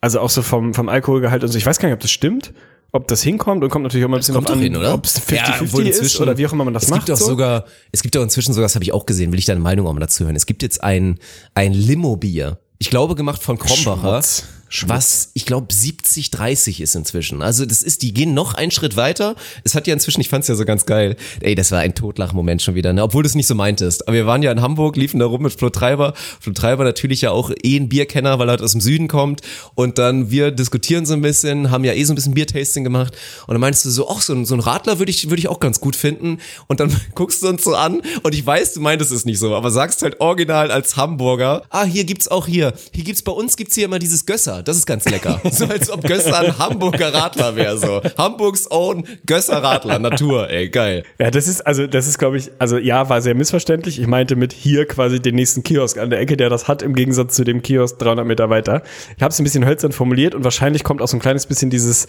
Also 0.00 0.20
auch 0.20 0.30
so 0.30 0.42
vom, 0.42 0.74
vom 0.74 0.88
Alkoholgehalt 0.88 1.42
und 1.44 1.48
so. 1.50 1.56
Ich 1.56 1.64
weiß 1.64 1.78
gar 1.78 1.88
nicht, 1.88 1.94
ob 1.94 2.00
das 2.00 2.10
stimmt, 2.10 2.52
ob 2.94 3.08
das 3.08 3.22
hinkommt 3.22 3.62
und 3.64 3.70
kommt 3.70 3.82
natürlich 3.82 4.04
auch 4.06 4.08
mal 4.08 4.16
ein 4.16 4.20
bisschen 4.20 4.34
kommt 4.34 4.48
drauf 4.48 4.54
doch 4.54 4.60
an, 4.60 4.64
hin, 4.64 4.76
oder? 4.76 4.94
ob 4.94 5.04
es 5.04 5.20
Ja, 5.28 5.38
50-50 5.44 5.62
obwohl 5.62 5.82
ist 5.88 5.98
inzwischen- 5.98 6.22
oder 6.22 6.38
wie 6.38 6.46
auch 6.46 6.52
immer 6.52 6.64
man 6.64 6.74
das 6.74 6.84
es 6.84 6.90
macht. 6.90 7.00
gibt 7.06 7.10
auch 7.10 7.20
so. 7.20 7.26
sogar, 7.26 7.64
es 7.92 8.02
gibt 8.02 8.16
auch 8.16 8.22
inzwischen 8.22 8.52
sogar, 8.52 8.66
das 8.66 8.74
habe 8.76 8.84
ich 8.84 8.92
auch 8.92 9.04
gesehen, 9.04 9.32
will 9.32 9.38
ich 9.38 9.46
deine 9.46 9.60
Meinung 9.60 9.86
auch 9.88 9.92
mal 9.92 10.00
dazu 10.00 10.24
hören. 10.24 10.36
Es 10.36 10.46
gibt 10.46 10.62
jetzt 10.62 10.82
ein, 10.84 11.18
ein 11.54 11.72
Limo-Bier. 11.72 12.58
Ich 12.78 12.90
glaube, 12.90 13.14
gemacht 13.16 13.42
von 13.42 13.58
Krombacher. 13.58 14.00
Schmutz. 14.22 14.44
Was, 14.86 15.30
ich 15.34 15.46
glaube, 15.46 15.72
70, 15.72 16.30
30 16.30 16.80
ist 16.80 16.94
inzwischen. 16.94 17.42
Also 17.42 17.64
das 17.66 17.82
ist, 17.82 18.02
die 18.02 18.12
gehen 18.12 18.34
noch 18.34 18.54
einen 18.54 18.70
Schritt 18.70 18.96
weiter. 18.96 19.36
Es 19.62 19.74
hat 19.74 19.86
ja 19.86 19.94
inzwischen, 19.94 20.20
ich 20.20 20.28
fand's 20.28 20.48
ja 20.48 20.54
so 20.54 20.64
ganz 20.64 20.86
geil. 20.86 21.16
Ey, 21.40 21.54
das 21.54 21.70
war 21.70 21.80
ein 21.80 21.94
Totlach-Moment 21.94 22.62
schon 22.62 22.74
wieder, 22.74 22.92
ne? 22.92 23.02
obwohl 23.02 23.22
du 23.22 23.28
es 23.28 23.34
nicht 23.34 23.46
so 23.46 23.54
meintest. 23.54 24.06
Aber 24.08 24.16
wir 24.16 24.26
waren 24.26 24.42
ja 24.42 24.52
in 24.52 24.60
Hamburg, 24.60 24.96
liefen 24.96 25.20
da 25.20 25.26
rum 25.26 25.42
mit 25.42 25.52
Flo 25.52 25.70
Treiber. 25.70 26.14
Flo 26.40 26.52
Treiber 26.52 26.84
natürlich 26.84 27.22
ja 27.22 27.30
auch 27.30 27.50
eh 27.62 27.76
ein 27.76 27.88
Bierkenner, 27.88 28.38
weil 28.38 28.48
er 28.48 28.52
halt 28.52 28.62
aus 28.62 28.72
dem 28.72 28.80
Süden 28.80 29.08
kommt. 29.08 29.42
Und 29.74 29.98
dann 29.98 30.30
wir 30.30 30.50
diskutieren 30.50 31.06
so 31.06 31.14
ein 31.14 31.22
bisschen, 31.22 31.70
haben 31.70 31.84
ja 31.84 31.92
eh 31.92 32.04
so 32.04 32.12
ein 32.12 32.16
bisschen 32.16 32.34
Biertasting 32.34 32.84
gemacht. 32.84 33.14
Und 33.46 33.54
dann 33.54 33.60
meinst 33.60 33.84
du 33.84 33.90
so, 33.90 34.08
ach, 34.08 34.20
so 34.20 34.32
ein, 34.32 34.44
so 34.44 34.54
ein 34.54 34.60
Radler 34.60 34.98
würde 34.98 35.10
ich, 35.10 35.28
würde 35.28 35.40
ich 35.40 35.48
auch 35.48 35.60
ganz 35.60 35.80
gut 35.80 35.96
finden. 35.96 36.38
Und 36.66 36.80
dann 36.80 36.94
guckst 37.14 37.42
du 37.42 37.48
uns 37.48 37.64
so 37.64 37.74
an 37.74 38.02
und 38.22 38.34
ich 38.34 38.44
weiß, 38.44 38.74
du 38.74 38.80
meintest 38.80 39.12
es 39.12 39.24
nicht 39.24 39.38
so, 39.38 39.54
aber 39.54 39.70
sagst 39.70 40.02
halt 40.02 40.20
original 40.20 40.70
als 40.70 40.96
Hamburger, 40.96 41.62
ah, 41.70 41.84
hier 41.84 42.04
gibt's 42.04 42.28
auch 42.28 42.46
hier, 42.46 42.74
hier 42.92 43.04
gibt's 43.04 43.22
bei 43.22 43.32
uns 43.32 43.56
gibt's 43.56 43.74
hier 43.74 43.84
immer 43.86 43.98
dieses 43.98 44.26
Gösser, 44.26 44.53
das 44.62 44.76
ist 44.76 44.86
ganz 44.86 45.04
lecker. 45.08 45.40
So 45.54 45.66
als 45.66 45.88
ob 45.90 46.02
Gösser 46.02 46.40
ein 46.40 46.58
Hamburger 46.58 47.14
Radler 47.14 47.54
wäre 47.54 47.78
so. 47.78 48.00
Hamburgs 48.18 48.70
own 48.70 49.04
Gösser 49.24 49.62
Radler, 49.62 49.98
Natur, 49.98 50.50
ey, 50.50 50.68
geil. 50.68 51.04
Ja, 51.18 51.30
das 51.30 51.46
ist, 51.46 51.60
also, 51.60 51.86
das 51.86 52.08
ist, 52.08 52.18
glaube 52.18 52.38
ich, 52.38 52.50
also 52.58 52.76
ja, 52.76 53.08
war 53.08 53.22
sehr 53.22 53.34
missverständlich. 53.34 54.00
Ich 54.00 54.06
meinte 54.06 54.34
mit 54.34 54.52
hier 54.52 54.86
quasi 54.86 55.20
den 55.20 55.36
nächsten 55.36 55.62
Kiosk 55.62 55.98
an 55.98 56.10
der 56.10 56.18
Ecke, 56.18 56.36
der 56.36 56.50
das 56.50 56.66
hat, 56.66 56.82
im 56.82 56.94
Gegensatz 56.94 57.36
zu 57.36 57.44
dem 57.44 57.62
Kiosk 57.62 57.98
300 57.98 58.26
Meter 58.26 58.50
weiter. 58.50 58.82
Ich 59.16 59.22
habe 59.22 59.32
es 59.32 59.38
ein 59.38 59.44
bisschen 59.44 59.64
hölzern 59.64 59.92
formuliert 59.92 60.34
und 60.34 60.42
wahrscheinlich 60.44 60.82
kommt 60.82 61.00
auch 61.00 61.08
so 61.08 61.16
ein 61.16 61.20
kleines 61.20 61.46
bisschen 61.46 61.70
dieses, 61.70 62.06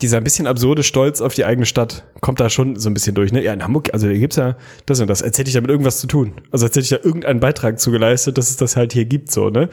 dieser 0.00 0.18
ein 0.18 0.24
bisschen 0.24 0.46
absurde 0.46 0.84
Stolz 0.84 1.20
auf 1.20 1.34
die 1.34 1.44
eigene 1.44 1.66
Stadt, 1.66 2.04
kommt 2.20 2.38
da 2.38 2.50
schon 2.50 2.76
so 2.76 2.88
ein 2.88 2.94
bisschen 2.94 3.16
durch, 3.16 3.32
ne? 3.32 3.42
Ja, 3.42 3.52
in 3.52 3.64
Hamburg, 3.64 3.92
also 3.92 4.06
hier 4.06 4.18
gibt's 4.18 4.36
ja 4.36 4.56
das 4.86 5.00
und 5.00 5.08
das, 5.08 5.24
als 5.24 5.38
hätte 5.38 5.48
ich 5.48 5.54
damit 5.54 5.70
irgendwas 5.70 5.98
zu 5.98 6.06
tun. 6.06 6.34
Also 6.52 6.66
als 6.66 6.76
hätte 6.76 6.84
ich 6.84 6.90
da 6.90 6.98
irgendeinen 7.02 7.40
Beitrag 7.40 7.80
zugeleistet, 7.80 8.38
dass 8.38 8.48
es 8.48 8.56
das 8.56 8.76
halt 8.76 8.92
hier 8.92 9.06
gibt, 9.06 9.32
so, 9.32 9.50
ne? 9.50 9.68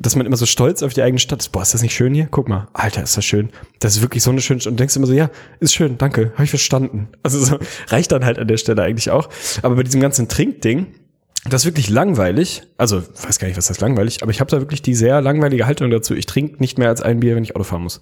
Dass 0.00 0.16
man 0.16 0.26
immer 0.26 0.36
so 0.36 0.46
stolz 0.46 0.82
auf 0.82 0.94
die 0.94 1.02
eigene 1.02 1.20
Stadt 1.20 1.40
ist. 1.40 1.50
Boah, 1.50 1.62
ist 1.62 1.74
das 1.74 1.82
nicht 1.82 1.94
schön 1.94 2.12
hier? 2.12 2.26
Guck 2.28 2.48
mal, 2.48 2.66
Alter, 2.72 3.04
ist 3.04 3.16
das 3.16 3.24
schön. 3.24 3.50
Das 3.78 3.94
ist 3.94 4.02
wirklich 4.02 4.24
so 4.24 4.30
eine 4.30 4.40
schöne 4.40 4.60
Stadt. 4.60 4.72
Und 4.72 4.80
denkst 4.80 4.96
immer 4.96 5.06
so, 5.06 5.12
ja, 5.12 5.30
ist 5.60 5.74
schön, 5.74 5.96
danke, 5.96 6.32
habe 6.34 6.44
ich 6.44 6.50
verstanden. 6.50 7.08
Also 7.22 7.38
so, 7.38 7.58
reicht 7.88 8.10
dann 8.10 8.24
halt 8.24 8.40
an 8.40 8.48
der 8.48 8.56
Stelle 8.56 8.82
eigentlich 8.82 9.12
auch. 9.12 9.28
Aber 9.62 9.76
bei 9.76 9.84
diesem 9.84 10.00
ganzen 10.00 10.26
Trinkding, 10.26 10.88
das 11.48 11.62
ist 11.62 11.66
wirklich 11.66 11.88
langweilig. 11.88 12.62
Also, 12.78 13.00
weiß 13.00 13.38
gar 13.38 13.46
nicht, 13.46 13.56
was 13.56 13.68
das 13.68 13.80
langweilig, 13.80 14.22
aber 14.22 14.32
ich 14.32 14.40
habe 14.40 14.50
da 14.50 14.60
wirklich 14.60 14.82
die 14.82 14.96
sehr 14.96 15.20
langweilige 15.20 15.66
Haltung 15.66 15.88
dazu. 15.90 16.14
Ich 16.14 16.26
trinke 16.26 16.56
nicht 16.58 16.78
mehr 16.78 16.88
als 16.88 17.00
ein 17.00 17.20
Bier, 17.20 17.36
wenn 17.36 17.44
ich 17.44 17.54
Auto 17.54 17.62
fahren 17.62 17.82
muss. 17.82 18.00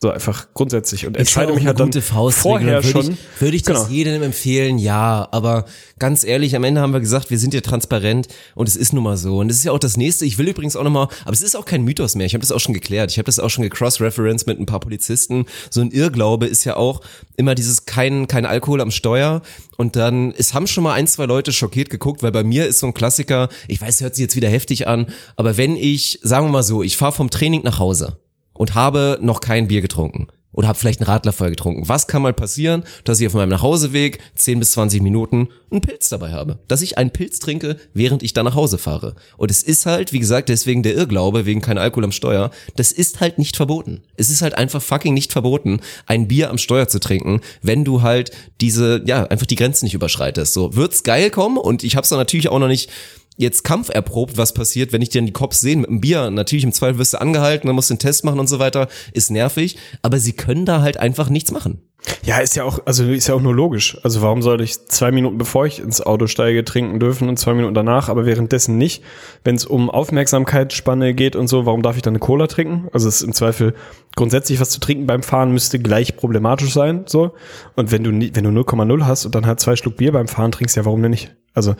So 0.00 0.10
einfach 0.10 0.48
grundsätzlich 0.54 1.06
und 1.06 1.16
entscheide 1.16 1.52
mich 1.52 1.66
halt 1.66 1.80
dann 1.80 1.90
vorher 1.92 2.84
würde 2.84 2.88
schon. 2.88 3.10
Ich, 3.12 3.40
würde 3.40 3.56
ich 3.56 3.62
das 3.62 3.78
Genau. 3.86 3.90
jedem 3.90 4.22
empfehlen? 4.22 4.78
Ja, 4.78 5.26
aber 5.32 5.64
ganz 5.98 6.22
ehrlich, 6.22 6.54
am 6.54 6.62
Ende 6.62 6.80
haben 6.80 6.92
wir 6.92 7.00
gesagt, 7.00 7.30
wir 7.30 7.38
sind 7.38 7.52
ja 7.52 7.60
transparent 7.62 8.28
und 8.54 8.68
es 8.68 8.76
ist 8.76 8.92
nun 8.92 9.02
mal 9.02 9.16
so. 9.16 9.38
Und 9.38 9.48
das 9.48 9.56
ist 9.56 9.64
ja 9.64 9.72
auch 9.72 9.78
das 9.80 9.96
nächste. 9.96 10.24
Ich 10.24 10.38
will 10.38 10.46
übrigens 10.46 10.76
auch 10.76 10.84
nochmal, 10.84 11.08
aber 11.24 11.32
es 11.32 11.42
ist 11.42 11.56
auch 11.56 11.64
kein 11.64 11.82
Mythos 11.82 12.14
mehr. 12.14 12.26
Ich 12.26 12.34
habe 12.34 12.42
das 12.42 12.52
auch 12.52 12.60
schon 12.60 12.74
geklärt. 12.74 13.10
Ich 13.10 13.18
habe 13.18 13.26
das 13.26 13.40
auch 13.40 13.48
schon 13.50 13.64
gecross-referenced 13.64 14.46
mit 14.46 14.60
ein 14.60 14.66
paar 14.66 14.78
Polizisten. 14.78 15.46
So 15.68 15.80
ein 15.80 15.90
Irrglaube 15.90 16.46
ist 16.46 16.62
ja 16.64 16.76
auch 16.76 17.00
immer 17.36 17.56
dieses 17.56 17.84
kein, 17.84 18.28
kein 18.28 18.46
Alkohol 18.46 18.80
am 18.80 18.92
Steuer. 18.92 19.42
Und 19.78 19.96
dann, 19.96 20.32
es 20.38 20.54
haben 20.54 20.68
schon 20.68 20.84
mal 20.84 20.94
ein, 20.94 21.08
zwei 21.08 21.24
Leute 21.26 21.52
schockiert 21.52 21.90
geguckt, 21.90 22.22
weil 22.22 22.30
bei 22.30 22.44
mir 22.44 22.66
ist 22.66 22.78
so 22.78 22.86
ein 22.86 22.94
Klassiker, 22.94 23.48
ich 23.66 23.80
weiß, 23.80 24.00
hört 24.00 24.14
sich 24.14 24.22
jetzt 24.22 24.36
wieder 24.36 24.48
heftig 24.48 24.86
an, 24.86 25.06
aber 25.34 25.56
wenn 25.56 25.74
ich, 25.76 26.20
sagen 26.22 26.46
wir 26.46 26.52
mal 26.52 26.62
so, 26.62 26.82
ich 26.84 26.96
fahre 26.96 27.12
vom 27.12 27.30
Training 27.30 27.62
nach 27.64 27.78
Hause 27.80 28.18
und 28.58 28.74
habe 28.74 29.18
noch 29.22 29.40
kein 29.40 29.68
Bier 29.68 29.80
getrunken 29.80 30.28
oder 30.52 30.66
habe 30.66 30.78
vielleicht 30.78 31.00
einen 31.00 31.06
Radler 31.06 31.32
vorher 31.32 31.52
getrunken. 31.52 31.88
Was 31.88 32.08
kann 32.08 32.20
mal 32.20 32.32
passieren, 32.32 32.82
dass 33.04 33.20
ich 33.20 33.28
auf 33.28 33.34
meinem 33.34 33.50
Nachhauseweg 33.50 34.18
10 34.34 34.58
bis 34.58 34.72
20 34.72 35.02
Minuten 35.02 35.50
einen 35.70 35.82
Pilz 35.82 36.08
dabei 36.08 36.32
habe? 36.32 36.58
Dass 36.66 36.82
ich 36.82 36.98
einen 36.98 37.12
Pilz 37.12 37.38
trinke, 37.38 37.76
während 37.94 38.24
ich 38.24 38.32
dann 38.32 38.44
nach 38.44 38.56
Hause 38.56 38.76
fahre. 38.76 39.14
Und 39.36 39.52
es 39.52 39.62
ist 39.62 39.86
halt, 39.86 40.12
wie 40.12 40.18
gesagt, 40.18 40.48
deswegen 40.48 40.82
der 40.82 40.96
Irrglaube, 40.96 41.46
wegen 41.46 41.60
kein 41.60 41.78
Alkohol 41.78 42.04
am 42.04 42.12
Steuer, 42.12 42.50
das 42.74 42.90
ist 42.90 43.20
halt 43.20 43.38
nicht 43.38 43.56
verboten. 43.56 44.00
Es 44.16 44.30
ist 44.30 44.42
halt 44.42 44.54
einfach 44.54 44.82
fucking 44.82 45.14
nicht 45.14 45.30
verboten, 45.30 45.78
ein 46.06 46.26
Bier 46.26 46.50
am 46.50 46.58
Steuer 46.58 46.88
zu 46.88 46.98
trinken, 46.98 47.40
wenn 47.62 47.84
du 47.84 48.02
halt 48.02 48.32
diese, 48.60 49.02
ja, 49.06 49.24
einfach 49.24 49.46
die 49.46 49.54
Grenzen 49.54 49.84
nicht 49.84 49.94
überschreitest. 49.94 50.54
So, 50.54 50.74
wird's 50.74 51.04
geil 51.04 51.30
kommen 51.30 51.58
und 51.58 51.84
ich 51.84 51.94
hab's 51.94 52.08
dann 52.08 52.18
natürlich 52.18 52.48
auch 52.48 52.58
noch 52.58 52.66
nicht 52.66 52.90
jetzt 53.38 53.64
kampferprobt, 53.64 54.36
was 54.36 54.52
passiert, 54.52 54.92
wenn 54.92 55.00
ich 55.00 55.08
dir 55.08 55.22
die 55.22 55.32
Cops 55.32 55.60
sehen 55.60 55.80
mit 55.80 55.88
einem 55.88 56.00
Bier. 56.02 56.30
Natürlich 56.30 56.64
im 56.64 56.72
Zweifel 56.72 56.98
wirst 56.98 57.14
du 57.14 57.20
angehalten, 57.20 57.68
dann 57.68 57.76
musst 57.76 57.88
du 57.88 57.94
einen 57.94 58.00
Test 58.00 58.24
machen 58.24 58.40
und 58.40 58.48
so 58.48 58.58
weiter. 58.58 58.88
Ist 59.14 59.30
nervig, 59.30 59.78
aber 60.02 60.18
sie 60.18 60.32
können 60.32 60.66
da 60.66 60.82
halt 60.82 60.98
einfach 60.98 61.30
nichts 61.30 61.50
machen. 61.50 61.80
Ja, 62.22 62.38
ist 62.38 62.54
ja 62.54 62.64
auch, 62.64 62.78
also 62.84 63.04
ist 63.04 63.26
ja 63.26 63.34
auch 63.34 63.40
nur 63.40 63.54
logisch. 63.54 63.98
Also 64.02 64.22
warum 64.22 64.40
soll 64.40 64.60
ich 64.60 64.86
zwei 64.86 65.10
Minuten 65.10 65.36
bevor 65.36 65.66
ich 65.66 65.80
ins 65.80 66.00
Auto 66.00 66.26
steige 66.26 66.64
trinken 66.64 67.00
dürfen 67.00 67.28
und 67.28 67.38
zwei 67.38 67.54
Minuten 67.54 67.74
danach, 67.74 68.08
aber 68.08 68.24
währenddessen 68.24 68.78
nicht? 68.78 69.02
Wenn 69.44 69.56
es 69.56 69.64
um 69.64 69.90
Aufmerksamkeitsspanne 69.90 71.14
geht 71.14 71.34
und 71.34 71.48
so, 71.48 71.66
warum 71.66 71.82
darf 71.82 71.96
ich 71.96 72.02
dann 72.02 72.12
eine 72.12 72.20
Cola 72.20 72.46
trinken? 72.46 72.88
Also 72.92 73.08
es 73.08 73.16
ist 73.16 73.22
im 73.22 73.32
Zweifel 73.32 73.74
grundsätzlich 74.14 74.60
was 74.60 74.70
zu 74.70 74.80
trinken 74.80 75.06
beim 75.06 75.22
Fahren 75.22 75.52
müsste 75.52 75.80
gleich 75.80 76.16
problematisch 76.16 76.72
sein, 76.72 77.04
so. 77.06 77.34
Und 77.74 77.90
wenn 77.90 78.04
du 78.04 78.10
wenn 78.10 78.44
du 78.44 78.50
0,0 78.50 79.04
hast 79.04 79.26
und 79.26 79.34
dann 79.34 79.46
halt 79.46 79.58
zwei 79.58 79.74
Schluck 79.74 79.96
Bier 79.96 80.12
beim 80.12 80.28
Fahren 80.28 80.52
trinkst, 80.52 80.76
ja, 80.76 80.84
warum 80.84 81.02
denn 81.02 81.10
nicht? 81.10 81.34
Also 81.52 81.74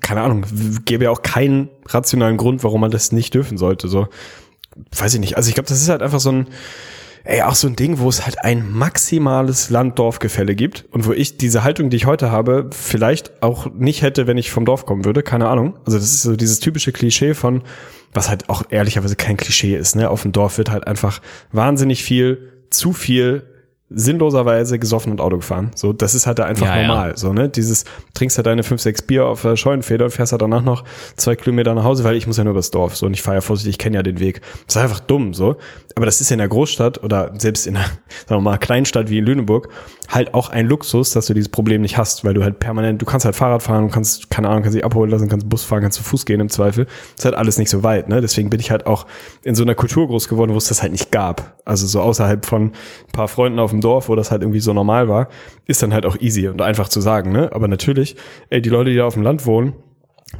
keine 0.00 0.20
Ahnung, 0.20 0.44
gäbe 0.84 1.04
ja 1.04 1.10
auch 1.10 1.22
keinen 1.22 1.70
rationalen 1.86 2.36
Grund, 2.36 2.62
warum 2.62 2.82
man 2.82 2.90
das 2.90 3.10
nicht 3.12 3.32
dürfen 3.32 3.56
sollte, 3.56 3.88
so. 3.88 4.08
Weiß 4.94 5.14
ich 5.14 5.20
nicht. 5.20 5.38
Also 5.38 5.48
ich 5.48 5.54
glaube, 5.54 5.70
das 5.70 5.80
ist 5.80 5.88
halt 5.88 6.02
einfach 6.02 6.20
so 6.20 6.30
ein 6.30 6.48
ey, 7.26 7.42
auch 7.42 7.54
so 7.54 7.66
ein 7.66 7.76
Ding, 7.76 7.98
wo 7.98 8.08
es 8.08 8.24
halt 8.24 8.42
ein 8.44 8.70
maximales 8.70 9.70
Land-Dorf-Gefälle 9.70 10.54
gibt 10.54 10.84
und 10.90 11.06
wo 11.06 11.12
ich 11.12 11.36
diese 11.36 11.64
Haltung, 11.64 11.90
die 11.90 11.96
ich 11.96 12.06
heute 12.06 12.30
habe, 12.30 12.70
vielleicht 12.72 13.42
auch 13.42 13.70
nicht 13.72 14.02
hätte, 14.02 14.26
wenn 14.26 14.38
ich 14.38 14.50
vom 14.50 14.64
Dorf 14.64 14.86
kommen 14.86 15.04
würde, 15.04 15.22
keine 15.22 15.48
Ahnung. 15.48 15.74
Also 15.84 15.98
das 15.98 16.12
ist 16.12 16.22
so 16.22 16.36
dieses 16.36 16.60
typische 16.60 16.92
Klischee 16.92 17.34
von, 17.34 17.62
was 18.12 18.28
halt 18.28 18.48
auch 18.48 18.64
ehrlicherweise 18.70 19.16
kein 19.16 19.36
Klischee 19.36 19.76
ist, 19.76 19.96
ne? 19.96 20.08
Auf 20.08 20.22
dem 20.22 20.32
Dorf 20.32 20.56
wird 20.58 20.70
halt 20.70 20.86
einfach 20.86 21.20
wahnsinnig 21.52 22.02
viel, 22.02 22.52
zu 22.70 22.92
viel 22.92 23.55
sinnloserweise 23.88 24.78
gesoffen 24.80 25.12
und 25.12 25.20
Auto 25.20 25.36
gefahren. 25.36 25.70
So, 25.74 25.92
das 25.92 26.14
ist 26.14 26.26
halt 26.26 26.40
da 26.40 26.44
einfach 26.44 26.66
Ja, 26.66 26.80
ja. 26.80 26.86
normal. 26.88 27.16
So, 27.16 27.32
ne? 27.32 27.48
Dieses, 27.48 27.84
trinkst 28.14 28.36
halt 28.36 28.46
deine 28.46 28.64
fünf, 28.64 28.80
sechs 28.80 29.00
Bier 29.00 29.26
auf 29.26 29.42
der 29.42 29.56
Scheunenfeder 29.56 30.06
und 30.06 30.10
fährst 30.10 30.32
halt 30.32 30.42
danach 30.42 30.62
noch 30.62 30.84
zwei 31.16 31.36
Kilometer 31.36 31.72
nach 31.74 31.84
Hause, 31.84 32.02
weil 32.02 32.16
ich 32.16 32.26
muss 32.26 32.36
ja 32.36 32.44
nur 32.44 32.52
übers 32.52 32.72
Dorf. 32.72 32.96
So, 32.96 33.06
und 33.06 33.14
ich 33.14 33.22
fahre 33.22 33.36
ja 33.36 33.40
vorsichtig, 33.40 33.74
ich 33.74 33.78
kenne 33.78 33.96
ja 33.96 34.02
den 34.02 34.18
Weg. 34.18 34.40
Das 34.66 34.76
ist 34.76 34.82
einfach 34.82 35.00
dumm, 35.00 35.34
so. 35.34 35.56
Aber 35.94 36.04
das 36.04 36.20
ist 36.20 36.30
in 36.30 36.38
der 36.38 36.48
Großstadt 36.48 37.02
oder 37.02 37.32
selbst 37.38 37.66
in 37.66 37.76
einer, 37.76 37.86
sagen 38.26 38.40
wir 38.44 38.50
mal, 38.50 38.58
Kleinstadt 38.58 39.08
wie 39.08 39.18
in 39.18 39.24
Lüneburg 39.24 39.68
halt 40.08 40.34
auch 40.34 40.50
ein 40.50 40.66
Luxus, 40.66 41.10
dass 41.10 41.26
du 41.26 41.34
dieses 41.34 41.48
Problem 41.48 41.82
nicht 41.82 41.98
hast, 41.98 42.24
weil 42.24 42.34
du 42.34 42.44
halt 42.44 42.58
permanent, 42.58 43.02
du 43.02 43.06
kannst 43.06 43.24
halt 43.24 43.34
Fahrrad 43.34 43.62
fahren, 43.62 43.88
du 43.88 43.92
kannst, 43.92 44.30
keine 44.30 44.48
Ahnung, 44.48 44.62
kannst 44.62 44.76
dich 44.76 44.84
abholen 44.84 45.10
lassen, 45.10 45.28
kannst 45.28 45.48
Bus 45.48 45.64
fahren, 45.64 45.82
kannst 45.82 45.98
zu 45.98 46.04
Fuß 46.04 46.26
gehen 46.26 46.40
im 46.40 46.48
Zweifel. 46.48 46.84
Das 46.84 46.94
ist 47.18 47.24
halt 47.24 47.34
alles 47.34 47.58
nicht 47.58 47.70
so 47.70 47.82
weit, 47.82 48.08
ne? 48.08 48.20
Deswegen 48.20 48.50
bin 48.50 48.60
ich 48.60 48.70
halt 48.70 48.86
auch 48.86 49.06
in 49.42 49.54
so 49.54 49.62
einer 49.62 49.74
Kultur 49.74 50.06
groß 50.06 50.28
geworden, 50.28 50.52
wo 50.52 50.58
es 50.58 50.68
das 50.68 50.82
halt 50.82 50.92
nicht 50.92 51.10
gab. 51.10 51.60
Also 51.64 51.86
so 51.86 52.00
außerhalb 52.00 52.46
von 52.46 52.62
ein 52.66 52.72
paar 53.12 53.28
Freunden 53.28 53.58
auf 53.58 53.72
dem 53.76 53.80
Dorf, 53.80 54.08
wo 54.08 54.14
das 54.14 54.30
halt 54.30 54.42
irgendwie 54.42 54.60
so 54.60 54.72
normal 54.72 55.08
war, 55.08 55.28
ist 55.66 55.82
dann 55.82 55.92
halt 55.92 56.06
auch 56.06 56.16
easy 56.20 56.48
und 56.48 56.60
einfach 56.60 56.88
zu 56.88 57.00
sagen, 57.00 57.32
ne? 57.32 57.50
Aber 57.52 57.68
natürlich, 57.68 58.16
ey, 58.50 58.60
die 58.60 58.70
Leute, 58.70 58.90
die 58.90 58.96
da 58.96 59.06
auf 59.06 59.14
dem 59.14 59.22
Land 59.22 59.46
wohnen, 59.46 59.74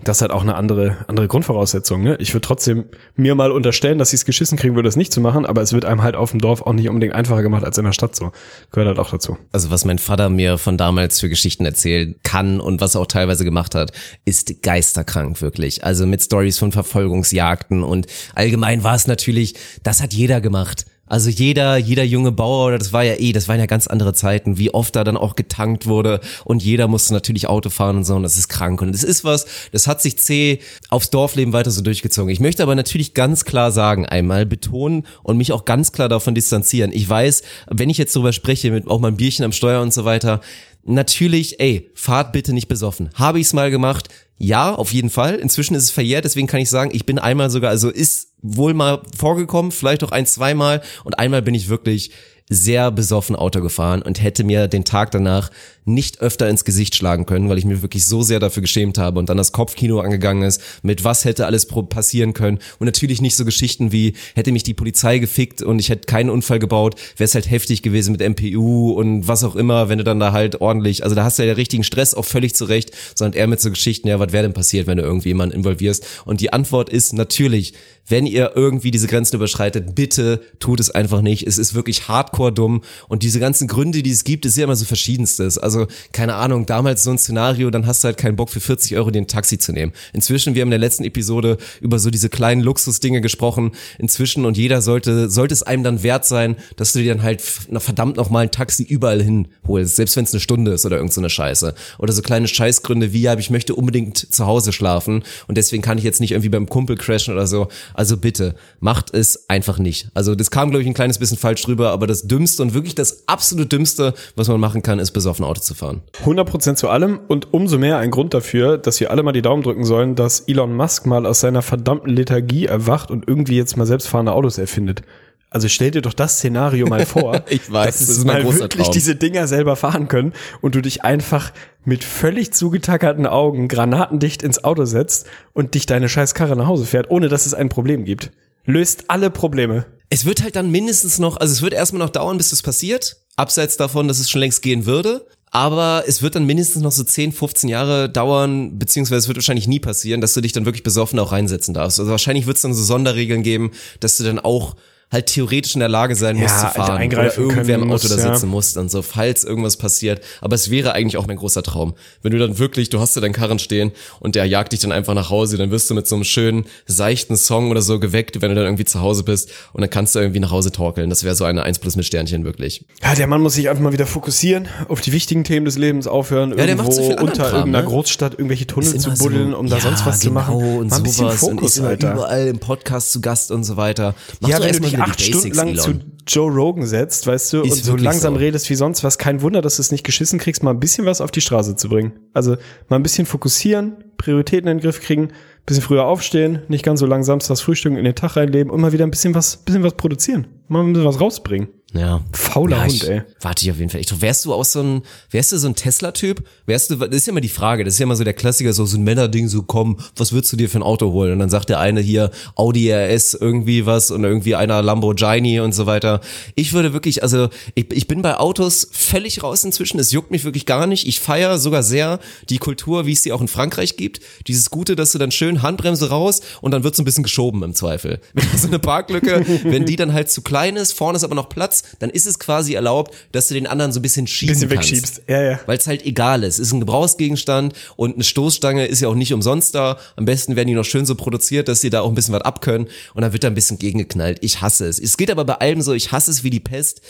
das 0.04 0.20
halt 0.20 0.30
auch 0.30 0.42
eine 0.42 0.56
andere, 0.56 0.96
andere 1.06 1.28
Grundvoraussetzung. 1.28 2.02
Ne? 2.02 2.16
Ich 2.18 2.34
würde 2.34 2.46
trotzdem 2.46 2.86
mir 3.14 3.34
mal 3.34 3.52
unterstellen, 3.52 3.98
dass 3.98 4.10
sie 4.10 4.16
es 4.16 4.24
geschissen 4.24 4.58
kriegen 4.58 4.74
würde, 4.74 4.88
das 4.88 4.96
nicht 4.96 5.12
zu 5.12 5.20
machen, 5.20 5.46
aber 5.46 5.62
es 5.62 5.72
wird 5.72 5.84
einem 5.84 6.02
halt 6.02 6.16
auf 6.16 6.32
dem 6.32 6.40
Dorf 6.40 6.62
auch 6.62 6.72
nicht 6.72 6.88
unbedingt 6.88 7.14
einfacher 7.14 7.42
gemacht 7.42 7.64
als 7.64 7.78
in 7.78 7.84
der 7.84 7.92
Stadt 7.92 8.14
so. 8.16 8.32
Gehört 8.72 8.88
halt 8.88 8.98
auch 8.98 9.10
dazu. 9.10 9.38
Also 9.52 9.70
was 9.70 9.84
mein 9.84 9.98
Vater 9.98 10.28
mir 10.28 10.58
von 10.58 10.76
damals 10.76 11.20
für 11.20 11.28
Geschichten 11.28 11.64
erzählen 11.64 12.16
kann 12.24 12.60
und 12.60 12.80
was 12.80 12.94
er 12.94 13.00
auch 13.00 13.06
teilweise 13.06 13.44
gemacht 13.44 13.74
hat, 13.74 13.92
ist 14.24 14.62
geisterkrank 14.62 15.40
wirklich. 15.40 15.84
Also 15.84 16.06
mit 16.06 16.22
Stories 16.22 16.58
von 16.58 16.72
Verfolgungsjagden 16.72 17.82
und 17.82 18.06
allgemein 18.34 18.82
war 18.82 18.96
es 18.96 19.06
natürlich, 19.06 19.54
das 19.82 20.02
hat 20.02 20.12
jeder 20.12 20.40
gemacht. 20.40 20.86
Also 21.06 21.30
jeder, 21.30 21.76
jeder 21.76 22.02
junge 22.02 22.32
Bauer, 22.32 22.66
oder 22.66 22.78
das 22.78 22.92
war 22.92 23.04
ja 23.04 23.14
eh, 23.14 23.32
das 23.32 23.48
waren 23.48 23.60
ja 23.60 23.66
ganz 23.66 23.86
andere 23.86 24.12
Zeiten, 24.12 24.58
wie 24.58 24.74
oft 24.74 24.96
da 24.96 25.04
dann 25.04 25.16
auch 25.16 25.36
getankt 25.36 25.86
wurde 25.86 26.20
und 26.44 26.62
jeder 26.62 26.88
musste 26.88 27.12
natürlich 27.12 27.48
Auto 27.48 27.70
fahren 27.70 27.98
und 27.98 28.04
so 28.04 28.16
und 28.16 28.24
das 28.24 28.36
ist 28.36 28.48
krank 28.48 28.82
und 28.82 28.92
das 28.92 29.04
ist 29.04 29.24
was, 29.24 29.46
das 29.70 29.86
hat 29.86 30.02
sich 30.02 30.18
zäh 30.18 30.58
aufs 30.88 31.10
Dorfleben 31.10 31.52
weiter 31.52 31.70
so 31.70 31.80
durchgezogen. 31.80 32.30
Ich 32.30 32.40
möchte 32.40 32.62
aber 32.62 32.74
natürlich 32.74 33.14
ganz 33.14 33.44
klar 33.44 33.70
sagen, 33.70 34.06
einmal 34.06 34.46
betonen 34.46 35.06
und 35.22 35.36
mich 35.36 35.52
auch 35.52 35.64
ganz 35.64 35.92
klar 35.92 36.08
davon 36.08 36.34
distanzieren. 36.34 36.90
Ich 36.92 37.08
weiß, 37.08 37.42
wenn 37.70 37.90
ich 37.90 37.98
jetzt 37.98 38.14
darüber 38.16 38.32
spreche, 38.32 38.70
mit 38.70 38.88
auch 38.88 39.02
ein 39.02 39.16
Bierchen 39.16 39.44
am 39.44 39.52
Steuer 39.52 39.82
und 39.82 39.94
so 39.94 40.04
weiter, 40.04 40.40
natürlich, 40.84 41.60
ey, 41.60 41.90
fahrt 41.94 42.32
bitte 42.32 42.52
nicht 42.52 42.68
besoffen. 42.68 43.10
Habe 43.14 43.40
ich's 43.40 43.52
mal 43.52 43.70
gemacht? 43.70 44.08
Ja, 44.38 44.74
auf 44.74 44.92
jeden 44.92 45.10
Fall. 45.10 45.36
Inzwischen 45.36 45.74
ist 45.74 45.84
es 45.84 45.90
verjährt, 45.90 46.24
deswegen 46.24 46.46
kann 46.46 46.60
ich 46.60 46.68
sagen, 46.68 46.90
ich 46.92 47.06
bin 47.06 47.18
einmal 47.18 47.50
sogar, 47.50 47.70
also 47.70 47.90
ist 47.90 48.25
wohl 48.42 48.74
mal 48.74 49.02
vorgekommen, 49.16 49.72
vielleicht 49.72 50.04
auch 50.04 50.12
ein, 50.12 50.26
zweimal. 50.26 50.82
Und 51.04 51.18
einmal 51.18 51.42
bin 51.42 51.54
ich 51.54 51.68
wirklich 51.68 52.10
sehr 52.48 52.90
besoffen 52.90 53.34
Auto 53.34 53.60
gefahren 53.60 54.02
und 54.02 54.22
hätte 54.22 54.44
mir 54.44 54.68
den 54.68 54.84
Tag 54.84 55.10
danach 55.10 55.50
nicht 55.86 56.20
öfter 56.20 56.48
ins 56.48 56.64
Gesicht 56.64 56.96
schlagen 56.96 57.26
können, 57.26 57.48
weil 57.48 57.58
ich 57.58 57.64
mir 57.64 57.80
wirklich 57.80 58.04
so 58.04 58.22
sehr 58.22 58.40
dafür 58.40 58.60
geschämt 58.60 58.98
habe 58.98 59.18
und 59.18 59.28
dann 59.28 59.36
das 59.36 59.52
Kopfkino 59.52 60.00
angegangen 60.00 60.42
ist, 60.42 60.60
mit 60.82 61.04
was 61.04 61.24
hätte 61.24 61.46
alles 61.46 61.66
passieren 61.66 62.32
können 62.32 62.58
und 62.78 62.86
natürlich 62.86 63.20
nicht 63.20 63.36
so 63.36 63.44
Geschichten 63.44 63.92
wie 63.92 64.14
hätte 64.34 64.52
mich 64.52 64.64
die 64.64 64.74
Polizei 64.74 65.18
gefickt 65.18 65.62
und 65.62 65.78
ich 65.78 65.88
hätte 65.88 66.06
keinen 66.06 66.30
Unfall 66.30 66.58
gebaut, 66.58 66.96
wäre 67.16 67.26
es 67.26 67.34
halt 67.34 67.48
heftig 67.48 67.82
gewesen 67.82 68.16
mit 68.16 68.20
MPU 68.20 68.92
und 68.92 69.28
was 69.28 69.44
auch 69.44 69.54
immer, 69.54 69.88
wenn 69.88 69.98
du 69.98 70.04
dann 70.04 70.18
da 70.18 70.32
halt 70.32 70.60
ordentlich, 70.60 71.04
also 71.04 71.14
da 71.14 71.24
hast 71.24 71.38
du 71.38 71.42
ja 71.42 71.52
den 71.52 71.56
richtigen 71.56 71.84
Stress 71.84 72.14
auch 72.14 72.24
völlig 72.24 72.54
zurecht, 72.54 72.90
sondern 73.14 73.38
eher 73.38 73.46
mit 73.46 73.60
so 73.60 73.70
Geschichten, 73.70 74.08
ja, 74.08 74.18
was 74.18 74.32
wäre 74.32 74.42
denn 74.42 74.54
passiert, 74.54 74.88
wenn 74.88 74.98
du 74.98 75.04
irgendwie 75.04 75.28
jemanden 75.28 75.54
involvierst 75.54 76.04
und 76.24 76.40
die 76.40 76.52
Antwort 76.52 76.90
ist 76.90 77.12
natürlich, 77.12 77.74
wenn 78.08 78.26
ihr 78.26 78.52
irgendwie 78.54 78.90
diese 78.90 79.08
Grenzen 79.08 79.36
überschreitet, 79.36 79.94
bitte 79.94 80.40
tut 80.60 80.78
es 80.78 80.90
einfach 80.90 81.22
nicht. 81.22 81.44
Es 81.46 81.58
ist 81.58 81.74
wirklich 81.74 82.06
hardcore 82.06 82.35
dumm. 82.38 82.82
Und 83.08 83.22
diese 83.22 83.40
ganzen 83.40 83.68
Gründe, 83.68 84.02
die 84.02 84.10
es 84.10 84.24
gibt, 84.24 84.46
ist 84.46 84.56
ja 84.56 84.64
immer 84.64 84.76
so 84.76 84.84
verschiedenstes. 84.84 85.58
Also, 85.58 85.86
keine 86.12 86.34
Ahnung, 86.34 86.66
damals 86.66 87.02
so 87.02 87.10
ein 87.10 87.18
Szenario, 87.18 87.70
dann 87.70 87.86
hast 87.86 88.02
du 88.02 88.06
halt 88.06 88.16
keinen 88.16 88.36
Bock 88.36 88.50
für 88.50 88.60
40 88.60 88.96
Euro 88.96 89.10
den 89.10 89.26
Taxi 89.26 89.58
zu 89.58 89.72
nehmen. 89.72 89.92
Inzwischen, 90.12 90.54
wir 90.54 90.62
haben 90.62 90.68
in 90.68 90.72
der 90.72 90.80
letzten 90.80 91.04
Episode 91.04 91.58
über 91.80 91.98
so 91.98 92.10
diese 92.10 92.28
kleinen 92.28 92.62
Luxusdinge 92.62 93.20
gesprochen. 93.20 93.72
Inzwischen 93.98 94.44
und 94.44 94.56
jeder 94.56 94.82
sollte, 94.82 95.28
sollte 95.28 95.54
es 95.54 95.62
einem 95.62 95.82
dann 95.82 96.02
wert 96.02 96.24
sein, 96.24 96.56
dass 96.76 96.92
du 96.92 97.00
dir 97.00 97.14
dann 97.14 97.22
halt 97.22 97.40
verdammt 97.40 98.16
nochmal 98.16 98.44
ein 98.44 98.50
Taxi 98.50 98.82
überall 98.82 99.22
hinholst. 99.22 99.96
Selbst 99.96 100.16
wenn 100.16 100.24
es 100.24 100.32
eine 100.32 100.40
Stunde 100.40 100.72
ist 100.72 100.86
oder 100.86 100.96
irgend 100.96 101.12
so 101.12 101.20
Scheiße. 101.28 101.74
Oder 101.98 102.12
so 102.12 102.22
kleine 102.22 102.48
Scheißgründe 102.48 103.12
wie, 103.12 103.22
ja, 103.22 103.36
ich 103.38 103.50
möchte 103.50 103.74
unbedingt 103.74 104.18
zu 104.18 104.46
Hause 104.46 104.72
schlafen 104.72 105.22
und 105.46 105.56
deswegen 105.56 105.82
kann 105.82 105.98
ich 105.98 106.04
jetzt 106.04 106.20
nicht 106.20 106.32
irgendwie 106.32 106.48
beim 106.48 106.68
Kumpel 106.68 106.96
crashen 106.96 107.34
oder 107.34 107.46
so. 107.46 107.68
Also 107.94 108.16
bitte, 108.16 108.54
macht 108.80 109.14
es 109.14 109.48
einfach 109.48 109.78
nicht. 109.78 110.08
Also 110.14 110.34
das 110.34 110.50
kam, 110.50 110.70
glaube 110.70 110.82
ich, 110.82 110.88
ein 110.88 110.94
kleines 110.94 111.18
bisschen 111.18 111.38
falsch 111.38 111.62
drüber, 111.62 111.90
aber 111.90 112.06
das 112.06 112.25
Dümmste 112.28 112.62
und 112.62 112.74
wirklich 112.74 112.94
das 112.94 113.26
absolut 113.26 113.70
Dümmste, 113.72 114.14
was 114.34 114.48
man 114.48 114.60
machen 114.60 114.82
kann, 114.82 114.98
ist 114.98 115.12
besoffen 115.12 115.44
Auto 115.44 115.60
zu 115.60 115.74
fahren. 115.74 116.02
100% 116.24 116.74
zu 116.76 116.88
allem 116.88 117.20
und 117.28 117.52
umso 117.52 117.78
mehr 117.78 117.98
ein 117.98 118.10
Grund 118.10 118.34
dafür, 118.34 118.78
dass 118.78 119.00
wir 119.00 119.10
alle 119.10 119.22
mal 119.22 119.32
die 119.32 119.42
Daumen 119.42 119.62
drücken 119.62 119.84
sollen, 119.84 120.14
dass 120.14 120.40
Elon 120.40 120.74
Musk 120.74 121.06
mal 121.06 121.26
aus 121.26 121.40
seiner 121.40 121.62
verdammten 121.62 122.10
Lethargie 122.14 122.66
erwacht 122.66 123.10
und 123.10 123.28
irgendwie 123.28 123.56
jetzt 123.56 123.76
mal 123.76 123.86
selbstfahrende 123.86 124.32
Autos 124.32 124.58
erfindet. 124.58 125.02
Also 125.48 125.68
stell 125.68 125.92
dir 125.92 126.02
doch 126.02 126.12
das 126.12 126.38
Szenario 126.38 126.86
mal 126.86 127.06
vor, 127.06 127.42
Ich 127.48 127.70
weiß, 127.70 127.86
dass 127.86 127.98
das 127.98 128.08
es 128.08 128.18
ist 128.18 128.24
mal 128.24 128.44
wirklich 128.44 128.82
Traum. 128.82 128.92
diese 128.92 129.14
Dinger 129.14 129.46
selber 129.46 129.76
fahren 129.76 130.08
können 130.08 130.32
und 130.60 130.74
du 130.74 130.82
dich 130.82 131.04
einfach 131.04 131.52
mit 131.84 132.02
völlig 132.04 132.52
zugetackerten 132.52 133.26
Augen 133.26 133.68
granatendicht 133.68 134.42
ins 134.42 134.64
Auto 134.64 134.84
setzt 134.84 135.26
und 135.52 135.74
dich 135.74 135.86
deine 135.86 136.08
scheiß 136.08 136.34
Karre 136.34 136.56
nach 136.56 136.66
Hause 136.66 136.84
fährt, 136.84 137.10
ohne 137.10 137.28
dass 137.28 137.46
es 137.46 137.54
ein 137.54 137.68
Problem 137.68 138.04
gibt. 138.04 138.32
Löst 138.64 139.04
alle 139.08 139.30
Probleme. 139.30 139.86
Es 140.08 140.24
wird 140.24 140.42
halt 140.42 140.56
dann 140.56 140.70
mindestens 140.70 141.18
noch, 141.18 141.36
also 141.36 141.52
es 141.52 141.62
wird 141.62 141.72
erstmal 141.72 142.00
noch 142.00 142.10
dauern, 142.10 142.38
bis 142.38 142.50
das 142.50 142.62
passiert. 142.62 143.16
Abseits 143.36 143.76
davon, 143.76 144.08
dass 144.08 144.18
es 144.18 144.30
schon 144.30 144.40
längst 144.40 144.62
gehen 144.62 144.86
würde. 144.86 145.26
Aber 145.50 146.04
es 146.06 146.22
wird 146.22 146.34
dann 146.34 146.44
mindestens 146.44 146.82
noch 146.82 146.92
so 146.92 147.04
10, 147.04 147.32
15 147.32 147.68
Jahre 147.68 148.10
dauern, 148.10 148.78
beziehungsweise 148.78 149.20
es 149.20 149.28
wird 149.28 149.38
wahrscheinlich 149.38 149.68
nie 149.68 149.80
passieren, 149.80 150.20
dass 150.20 150.34
du 150.34 150.40
dich 150.40 150.52
dann 150.52 150.66
wirklich 150.66 150.82
besoffen 150.82 151.18
auch 151.18 151.32
reinsetzen 151.32 151.72
darfst. 151.72 151.98
Also 151.98 152.10
wahrscheinlich 152.10 152.46
wird 152.46 152.56
es 152.56 152.62
dann 152.62 152.74
so 152.74 152.82
Sonderregeln 152.82 153.42
geben, 153.42 153.70
dass 154.00 154.16
du 154.16 154.24
dann 154.24 154.38
auch 154.38 154.76
halt 155.10 155.26
theoretisch 155.26 155.74
in 155.74 155.80
der 155.80 155.88
Lage 155.88 156.16
sein 156.16 156.36
Ja, 156.36 156.48
zu 156.48 156.62
halt 156.62 156.74
fahren 156.74 156.90
oder 156.90 157.00
eingreifen 157.00 157.48
irgendwer 157.48 157.76
im 157.76 157.90
Auto 157.90 158.08
da 158.08 158.14
musst, 158.14 158.24
ja. 158.24 158.34
sitzen 158.34 158.48
musst 158.48 158.76
und 158.76 158.90
so, 158.90 159.02
falls 159.02 159.44
irgendwas 159.44 159.76
passiert. 159.76 160.20
Aber 160.40 160.54
es 160.54 160.70
wäre 160.70 160.92
eigentlich 160.92 161.16
auch 161.16 161.26
mein 161.26 161.36
großer 161.36 161.62
Traum. 161.62 161.94
Wenn 162.22 162.32
du 162.32 162.38
dann 162.38 162.58
wirklich, 162.58 162.90
du 162.90 163.00
hast 163.00 163.14
ja 163.14 163.22
deinen 163.22 163.32
Karren 163.32 163.58
stehen 163.58 163.92
und 164.20 164.34
der 164.34 164.46
jagt 164.46 164.72
dich 164.72 164.80
dann 164.80 164.92
einfach 164.92 165.14
nach 165.14 165.30
Hause, 165.30 165.56
dann 165.56 165.70
wirst 165.70 165.88
du 165.90 165.94
mit 165.94 166.06
so 166.06 166.16
einem 166.16 166.24
schönen, 166.24 166.66
seichten 166.86 167.36
Song 167.36 167.70
oder 167.70 167.82
so 167.82 168.00
geweckt, 168.00 168.40
wenn 168.42 168.50
du 168.50 168.56
dann 168.56 168.64
irgendwie 168.64 168.84
zu 168.84 169.00
Hause 169.00 169.22
bist 169.22 169.50
und 169.72 169.80
dann 169.80 169.90
kannst 169.90 170.14
du 170.14 170.18
irgendwie 170.18 170.40
nach 170.40 170.50
Hause 170.50 170.72
torkeln. 170.72 171.08
Das 171.08 171.22
wäre 171.22 171.34
so 171.34 171.44
eine 171.44 171.62
1 171.62 171.78
plus 171.78 171.96
mit 171.96 172.04
Sternchen 172.04 172.44
wirklich. 172.44 172.84
Ja, 173.02 173.14
der 173.14 173.26
Mann 173.26 173.40
muss 173.40 173.54
sich 173.54 173.68
einfach 173.68 173.82
mal 173.82 173.92
wieder 173.92 174.06
fokussieren, 174.06 174.68
auf 174.88 175.00
die 175.00 175.12
wichtigen 175.12 175.44
Themen 175.44 175.66
des 175.66 175.78
Lebens 175.78 176.06
aufhören, 176.06 176.50
der 176.50 176.66
irgendwo 176.66 176.84
macht 176.84 176.94
so 176.94 177.02
unter 177.02 177.44
Kram, 177.44 177.54
irgendeiner 177.54 177.82
ne? 177.82 177.88
Großstadt 177.88 178.32
irgendwelche 178.34 178.66
Tunnel 178.66 178.98
zu 178.98 179.14
buddeln, 179.14 179.52
so, 179.52 179.58
um 179.58 179.68
da 179.68 179.76
ja, 179.76 179.82
sonst 179.82 180.04
was 180.04 180.20
zu 180.20 180.28
genau, 180.28 180.40
machen. 180.40 180.54
Und 180.56 180.90
Mal 180.90 180.96
ein 180.96 181.02
bisschen 181.02 181.30
sowas 181.30 181.42
und 181.42 181.50
ist 181.50 181.60
Fokus, 181.60 181.76
immer 181.78 181.88
Alter. 181.88 182.12
überall 182.14 182.46
im 182.48 182.58
Podcast 182.58 183.12
zu 183.12 183.20
Gast 183.20 183.50
und 183.50 183.64
so 183.64 183.76
weiter. 183.76 184.14
Mach 184.40 184.48
ja, 184.48 184.60
wenn 184.60 184.72
du 184.72 184.80
dich 184.80 184.95
wieder 184.96 185.04
die 185.06 185.10
acht 185.10 185.20
Stunden 185.20 185.56
lang 185.56 185.68
Elon. 185.68 185.78
zu 185.78 186.00
Joe 186.28 186.50
Rogan 186.50 186.86
setzt, 186.86 187.26
weißt 187.26 187.52
du, 187.52 187.62
Ist 187.62 187.72
und 187.72 187.84
so 187.84 187.96
langsam 187.96 188.34
so. 188.34 188.40
redest 188.40 188.68
wie 188.68 188.74
sonst 188.74 189.04
was, 189.04 189.16
kein 189.16 189.42
Wunder, 189.42 189.62
dass 189.62 189.76
du 189.76 189.82
es 189.82 189.92
nicht 189.92 190.02
geschissen 190.02 190.40
kriegst, 190.40 190.62
mal 190.62 190.72
ein 190.72 190.80
bisschen 190.80 191.06
was 191.06 191.20
auf 191.20 191.30
die 191.30 191.40
Straße 191.40 191.76
zu 191.76 191.88
bringen. 191.88 192.12
Also 192.32 192.56
mal 192.88 192.96
ein 192.96 193.02
bisschen 193.04 193.26
fokussieren, 193.26 193.96
Prioritäten 194.16 194.68
in 194.68 194.78
den 194.78 194.82
Griff 194.82 195.00
kriegen, 195.00 195.28
bisschen 195.66 195.82
früher 195.82 196.04
aufstehen, 196.04 196.62
nicht 196.68 196.84
ganz 196.84 197.00
so 197.00 197.06
lang 197.06 197.22
samstags 197.22 197.60
frühstücken, 197.60 197.96
in 197.96 198.04
den 198.04 198.14
Tag 198.14 198.36
reinleben 198.36 198.72
und 198.72 198.80
mal 198.80 198.92
wieder 198.92 199.04
ein 199.06 199.10
bisschen 199.10 199.34
was, 199.34 199.56
bisschen 199.58 199.82
was 199.84 199.94
produzieren. 199.94 200.46
Mal 200.68 200.82
ein 200.82 200.92
bisschen 200.92 201.06
was 201.08 201.20
rausbringen. 201.20 201.68
Ja. 201.94 202.20
Fauler 202.32 202.78
ja, 202.78 202.82
Hund, 202.84 202.94
ich, 202.94 203.08
ey. 203.08 203.22
Warte 203.40 203.64
ich 203.64 203.70
auf 203.70 203.78
jeden 203.78 203.90
Fall. 203.90 204.00
Ich, 204.00 204.20
wärst 204.20 204.44
du 204.44 204.52
auch 204.52 204.64
so 204.64 204.82
ein, 204.82 205.02
wärst 205.30 205.52
du 205.52 205.58
so 205.58 205.68
ein 205.68 205.76
Tesla-Typ? 205.76 206.44
Wärst 206.66 206.90
du, 206.90 206.96
das 206.96 207.08
ist 207.10 207.26
ja 207.26 207.30
immer 207.30 207.40
die 207.40 207.48
Frage, 207.48 207.84
das 207.84 207.94
ist 207.94 208.00
ja 208.00 208.04
immer 208.04 208.16
so 208.16 208.24
der 208.24 208.34
Klassiker, 208.34 208.72
so, 208.72 208.84
so 208.86 208.98
ein 208.98 209.04
Männerding, 209.04 209.48
so 209.48 209.62
komm, 209.62 209.98
was 210.16 210.32
würdest 210.32 210.52
du 210.52 210.56
dir 210.56 210.68
für 210.68 210.78
ein 210.78 210.82
Auto 210.82 211.12
holen? 211.12 211.32
Und 211.32 211.38
dann 211.38 211.48
sagt 211.48 211.68
der 211.68 211.78
eine 211.78 212.00
hier 212.00 212.30
Audi 212.56 212.92
RS 212.92 213.34
irgendwie 213.34 213.86
was 213.86 214.10
und 214.10 214.24
irgendwie 214.24 214.56
einer 214.56 214.82
Lamborghini 214.82 215.60
und 215.60 215.74
so 215.74 215.86
weiter. 215.86 216.20
Ich 216.54 216.72
würde 216.72 216.92
wirklich, 216.92 217.22
also 217.22 217.48
ich, 217.74 217.86
ich 217.92 218.08
bin 218.08 218.20
bei 218.20 218.36
Autos 218.36 218.88
völlig 218.90 219.42
raus 219.42 219.64
inzwischen, 219.64 220.00
es 220.00 220.10
juckt 220.10 220.30
mich 220.30 220.44
wirklich 220.44 220.66
gar 220.66 220.86
nicht. 220.86 221.06
Ich 221.06 221.20
feiere 221.20 221.58
sogar 221.58 221.82
sehr 221.82 222.18
die 222.50 222.58
Kultur, 222.58 223.06
wie 223.06 223.12
es 223.12 223.22
sie 223.22 223.32
auch 223.32 223.40
in 223.40 223.48
Frankreich 223.48 223.96
gibt. 223.96 224.20
Dieses 224.48 224.70
Gute, 224.70 224.96
dass 224.96 225.12
du 225.12 225.18
dann 225.18 225.30
schön 225.30 225.62
Handbremse 225.62 226.10
raus 226.10 226.40
und 226.60 226.72
dann 226.72 226.84
wird 226.84 226.96
so 226.96 227.02
ein 227.02 227.04
bisschen 227.04 227.22
geschoben 227.22 227.62
im 227.62 227.74
Zweifel. 227.74 228.20
Wenn 228.34 228.46
so 228.58 228.66
eine 228.66 228.80
Parklücke, 228.80 229.46
wenn 229.64 229.86
die 229.86 229.96
dann 229.96 230.12
halt 230.12 230.30
zu 230.30 230.42
klein 230.42 230.76
ist, 230.76 230.92
vorne 230.92 231.16
ist 231.16 231.24
aber 231.24 231.34
noch 231.34 231.48
Platz, 231.48 231.84
dann 231.98 232.10
ist 232.10 232.26
es 232.26 232.38
quasi 232.38 232.74
erlaubt, 232.74 233.14
dass 233.32 233.48
du 233.48 233.54
den 233.54 233.66
anderen 233.66 233.92
so 233.92 234.00
ein 234.00 234.02
bisschen 234.02 234.26
schieben 234.26 234.54
Bisschen 234.54 234.68
kannst. 234.68 234.90
wegschiebst. 234.90 235.22
Ja, 235.28 235.42
ja. 235.42 235.60
Weil 235.66 235.78
es 235.78 235.86
halt 235.86 236.04
egal 236.04 236.42
ist. 236.44 236.54
Es 236.58 236.68
ist 236.68 236.72
ein 236.72 236.80
Gebrauchsgegenstand 236.80 237.74
und 237.96 238.14
eine 238.14 238.24
Stoßstange 238.24 238.86
ist 238.86 239.00
ja 239.00 239.08
auch 239.08 239.14
nicht 239.14 239.32
umsonst 239.32 239.74
da. 239.74 239.98
Am 240.16 240.24
besten 240.24 240.56
werden 240.56 240.68
die 240.68 240.74
noch 240.74 240.84
schön 240.84 241.06
so 241.06 241.14
produziert, 241.14 241.68
dass 241.68 241.80
sie 241.80 241.90
da 241.90 242.00
auch 242.00 242.08
ein 242.08 242.14
bisschen 242.14 242.34
was 242.34 242.42
abkönnen 242.42 242.88
und 243.14 243.22
dann 243.22 243.32
wird 243.32 243.44
da 243.44 243.48
ein 243.48 243.54
bisschen 243.54 243.78
gegengeknallt. 243.78 244.38
Ich 244.42 244.60
hasse 244.60 244.86
es. 244.86 244.98
Es 244.98 245.16
geht 245.16 245.30
aber 245.30 245.44
bei 245.44 245.54
allem 245.54 245.82
so, 245.82 245.92
ich 245.92 246.12
hasse 246.12 246.30
es 246.30 246.44
wie 246.44 246.50
die 246.50 246.60
Pest 246.60 247.00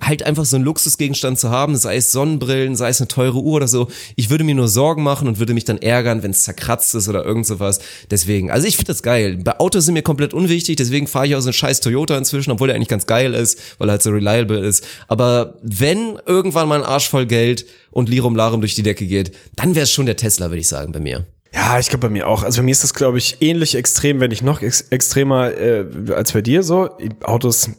halt 0.00 0.22
einfach 0.22 0.44
so 0.44 0.56
einen 0.56 0.64
Luxusgegenstand 0.64 1.38
zu 1.38 1.50
haben, 1.50 1.76
sei 1.76 1.96
es 1.96 2.12
Sonnenbrillen, 2.12 2.76
sei 2.76 2.88
es 2.88 3.00
eine 3.00 3.08
teure 3.08 3.38
Uhr 3.38 3.54
oder 3.54 3.68
so. 3.68 3.88
Ich 4.16 4.30
würde 4.30 4.44
mir 4.44 4.54
nur 4.54 4.68
Sorgen 4.68 5.02
machen 5.02 5.28
und 5.28 5.38
würde 5.38 5.54
mich 5.54 5.64
dann 5.64 5.78
ärgern, 5.78 6.22
wenn 6.22 6.30
es 6.30 6.44
zerkratzt 6.44 6.94
ist 6.94 7.08
oder 7.08 7.24
irgend 7.24 7.46
sowas. 7.46 7.80
Deswegen, 8.10 8.50
also 8.50 8.66
ich 8.66 8.76
finde 8.76 8.92
das 8.92 9.02
geil. 9.02 9.38
Bei 9.42 9.58
Autos 9.58 9.84
sind 9.84 9.94
mir 9.94 10.02
komplett 10.02 10.32
unwichtig, 10.32 10.76
deswegen 10.76 11.06
fahre 11.06 11.26
ich 11.26 11.34
auch 11.34 11.40
so 11.40 11.48
einen 11.48 11.54
scheiß 11.54 11.80
Toyota 11.80 12.16
inzwischen, 12.16 12.50
obwohl 12.50 12.70
er 12.70 12.76
eigentlich 12.76 12.88
ganz 12.88 13.06
geil 13.06 13.34
ist, 13.34 13.58
weil 13.78 13.88
er 13.88 13.92
halt 13.92 14.02
so 14.02 14.10
reliable 14.10 14.60
ist. 14.60 14.84
Aber 15.08 15.54
wenn 15.62 16.18
irgendwann 16.26 16.68
mal 16.68 16.80
ein 16.80 16.86
Arsch 16.86 17.08
voll 17.08 17.26
Geld 17.26 17.66
und 17.90 18.08
Lirum 18.08 18.36
Larum 18.36 18.60
durch 18.60 18.74
die 18.74 18.82
Decke 18.82 19.06
geht, 19.06 19.34
dann 19.56 19.74
wäre 19.74 19.84
es 19.84 19.90
schon 19.90 20.06
der 20.06 20.16
Tesla, 20.16 20.50
würde 20.50 20.60
ich 20.60 20.68
sagen, 20.68 20.92
bei 20.92 21.00
mir. 21.00 21.26
Ja, 21.52 21.80
ich 21.80 21.88
glaube 21.88 22.06
bei 22.06 22.12
mir 22.12 22.28
auch. 22.28 22.44
Also 22.44 22.60
bei 22.60 22.64
mir 22.64 22.70
ist 22.70 22.84
das, 22.84 22.94
glaube 22.94 23.18
ich, 23.18 23.38
ähnlich 23.40 23.74
extrem, 23.74 24.20
wenn 24.20 24.30
nicht 24.30 24.42
noch 24.42 24.62
ex 24.62 24.82
extremer 24.82 25.52
äh, 25.52 25.84
als 26.14 26.32
bei 26.32 26.42
dir 26.42 26.62
so. 26.62 26.90
Autos 27.22 27.70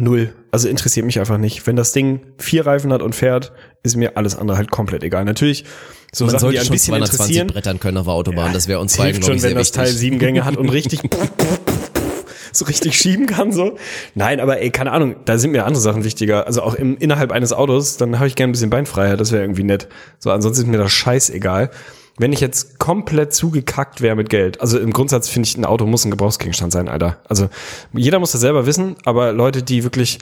null. 0.00 0.32
Also 0.50 0.68
interessiert 0.68 1.06
mich 1.06 1.20
einfach 1.20 1.38
nicht. 1.38 1.66
Wenn 1.66 1.76
das 1.76 1.92
Ding 1.92 2.20
vier 2.38 2.66
Reifen 2.66 2.92
hat 2.92 3.02
und 3.02 3.14
fährt, 3.14 3.52
ist 3.82 3.96
mir 3.96 4.16
alles 4.16 4.36
andere 4.36 4.56
halt 4.56 4.70
komplett 4.70 5.02
egal. 5.02 5.24
Natürlich, 5.24 5.64
so 6.12 6.24
Man 6.24 6.32
Sachen, 6.32 6.40
sollte 6.40 6.54
die 6.54 6.60
ein 6.60 6.66
schon 6.66 6.72
bisschen 6.74 6.94
220 6.94 7.20
interessieren. 7.20 7.46
brettern 7.48 7.80
können 7.80 7.96
auf 7.98 8.06
der 8.06 8.14
Autobahn, 8.14 8.52
das 8.52 8.66
wäre 8.66 8.80
uns 8.80 8.96
beiden, 8.96 9.22
schon, 9.22 9.36
ich, 9.36 9.42
wenn 9.42 9.54
das 9.54 9.68
wichtig. 9.68 9.82
Teil 9.82 9.92
sieben 9.92 10.18
Gänge 10.18 10.44
hat 10.44 10.56
und 10.56 10.68
richtig 10.70 11.00
so 12.52 12.64
richtig 12.64 12.96
schieben 12.96 13.26
kann 13.26 13.52
so. 13.52 13.76
Nein, 14.14 14.40
aber 14.40 14.60
ey, 14.60 14.70
keine 14.70 14.92
Ahnung, 14.92 15.16
da 15.24 15.38
sind 15.38 15.52
mir 15.52 15.64
andere 15.66 15.82
Sachen 15.82 16.02
wichtiger. 16.04 16.46
Also 16.46 16.62
auch 16.62 16.74
im, 16.74 16.96
innerhalb 16.98 17.30
eines 17.30 17.52
Autos, 17.52 17.96
dann 17.96 18.18
habe 18.18 18.26
ich 18.26 18.34
gerne 18.34 18.50
ein 18.50 18.52
bisschen 18.52 18.70
Beinfreiheit, 18.70 19.20
das 19.20 19.30
wäre 19.30 19.42
irgendwie 19.42 19.62
nett. 19.62 19.88
So, 20.18 20.30
ansonsten 20.30 20.64
ist 20.64 20.70
mir 20.70 20.78
das 20.78 20.90
scheißegal. 20.90 21.70
Wenn 22.18 22.32
ich 22.32 22.40
jetzt 22.40 22.78
komplett 22.78 23.32
zugekackt 23.32 24.00
wäre 24.00 24.16
mit 24.16 24.28
Geld, 24.28 24.60
also 24.60 24.78
im 24.78 24.92
Grundsatz 24.92 25.28
finde 25.28 25.48
ich, 25.48 25.56
ein 25.56 25.64
Auto 25.64 25.86
muss 25.86 26.04
ein 26.04 26.10
Gebrauchsgegenstand 26.10 26.72
sein, 26.72 26.88
Alter. 26.88 27.18
Also 27.28 27.48
jeder 27.92 28.18
muss 28.18 28.32
das 28.32 28.40
selber 28.40 28.66
wissen, 28.66 28.96
aber 29.04 29.32
Leute, 29.32 29.62
die 29.62 29.84
wirklich 29.84 30.18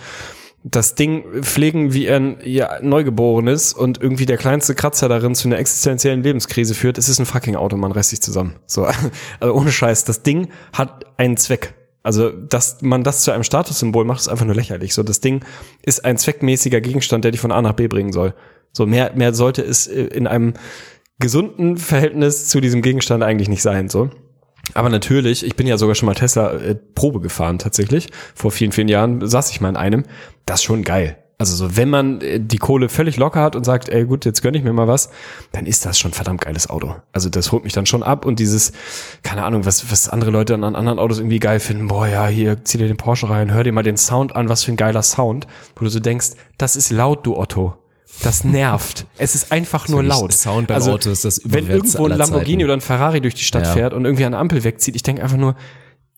das 0.64 0.95
Ding 0.95 1.43
pflegen 1.43 1.95
wie 1.95 2.11
ein 2.11 2.39
ja, 2.45 2.80
Neugeborenes 2.82 3.72
und 3.72 4.01
irgendwie 4.03 4.26
der 4.26 4.36
kleinste 4.36 4.74
Kratzer 4.74 5.09
darin 5.09 5.34
zu 5.34 5.49
einer 5.49 5.59
existenziellen 5.59 6.22
Lebenskrise 6.22 6.74
führt, 6.74 6.99
es 6.99 7.09
ist 7.09 7.18
ein 7.18 7.26
fucking 7.26 7.57
Auto, 7.57 7.76
man 7.76 7.93
reißt 7.93 8.11
sich 8.11 8.20
zusammen. 8.20 8.57
So, 8.66 8.84
also 9.41 9.55
ohne 9.55 9.70
Scheiß, 9.70 10.05
das 10.05 10.22
Ding 10.22 10.49
hat 10.72 11.07
einen 11.16 11.36
Zweck. 11.36 11.74
Also, 12.03 12.30
dass 12.30 12.80
man 12.80 13.05
das 13.05 13.22
zu 13.22 13.32
einem 13.32 13.45
Statussymbol 13.45 14.05
macht, 14.05 14.20
ist 14.20 14.28
einfach 14.28 14.47
nur 14.47 14.55
lächerlich. 14.55 14.95
So, 14.95 15.03
das 15.03 15.20
Ding 15.20 15.45
ist 15.82 16.05
ein 16.05 16.16
zweckmäßiger 16.16 16.80
Gegenstand, 16.80 17.24
der 17.24 17.32
dich 17.32 17.41
von 17.41 17.53
A 17.53 17.61
nach 17.61 17.74
B 17.74 17.86
bringen 17.86 18.12
soll. 18.12 18.34
So, 18.72 18.86
mehr, 18.86 19.12
mehr 19.14 19.34
sollte 19.34 19.62
es 19.62 19.86
äh, 19.86 20.05
in 20.05 20.26
einem 20.26 20.55
gesunden 21.19 21.77
Verhältnis 21.77 22.49
zu 22.49 22.61
diesem 22.61 22.83
Gegenstand 22.83 23.23
eigentlich 23.23 23.49
nicht 23.49 23.62
sein, 23.62 23.89
so. 23.89 24.11
Aber 24.75 24.89
natürlich, 24.91 25.45
ich 25.45 25.57
bin 25.57 25.66
ja 25.66 25.79
sogar 25.79 25.95
schon 25.95 26.07
mal 26.07 26.14
Tesla 26.14 26.53
äh, 26.53 26.75
Probe 26.75 27.21
gefahren 27.21 27.59
tatsächlich. 27.59 28.09
Vor 28.35 28.51
vielen, 28.51 28.73
vielen 28.73 28.89
Jahren 28.89 29.27
saß 29.27 29.51
ich 29.51 29.61
mal 29.61 29.71
in 29.71 29.77
einem. 29.77 30.05
Das 30.47 30.61
ist 30.61 30.64
schon 30.64 30.83
geil. 30.83 31.16
Also 31.41 31.55
so, 31.55 31.77
wenn 31.77 31.89
man 31.89 32.21
äh, 32.21 32.41
die 32.41 32.59
Kohle 32.59 32.89
völlig 32.89 33.16
locker 33.16 33.41
hat 33.41 33.55
und 33.55 33.64
sagt, 33.64 33.89
ey 33.89 34.05
gut, 34.05 34.25
jetzt 34.25 34.43
gönn 34.43 34.55
ich 34.55 34.64
mir 34.64 34.73
mal 34.73 34.89
was, 34.89 35.11
dann 35.53 35.66
ist 35.66 35.87
das 35.87 35.97
schon 35.97 36.12
verdammt 36.12 36.41
geiles 36.41 36.69
Auto. 36.69 36.97
Also 37.12 37.31
das 37.31 37.53
holt 37.53 37.62
mich 37.62 37.73
dann 37.73 37.87
schon 37.87 38.03
ab 38.03 38.27
und 38.27 38.41
dieses, 38.41 38.73
keine 39.23 39.45
Ahnung, 39.45 39.64
was, 39.64 39.91
was 39.91 40.09
andere 40.09 40.33
Leute 40.33 40.53
dann 40.53 40.64
an 40.64 40.75
anderen 40.75 40.99
Autos 40.99 41.19
irgendwie 41.19 41.39
geil 41.39 41.61
finden, 41.61 41.87
boah 41.87 42.09
ja, 42.09 42.27
hier, 42.27 42.64
zieh 42.64 42.79
dir 42.79 42.89
den 42.89 42.97
Porsche 42.97 43.31
rein, 43.31 43.53
hör 43.53 43.62
dir 43.62 43.73
mal 43.73 43.85
den 43.85 43.97
Sound 43.97 44.35
an, 44.35 44.49
was 44.49 44.64
für 44.64 44.73
ein 44.73 44.77
geiler 44.77 45.03
Sound, 45.03 45.47
wo 45.77 45.85
du 45.85 45.91
so 45.91 46.01
denkst, 46.01 46.31
das 46.59 46.75
ist 46.75 46.91
laut, 46.91 47.25
du 47.25 47.37
Otto. 47.37 47.78
Das 48.23 48.43
nervt. 48.43 49.07
Es 49.17 49.35
ist 49.35 49.53
einfach 49.53 49.89
nur 49.89 50.03
laut. 50.03 50.33
Sound 50.33 50.67
beim 50.69 50.83
Auto 50.83 51.11
ist 51.11 51.25
das 51.25 51.41
Wenn 51.45 51.69
irgendwo 51.69 52.07
ein 52.07 52.17
Lamborghini 52.17 52.55
Zeiten. 52.59 52.65
oder 52.65 52.73
ein 52.75 52.81
Ferrari 52.81 53.21
durch 53.21 53.35
die 53.35 53.45
Stadt 53.45 53.67
Ja. 53.67 53.73
fährt 53.73 53.93
und 53.95 54.05
irgendwie 54.05 54.25
an 54.25 54.33
der 54.33 54.41
Ampel 54.41 54.65
wegzieht, 54.65 54.97
ich 54.97 55.03
denke 55.03 55.23
einfach 55.23 55.37
nur, 55.37 55.55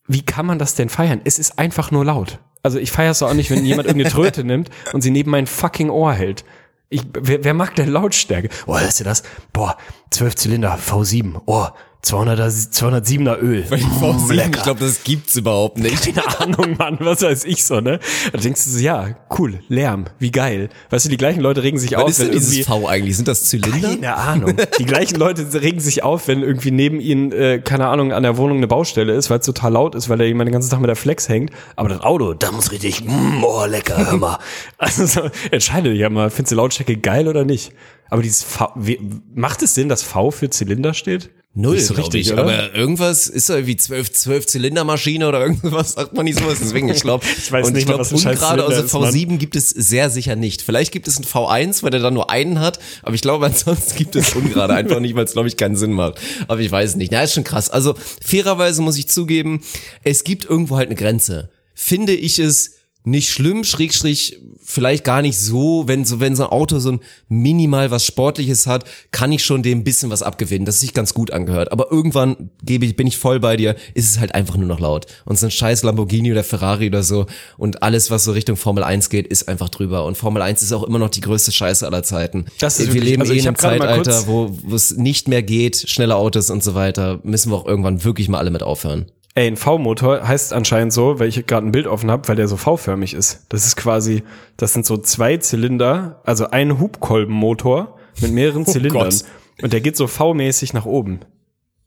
wie 0.06 0.22
kann 0.22 0.46
man 0.46 0.58
das 0.58 0.74
denn 0.74 0.88
feiern? 0.88 1.20
Es 1.24 1.38
ist 1.38 1.58
einfach 1.58 1.90
nur 1.90 2.04
laut. 2.04 2.38
Also 2.62 2.78
ich 2.78 2.90
feiere 2.90 3.10
es 3.12 3.22
auch 3.22 3.32
nicht, 3.34 3.50
wenn 3.50 3.64
jemand 3.64 3.86
irgendeine 3.88 4.12
Tröte 4.14 4.44
nimmt 4.44 4.70
und 4.92 5.02
sie 5.02 5.10
neben 5.10 5.30
mein 5.30 5.46
fucking 5.46 5.90
Ohr 5.90 6.12
hält. 6.12 6.44
Ich, 6.88 7.02
wer, 7.12 7.44
wer 7.44 7.54
mag 7.54 7.74
denn 7.76 7.88
Lautstärke? 7.88 8.48
Oh, 8.66 8.78
hörst 8.78 9.00
du 9.00 9.04
das? 9.04 9.22
Boah, 9.52 9.76
12 10.10 10.34
Zylinder, 10.36 10.76
V7. 10.78 11.40
Oh, 11.46 11.66
200er, 12.04 12.48
207er 12.72 13.38
Öl. 13.40 13.64
Mm, 13.68 14.30
Ich 14.30 14.52
glaube, 14.62 14.80
das 14.80 15.04
gibt's 15.04 15.36
überhaupt 15.36 15.78
nicht. 15.78 16.14
Keine 16.14 16.40
Ahnung, 16.40 16.76
Mann, 16.78 16.96
was 17.00 17.20
weiß 17.22 17.44
ich 17.44 17.64
so, 17.64 17.80
ne? 17.80 18.00
Da 18.32 18.38
denkst 18.38 18.64
du 18.64 18.70
so, 18.70 18.78
ja, 18.78 19.16
cool, 19.38 19.60
Lärm, 19.68 20.06
wie 20.18 20.30
geil. 20.30 20.70
Weißt 20.88 21.04
du, 21.04 21.08
die 21.10 21.18
gleichen 21.18 21.40
Leute 21.40 21.62
regen 21.62 21.78
sich 21.78 21.92
Was 21.92 22.02
auf, 22.02 22.08
ist 22.08 22.20
wenn 22.20 22.30
denn 22.30 22.38
dieses. 22.38 22.66
V 22.66 22.88
eigentlich? 22.88 23.16
Sind 23.16 23.28
das 23.28 23.44
Zylinder? 23.44 23.88
Keine 23.90 24.16
Ahnung. 24.16 24.54
Die 24.78 24.84
gleichen 24.86 25.16
Leute 25.16 25.46
regen 25.60 25.80
sich 25.80 26.02
auf, 26.02 26.26
wenn 26.26 26.42
irgendwie 26.42 26.70
neben 26.70 27.00
ihnen, 27.00 27.32
äh, 27.32 27.60
keine 27.62 27.88
Ahnung, 27.88 28.12
an 28.12 28.22
der 28.22 28.38
Wohnung 28.38 28.56
eine 28.58 28.66
Baustelle 28.66 29.12
ist, 29.12 29.28
weil 29.28 29.40
es 29.40 29.46
total 29.46 29.72
laut 29.74 29.94
ist, 29.94 30.08
weil 30.08 30.16
da 30.18 30.24
jemand 30.24 30.48
den 30.48 30.52
ganzen 30.52 30.70
Tag 30.70 30.80
mit 30.80 30.88
der 30.88 30.96
Flex 30.96 31.28
hängt. 31.28 31.50
Aber 31.76 31.90
das 31.90 32.00
Auto, 32.00 32.32
da 32.32 32.50
muss 32.50 32.72
richtig, 32.72 33.04
mm, 33.04 33.44
oh, 33.44 33.66
lecker, 33.66 34.10
hör 34.10 34.16
mal. 34.16 34.38
Also 34.78 35.04
so, 35.04 35.20
entscheide 35.50 35.90
dich 35.90 35.98
ja 36.00 36.08
mal, 36.08 36.30
findest 36.30 36.52
du 36.52 36.56
Lautstärke 36.56 36.96
geil 36.96 37.28
oder 37.28 37.44
nicht? 37.44 37.72
Aber 38.08 38.22
dieses 38.22 38.42
V, 38.42 38.70
wie, 38.74 38.98
macht 39.34 39.62
es 39.62 39.74
Sinn, 39.74 39.88
dass 39.90 40.02
V 40.02 40.30
für 40.30 40.48
Zylinder 40.48 40.94
steht? 40.94 41.30
Null, 41.52 41.78
glaub 41.78 41.98
richtig, 41.98 42.28
ich. 42.28 42.32
oder? 42.32 42.42
Aber 42.42 42.74
irgendwas 42.76 43.26
ist 43.26 43.50
da 43.50 43.66
wie 43.66 43.76
12, 43.76 44.12
12 44.12 44.46
Zylindermaschine 44.46 45.26
oder 45.26 45.40
irgendwas, 45.46 45.92
sagt 45.92 46.14
man 46.14 46.24
nicht 46.24 46.38
sowas. 46.38 46.58
Deswegen, 46.60 46.88
ich 46.88 47.00
glaube, 47.02 47.26
Ich 47.26 47.50
weiß 47.50 47.66
und 47.66 47.72
nicht 47.72 47.82
ich 47.82 47.86
glaube, 47.88 48.04
ungerade 48.08 48.64
aus 48.64 48.74
der 48.74 48.84
ist, 48.84 48.94
V7 48.94 49.36
gibt 49.38 49.56
es 49.56 49.70
sehr 49.70 50.10
sicher 50.10 50.36
nicht. 50.36 50.62
Vielleicht 50.62 50.92
gibt 50.92 51.08
es 51.08 51.16
einen 51.16 51.26
V1, 51.26 51.82
weil 51.82 51.90
der 51.90 52.00
dann 52.00 52.14
nur 52.14 52.30
einen 52.30 52.60
hat, 52.60 52.78
aber 53.02 53.16
ich 53.16 53.20
glaube, 53.22 53.46
ansonsten 53.46 53.96
gibt 53.96 54.14
es 54.14 54.32
ungerade 54.36 54.74
einfach 54.74 55.00
nicht, 55.00 55.16
weil 55.16 55.24
es, 55.24 55.32
glaube 55.32 55.48
ich, 55.48 55.56
keinen 55.56 55.74
Sinn 55.74 55.92
macht. 55.92 56.20
Aber 56.46 56.60
ich 56.60 56.70
weiß 56.70 56.94
nicht. 56.94 57.10
Na, 57.10 57.22
ist 57.22 57.34
schon 57.34 57.44
krass. 57.44 57.68
Also, 57.68 57.96
fairerweise 58.24 58.80
muss 58.82 58.96
ich 58.96 59.08
zugeben, 59.08 59.62
es 60.04 60.22
gibt 60.22 60.44
irgendwo 60.44 60.76
halt 60.76 60.86
eine 60.88 60.96
Grenze. 60.96 61.50
Finde 61.74 62.12
ich 62.12 62.38
es 62.38 62.79
nicht 63.04 63.30
schlimm, 63.30 63.64
Schrägstrich, 63.64 64.38
vielleicht 64.62 65.04
gar 65.04 65.22
nicht 65.22 65.38
so, 65.38 65.84
wenn 65.88 66.04
so, 66.04 66.20
wenn 66.20 66.36
so 66.36 66.44
ein 66.44 66.50
Auto 66.50 66.78
so 66.78 66.92
ein 66.92 67.00
minimal 67.28 67.90
was 67.90 68.04
Sportliches 68.04 68.66
hat, 68.66 68.84
kann 69.10 69.32
ich 69.32 69.42
schon 69.44 69.62
dem 69.62 69.78
ein 69.78 69.84
bisschen 69.84 70.10
was 70.10 70.22
abgewinnen, 70.22 70.66
das 70.66 70.80
sich 70.80 70.92
ganz 70.92 71.14
gut 71.14 71.32
angehört. 71.32 71.72
Aber 71.72 71.90
irgendwann 71.90 72.50
gebe 72.62 72.84
ich, 72.84 72.96
bin 72.96 73.06
ich 73.06 73.16
voll 73.16 73.40
bei 73.40 73.56
dir, 73.56 73.74
ist 73.94 74.10
es 74.10 74.20
halt 74.20 74.34
einfach 74.34 74.56
nur 74.56 74.68
noch 74.68 74.80
laut. 74.80 75.06
Und 75.24 75.38
so 75.38 75.46
ein 75.46 75.50
scheiß 75.50 75.82
Lamborghini 75.82 76.30
oder 76.30 76.44
Ferrari 76.44 76.88
oder 76.88 77.02
so 77.02 77.26
und 77.56 77.82
alles, 77.82 78.10
was 78.10 78.24
so 78.24 78.32
Richtung 78.32 78.56
Formel 78.56 78.84
1 78.84 79.08
geht, 79.08 79.26
ist 79.26 79.48
einfach 79.48 79.70
drüber. 79.70 80.04
Und 80.04 80.16
Formel 80.16 80.42
1 80.42 80.62
ist 80.62 80.72
auch 80.72 80.84
immer 80.84 80.98
noch 80.98 81.10
die 81.10 81.20
größte 81.22 81.52
Scheiße 81.52 81.86
aller 81.86 82.02
Zeiten. 82.02 82.44
Das 82.60 82.78
ist 82.78 82.88
Wir 82.88 82.94
wirklich- 82.94 83.10
leben 83.10 83.22
also 83.22 83.32
eh 83.32 83.38
in 83.38 83.46
einem 83.46 83.56
Zeitalter, 83.56 84.26
wo 84.26 84.54
es 84.74 84.96
nicht 84.96 85.26
mehr 85.26 85.42
geht, 85.42 85.84
schnelle 85.88 86.16
Autos 86.16 86.50
und 86.50 86.62
so 86.62 86.74
weiter, 86.74 87.20
müssen 87.22 87.50
wir 87.50 87.56
auch 87.56 87.66
irgendwann 87.66 88.04
wirklich 88.04 88.28
mal 88.28 88.38
alle 88.38 88.50
mit 88.50 88.62
aufhören. 88.62 89.06
Ey, 89.34 89.46
ein 89.46 89.56
V-Motor 89.56 90.26
heißt 90.26 90.52
anscheinend 90.52 90.92
so, 90.92 91.20
weil 91.20 91.28
ich 91.28 91.46
gerade 91.46 91.66
ein 91.66 91.72
Bild 91.72 91.86
offen 91.86 92.10
habe, 92.10 92.26
weil 92.28 92.36
der 92.36 92.48
so 92.48 92.56
V-förmig 92.56 93.14
ist. 93.14 93.46
Das 93.48 93.64
ist 93.64 93.76
quasi, 93.76 94.24
das 94.56 94.72
sind 94.72 94.84
so 94.84 94.96
zwei 94.96 95.36
Zylinder, 95.36 96.20
also 96.24 96.50
ein 96.50 96.80
Hubkolbenmotor 96.80 97.96
mit 98.20 98.32
mehreren 98.32 98.66
Zylindern. 98.66 99.10
Gott. 99.10 99.24
Und 99.62 99.72
der 99.72 99.80
geht 99.80 99.96
so 99.96 100.08
V-mäßig 100.08 100.72
nach 100.72 100.84
oben. 100.84 101.20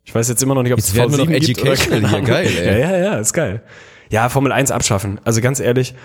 Ich 0.05 0.15
weiß 0.15 0.29
jetzt 0.29 0.41
immer 0.41 0.55
noch 0.55 0.63
nicht, 0.63 0.73
ob 0.73 0.79
Jetzt 0.79 0.89
es 0.89 0.95
werden 0.95 1.11
wir 1.11 1.25
V7 1.25 1.31
noch 1.31 1.39
gibt 1.39 1.61
oder 1.61 1.75
keine 1.75 2.09
hier, 2.09 2.21
geil, 2.21 2.47
ey. 2.47 2.81
Ja, 2.81 2.91
ja, 2.91 2.97
ja, 2.97 3.15
ist 3.17 3.33
geil. 3.33 3.61
Ja, 4.09 4.29
Formel 4.29 4.51
1 4.51 4.71
abschaffen. 4.71 5.19
Also 5.23 5.41
ganz 5.41 5.59
ehrlich, 5.59 5.95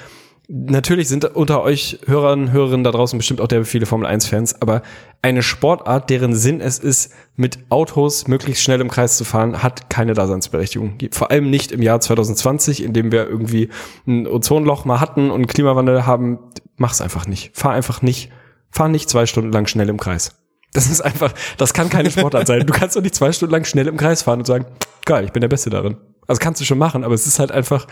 natürlich 0.49 1.09
sind 1.09 1.25
unter 1.25 1.63
euch 1.63 1.99
Hörern, 2.07 2.53
Hörerinnen 2.53 2.85
da 2.85 2.91
draußen 2.91 3.19
bestimmt 3.19 3.41
auch 3.41 3.49
der 3.49 3.65
viele 3.65 3.87
Formel 3.87 4.07
1 4.07 4.27
Fans, 4.27 4.61
aber 4.63 4.83
eine 5.21 5.43
Sportart, 5.43 6.11
deren 6.11 6.35
Sinn 6.35 6.61
es 6.61 6.79
ist, 6.79 7.13
mit 7.37 7.59
Autos 7.71 8.29
möglichst 8.29 8.63
schnell 8.63 8.81
im 8.81 8.89
Kreis 8.89 9.17
zu 9.17 9.25
fahren, 9.25 9.63
hat 9.63 9.91
keine 9.91 10.15
Daseinsberechtigung. 10.15 10.99
Vor 11.13 11.31
allem 11.31 11.51
nicht 11.51 11.73
im 11.73 11.83
Jahr 11.83 12.01
2020, 12.01 12.83
in 12.83 12.93
dem 12.93 13.13
wir 13.13 13.29
irgendwie 13.29 13.69
ein 14.07 14.27
Ozonloch 14.27 14.85
mal 14.85 15.01
hatten 15.01 15.31
und 15.31 15.47
Klimawandel 15.49 16.07
haben. 16.07 16.39
Mach's 16.77 17.01
einfach 17.01 17.27
nicht. 17.27 17.57
Fahr 17.57 17.73
einfach 17.73 18.03
nicht. 18.03 18.31
Fahr 18.71 18.89
nicht 18.89 19.09
zwei 19.11 19.27
Stunden 19.27 19.53
lang 19.53 19.67
schnell 19.67 19.89
im 19.89 19.99
Kreis. 19.99 20.37
Das 20.73 20.87
ist 20.89 21.01
einfach, 21.01 21.33
das 21.57 21.73
kann 21.73 21.89
keine 21.89 22.11
Sportart 22.11 22.47
sein. 22.47 22.67
Du 22.67 22.73
kannst 22.73 22.95
doch 22.95 23.03
nicht 23.03 23.15
zwei 23.15 23.33
Stunden 23.33 23.53
lang 23.53 23.65
schnell 23.65 23.89
im 23.89 23.97
Kreis 23.97 24.23
fahren 24.23 24.41
und 24.41 24.45
sagen, 24.47 24.67
geil, 25.05 25.25
ich 25.25 25.33
bin 25.33 25.41
der 25.41 25.49
Beste 25.49 25.71
darin. 25.71 25.97
Also 26.27 26.41
kannst 26.41 26.61
du 26.61 26.65
schon 26.65 26.79
machen, 26.79 27.05
aber 27.05 27.15
es 27.15 27.27
ist 27.27 27.39
halt 27.39 27.51
einfach 27.51 27.87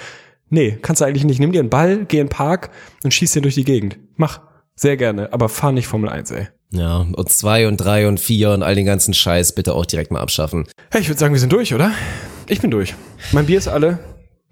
Nee, 0.48 0.78
kannst 0.80 1.00
du 1.00 1.04
eigentlich 1.04 1.24
nicht. 1.24 1.40
Nimm 1.40 1.52
dir 1.52 1.60
einen 1.60 1.70
Ball, 1.70 2.04
geh 2.06 2.18
in 2.18 2.26
den 2.26 2.30
Park 2.30 2.70
und 3.02 3.12
schieß 3.12 3.32
den 3.32 3.42
durch 3.42 3.54
die 3.54 3.64
Gegend. 3.64 3.98
Mach. 4.16 4.40
Sehr 4.74 4.96
gerne. 4.96 5.32
Aber 5.32 5.48
fahr 5.48 5.72
nicht 5.72 5.86
Formel 5.86 6.10
1, 6.10 6.30
ey. 6.32 6.48
Ja, 6.70 7.06
und 7.10 7.28
zwei 7.30 7.66
und 7.66 7.78
drei 7.78 8.08
und 8.08 8.20
vier 8.20 8.50
und 8.50 8.62
all 8.62 8.74
den 8.74 8.84
ganzen 8.84 9.14
Scheiß 9.14 9.54
bitte 9.54 9.74
auch 9.74 9.86
direkt 9.86 10.10
mal 10.10 10.20
abschaffen. 10.20 10.66
Hey, 10.90 11.00
ich 11.00 11.08
würde 11.08 11.18
sagen, 11.18 11.32
wir 11.32 11.40
sind 11.40 11.52
durch, 11.52 11.72
oder? 11.72 11.92
Ich 12.48 12.60
bin 12.60 12.70
durch. 12.70 12.94
Mein 13.32 13.46
Bier 13.46 13.58
ist 13.58 13.68
alle. 13.68 13.98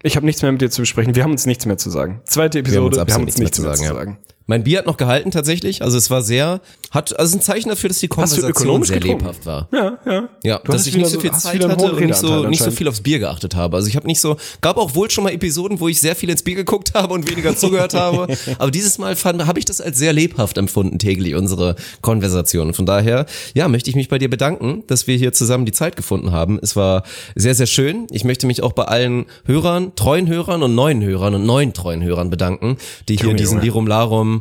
Ich 0.01 0.15
habe 0.15 0.25
nichts 0.25 0.41
mehr 0.41 0.51
mit 0.51 0.61
dir 0.61 0.69
zu 0.69 0.81
besprechen. 0.81 1.15
Wir 1.15 1.23
haben 1.23 1.31
uns 1.31 1.45
nichts 1.45 1.65
mehr 1.65 1.77
zu 1.77 1.89
sagen. 1.89 2.21
Zweite 2.25 2.59
Episode, 2.59 3.05
wir 3.05 3.13
haben 3.13 3.23
uns, 3.23 3.37
nichts 3.37 3.59
mehr 3.59 3.73
zu 3.73 3.91
sagen. 3.91 4.17
Mein 4.47 4.63
Bier 4.63 4.79
hat 4.79 4.85
noch 4.85 4.97
gehalten 4.97 5.31
tatsächlich, 5.31 5.81
also 5.81 5.97
es 5.97 6.11
war 6.11 6.21
sehr, 6.21 6.61
hat 6.91 7.17
also 7.19 7.35
ein 7.35 7.41
Zeichen 7.41 7.69
dafür, 7.69 7.87
dass 7.87 7.97
die 7.97 8.07
Konversation 8.07 8.83
sehr 8.83 8.99
getrunken? 8.99 9.25
lebhaft 9.25 9.45
war. 9.47 9.67
Ja, 9.73 9.97
ja. 10.05 10.29
Ja, 10.43 10.59
Du 10.63 10.71
dass 10.71 10.85
ich 10.85 10.95
nicht 10.95 11.09
so 11.09 11.19
viel 11.19 11.31
Zeit 11.31 11.67
hatte 11.67 11.91
und 11.91 11.99
nicht 11.99 12.15
so, 12.15 12.45
nicht 12.47 12.61
so 12.61 12.69
viel 12.69 12.87
aufs 12.87 13.01
Bier 13.01 13.17
geachtet 13.17 13.55
habe. 13.55 13.75
Also 13.75 13.87
ich 13.89 13.95
habe 13.95 14.05
nicht 14.05 14.21
so, 14.21 14.37
gab 14.61 14.77
auch 14.77 14.93
wohl 14.93 15.09
schon 15.09 15.23
mal 15.23 15.33
Episoden, 15.33 15.79
wo 15.79 15.87
ich 15.87 15.99
sehr 15.99 16.15
viel 16.15 16.29
ins 16.29 16.43
Bier 16.43 16.55
geguckt 16.55 16.93
habe 16.93 17.13
und 17.15 17.29
weniger 17.29 17.55
zugehört 17.57 17.95
habe. 17.95 18.27
Aber 18.59 18.69
dieses 18.69 18.99
Mal 18.99 19.15
fand, 19.15 19.45
habe 19.47 19.57
ich 19.57 19.65
das 19.65 19.81
als 19.81 19.97
sehr 19.97 20.13
lebhaft 20.13 20.59
empfunden, 20.59 20.99
täglich 20.99 21.33
unsere 21.33 21.75
Konversation. 22.01 22.75
Von 22.75 22.85
daher, 22.85 23.25
ja, 23.55 23.67
möchte 23.67 23.89
ich 23.89 23.95
mich 23.95 24.09
bei 24.09 24.19
dir 24.19 24.29
bedanken, 24.29 24.83
dass 24.85 25.07
wir 25.07 25.17
hier 25.17 25.33
zusammen 25.33 25.65
die 25.65 25.71
Zeit 25.71 25.95
gefunden 25.95 26.31
haben. 26.31 26.59
Es 26.61 26.75
war 26.75 27.03
sehr, 27.33 27.55
sehr 27.55 27.65
schön. 27.65 28.05
Ich 28.11 28.23
möchte 28.23 28.45
mich 28.45 28.61
auch 28.61 28.73
bei 28.73 28.83
allen 28.83 29.25
Hörern, 29.45 29.95
treuen 29.95 30.27
Hörern 30.27 30.61
und 30.61 30.75
neuen 30.75 31.01
Hörern 31.03 31.33
und 31.33 31.47
neuen 31.47 31.73
treuen 31.73 32.03
Hörern 32.03 32.29
bedanken, 32.29 32.77
die 33.09 33.17
hier 33.17 33.33
diesen. 33.33 33.55
Lirum 33.55 33.87
Larum 33.87 34.34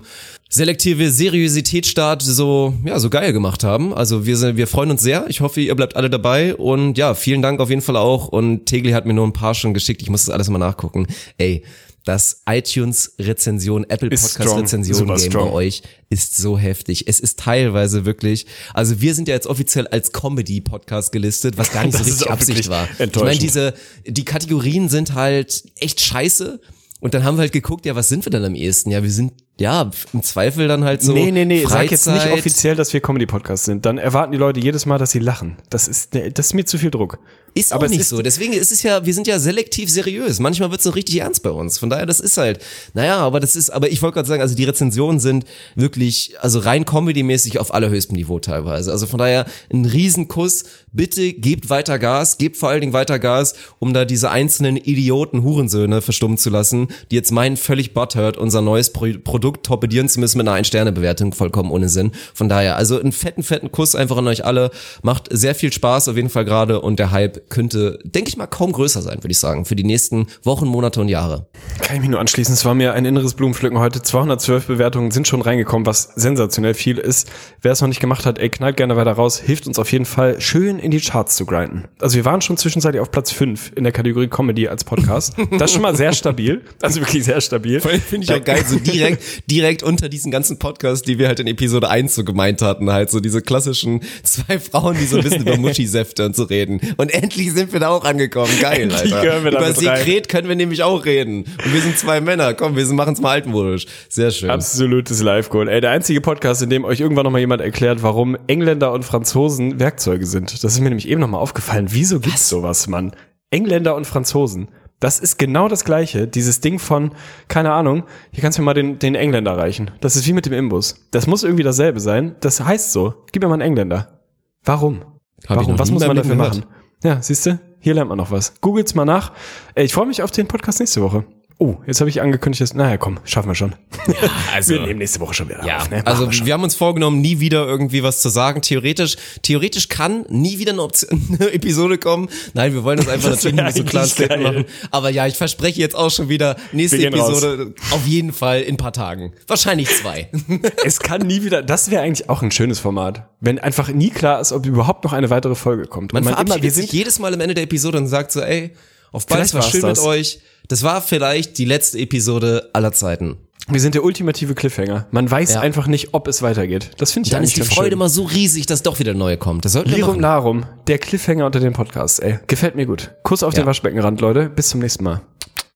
selektive 0.48 1.10
Seriositätsstart 1.10 2.22
so, 2.22 2.74
ja, 2.84 2.98
so 2.98 3.10
geil 3.10 3.32
gemacht 3.32 3.64
haben. 3.64 3.92
Also 3.92 4.26
wir 4.26 4.36
sind, 4.36 4.56
wir 4.56 4.66
freuen 4.66 4.90
uns 4.90 5.02
sehr. 5.02 5.26
Ich 5.28 5.40
hoffe, 5.40 5.60
ihr 5.60 5.74
bleibt 5.74 5.96
alle 5.96 6.10
dabei 6.10 6.54
und 6.54 6.96
ja, 6.96 7.14
vielen 7.14 7.42
Dank 7.42 7.60
auf 7.60 7.70
jeden 7.70 7.82
Fall 7.82 7.96
auch. 7.96 8.28
Und 8.28 8.66
Tegli 8.66 8.92
hat 8.92 9.06
mir 9.06 9.14
nur 9.14 9.26
ein 9.26 9.32
paar 9.32 9.54
schon 9.54 9.74
geschickt. 9.74 10.02
Ich 10.02 10.10
muss 10.10 10.24
das 10.26 10.34
alles 10.34 10.48
mal 10.48 10.58
nachgucken. 10.58 11.06
Ey, 11.38 11.64
das 12.04 12.42
iTunes-Rezension, 12.46 13.84
Apple 13.88 14.10
Ist 14.10 14.30
strong. 14.30 14.46
Podcast-Rezension 14.46 14.94
Super 14.94 15.16
Game 15.16 15.30
strong. 15.30 15.48
bei 15.48 15.54
euch 15.54 15.82
ist 16.10 16.36
so 16.36 16.58
heftig. 16.58 17.08
Es 17.08 17.18
ist 17.18 17.38
teilweise 17.38 18.04
wirklich, 18.04 18.46
also 18.74 19.00
wir 19.00 19.14
sind 19.14 19.26
ja 19.26 19.34
jetzt 19.34 19.46
offiziell 19.46 19.86
als 19.86 20.12
Comedy-Podcast 20.12 21.12
gelistet, 21.12 21.56
was 21.56 21.72
gar 21.72 21.84
nicht 21.84 21.96
so 21.98 22.04
richtig 22.04 22.30
Absicht 22.30 22.68
war. 22.68 22.86
Ich 22.98 23.14
meine, 23.16 23.38
diese, 23.38 23.74
die 24.06 24.24
Kategorien 24.24 24.88
sind 24.88 25.14
halt 25.14 25.64
echt 25.76 26.00
scheiße. 26.00 26.60
Und 27.00 27.14
dann 27.14 27.24
haben 27.24 27.36
wir 27.36 27.42
halt 27.42 27.52
geguckt, 27.52 27.86
ja, 27.86 27.94
was 27.94 28.08
sind 28.08 28.24
wir 28.24 28.30
denn 28.30 28.44
am 28.44 28.54
ehesten? 28.54 28.90
Ja, 28.90 29.02
wir 29.02 29.10
sind, 29.10 29.32
ja, 29.60 29.90
im 30.12 30.22
Zweifel 30.22 30.66
dann 30.66 30.84
halt 30.84 31.02
so. 31.02 31.12
nee, 31.12 31.30
nee, 31.30 31.44
nee, 31.44 31.64
sag 31.64 31.90
jetzt 31.90 32.06
nicht 32.06 32.16
Freizeit. 32.22 32.38
offiziell, 32.38 32.74
dass 32.76 32.92
wir 32.92 33.00
Comedy-Podcast 33.00 33.64
sind. 33.66 33.86
Dann 33.86 33.98
erwarten 33.98 34.32
die 34.32 34.38
Leute 34.38 34.58
jedes 34.60 34.84
Mal, 34.84 34.98
dass 34.98 35.12
sie 35.12 35.20
lachen. 35.20 35.56
Das 35.70 35.86
ist, 35.86 36.12
nee, 36.14 36.30
das 36.30 36.46
ist 36.46 36.54
mir 36.54 36.64
zu 36.64 36.76
viel 36.78 36.90
Druck. 36.90 37.18
Ist 37.56 37.70
auch 37.72 37.76
Aber 37.76 37.84
es 37.86 37.92
nicht 37.92 38.00
ist- 38.00 38.08
so. 38.08 38.20
Deswegen 38.20 38.52
ist 38.52 38.72
es 38.72 38.82
ja, 38.82 39.06
wir 39.06 39.14
sind 39.14 39.28
ja 39.28 39.38
selektiv 39.38 39.88
seriös. 39.88 40.40
Manchmal 40.40 40.70
wird 40.72 40.80
es 40.80 40.84
so 40.84 40.90
richtig 40.90 41.20
ernst 41.20 41.44
bei 41.44 41.50
uns. 41.50 41.78
Von 41.78 41.88
daher, 41.88 42.04
das 42.04 42.18
ist 42.18 42.36
halt, 42.36 42.58
naja, 42.94 43.18
aber 43.18 43.38
das 43.38 43.54
ist, 43.54 43.70
aber 43.70 43.92
ich 43.92 44.02
wollte 44.02 44.14
gerade 44.14 44.26
sagen, 44.28 44.42
also 44.42 44.56
die 44.56 44.64
Rezensionen 44.64 45.20
sind 45.20 45.44
wirklich, 45.76 46.34
also 46.40 46.58
rein 46.58 46.84
comedy-mäßig 46.84 47.60
auf 47.60 47.72
allerhöchstem 47.72 48.16
Niveau 48.16 48.40
teilweise. 48.40 48.90
Also 48.90 49.06
von 49.06 49.20
daher 49.20 49.46
ein 49.72 49.84
Riesenkuss. 49.84 50.64
Bitte 50.90 51.32
gebt 51.32 51.70
weiter 51.70 52.00
Gas, 52.00 52.38
gebt 52.38 52.56
vor 52.56 52.70
allen 52.70 52.80
Dingen 52.80 52.92
weiter 52.92 53.20
Gas, 53.20 53.54
um 53.78 53.94
da 53.94 54.04
diese 54.04 54.30
einzelnen 54.30 54.76
Idioten 54.76 55.44
Hurensöhne 55.44 56.02
verstummen 56.02 56.38
zu 56.38 56.50
lassen, 56.50 56.88
die 57.12 57.16
jetzt 57.16 57.30
meinen 57.30 57.56
völlig 57.56 57.94
butthurt, 57.94 58.36
unser 58.36 58.62
neues 58.62 58.92
Pro 58.92 59.06
Produkt 59.22 59.43
torpedieren 59.52 60.08
zu 60.08 60.20
müssen 60.20 60.38
mit 60.38 60.46
einer 60.46 60.56
Ein-Sterne-Bewertung, 60.56 61.32
vollkommen 61.32 61.70
ohne 61.70 61.88
Sinn. 61.88 62.12
Von 62.32 62.48
daher, 62.48 62.76
also 62.76 62.98
einen 62.98 63.12
fetten, 63.12 63.42
fetten 63.42 63.70
Kuss 63.72 63.94
einfach 63.94 64.16
an 64.16 64.26
euch 64.26 64.44
alle. 64.44 64.70
Macht 65.02 65.28
sehr 65.30 65.54
viel 65.54 65.72
Spaß 65.72 66.08
auf 66.08 66.16
jeden 66.16 66.30
Fall 66.30 66.44
gerade 66.44 66.80
und 66.80 66.98
der 66.98 67.10
Hype 67.10 67.50
könnte, 67.50 67.98
denke 68.04 68.28
ich 68.28 68.36
mal, 68.36 68.46
kaum 68.46 68.72
größer 68.72 69.02
sein, 69.02 69.18
würde 69.18 69.32
ich 69.32 69.38
sagen, 69.38 69.64
für 69.64 69.76
die 69.76 69.84
nächsten 69.84 70.26
Wochen, 70.42 70.66
Monate 70.66 71.00
und 71.00 71.08
Jahre. 71.08 71.46
Kann 71.80 71.96
ich 71.96 72.02
mich 72.02 72.10
nur 72.10 72.20
anschließen. 72.20 72.54
Es 72.54 72.64
war 72.64 72.74
mir 72.74 72.92
ein 72.94 73.04
inneres 73.04 73.34
Blumenpflücken 73.34 73.78
heute. 73.78 74.02
212 74.02 74.66
Bewertungen 74.66 75.10
sind 75.10 75.28
schon 75.28 75.42
reingekommen, 75.42 75.86
was 75.86 76.10
sensationell 76.16 76.74
viel 76.74 76.98
ist. 76.98 77.30
Wer 77.62 77.72
es 77.72 77.80
noch 77.80 77.88
nicht 77.88 78.00
gemacht 78.00 78.26
hat, 78.26 78.38
ey, 78.38 78.48
knallt 78.48 78.76
gerne 78.76 78.96
weiter 78.96 79.12
raus. 79.12 79.38
Hilft 79.38 79.66
uns 79.66 79.78
auf 79.78 79.90
jeden 79.92 80.04
Fall, 80.04 80.40
schön 80.40 80.78
in 80.78 80.90
die 80.90 81.00
Charts 81.00 81.36
zu 81.36 81.46
grinden. 81.46 81.84
Also 82.00 82.16
wir 82.16 82.24
waren 82.24 82.40
schon 82.40 82.56
zwischenzeitlich 82.56 83.00
auf 83.00 83.10
Platz 83.10 83.30
5 83.30 83.72
in 83.76 83.84
der 83.84 83.92
Kategorie 83.92 84.28
Comedy 84.28 84.68
als 84.68 84.84
Podcast. 84.84 85.34
Das 85.50 85.70
ist 85.70 85.72
schon 85.72 85.82
mal 85.82 85.96
sehr 85.96 86.12
stabil. 86.12 86.62
Also 86.82 87.00
wirklich 87.00 87.24
sehr 87.24 87.40
stabil. 87.40 87.80
Finde 87.80 88.24
ich 88.24 88.32
auch 88.32 88.44
geil, 88.44 88.64
so 88.66 88.78
direkt, 88.78 89.33
direkt 89.50 89.82
unter 89.82 90.08
diesen 90.08 90.30
ganzen 90.30 90.58
Podcasts, 90.58 91.02
die 91.02 91.18
wir 91.18 91.28
halt 91.28 91.40
in 91.40 91.46
Episode 91.46 91.88
1 91.88 92.14
so 92.14 92.24
gemeint 92.24 92.62
hatten, 92.62 92.90
halt 92.90 93.10
so 93.10 93.20
diese 93.20 93.42
klassischen 93.42 94.00
zwei 94.22 94.58
Frauen, 94.58 94.96
die 94.98 95.06
so 95.06 95.18
ein 95.18 95.22
bisschen 95.22 95.42
über 95.42 95.56
Muschisäfte 95.58 96.24
und 96.24 96.36
so 96.36 96.44
reden. 96.44 96.80
Und 96.96 97.12
endlich 97.12 97.52
sind 97.52 97.72
wir 97.72 97.80
da 97.80 97.88
auch 97.88 98.04
angekommen. 98.04 98.52
Geil, 98.60 98.92
Alter. 98.92 99.38
über. 99.38 99.72
Sekret 99.72 100.28
können 100.28 100.48
wir 100.48 100.56
nämlich 100.56 100.82
auch 100.82 101.04
reden. 101.04 101.44
Und 101.64 101.72
wir 101.72 101.80
sind 101.80 101.98
zwei 101.98 102.20
Männer. 102.20 102.54
Komm, 102.54 102.76
wir 102.76 102.86
machen 102.86 103.14
es 103.14 103.20
mal 103.20 103.30
altmodisch. 103.32 103.86
Sehr 104.08 104.30
schön. 104.30 104.50
Absolutes 104.50 105.22
Live-Goal. 105.22 105.68
Ey, 105.68 105.80
der 105.80 105.90
einzige 105.90 106.20
Podcast, 106.20 106.62
in 106.62 106.70
dem 106.70 106.84
euch 106.84 107.00
irgendwann 107.00 107.24
noch 107.24 107.30
mal 107.30 107.38
jemand 107.38 107.62
erklärt, 107.62 108.02
warum 108.02 108.36
Engländer 108.46 108.92
und 108.92 109.04
Franzosen 109.04 109.80
Werkzeuge 109.80 110.26
sind. 110.26 110.52
Das 110.62 110.72
ist 110.72 110.80
mir 110.80 110.88
nämlich 110.88 111.08
eben 111.08 111.20
noch 111.20 111.28
mal 111.28 111.38
aufgefallen. 111.38 111.88
Wieso 111.90 112.20
gibt's 112.20 112.48
sowas, 112.48 112.86
Mann? 112.86 113.12
Engländer 113.50 113.94
und 113.94 114.06
Franzosen. 114.06 114.68
Das 115.00 115.20
ist 115.20 115.38
genau 115.38 115.68
das 115.68 115.84
Gleiche. 115.84 116.26
Dieses 116.26 116.60
Ding 116.60 116.78
von, 116.78 117.12
keine 117.48 117.72
Ahnung, 117.72 118.04
hier 118.30 118.42
kannst 118.42 118.58
du 118.58 118.62
mir 118.62 118.66
mal 118.66 118.74
den, 118.74 118.98
den 118.98 119.14
Engländer 119.14 119.56
reichen. 119.56 119.90
Das 120.00 120.16
ist 120.16 120.26
wie 120.26 120.32
mit 120.32 120.46
dem 120.46 120.52
Imbus. 120.52 121.06
Das 121.10 121.26
muss 121.26 121.44
irgendwie 121.44 121.62
dasselbe 121.62 122.00
sein. 122.00 122.36
Das 122.40 122.60
heißt 122.60 122.92
so. 122.92 123.24
Gib 123.32 123.42
mir 123.42 123.48
mal 123.48 123.54
einen 123.54 123.62
Engländer. 123.62 124.20
Warum? 124.64 125.02
Hab 125.46 125.58
Warum? 125.58 125.78
Was 125.78 125.90
muss 125.90 126.06
man 126.06 126.16
dafür 126.16 126.36
machen? 126.36 126.64
Ja, 127.02 127.20
siehst 127.20 127.44
du? 127.46 127.58
Hier 127.80 127.92
lernt 127.92 128.08
man 128.08 128.16
noch 128.16 128.30
was. 128.30 128.54
Googelt's 128.62 128.94
mal 128.94 129.04
nach. 129.04 129.32
Ich 129.74 129.92
freue 129.92 130.06
mich 130.06 130.22
auf 130.22 130.30
den 130.30 130.48
Podcast 130.48 130.80
nächste 130.80 131.02
Woche. 131.02 131.26
Oh, 131.64 131.78
jetzt 131.86 132.00
habe 132.00 132.10
ich 132.10 132.20
angekündigt, 132.20 132.60
dass, 132.60 132.74
naja, 132.74 132.98
komm, 132.98 133.20
schaffen 133.24 133.48
wir 133.48 133.54
schon. 133.54 133.74
also, 134.54 134.74
Wir 134.74 134.82
nehmen 134.82 134.98
nächste 134.98 135.18
Woche 135.20 135.32
schon 135.32 135.48
wieder 135.48 135.64
Ja, 135.64 135.78
auf. 135.78 135.88
Ne? 135.88 136.06
Also 136.06 136.30
wir 136.30 136.44
wir 136.44 136.52
haben 136.52 136.62
uns 136.62 136.74
vorgenommen, 136.74 137.22
nie 137.22 137.40
wieder 137.40 137.66
irgendwie 137.66 138.02
was 138.02 138.20
zu 138.20 138.28
sagen. 138.28 138.60
Theoretisch, 138.60 139.16
theoretisch 139.40 139.88
kann 139.88 140.26
nie 140.28 140.58
wieder 140.58 140.72
eine, 140.72 140.82
Option, 140.82 141.22
eine 141.40 141.52
Episode 141.54 141.96
kommen. 141.96 142.28
Nein, 142.52 142.74
wir 142.74 142.84
wollen 142.84 142.98
das 142.98 143.08
einfach 143.08 143.30
Das 143.30 143.44
natürlich 143.44 143.64
nicht 143.64 143.76
so 143.78 143.84
klar 143.84 144.06
Statement 144.06 144.42
machen. 144.42 144.64
Aber 144.90 145.08
ja, 145.08 145.26
ich 145.26 145.36
verspreche 145.36 145.80
jetzt 145.80 145.96
auch 145.96 146.10
schon 146.10 146.28
wieder 146.28 146.56
nächste 146.72 147.02
Episode 147.06 147.72
auf 147.92 148.06
jeden 148.06 148.34
Fall 148.34 148.60
in 148.60 148.74
ein 148.74 148.76
paar 148.76 148.92
Tagen. 148.92 149.32
Wahrscheinlich 149.46 149.88
zwei. 149.88 150.28
es 150.84 151.00
kann 151.00 151.22
nie 151.22 151.44
wieder, 151.44 151.62
das 151.62 151.90
wäre 151.90 152.02
eigentlich 152.02 152.28
auch 152.28 152.42
ein 152.42 152.50
schönes 152.50 152.78
Format. 152.78 153.26
Wenn 153.40 153.58
einfach 153.58 153.88
nie 153.88 154.10
klar 154.10 154.38
ist, 154.38 154.52
ob 154.52 154.66
überhaupt 154.66 155.02
noch 155.04 155.14
eine 155.14 155.30
weitere 155.30 155.54
Folge 155.54 155.86
kommt. 155.86 156.12
Man 156.12 156.24
Und 156.24 156.28
verabschiedet 156.28 156.56
immer, 156.56 156.62
wir 156.62 156.70
sich 156.70 156.90
sind, 156.90 156.92
jedes 156.92 157.18
Mal 157.18 157.32
am 157.32 157.40
Ende 157.40 157.54
der 157.54 157.64
Episode 157.64 157.96
und 157.96 158.06
sagt 158.06 158.32
so, 158.32 158.42
ey, 158.42 158.72
auf 159.14 159.26
bald, 159.26 159.52
war 159.54 159.62
schön 159.62 159.82
das. 159.82 159.98
mit 160.00 160.06
euch. 160.06 160.40
Das 160.68 160.82
war 160.82 161.00
vielleicht 161.02 161.58
die 161.58 161.64
letzte 161.64 161.98
Episode 161.98 162.70
aller 162.72 162.92
Zeiten. 162.92 163.36
wir 163.68 163.80
sind 163.80 163.94
der 163.94 164.04
ultimative 164.04 164.54
Cliffhanger. 164.54 165.06
Man 165.10 165.30
weiß 165.30 165.54
Ja. 165.54 165.60
einfach 165.60 165.86
nicht, 165.86 166.12
ob 166.12 166.28
es 166.28 166.42
weitergeht. 166.42 166.90
Das 166.98 167.12
finde 167.12 167.26
ich 167.28 167.30
Dann 167.32 167.42
ist 167.44 167.56
die 167.56 167.62
Freude 167.62 167.88
schön. 167.88 167.92
immer 167.94 168.08
so 168.10 168.24
riesig, 168.24 168.66
dass 168.66 168.82
doch 168.82 168.98
wieder 168.98 169.14
neue 169.14 169.36
kommt. 169.38 169.64
Das 169.64 169.72
sollten 169.72 169.90
wir 169.90 169.96
Lirum. 169.96 170.20
Larum, 170.20 170.66
der 170.86 170.98
Cliffhanger 170.98 171.46
unter 171.46 171.60
den 171.60 171.72
Podcasts, 171.72 172.18
ey. 172.18 172.38
Gefällt 172.46 172.74
mir 172.76 172.84
gut. 172.86 173.12
Kuss 173.22 173.42
auf 173.42 173.54
Ja. 173.54 173.62
den 173.62 173.66
Waschbeckenrand, 173.66 174.20
Leute. 174.20 174.50
Bis 174.50 174.68
zum 174.68 174.80
nächsten 174.80 175.04
Mal. 175.04 175.22